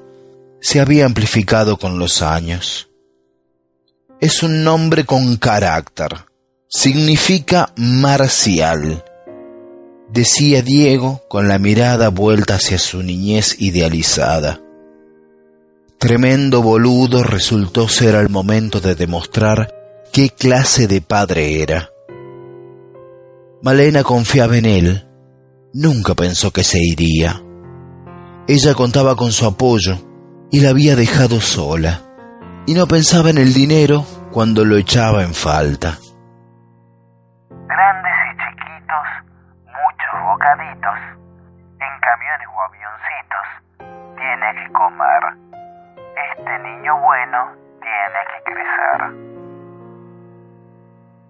se 0.60 0.80
había 0.80 1.04
amplificado 1.04 1.76
con 1.76 1.98
los 1.98 2.22
años. 2.22 2.88
Es 4.20 4.42
un 4.42 4.64
nombre 4.64 5.04
con 5.04 5.36
carácter. 5.36 6.08
Significa 6.68 7.72
marcial, 7.76 9.04
decía 10.08 10.62
Diego 10.62 11.22
con 11.28 11.48
la 11.48 11.58
mirada 11.58 12.08
vuelta 12.08 12.54
hacia 12.54 12.78
su 12.78 13.02
niñez 13.02 13.56
idealizada. 13.58 14.60
Tremendo 15.98 16.62
boludo 16.62 17.22
resultó 17.22 17.88
ser 17.88 18.16
al 18.16 18.28
momento 18.28 18.80
de 18.80 18.94
demostrar 18.94 19.74
qué 20.12 20.30
clase 20.30 20.86
de 20.86 21.00
padre 21.00 21.62
era. 21.62 21.90
Malena 23.62 24.02
confiaba 24.02 24.56
en 24.58 24.66
él. 24.66 25.06
Nunca 25.72 26.14
pensó 26.14 26.52
que 26.52 26.62
se 26.62 26.78
iría. 26.82 27.42
Ella 28.46 28.74
contaba 28.74 29.16
con 29.16 29.32
su 29.32 29.46
apoyo 29.46 29.98
y 30.50 30.60
la 30.60 30.70
había 30.70 30.94
dejado 30.96 31.40
sola. 31.40 32.02
Y 32.66 32.74
no 32.74 32.86
pensaba 32.86 33.30
en 33.30 33.38
el 33.38 33.52
dinero 33.52 34.04
cuando 34.32 34.64
lo 34.64 34.76
echaba 34.76 35.24
en 35.24 35.34
falta. 35.34 35.98
En 40.42 42.00
camiones 42.00 42.48
o 42.52 42.60
avioncitos, 42.62 43.46
tiene 44.16 44.48
que 44.54 44.72
comer. 44.72 45.22
Este 46.30 46.58
niño 46.62 47.00
bueno 47.00 47.38
tiene 47.80 48.20
que 48.30 48.38
crecer. 48.44 48.98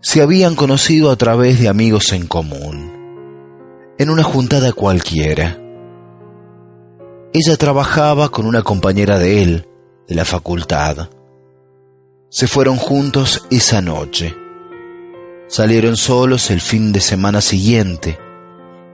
Se 0.01 0.23
habían 0.23 0.55
conocido 0.55 1.11
a 1.11 1.17
través 1.17 1.61
de 1.61 1.69
amigos 1.69 2.13
en 2.13 2.27
común, 2.27 3.95
en 3.99 4.11
una 4.11 4.23
juntada 4.23 4.73
cualquiera. 4.73 5.57
Ella 7.33 7.57
trabajaba 7.59 8.29
con 8.31 8.47
una 8.47 8.63
compañera 8.63 9.19
de 9.19 9.43
él, 9.43 9.69
de 10.09 10.15
la 10.15 10.25
facultad. 10.25 11.11
Se 12.29 12.47
fueron 12.47 12.77
juntos 12.77 13.47
esa 13.51 13.81
noche. 13.81 14.35
Salieron 15.49 15.97
solos 15.97 16.51
el 16.51 16.61
fin 16.61 16.93
de 16.93 17.01
semana 17.01 17.41
siguiente 17.41 18.26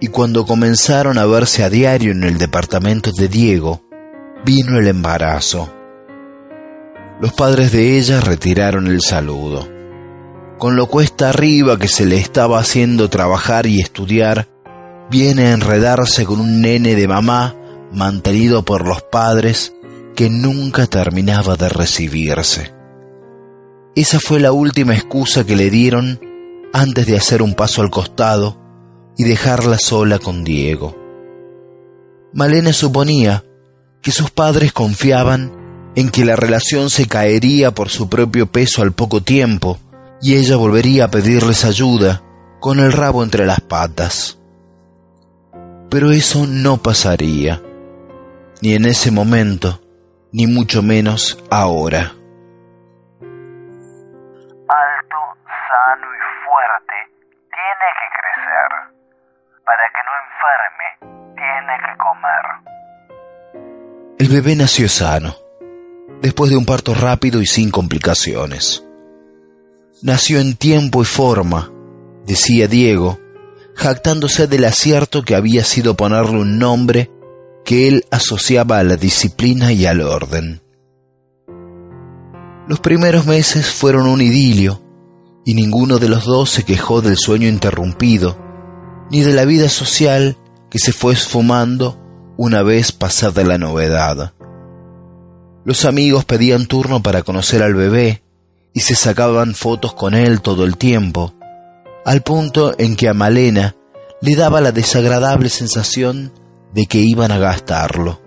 y 0.03 0.09
cuando 0.09 0.45
comenzaron 0.45 1.17
a 1.17 1.27
verse 1.27 1.63
a 1.63 1.71
diario 1.71 2.11
en 2.11 2.25
el 2.25 2.37
departamento 2.37 3.13
de 3.13 3.29
Diego, 3.29 3.85
vino 4.45 4.77
el 4.77 4.89
embarazo. 4.89 5.73
Los 7.21 7.33
padres 7.35 7.71
de 7.71 7.99
ella 7.99 8.21
retiraron 8.21 8.89
el 8.89 9.01
saludo. 9.01 9.69
Con 10.59 10.75
lo 10.75 10.89
cuesta 10.89 11.29
arriba 11.29 11.79
que 11.79 11.87
se 11.87 12.05
le 12.05 12.17
estaba 12.17 12.59
haciendo 12.59 13.11
trabajar 13.11 13.67
y 13.67 13.79
estudiar, 13.79 14.49
viene 15.09 15.47
a 15.47 15.53
enredarse 15.53 16.25
con 16.25 16.41
un 16.41 16.61
nene 16.61 16.97
de 16.97 17.07
mamá 17.07 17.55
mantenido 17.93 18.65
por 18.65 18.85
los 18.85 19.03
padres 19.03 19.73
que 20.17 20.29
nunca 20.29 20.89
terminaba 20.89 21.55
de 21.55 21.69
recibirse. 21.69 22.75
Esa 23.95 24.19
fue 24.19 24.41
la 24.41 24.51
última 24.51 24.95
excusa 24.95 25.47
que 25.47 25.55
le 25.55 25.71
dieron 25.71 26.21
antes 26.73 27.07
de 27.07 27.17
hacer 27.17 27.41
un 27.41 27.55
paso 27.55 27.83
al 27.83 27.91
costado 27.91 28.62
y 29.23 29.25
dejarla 29.25 29.79
sola 29.79 30.19
con 30.19 30.43
Diego. 30.43 30.97
Malena 32.33 32.73
suponía 32.73 33.45
que 34.03 34.11
sus 34.11 34.33
padres 34.33 34.73
confiaban 34.73 35.93
en 35.95 36.11
que 36.11 36.25
la 36.25 36.35
relación 36.35 36.91
se 36.91 37.07
caería 37.07 37.71
por 37.71 37.89
su 37.89 38.09
propio 38.09 38.51
peso 38.51 38.83
al 38.83 38.91
poco 38.91 39.23
tiempo 39.23 39.79
y 40.21 40.35
ella 40.35 40.57
volvería 40.57 41.05
a 41.05 41.11
pedirles 41.13 41.65
ayuda 41.65 42.25
con 42.59 42.81
el 42.81 42.91
rabo 42.91 43.23
entre 43.23 43.47
las 43.47 43.61
patas. 43.61 44.41
Pero 45.89 46.11
eso 46.11 46.45
no 46.49 46.79
pasaría, 46.79 47.63
ni 48.61 48.75
en 48.75 48.87
ese 48.87 49.13
momento, 49.13 49.81
ni 50.33 50.49
mucho 50.49 50.83
menos 50.83 51.39
ahora. 51.49 52.13
Alto, 54.69 55.17
tiene 61.53 61.73
que 61.79 61.93
comer. 61.99 62.45
El 64.19 64.29
bebé 64.29 64.57
nació 64.57 64.89
sano, 64.89 65.35
después 66.21 66.51
de 66.51 66.57
un 66.57 66.65
parto 66.65 66.95
rápido 66.95 67.41
y 67.41 67.47
sin 67.47 67.71
complicaciones. 67.71 68.85
Nació 70.03 70.41
en 70.41 70.57
tiempo 70.57 71.03
y 71.03 71.05
forma, 71.05 71.71
decía 72.27 72.69
Diego, 72.69 73.19
jactándose 73.75 74.47
del 74.47 74.65
acierto 74.65 75.23
que 75.23 75.35
había 75.35 75.65
sido 75.65 75.97
ponerle 75.97 76.39
un 76.39 76.59
nombre 76.59 77.11
que 77.65 77.89
él 77.89 78.05
asociaba 78.11 78.79
a 78.79 78.83
la 78.83 78.97
disciplina 78.97 79.73
y 79.73 79.87
al 79.87 80.01
orden. 80.01 80.63
Los 82.69 82.81
primeros 82.81 83.27
meses 83.27 83.71
fueron 83.71 84.07
un 84.07 84.21
idilio, 84.21 84.81
y 85.45 85.55
ninguno 85.55 85.99
de 85.99 86.09
los 86.09 86.25
dos 86.25 86.51
se 86.51 86.65
quejó 86.65 87.03
del 87.03 87.17
sueño 87.17 87.49
interrumpido, 87.49 88.39
ni 89.11 89.21
de 89.21 89.33
la 89.33 89.45
vida 89.45 89.69
social 89.69 90.37
que 90.73 90.79
se 90.79 90.93
fue 90.93 91.13
esfumando 91.13 91.99
una 92.39 92.63
vez 92.63 92.93
pasada 92.93 93.45
la 93.45 93.59
novedad. 93.59 94.33
Los 95.67 95.85
amigos 95.85 96.25
pedían 96.25 96.65
turno 96.65 97.03
para 97.03 97.23
conocer 97.23 97.63
al 97.63 97.75
bebé 97.75 98.23
y 98.73 98.81
se 98.81 98.95
sacaban 98.95 99.55
fotos 99.55 99.93
con 99.93 100.15
él 100.15 100.41
todo 100.41 100.65
el 100.65 100.79
tiempo, 100.79 101.35
al 102.07 102.23
punto 102.23 102.75
en 102.79 102.97
que 102.97 103.11
a 103.11 103.13
Malena 103.13 103.77
le 104.23 104.35
daba 104.35 104.63
la 104.63 104.73
desagradable 104.73 105.51
sensación 105.51 106.33
de 106.73 106.87
que 106.87 107.01
iban 107.01 107.33
a 107.33 107.39
gastarlo. 107.39 108.23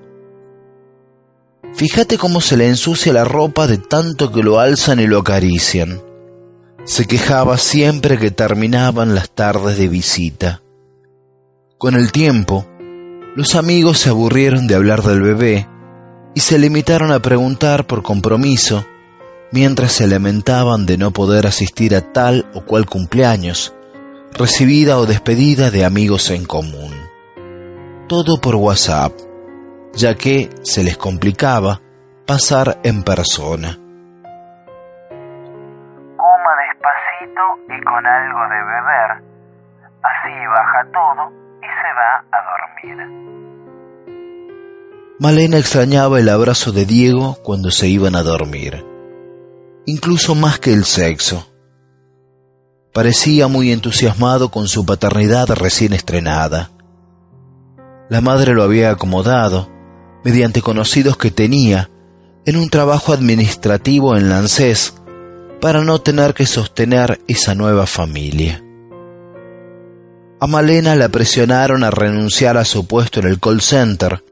Fíjate 1.73 2.19
cómo 2.19 2.41
se 2.41 2.57
le 2.57 2.67
ensucia 2.67 3.11
la 3.11 3.23
ropa 3.23 3.65
de 3.65 3.79
tanto 3.79 4.31
que 4.31 4.43
lo 4.43 4.59
alzan 4.59 4.99
y 4.99 5.07
lo 5.07 5.17
acarician. 5.17 5.99
Se 6.83 7.07
quejaba 7.07 7.57
siempre 7.57 8.19
que 8.19 8.29
terminaban 8.29 9.15
las 9.15 9.31
tardes 9.31 9.79
de 9.79 9.87
visita. 9.87 10.61
Con 11.77 11.95
el 11.95 12.13
tiempo, 12.13 12.65
los 13.35 13.53
amigos 13.55 13.99
se 13.99 14.09
aburrieron 14.09 14.65
de 14.65 14.75
hablar 14.75 15.01
del 15.01 15.21
bebé 15.21 15.67
y 16.33 16.39
se 16.39 16.57
limitaron 16.57 17.11
a 17.11 17.19
preguntar 17.19 17.85
por 17.85 18.01
compromiso 18.01 18.85
mientras 19.51 19.91
se 19.91 20.07
lamentaban 20.07 20.85
de 20.85 20.97
no 20.97 21.11
poder 21.11 21.45
asistir 21.45 21.93
a 21.93 22.13
tal 22.13 22.49
o 22.53 22.61
cual 22.61 22.85
cumpleaños, 22.85 23.75
recibida 24.31 24.97
o 24.97 25.05
despedida 25.05 25.69
de 25.69 25.83
amigos 25.83 26.31
en 26.31 26.45
común. 26.45 26.93
Todo 28.07 28.39
por 28.39 28.55
WhatsApp 28.55 29.11
ya 29.91 30.15
que 30.15 30.49
se 30.63 30.81
les 30.81 30.97
complicaba 30.97 31.81
pasar 32.25 32.77
en 32.83 33.03
persona. 33.03 33.77
Coma 36.15 36.51
despacito 36.71 37.43
y 37.67 37.83
con 37.83 38.05
algo 38.05 38.41
de 38.47 38.63
beber. 38.63 39.23
Así 40.01 40.47
baja 40.47 40.87
todo 40.93 41.44
a 42.31 42.37
dormir. 42.83 43.25
Malena 45.19 45.57
extrañaba 45.57 46.19
el 46.19 46.27
abrazo 46.27 46.71
de 46.73 46.85
Diego 46.85 47.37
cuando 47.41 47.71
se 47.71 47.87
iban 47.87 48.15
a 48.15 48.23
dormir, 48.23 48.85
incluso 49.85 50.35
más 50.35 50.59
que 50.59 50.73
el 50.73 50.83
sexo. 50.83 51.47
Parecía 52.93 53.47
muy 53.47 53.71
entusiasmado 53.71 54.51
con 54.51 54.67
su 54.67 54.85
paternidad 54.85 55.47
recién 55.51 55.93
estrenada. 55.93 56.71
La 58.09 58.19
madre 58.19 58.53
lo 58.53 58.63
había 58.63 58.91
acomodado, 58.91 59.69
mediante 60.25 60.61
conocidos 60.61 61.15
que 61.17 61.31
tenía 61.31 61.89
en 62.45 62.57
un 62.57 62.69
trabajo 62.69 63.13
administrativo 63.13 64.17
en 64.17 64.29
Lancés 64.29 64.95
para 65.61 65.81
no 65.81 65.99
tener 66.01 66.33
que 66.33 66.45
sostener 66.45 67.21
esa 67.27 67.55
nueva 67.55 67.87
familia. 67.87 68.64
A 70.45 70.47
Malena 70.47 70.93
la 70.93 71.09
presionaron 71.09 71.83
a 71.83 71.89
renunciar 71.89 72.55
a 72.55 72.65
su 72.65 72.87
puesto 72.87 73.19
en 73.19 73.25
el 73.25 73.39
call 73.39 73.61
center 73.61 74.23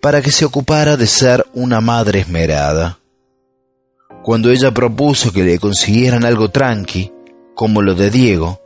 para 0.00 0.22
que 0.22 0.30
se 0.30 0.46
ocupara 0.46 0.96
de 0.96 1.06
ser 1.06 1.44
una 1.52 1.82
madre 1.82 2.20
esmerada. 2.20 2.96
Cuando 4.22 4.48
ella 4.48 4.72
propuso 4.72 5.30
que 5.30 5.42
le 5.42 5.58
consiguieran 5.58 6.24
algo 6.24 6.48
tranqui, 6.48 7.12
como 7.54 7.82
lo 7.82 7.94
de 7.94 8.08
Diego, 8.08 8.62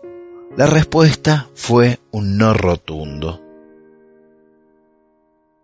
la 0.57 0.67
respuesta 0.67 1.47
fue 1.57 1.99
un 2.13 2.39
no 2.39 2.55
rotundo. 2.55 3.41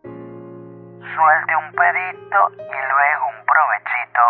Suelte 0.02 1.52
un 1.54 1.70
pedito 1.70 2.50
y 2.58 2.78
luego 2.90 3.22
un 3.30 3.38
provechito, 3.46 4.24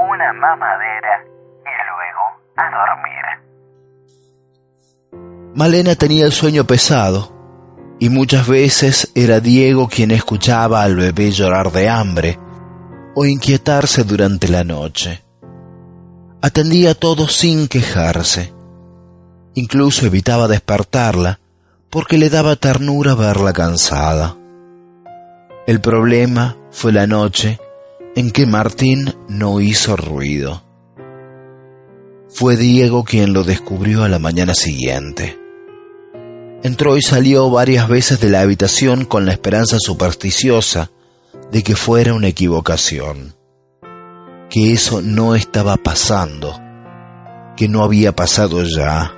una 0.00 0.32
mamadera 0.32 1.20
y 1.20 1.74
luego 1.84 2.40
a 2.56 2.64
dormir. 2.70 3.43
Malena 5.54 5.94
tenía 5.94 6.26
el 6.26 6.32
sueño 6.32 6.64
pesado 6.66 7.32
y 8.00 8.08
muchas 8.08 8.48
veces 8.48 9.12
era 9.14 9.38
Diego 9.38 9.88
quien 9.88 10.10
escuchaba 10.10 10.82
al 10.82 10.96
bebé 10.96 11.30
llorar 11.30 11.70
de 11.70 11.88
hambre 11.88 12.40
o 13.14 13.24
inquietarse 13.24 14.02
durante 14.02 14.48
la 14.48 14.64
noche. 14.64 15.22
Atendía 16.42 16.94
todo 16.94 17.28
sin 17.28 17.68
quejarse. 17.68 18.52
Incluso 19.54 20.06
evitaba 20.06 20.48
despertarla 20.48 21.38
porque 21.88 22.18
le 22.18 22.30
daba 22.30 22.56
ternura 22.56 23.14
verla 23.14 23.52
cansada. 23.52 24.36
El 25.68 25.80
problema 25.80 26.56
fue 26.72 26.90
la 26.90 27.06
noche 27.06 27.60
en 28.16 28.32
que 28.32 28.44
Martín 28.44 29.14
no 29.28 29.60
hizo 29.60 29.96
ruido. 29.96 30.64
Fue 32.28 32.56
Diego 32.56 33.04
quien 33.04 33.32
lo 33.32 33.44
descubrió 33.44 34.02
a 34.02 34.08
la 34.08 34.18
mañana 34.18 34.54
siguiente. 34.54 35.43
Entró 36.64 36.96
y 36.96 37.02
salió 37.02 37.50
varias 37.50 37.88
veces 37.88 38.22
de 38.22 38.30
la 38.30 38.40
habitación 38.40 39.04
con 39.04 39.26
la 39.26 39.32
esperanza 39.32 39.76
supersticiosa 39.78 40.88
de 41.52 41.62
que 41.62 41.76
fuera 41.76 42.14
una 42.14 42.28
equivocación, 42.28 43.34
que 44.48 44.72
eso 44.72 45.02
no 45.02 45.34
estaba 45.34 45.76
pasando, 45.76 46.58
que 47.54 47.68
no 47.68 47.84
había 47.84 48.12
pasado 48.12 48.62
ya. 48.62 49.12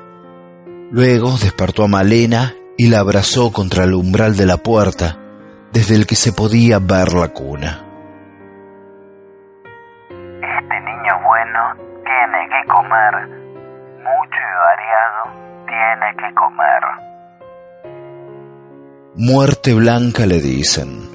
Luego 0.90 1.38
despertó 1.40 1.84
a 1.84 1.86
Malena 1.86 2.52
y 2.76 2.88
la 2.88 2.98
abrazó 2.98 3.52
contra 3.52 3.84
el 3.84 3.94
umbral 3.94 4.36
de 4.36 4.46
la 4.46 4.56
puerta, 4.56 5.16
desde 5.72 5.94
el 5.94 6.04
que 6.04 6.16
se 6.16 6.32
podía 6.32 6.80
ver 6.80 7.12
la 7.12 7.28
cuna. 7.28 7.80
Este 10.10 10.80
niño 10.80 11.14
bueno 11.24 11.60
tiene 12.02 12.48
que 12.50 12.66
comer, 12.66 13.14
mucho 14.02 14.34
y 14.34 14.56
variado 14.66 15.46
tiene 15.64 16.16
que 16.16 16.34
comer. 16.34 17.15
Muerte 19.18 19.72
blanca 19.72 20.26
le 20.26 20.42
dicen, 20.42 21.08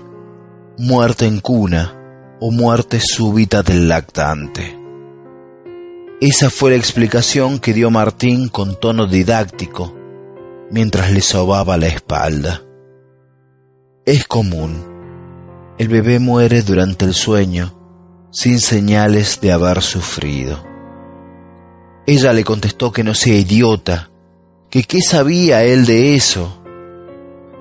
muerte 0.80 1.28
en 1.28 1.40
cuna 1.40 2.36
o 2.40 2.50
muerte 2.50 3.00
súbita 3.00 3.62
del 3.62 3.88
lactante. 3.88 4.76
Esa 6.20 6.50
fue 6.50 6.72
la 6.72 6.78
explicación 6.78 7.60
que 7.60 7.74
dio 7.76 7.92
Martín 7.92 8.50
con 8.50 8.80
tono 8.80 9.06
didáctico 9.06 9.96
mientras 10.72 11.12
le 11.12 11.22
sobaba 11.22 11.78
la 11.78 11.90
espalda. 11.90 12.64
Es 14.04 14.26
común. 14.26 14.84
El 15.78 15.88
bebé 15.88 16.18
muere 16.18 16.64
durante 16.64 17.06
el 17.06 17.14
sueño 17.14 17.78
sin 18.32 18.60
señales 18.60 19.42
de 19.42 19.52
haber 19.52 19.84
sufrido. 19.84 20.64
Ella 22.08 22.34
le 22.34 22.44
contestó 22.44 22.92
que 22.92 23.04
no 23.04 23.14
sea 23.14 23.36
idiota, 23.36 24.10
que 24.72 24.86
qué 24.86 25.02
sabía 25.02 25.64
él 25.64 25.86
de 25.86 26.16
eso, 26.16 26.61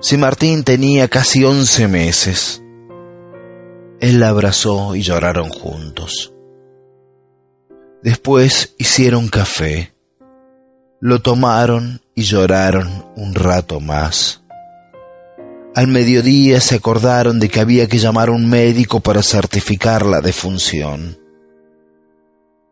Si 0.03 0.17
Martín 0.17 0.63
tenía 0.63 1.07
casi 1.07 1.45
once 1.45 1.87
meses. 1.87 2.63
Él 3.99 4.19
la 4.19 4.29
abrazó 4.29 4.95
y 4.95 5.03
lloraron 5.03 5.49
juntos. 5.49 6.33
Después 8.01 8.73
hicieron 8.79 9.27
café. 9.27 9.93
Lo 10.99 11.21
tomaron 11.21 12.01
y 12.15 12.23
lloraron 12.23 13.05
un 13.15 13.35
rato 13.35 13.79
más. 13.79 14.41
Al 15.75 15.85
mediodía 15.85 16.59
se 16.61 16.75
acordaron 16.75 17.39
de 17.39 17.49
que 17.49 17.59
había 17.59 17.87
que 17.87 17.99
llamar 17.99 18.29
a 18.29 18.31
un 18.31 18.49
médico 18.49 19.01
para 19.01 19.21
certificar 19.21 20.03
la 20.03 20.19
defunción. 20.19 21.19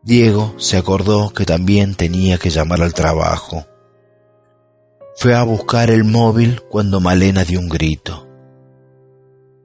Diego 0.02 0.52
se 0.58 0.76
acordó 0.76 1.30
que 1.30 1.44
también 1.44 1.94
tenía 1.94 2.38
que 2.38 2.50
llamar 2.50 2.82
al 2.82 2.92
trabajo. 2.92 3.66
Fue 5.20 5.34
a 5.34 5.42
buscar 5.42 5.90
el 5.90 6.04
móvil 6.04 6.62
cuando 6.70 6.98
Malena 6.98 7.44
dio 7.44 7.60
un 7.60 7.68
grito. 7.68 8.26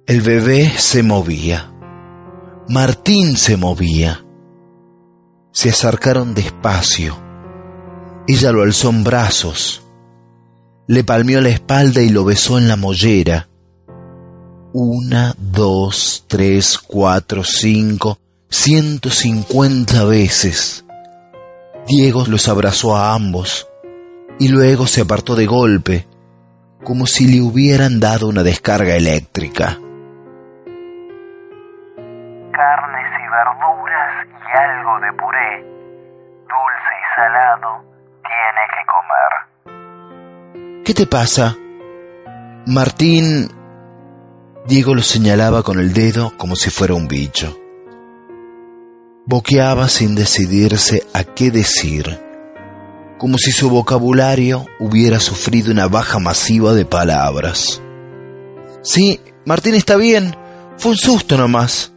El 0.06 0.20
bebé 0.20 0.70
se 0.78 1.02
movía. 1.02 1.74
Martín 2.68 3.38
se 3.38 3.56
movía. 3.56 4.26
Se 5.54 5.70
acercaron 5.70 6.34
despacio. 6.34 7.18
Ella 8.28 8.52
lo 8.52 8.64
alzó 8.64 8.90
en 8.90 9.06
brazos. 9.06 9.82
Le 10.88 11.06
palmeó 11.06 11.40
la 11.40 11.52
espalda 11.52 12.02
y 12.02 12.10
lo 12.10 12.26
besó 12.26 12.58
en 12.58 12.68
la 12.68 12.76
mollera. 12.76 13.48
Una, 14.74 15.36
dos, 15.38 16.26
tres, 16.28 16.78
cuatro, 16.78 17.46
cinco, 17.46 18.20
ciento 18.50 19.10
cincuenta 19.10 20.04
veces. 20.04 20.84
Diego 21.88 22.26
los 22.28 22.50
abrazó 22.50 22.98
a 22.98 23.14
ambos 23.14 23.66
y 24.40 24.50
luego 24.50 24.88
se 24.88 25.02
apartó 25.02 25.36
de 25.36 25.46
golpe, 25.46 26.08
como 26.84 27.06
si 27.06 27.28
le 27.28 27.42
hubieran 27.42 28.00
dado 28.00 28.28
una 28.28 28.44
descarga 28.44 28.96
eléctrica. 28.96 29.78
Carnes 32.52 33.12
y 33.20 33.28
verduras 33.32 34.28
y 34.28 34.58
algo 34.58 35.00
de 35.00 35.14
puré, 35.14 35.64
dulce 36.48 36.92
y 37.00 37.06
salado, 37.16 37.84
tiene 38.24 38.64
que 38.74 38.84
comer. 38.94 40.84
¿Qué 40.84 40.94
te 40.94 41.08
pasa? 41.08 41.56
Martín... 42.68 43.50
Diego 44.68 44.96
lo 44.96 45.04
señalaba 45.04 45.62
con 45.62 45.78
el 45.78 45.94
dedo 45.94 46.36
como 46.38 46.56
si 46.56 46.72
fuera 46.72 46.96
un 46.96 47.08
bicho. 47.08 47.56
Boqueaba 49.28 49.88
sin 49.90 50.16
decidirse 50.16 51.04
a 51.14 51.24
qué 51.24 51.52
decir, 51.52 52.25
como 53.18 53.38
si 53.38 53.52
su 53.52 53.70
vocabulario 53.70 54.66
hubiera 54.80 55.20
sufrido 55.20 55.72
una 55.72 55.88
baja 55.88 56.20
masiva 56.20 56.74
de 56.74 56.86
palabras. 56.86 57.82
Sí, 58.82 59.20
Martín 59.46 59.76
está 59.76 59.96
bien, 59.96 60.36
fue 60.78 60.92
un 60.92 60.98
susto 60.98 61.38
nomás. 61.38 61.94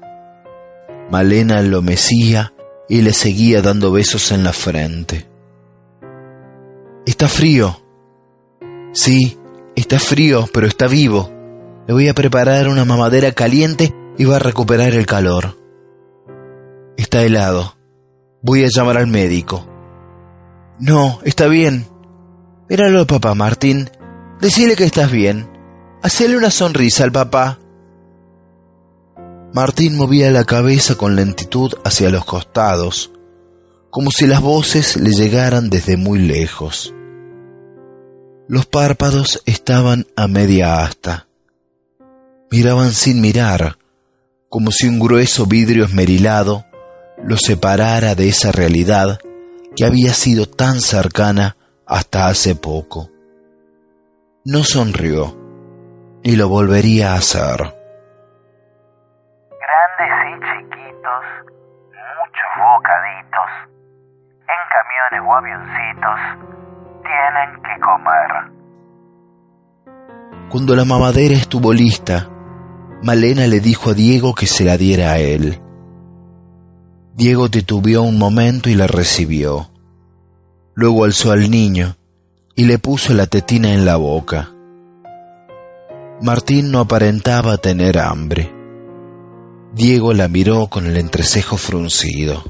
Malena 1.10 1.62
lo 1.62 1.82
mecía 1.82 2.52
y 2.88 3.02
le 3.02 3.12
seguía 3.12 3.62
dando 3.62 3.90
besos 3.92 4.32
en 4.32 4.44
la 4.44 4.52
frente. 4.52 5.26
Está 7.06 7.28
frío. 7.28 7.80
Sí, 8.92 9.38
está 9.74 9.98
frío, 9.98 10.48
pero 10.52 10.66
está 10.66 10.86
vivo. 10.86 11.32
Le 11.86 11.94
voy 11.94 12.08
a 12.08 12.14
preparar 12.14 12.68
una 12.68 12.84
mamadera 12.84 13.32
caliente 13.32 13.94
y 14.18 14.24
va 14.24 14.36
a 14.36 14.40
recuperar 14.40 14.92
el 14.92 15.06
calor. 15.06 15.56
Está 16.96 17.22
helado. 17.22 17.76
Voy 18.42 18.64
a 18.64 18.68
llamar 18.68 18.98
al 18.98 19.06
médico. 19.06 19.66
No, 20.80 21.20
está 21.24 21.48
bien. 21.48 21.86
Míralo, 22.68 23.06
papá 23.06 23.34
Martín. 23.34 23.90
Decile 24.40 24.76
que 24.76 24.84
estás 24.84 25.10
bien. 25.10 25.50
Hacele 26.02 26.36
una 26.36 26.50
sonrisa 26.50 27.04
al 27.04 27.12
papá. 27.12 27.58
Martín 29.52 29.96
movía 29.96 30.30
la 30.30 30.44
cabeza 30.44 30.94
con 30.94 31.16
lentitud 31.16 31.72
hacia 31.84 32.10
los 32.10 32.24
costados, 32.24 33.10
como 33.90 34.10
si 34.10 34.26
las 34.26 34.40
voces 34.40 34.96
le 34.96 35.10
llegaran 35.10 35.70
desde 35.70 35.96
muy 35.96 36.20
lejos. 36.20 36.94
Los 38.46 38.66
párpados 38.66 39.42
estaban 39.46 40.06
a 40.14 40.28
media 40.28 40.82
asta. 40.82 41.26
Miraban 42.50 42.92
sin 42.92 43.20
mirar, 43.20 43.78
como 44.48 44.70
si 44.70 44.86
un 44.86 45.00
grueso 45.00 45.46
vidrio 45.46 45.86
esmerilado 45.86 46.64
lo 47.24 47.36
separara 47.36 48.14
de 48.14 48.28
esa 48.28 48.52
realidad 48.52 49.18
que 49.78 49.86
había 49.86 50.12
sido 50.12 50.46
tan 50.46 50.80
cercana 50.80 51.56
hasta 51.86 52.26
hace 52.26 52.56
poco. 52.56 53.10
No 54.44 54.64
sonrió, 54.64 55.38
y 56.24 56.34
lo 56.34 56.48
volvería 56.48 57.12
a 57.12 57.18
hacer. 57.18 57.58
Grandes 59.60 60.12
y 60.26 60.34
chiquitos, 60.48 61.24
muchos 61.92 62.50
bocaditos, 62.58 63.50
en 64.48 64.62
camiones 64.74 65.22
o 65.24 65.32
avioncitos, 65.36 66.18
tienen 67.04 67.50
que 67.62 67.74
comer. 67.80 68.30
Cuando 70.50 70.74
la 70.74 70.84
mamadera 70.84 71.34
estuvo 71.36 71.72
lista, 71.72 72.26
Malena 73.04 73.46
le 73.46 73.60
dijo 73.60 73.90
a 73.90 73.94
Diego 73.94 74.34
que 74.34 74.46
se 74.46 74.64
la 74.64 74.76
diera 74.76 75.12
a 75.12 75.18
él. 75.18 75.67
Diego 77.18 77.50
titubeó 77.50 78.02
un 78.02 78.16
momento 78.16 78.70
y 78.70 78.76
la 78.76 78.86
recibió. 78.86 79.72
Luego 80.74 81.02
alzó 81.02 81.32
al 81.32 81.50
niño 81.50 81.96
y 82.54 82.66
le 82.66 82.78
puso 82.78 83.12
la 83.12 83.26
tetina 83.26 83.74
en 83.74 83.84
la 83.84 83.96
boca. 83.96 84.54
Martín 86.22 86.70
no 86.70 86.78
aparentaba 86.78 87.58
tener 87.58 87.98
hambre. 87.98 88.54
Diego 89.74 90.12
la 90.12 90.28
miró 90.28 90.68
con 90.68 90.86
el 90.86 90.96
entrecejo 90.96 91.56
fruncido. 91.56 92.44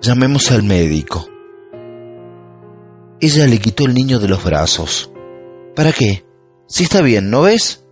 Llamemos 0.00 0.52
al 0.52 0.62
médico. 0.62 1.26
Ella 3.20 3.48
le 3.48 3.58
quitó 3.58 3.86
el 3.86 3.94
niño 3.94 4.20
de 4.20 4.28
los 4.28 4.44
brazos. 4.44 5.10
¿Para 5.74 5.92
qué? 5.92 6.24
Si 6.68 6.84
está 6.84 7.02
bien, 7.02 7.28
¿no 7.28 7.42
ves? 7.42 7.84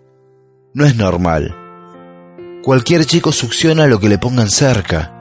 No 0.74 0.86
es 0.86 0.94
normal. 0.94 1.65
Cualquier 2.66 3.06
chico 3.06 3.30
succiona 3.30 3.86
lo 3.86 4.00
que 4.00 4.08
le 4.08 4.18
pongan 4.18 4.50
cerca. 4.50 5.14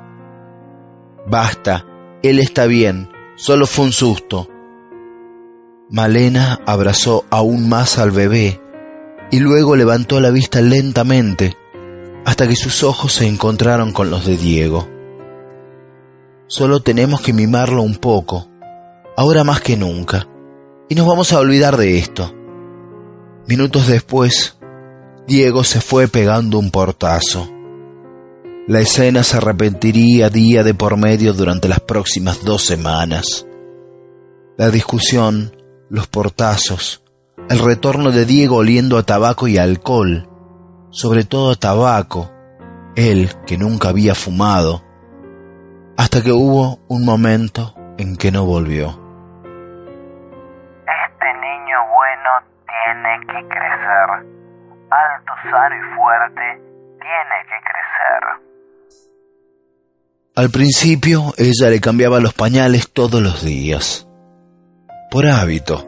Basta, 1.27 1.85
él 2.23 2.39
está 2.39 2.65
bien, 2.65 3.07
solo 3.35 3.67
fue 3.67 3.85
un 3.85 3.91
susto. 3.91 4.49
Malena 5.91 6.59
abrazó 6.65 7.23
aún 7.29 7.69
más 7.69 7.99
al 7.99 8.09
bebé 8.09 8.59
y 9.29 9.41
luego 9.41 9.75
levantó 9.75 10.19
la 10.21 10.31
vista 10.31 10.59
lentamente 10.59 11.55
hasta 12.25 12.47
que 12.47 12.55
sus 12.55 12.81
ojos 12.81 13.13
se 13.13 13.27
encontraron 13.27 13.91
con 13.91 14.09
los 14.09 14.25
de 14.25 14.37
Diego. 14.37 14.89
Solo 16.47 16.79
tenemos 16.79 17.21
que 17.21 17.31
mimarlo 17.31 17.83
un 17.83 17.97
poco, 17.97 18.47
ahora 19.15 19.43
más 19.43 19.61
que 19.61 19.77
nunca, 19.77 20.27
y 20.89 20.95
nos 20.95 21.05
vamos 21.05 21.31
a 21.31 21.37
olvidar 21.37 21.77
de 21.77 21.99
esto. 21.99 22.33
Minutos 23.47 23.85
después, 23.85 24.54
Diego 25.27 25.63
se 25.63 25.81
fue 25.81 26.07
pegando 26.07 26.59
un 26.59 26.69
portazo. 26.69 27.49
La 28.67 28.79
escena 28.79 29.23
se 29.23 29.37
arrepentiría 29.37 30.29
día 30.29 30.63
de 30.63 30.75
por 30.75 30.97
medio 30.97 31.33
durante 31.33 31.67
las 31.67 31.79
próximas 31.79 32.45
dos 32.45 32.63
semanas. 32.63 33.47
La 34.55 34.69
discusión, 34.69 35.55
los 35.89 36.05
portazos, 36.05 37.03
el 37.49 37.57
retorno 37.57 38.11
de 38.11 38.25
Diego 38.25 38.57
oliendo 38.57 38.99
a 38.99 39.03
tabaco 39.03 39.47
y 39.47 39.57
alcohol, 39.57 40.29
sobre 40.91 41.23
todo 41.23 41.53
a 41.53 41.55
tabaco, 41.55 42.31
él 42.95 43.31
que 43.47 43.57
nunca 43.57 43.89
había 43.89 44.13
fumado, 44.13 44.83
hasta 45.97 46.21
que 46.21 46.31
hubo 46.31 46.79
un 46.87 47.03
momento 47.03 47.73
en 47.97 48.15
que 48.15 48.31
no 48.31 48.45
volvió. 48.45 48.89
Este 50.85 51.33
niño 51.33 51.77
bueno 51.95 52.29
tiene 52.67 53.19
que 53.25 53.47
crecer. 53.47 54.44
Alto, 54.95 55.33
sano 55.43 55.75
y 55.75 55.95
fuerte, 55.95 56.45
tiene 56.99 57.37
que 57.49 57.57
crecer. 57.67 58.21
Al 60.35 60.49
principio 60.49 61.33
ella 61.37 61.69
le 61.69 61.81
cambiaba 61.81 62.21
los 62.21 62.33
pañales 62.33 62.89
todos 62.91 63.21
los 63.21 63.43
días, 63.43 64.07
por 65.11 65.25
hábito, 65.25 65.85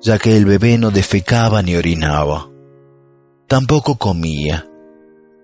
ya 0.00 0.18
que 0.18 0.36
el 0.36 0.44
bebé 0.44 0.78
no 0.78 0.92
defecaba 0.92 1.60
ni 1.62 1.74
orinaba. 1.74 2.48
Tampoco 3.48 3.96
comía, 3.96 4.66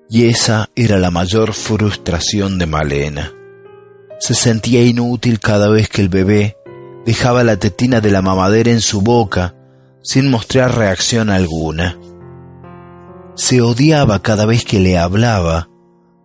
y 0.08 0.28
esa 0.28 0.68
era 0.76 0.98
la 0.98 1.10
mayor 1.10 1.54
frustración 1.54 2.58
de 2.58 2.66
Malena. 2.66 3.32
Se 4.20 4.34
sentía 4.34 4.84
inútil 4.84 5.40
cada 5.40 5.68
vez 5.68 5.88
que 5.88 6.02
el 6.02 6.08
bebé 6.08 6.56
dejaba 7.04 7.42
la 7.42 7.56
tetina 7.56 8.00
de 8.00 8.12
la 8.12 8.22
mamadera 8.22 8.70
en 8.70 8.80
su 8.80 9.02
boca 9.02 9.56
sin 10.02 10.30
mostrar 10.30 10.76
reacción 10.76 11.30
alguna. 11.30 11.96
Se 13.34 13.60
odiaba 13.60 14.20
cada 14.20 14.46
vez 14.46 14.64
que 14.64 14.78
le 14.78 14.98
hablaba 14.98 15.68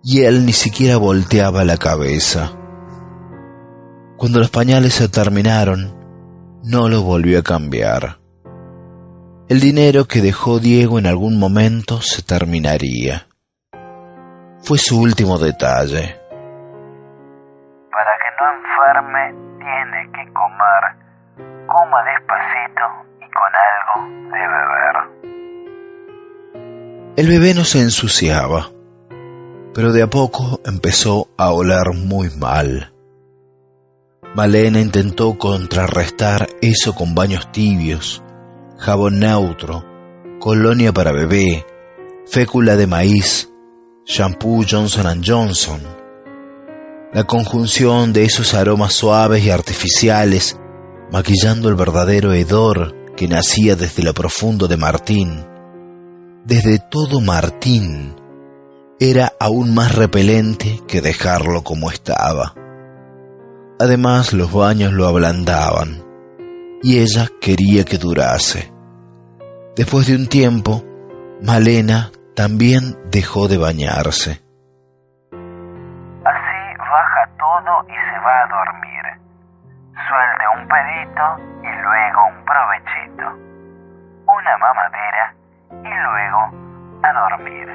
y 0.04 0.24
él 0.24 0.46
ni 0.46 0.54
siquiera 0.54 0.98
volteaba 0.98 1.64
la 1.64 1.78
cabeza. 1.78 2.52
Cuando 4.18 4.40
los 4.40 4.50
pañales 4.50 4.94
se 4.94 5.10
terminaron, 5.10 5.96
no 6.64 6.90
lo 6.90 7.04
volvió 7.04 7.40
a 7.40 7.44
cambiar. 7.44 8.18
El 9.48 9.62
dinero 9.62 10.06
que 10.06 10.22
dejó 10.22 10.60
Diego 10.60 11.00
en 11.00 11.08
algún 11.08 11.40
momento 11.40 12.02
se 12.02 12.22
terminaría. 12.24 13.28
Fue 14.62 14.78
su 14.78 15.00
último 15.00 15.38
detalle. 15.38 16.20
Para 17.92 18.14
que 18.20 18.30
no 18.38 18.46
enferme, 18.52 19.32
tiene 19.60 20.12
que 20.12 20.34
comer. 20.34 20.84
Coma 21.68 22.04
despacito 22.04 22.86
y 23.22 23.28
con 23.32 23.52
algo 23.56 23.96
de 24.34 24.40
beber. 24.40 25.07
El 27.18 27.30
bebé 27.30 27.56
no 27.56 27.66
se 27.66 27.80
ensuciaba, 27.80 28.72
pero 29.74 29.92
de 29.92 30.04
a 30.04 30.08
poco 30.08 30.62
empezó 30.64 31.30
a 31.36 31.52
oler 31.52 31.96
muy 31.96 32.30
mal. 32.30 32.94
Malena 34.36 34.80
intentó 34.80 35.36
contrarrestar 35.36 36.48
eso 36.62 36.94
con 36.94 37.16
baños 37.16 37.52
tibios, 37.52 38.22
jabón 38.78 39.18
neutro, 39.18 39.84
colonia 40.40 40.94
para 40.94 41.12
bebé, 41.12 41.66
fécula 42.28 42.76
de 42.76 42.86
maíz, 42.86 43.50
shampoo 44.06 44.64
Johnson 44.70 45.24
Johnson. 45.26 45.82
La 47.14 47.24
conjunción 47.24 48.14
de 48.14 48.26
esos 48.26 48.54
aromas 48.54 48.94
suaves 48.94 49.44
y 49.44 49.50
artificiales, 49.50 50.60
maquillando 51.12 51.68
el 51.68 51.74
verdadero 51.74 52.32
hedor 52.34 52.96
que 53.16 53.28
nacía 53.28 53.76
desde 53.76 54.04
lo 54.04 54.14
profundo 54.14 54.68
de 54.68 54.78
Martín, 54.78 55.57
desde 56.48 56.80
todo 56.80 57.20
Martín, 57.20 58.16
era 59.02 59.34
aún 59.38 59.76
más 59.76 59.94
repelente 59.94 60.80
que 60.88 61.02
dejarlo 61.02 61.62
como 61.62 61.92
estaba. 61.92 62.54
Además 63.82 64.32
los 64.32 64.54
baños 64.54 64.94
lo 64.94 65.08
ablandaban 65.08 66.06
y 66.82 67.00
ella 67.00 67.28
quería 67.42 67.84
que 67.84 67.98
durase. 67.98 68.72
Después 69.76 70.08
de 70.08 70.16
un 70.16 70.30
tiempo, 70.30 70.84
Malena 71.42 72.12
también 72.34 72.96
dejó 73.12 73.50
de 73.50 73.58
bañarse. 73.58 74.40
Así 76.24 76.62
baja 76.80 77.28
todo 77.38 77.84
y 77.92 77.98
se 78.08 78.18
va 78.24 78.36
a 78.40 78.48
dormir. 78.48 79.04
Suelte 80.00 80.46
un 80.56 80.64
pedito 80.66 81.24
y 81.60 81.72
luego 81.84 82.20
un 82.32 82.40
provechito. 82.46 83.36
Una 84.28 84.58
mamadera 84.58 85.37
y 85.72 85.88
luego 85.88 86.40
a 87.04 87.38
dormir. 87.38 87.68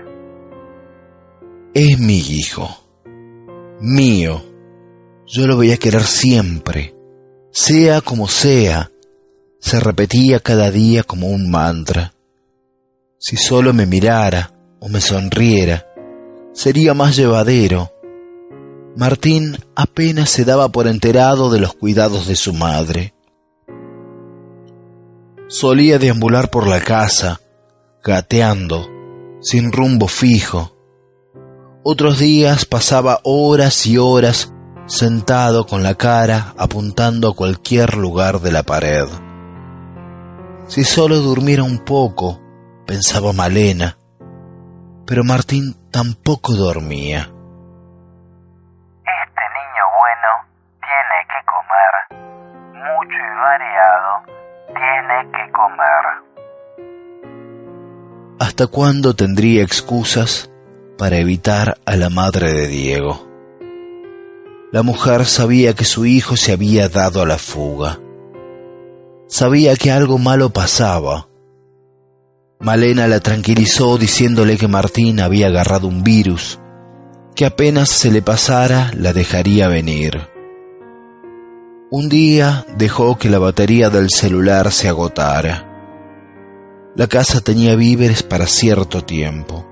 Es 1.75 1.99
mi 1.99 2.19
hijo, 2.19 2.69
mío. 3.81 4.43
Yo 5.27 5.47
lo 5.47 5.57
voy 5.57 5.73
a 5.73 5.79
querer 5.79 6.03
siempre, 6.03 6.95
sea 7.51 8.01
como 8.01 8.29
sea. 8.29 8.91
Se 9.61 9.81
repetía 9.81 10.41
cada 10.41 10.71
día 10.71 11.05
como 11.05 11.29
un 11.29 11.51
mantra. 11.51 12.13
Si 13.19 13.37
solo 13.37 13.73
me 13.73 13.87
mirara 13.87 14.51
o 14.81 14.89
me 14.89 15.01
sonriera, 15.01 15.87
sería 16.53 16.93
más 16.93 17.17
llevadero. 17.17 17.93
Martín 18.97 19.57
apenas 19.75 20.29
se 20.29 20.45
daba 20.45 20.69
por 20.69 20.87
enterado 20.87 21.51
de 21.51 21.61
los 21.61 21.73
cuidados 21.75 22.27
de 22.27 22.37
su 22.37 22.53
madre. 22.53 23.15
Solía 25.49 25.99
deambular 25.99 26.51
por 26.51 26.67
la 26.67 26.81
casa, 26.81 27.41
gateando, 28.03 28.89
sin 29.41 29.73
rumbo 29.73 30.09
fijo. 30.09 30.77
Otros 31.85 32.19
días 32.19 32.65
pasaba 32.65 33.21
horas 33.23 33.87
y 33.87 33.99
horas 33.99 34.53
sentado 34.87 35.67
con 35.67 35.83
la 35.83 35.95
cara 35.95 36.55
apuntando 36.57 37.29
a 37.29 37.35
cualquier 37.35 37.97
lugar 37.97 38.41
de 38.41 38.53
la 38.53 38.63
pared. 38.63 39.07
Si 40.67 40.85
solo 40.85 41.19
durmiera 41.19 41.63
un 41.63 41.79
poco, 41.79 42.41
pensaba 42.87 43.33
Malena, 43.33 43.99
pero 45.07 45.25
Martín 45.25 45.77
tampoco 45.91 46.55
dormía. 46.55 47.33
¿Hasta 58.53 58.67
cuándo 58.67 59.17
tendría 59.17 59.63
excusas 59.63 60.51
para 60.99 61.17
evitar 61.17 61.79
a 61.87 61.97
la 61.97 62.11
madre 62.11 62.53
de 62.53 62.69
Diego? 62.69 63.27
La 64.71 64.83
mujer 64.83 65.25
sabía 65.25 65.73
que 65.73 65.87
su 65.87 66.05
hijo 66.05 66.37
se 66.37 66.53
había 66.53 66.91
dado 66.91 67.23
a 67.23 67.27
la 67.27 67.39
fuga. 67.39 67.99
Sabía 69.27 69.75
que 69.77 69.91
algo 69.91 70.19
malo 70.19 70.51
pasaba. 70.51 71.29
Malena 72.61 73.09
la 73.09 73.21
tranquilizó 73.21 73.97
diciéndole 73.97 74.59
que 74.59 74.69
Martín 74.69 75.21
había 75.21 75.47
agarrado 75.47 75.89
un 75.89 76.05
virus, 76.05 76.61
que 77.35 77.47
apenas 77.47 77.89
se 77.89 78.11
le 78.11 78.21
pasara 78.21 78.91
la 78.95 79.15
dejaría 79.15 79.69
venir. 79.69 80.29
Un 81.91 82.11
día 82.11 82.67
dejó 82.77 83.17
que 83.17 83.31
la 83.31 83.39
batería 83.39 83.89
del 83.89 84.11
celular 84.11 84.71
se 84.73 84.91
agotara. 84.91 85.72
La 86.95 87.07
casa 87.07 87.41
tenía 87.41 87.75
víveres 87.75 88.23
para 88.23 88.47
cierto 88.47 89.03
tiempo. 89.03 89.67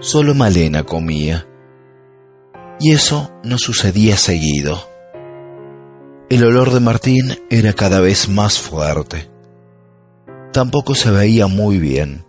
Solo 0.00 0.34
Malena 0.34 0.82
comía. 0.82 1.46
Y 2.80 2.92
eso 2.92 3.30
no 3.44 3.58
sucedía 3.58 4.16
seguido. 4.16 4.76
El 6.28 6.42
olor 6.42 6.70
de 6.70 6.80
Martín 6.80 7.46
era 7.48 7.72
cada 7.74 8.00
vez 8.00 8.28
más 8.28 8.60
fuerte. 8.60 9.30
Tampoco 10.52 10.96
se 10.96 11.12
veía 11.12 11.46
muy 11.46 11.78
bien. 11.78 12.26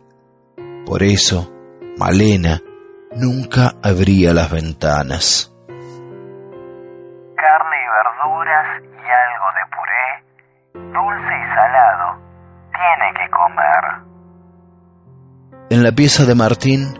Por 0.85 1.01
eso, 1.01 1.51
Malena 1.97 2.61
nunca 3.15 3.77
abría 3.81 4.31
las 4.31 4.51
ventanas. 4.51 5.51
Carne 7.35 7.77
y 7.81 7.87
verduras 7.97 8.67
y 8.83 9.07
algo 9.09 9.47
de 9.57 9.63
puré, 9.73 10.07
dulce 10.93 11.33
y 11.33 11.45
salado, 11.55 12.26
tiene 12.77 13.13
que 13.13 13.29
comer. 13.31 14.07
En 15.69 15.83
la 15.83 15.91
pieza 15.91 16.25
de 16.25 16.35
Martín, 16.35 16.97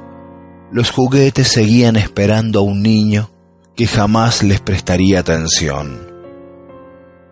los 0.72 0.92
juguetes 0.92 1.48
seguían 1.48 1.96
esperando 1.96 2.60
a 2.60 2.64
un 2.64 2.82
niño 2.82 3.30
que 3.76 3.88
jamás 3.88 4.44
les 4.44 4.60
prestaría 4.60 5.20
atención. 5.20 6.12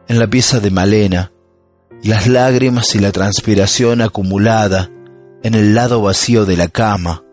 En 0.08 0.20
la 0.20 0.28
pieza 0.28 0.60
de 0.60 0.72
Malena, 0.72 1.32
las 2.04 2.28
lágrimas 2.28 2.94
y 2.96 3.00
la 3.00 3.12
transpiración 3.12 4.02
acumulada 4.02 4.90
en 5.44 5.56
el 5.56 5.74
lado 5.74 6.02
vacío 6.02 6.46
de 6.46 6.56
la 6.56 6.68
cama 6.68 7.24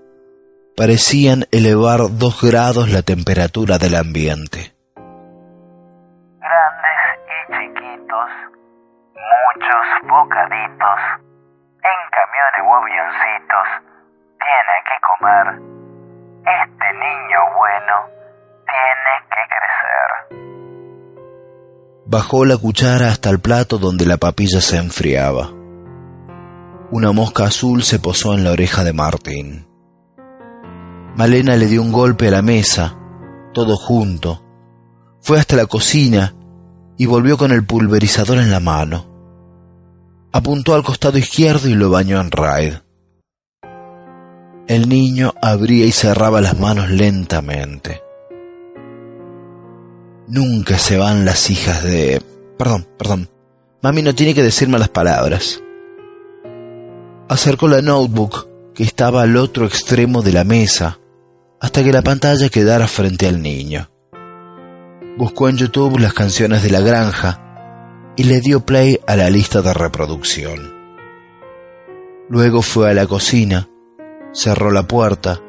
parecían 0.77 1.47
elevar 1.51 2.19
dos 2.19 2.41
grados 2.41 2.91
la 2.91 3.03
temperatura 3.03 3.79
del 3.79 3.95
ambiente. 3.95 4.72
Muchos 9.33 9.85
bocaditos, 10.09 11.01
en 11.83 12.01
camiones 12.11 12.63
o 12.65 12.71
avioncitos, 12.77 13.67
tiene 14.39 14.77
que 14.89 14.97
comer. 15.09 15.47
Este 16.43 16.89
niño 16.93 17.39
bueno 17.57 17.95
tiene 18.67 19.15
que 19.31 19.43
crecer. 19.55 20.09
Bajó 22.07 22.45
la 22.45 22.57
cuchara 22.57 23.09
hasta 23.09 23.31
el 23.31 23.41
plato 23.41 23.79
donde 23.79 24.07
la 24.07 24.17
papilla 24.17 24.61
se 24.61 24.77
enfriaba. 24.79 25.51
Una 26.91 27.13
mosca 27.13 27.45
azul 27.45 27.83
se 27.83 27.99
posó 27.99 28.35
en 28.35 28.45
la 28.45 28.51
oreja 28.51 28.85
de 28.85 28.93
Martín. 28.93 29.67
Malena 31.17 31.57
le 31.57 31.67
dio 31.67 31.81
un 31.81 31.93
golpe 31.93 32.29
a 32.29 32.33
la 32.33 32.43
mesa, 32.43 32.99
todo 33.55 33.77
junto. 33.77 34.43
Fue 35.21 35.39
hasta 35.39 35.57
la 35.57 35.67
cocina 35.67 36.35
y 36.99 37.07
volvió 37.07 37.39
con 37.39 37.53
el 37.53 37.65
pulverizador 37.65 38.39
en 38.39 38.51
la 38.51 38.61
mano. 38.61 39.12
Apuntó 40.35 40.75
al 40.75 40.83
costado 40.83 41.19
izquierdo 41.19 41.69
y 41.69 41.75
lo 41.75 41.91
bañó 41.91 42.19
en 42.19 42.31
raid. 42.31 42.75
El 44.67 44.89
niño 44.89 45.35
abría 45.43 45.85
y 45.85 45.93
cerraba 45.93 46.41
las 46.41 46.59
manos 46.59 46.89
lentamente. 46.89 48.03
Nunca 50.29 50.79
se 50.79 50.97
van 50.97 51.27
las 51.27 51.51
hijas 51.51 51.83
de... 51.83 52.23
Perdón, 52.57 52.89
perdón. 52.97 53.29
Mami 53.83 54.03
no 54.03 54.15
tiene 54.15 54.33
que 54.35 54.43
decirme 54.43 54.79
las 54.79 54.89
palabras. 54.89 55.63
Acercó 57.29 57.69
la 57.69 57.83
notebook 57.83 58.49
que 58.75 58.85
estaba 58.85 59.23
al 59.23 59.37
otro 59.37 59.67
extremo 59.67 60.23
de 60.23 60.33
la 60.33 60.45
mesa 60.45 60.99
hasta 61.61 61.85
que 61.85 61.93
la 61.93 62.01
pantalla 62.01 62.49
quedara 62.49 62.89
frente 62.89 63.29
al 63.29 63.43
niño. 63.43 63.91
Buscó 65.19 65.51
en 65.51 65.59
YouTube 65.59 65.99
las 65.99 66.15
canciones 66.15 66.63
de 66.63 66.71
la 66.71 66.81
granja 66.81 67.42
y 68.17 68.25
le 68.25 68.41
dio 68.41 68.65
play 68.65 69.01
a 69.07 69.17
la 69.17 69.31
lista 69.31 69.63
de 69.63 69.73
reproducción. 69.73 70.75
Luego 72.29 72.63
fue 72.63 72.91
a 72.91 72.95
la 72.95 73.07
cocina, 73.07 73.69
cerró 74.33 74.71
la 74.71 74.87
puerta, 74.87 75.41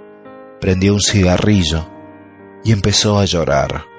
prendió 0.59 0.93
un 0.93 1.01
cigarrillo 1.01 1.87
y 2.63 2.71
empezó 2.71 3.19
a 3.19 3.25
llorar. 3.25 3.92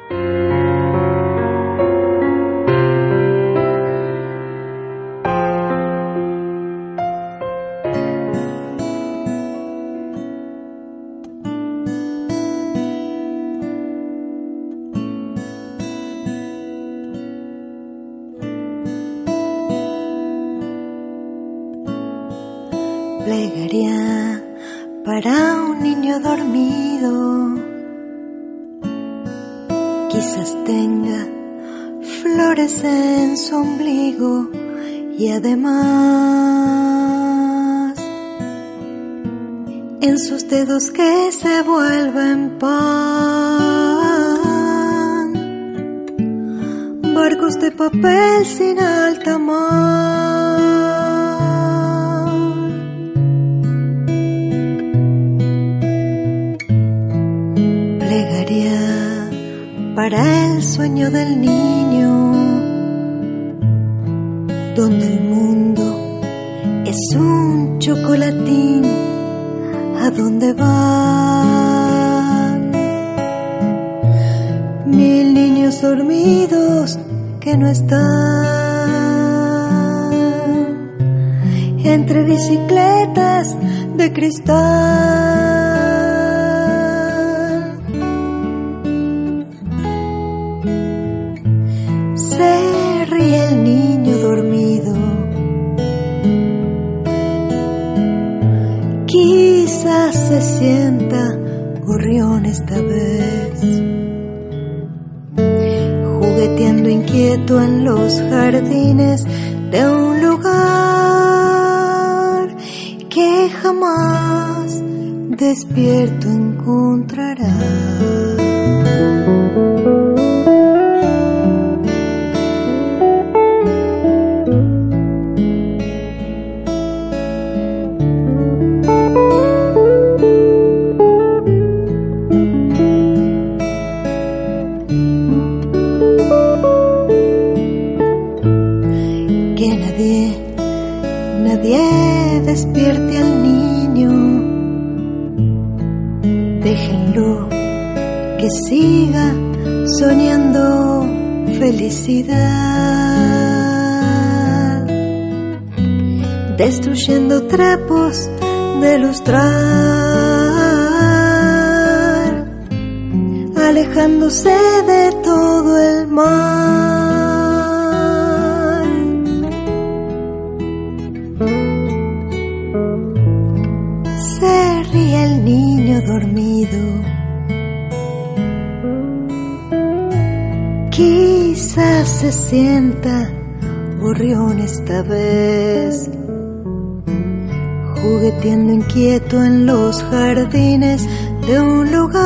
Jugueteando 188.04 188.72
inquieto 188.72 189.42
en 189.42 189.64
los 189.64 190.02
jardines 190.04 191.08
de 191.46 191.58
un 191.58 191.90
lugar 191.90 192.24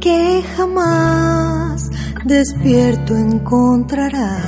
que 0.00 0.44
jamás 0.56 1.90
despierto 2.24 3.16
encontrará. 3.16 4.42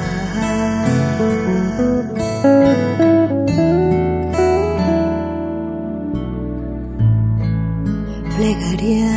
Plegaria 8.37 9.13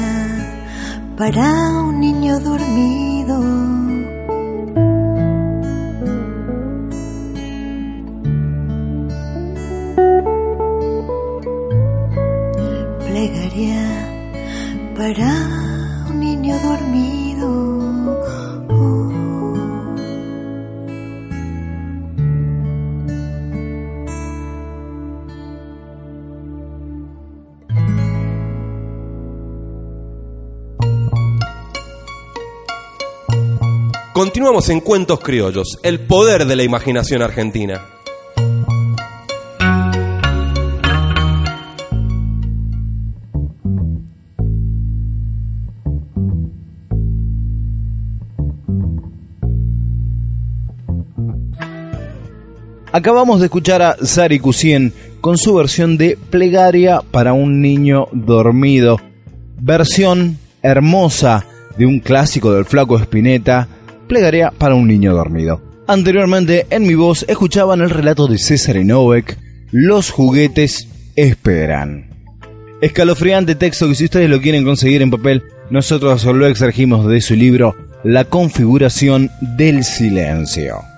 para 1.15 1.47
un 1.83 1.99
niño 1.99 2.39
dormido. 2.39 3.10
Un 15.19 16.19
niño 16.19 16.57
dormido. 16.59 18.21
Continuamos 34.13 34.69
en 34.69 34.79
Cuentos 34.81 35.19
Criollos, 35.19 35.79
el 35.83 35.99
poder 36.01 36.45
de 36.45 36.55
la 36.55 36.63
imaginación 36.63 37.21
argentina. 37.21 38.00
Acabamos 52.93 53.39
de 53.39 53.45
escuchar 53.45 53.81
a 53.81 53.95
Sari 54.03 54.39
Cusien 54.39 54.93
con 55.22 55.38
su 55.38 55.53
versión 55.53 55.97
de 55.97 56.18
Plegaria 56.30 57.01
para 57.09 57.31
un 57.31 57.61
niño 57.61 58.07
dormido. 58.11 58.99
Versión 59.61 60.38
hermosa 60.61 61.45
de 61.77 61.85
un 61.85 62.01
clásico 62.01 62.51
del 62.53 62.65
flaco 62.65 62.99
Espineta, 62.99 63.69
Plegaria 64.09 64.51
para 64.57 64.76
un 64.76 64.88
niño 64.88 65.13
dormido. 65.13 65.61
Anteriormente, 65.88 66.68
en 66.69 66.84
mi 66.84 66.95
voz, 66.95 67.23
escuchaban 67.30 67.80
el 67.80 67.89
relato 67.89 68.27
de 68.27 68.38
César 68.38 68.76
Novek, 68.84 69.38
Los 69.72 70.09
juguetes 70.09 70.89
esperan. 71.15 72.09
Escalofriante 72.81 73.55
texto 73.55 73.88
que 73.88 73.95
si 73.95 74.05
ustedes 74.05 74.30
lo 74.30 74.41
quieren 74.41 74.65
conseguir 74.65 75.01
en 75.01 75.11
papel, 75.11 75.43
nosotros 75.69 76.26
lo 76.26 76.45
extrajimos 76.45 77.07
de 77.07 77.22
su 77.22 77.35
libro 77.35 77.73
La 78.03 78.26
configuración 78.26 79.31
del 79.55 79.85
silencio. 79.85 80.90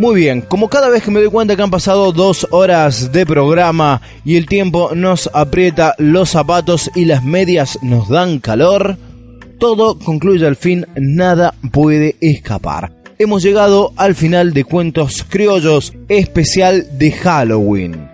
Muy 0.00 0.18
bien, 0.18 0.40
como 0.40 0.70
cada 0.70 0.88
vez 0.88 1.02
que 1.02 1.10
me 1.10 1.20
doy 1.20 1.28
cuenta 1.28 1.56
que 1.56 1.62
han 1.62 1.70
pasado 1.70 2.10
dos 2.10 2.48
horas 2.52 3.12
de 3.12 3.26
programa 3.26 4.00
y 4.24 4.36
el 4.36 4.46
tiempo 4.46 4.92
nos 4.94 5.28
aprieta 5.34 5.94
los 5.98 6.30
zapatos 6.30 6.90
y 6.94 7.04
las 7.04 7.22
medias 7.22 7.78
nos 7.82 8.08
dan 8.08 8.38
calor, 8.38 8.96
todo 9.58 9.98
concluye 9.98 10.46
al 10.46 10.56
fin, 10.56 10.86
nada 10.96 11.52
puede 11.70 12.16
escapar. 12.22 12.94
Hemos 13.18 13.42
llegado 13.42 13.92
al 13.96 14.14
final 14.14 14.54
de 14.54 14.64
Cuentos 14.64 15.22
Criollos 15.28 15.92
especial 16.08 16.86
de 16.98 17.12
Halloween. 17.12 18.08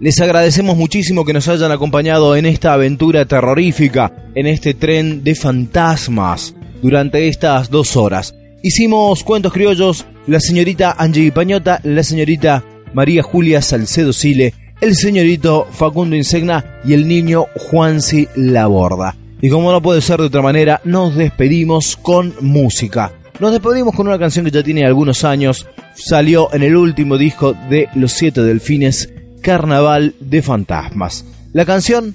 Les 0.00 0.20
agradecemos 0.20 0.76
muchísimo 0.76 1.24
que 1.24 1.34
nos 1.34 1.46
hayan 1.46 1.70
acompañado 1.70 2.34
en 2.34 2.46
esta 2.46 2.72
aventura 2.72 3.26
terrorífica, 3.26 4.12
en 4.34 4.48
este 4.48 4.74
tren 4.74 5.22
de 5.22 5.36
fantasmas, 5.36 6.56
durante 6.82 7.28
estas 7.28 7.70
dos 7.70 7.96
horas. 7.96 8.34
Hicimos 8.62 9.22
cuentos 9.22 9.52
criollos 9.52 10.06
la 10.26 10.40
señorita 10.40 10.96
Angie 10.98 11.30
Pañota, 11.30 11.80
la 11.84 12.02
señorita 12.02 12.64
María 12.94 13.22
Julia 13.22 13.62
Salcedo 13.62 14.12
Sile, 14.12 14.54
el 14.80 14.96
señorito 14.96 15.66
Facundo 15.70 16.16
Insegna 16.16 16.80
y 16.84 16.94
el 16.94 17.06
niño 17.06 17.46
Juansi 17.54 18.26
Laborda. 18.34 19.14
Y 19.40 19.50
como 19.50 19.70
no 19.70 19.82
puede 19.82 20.00
ser 20.00 20.18
de 20.18 20.26
otra 20.26 20.42
manera, 20.42 20.80
nos 20.84 21.14
despedimos 21.14 21.96
con 21.96 22.34
música. 22.40 23.12
Nos 23.38 23.52
despedimos 23.52 23.94
con 23.94 24.08
una 24.08 24.18
canción 24.18 24.46
que 24.46 24.50
ya 24.50 24.62
tiene 24.62 24.86
algunos 24.86 25.22
años, 25.24 25.66
salió 25.94 26.52
en 26.54 26.62
el 26.62 26.74
último 26.74 27.18
disco 27.18 27.54
de 27.68 27.88
Los 27.94 28.12
Siete 28.12 28.42
Delfines, 28.42 29.12
Carnaval 29.42 30.14
de 30.18 30.40
Fantasmas. 30.40 31.26
La 31.52 31.66
canción 31.66 32.14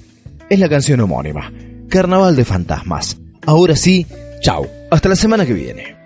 es 0.50 0.58
la 0.58 0.68
canción 0.68 1.00
homónima, 1.00 1.52
Carnaval 1.88 2.34
de 2.34 2.44
Fantasmas. 2.44 3.16
Ahora 3.46 3.76
sí, 3.76 4.06
chao, 4.40 4.66
hasta 4.90 5.08
la 5.08 5.16
semana 5.16 5.46
que 5.46 5.54
viene. 5.54 6.01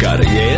Cargué 0.00 0.56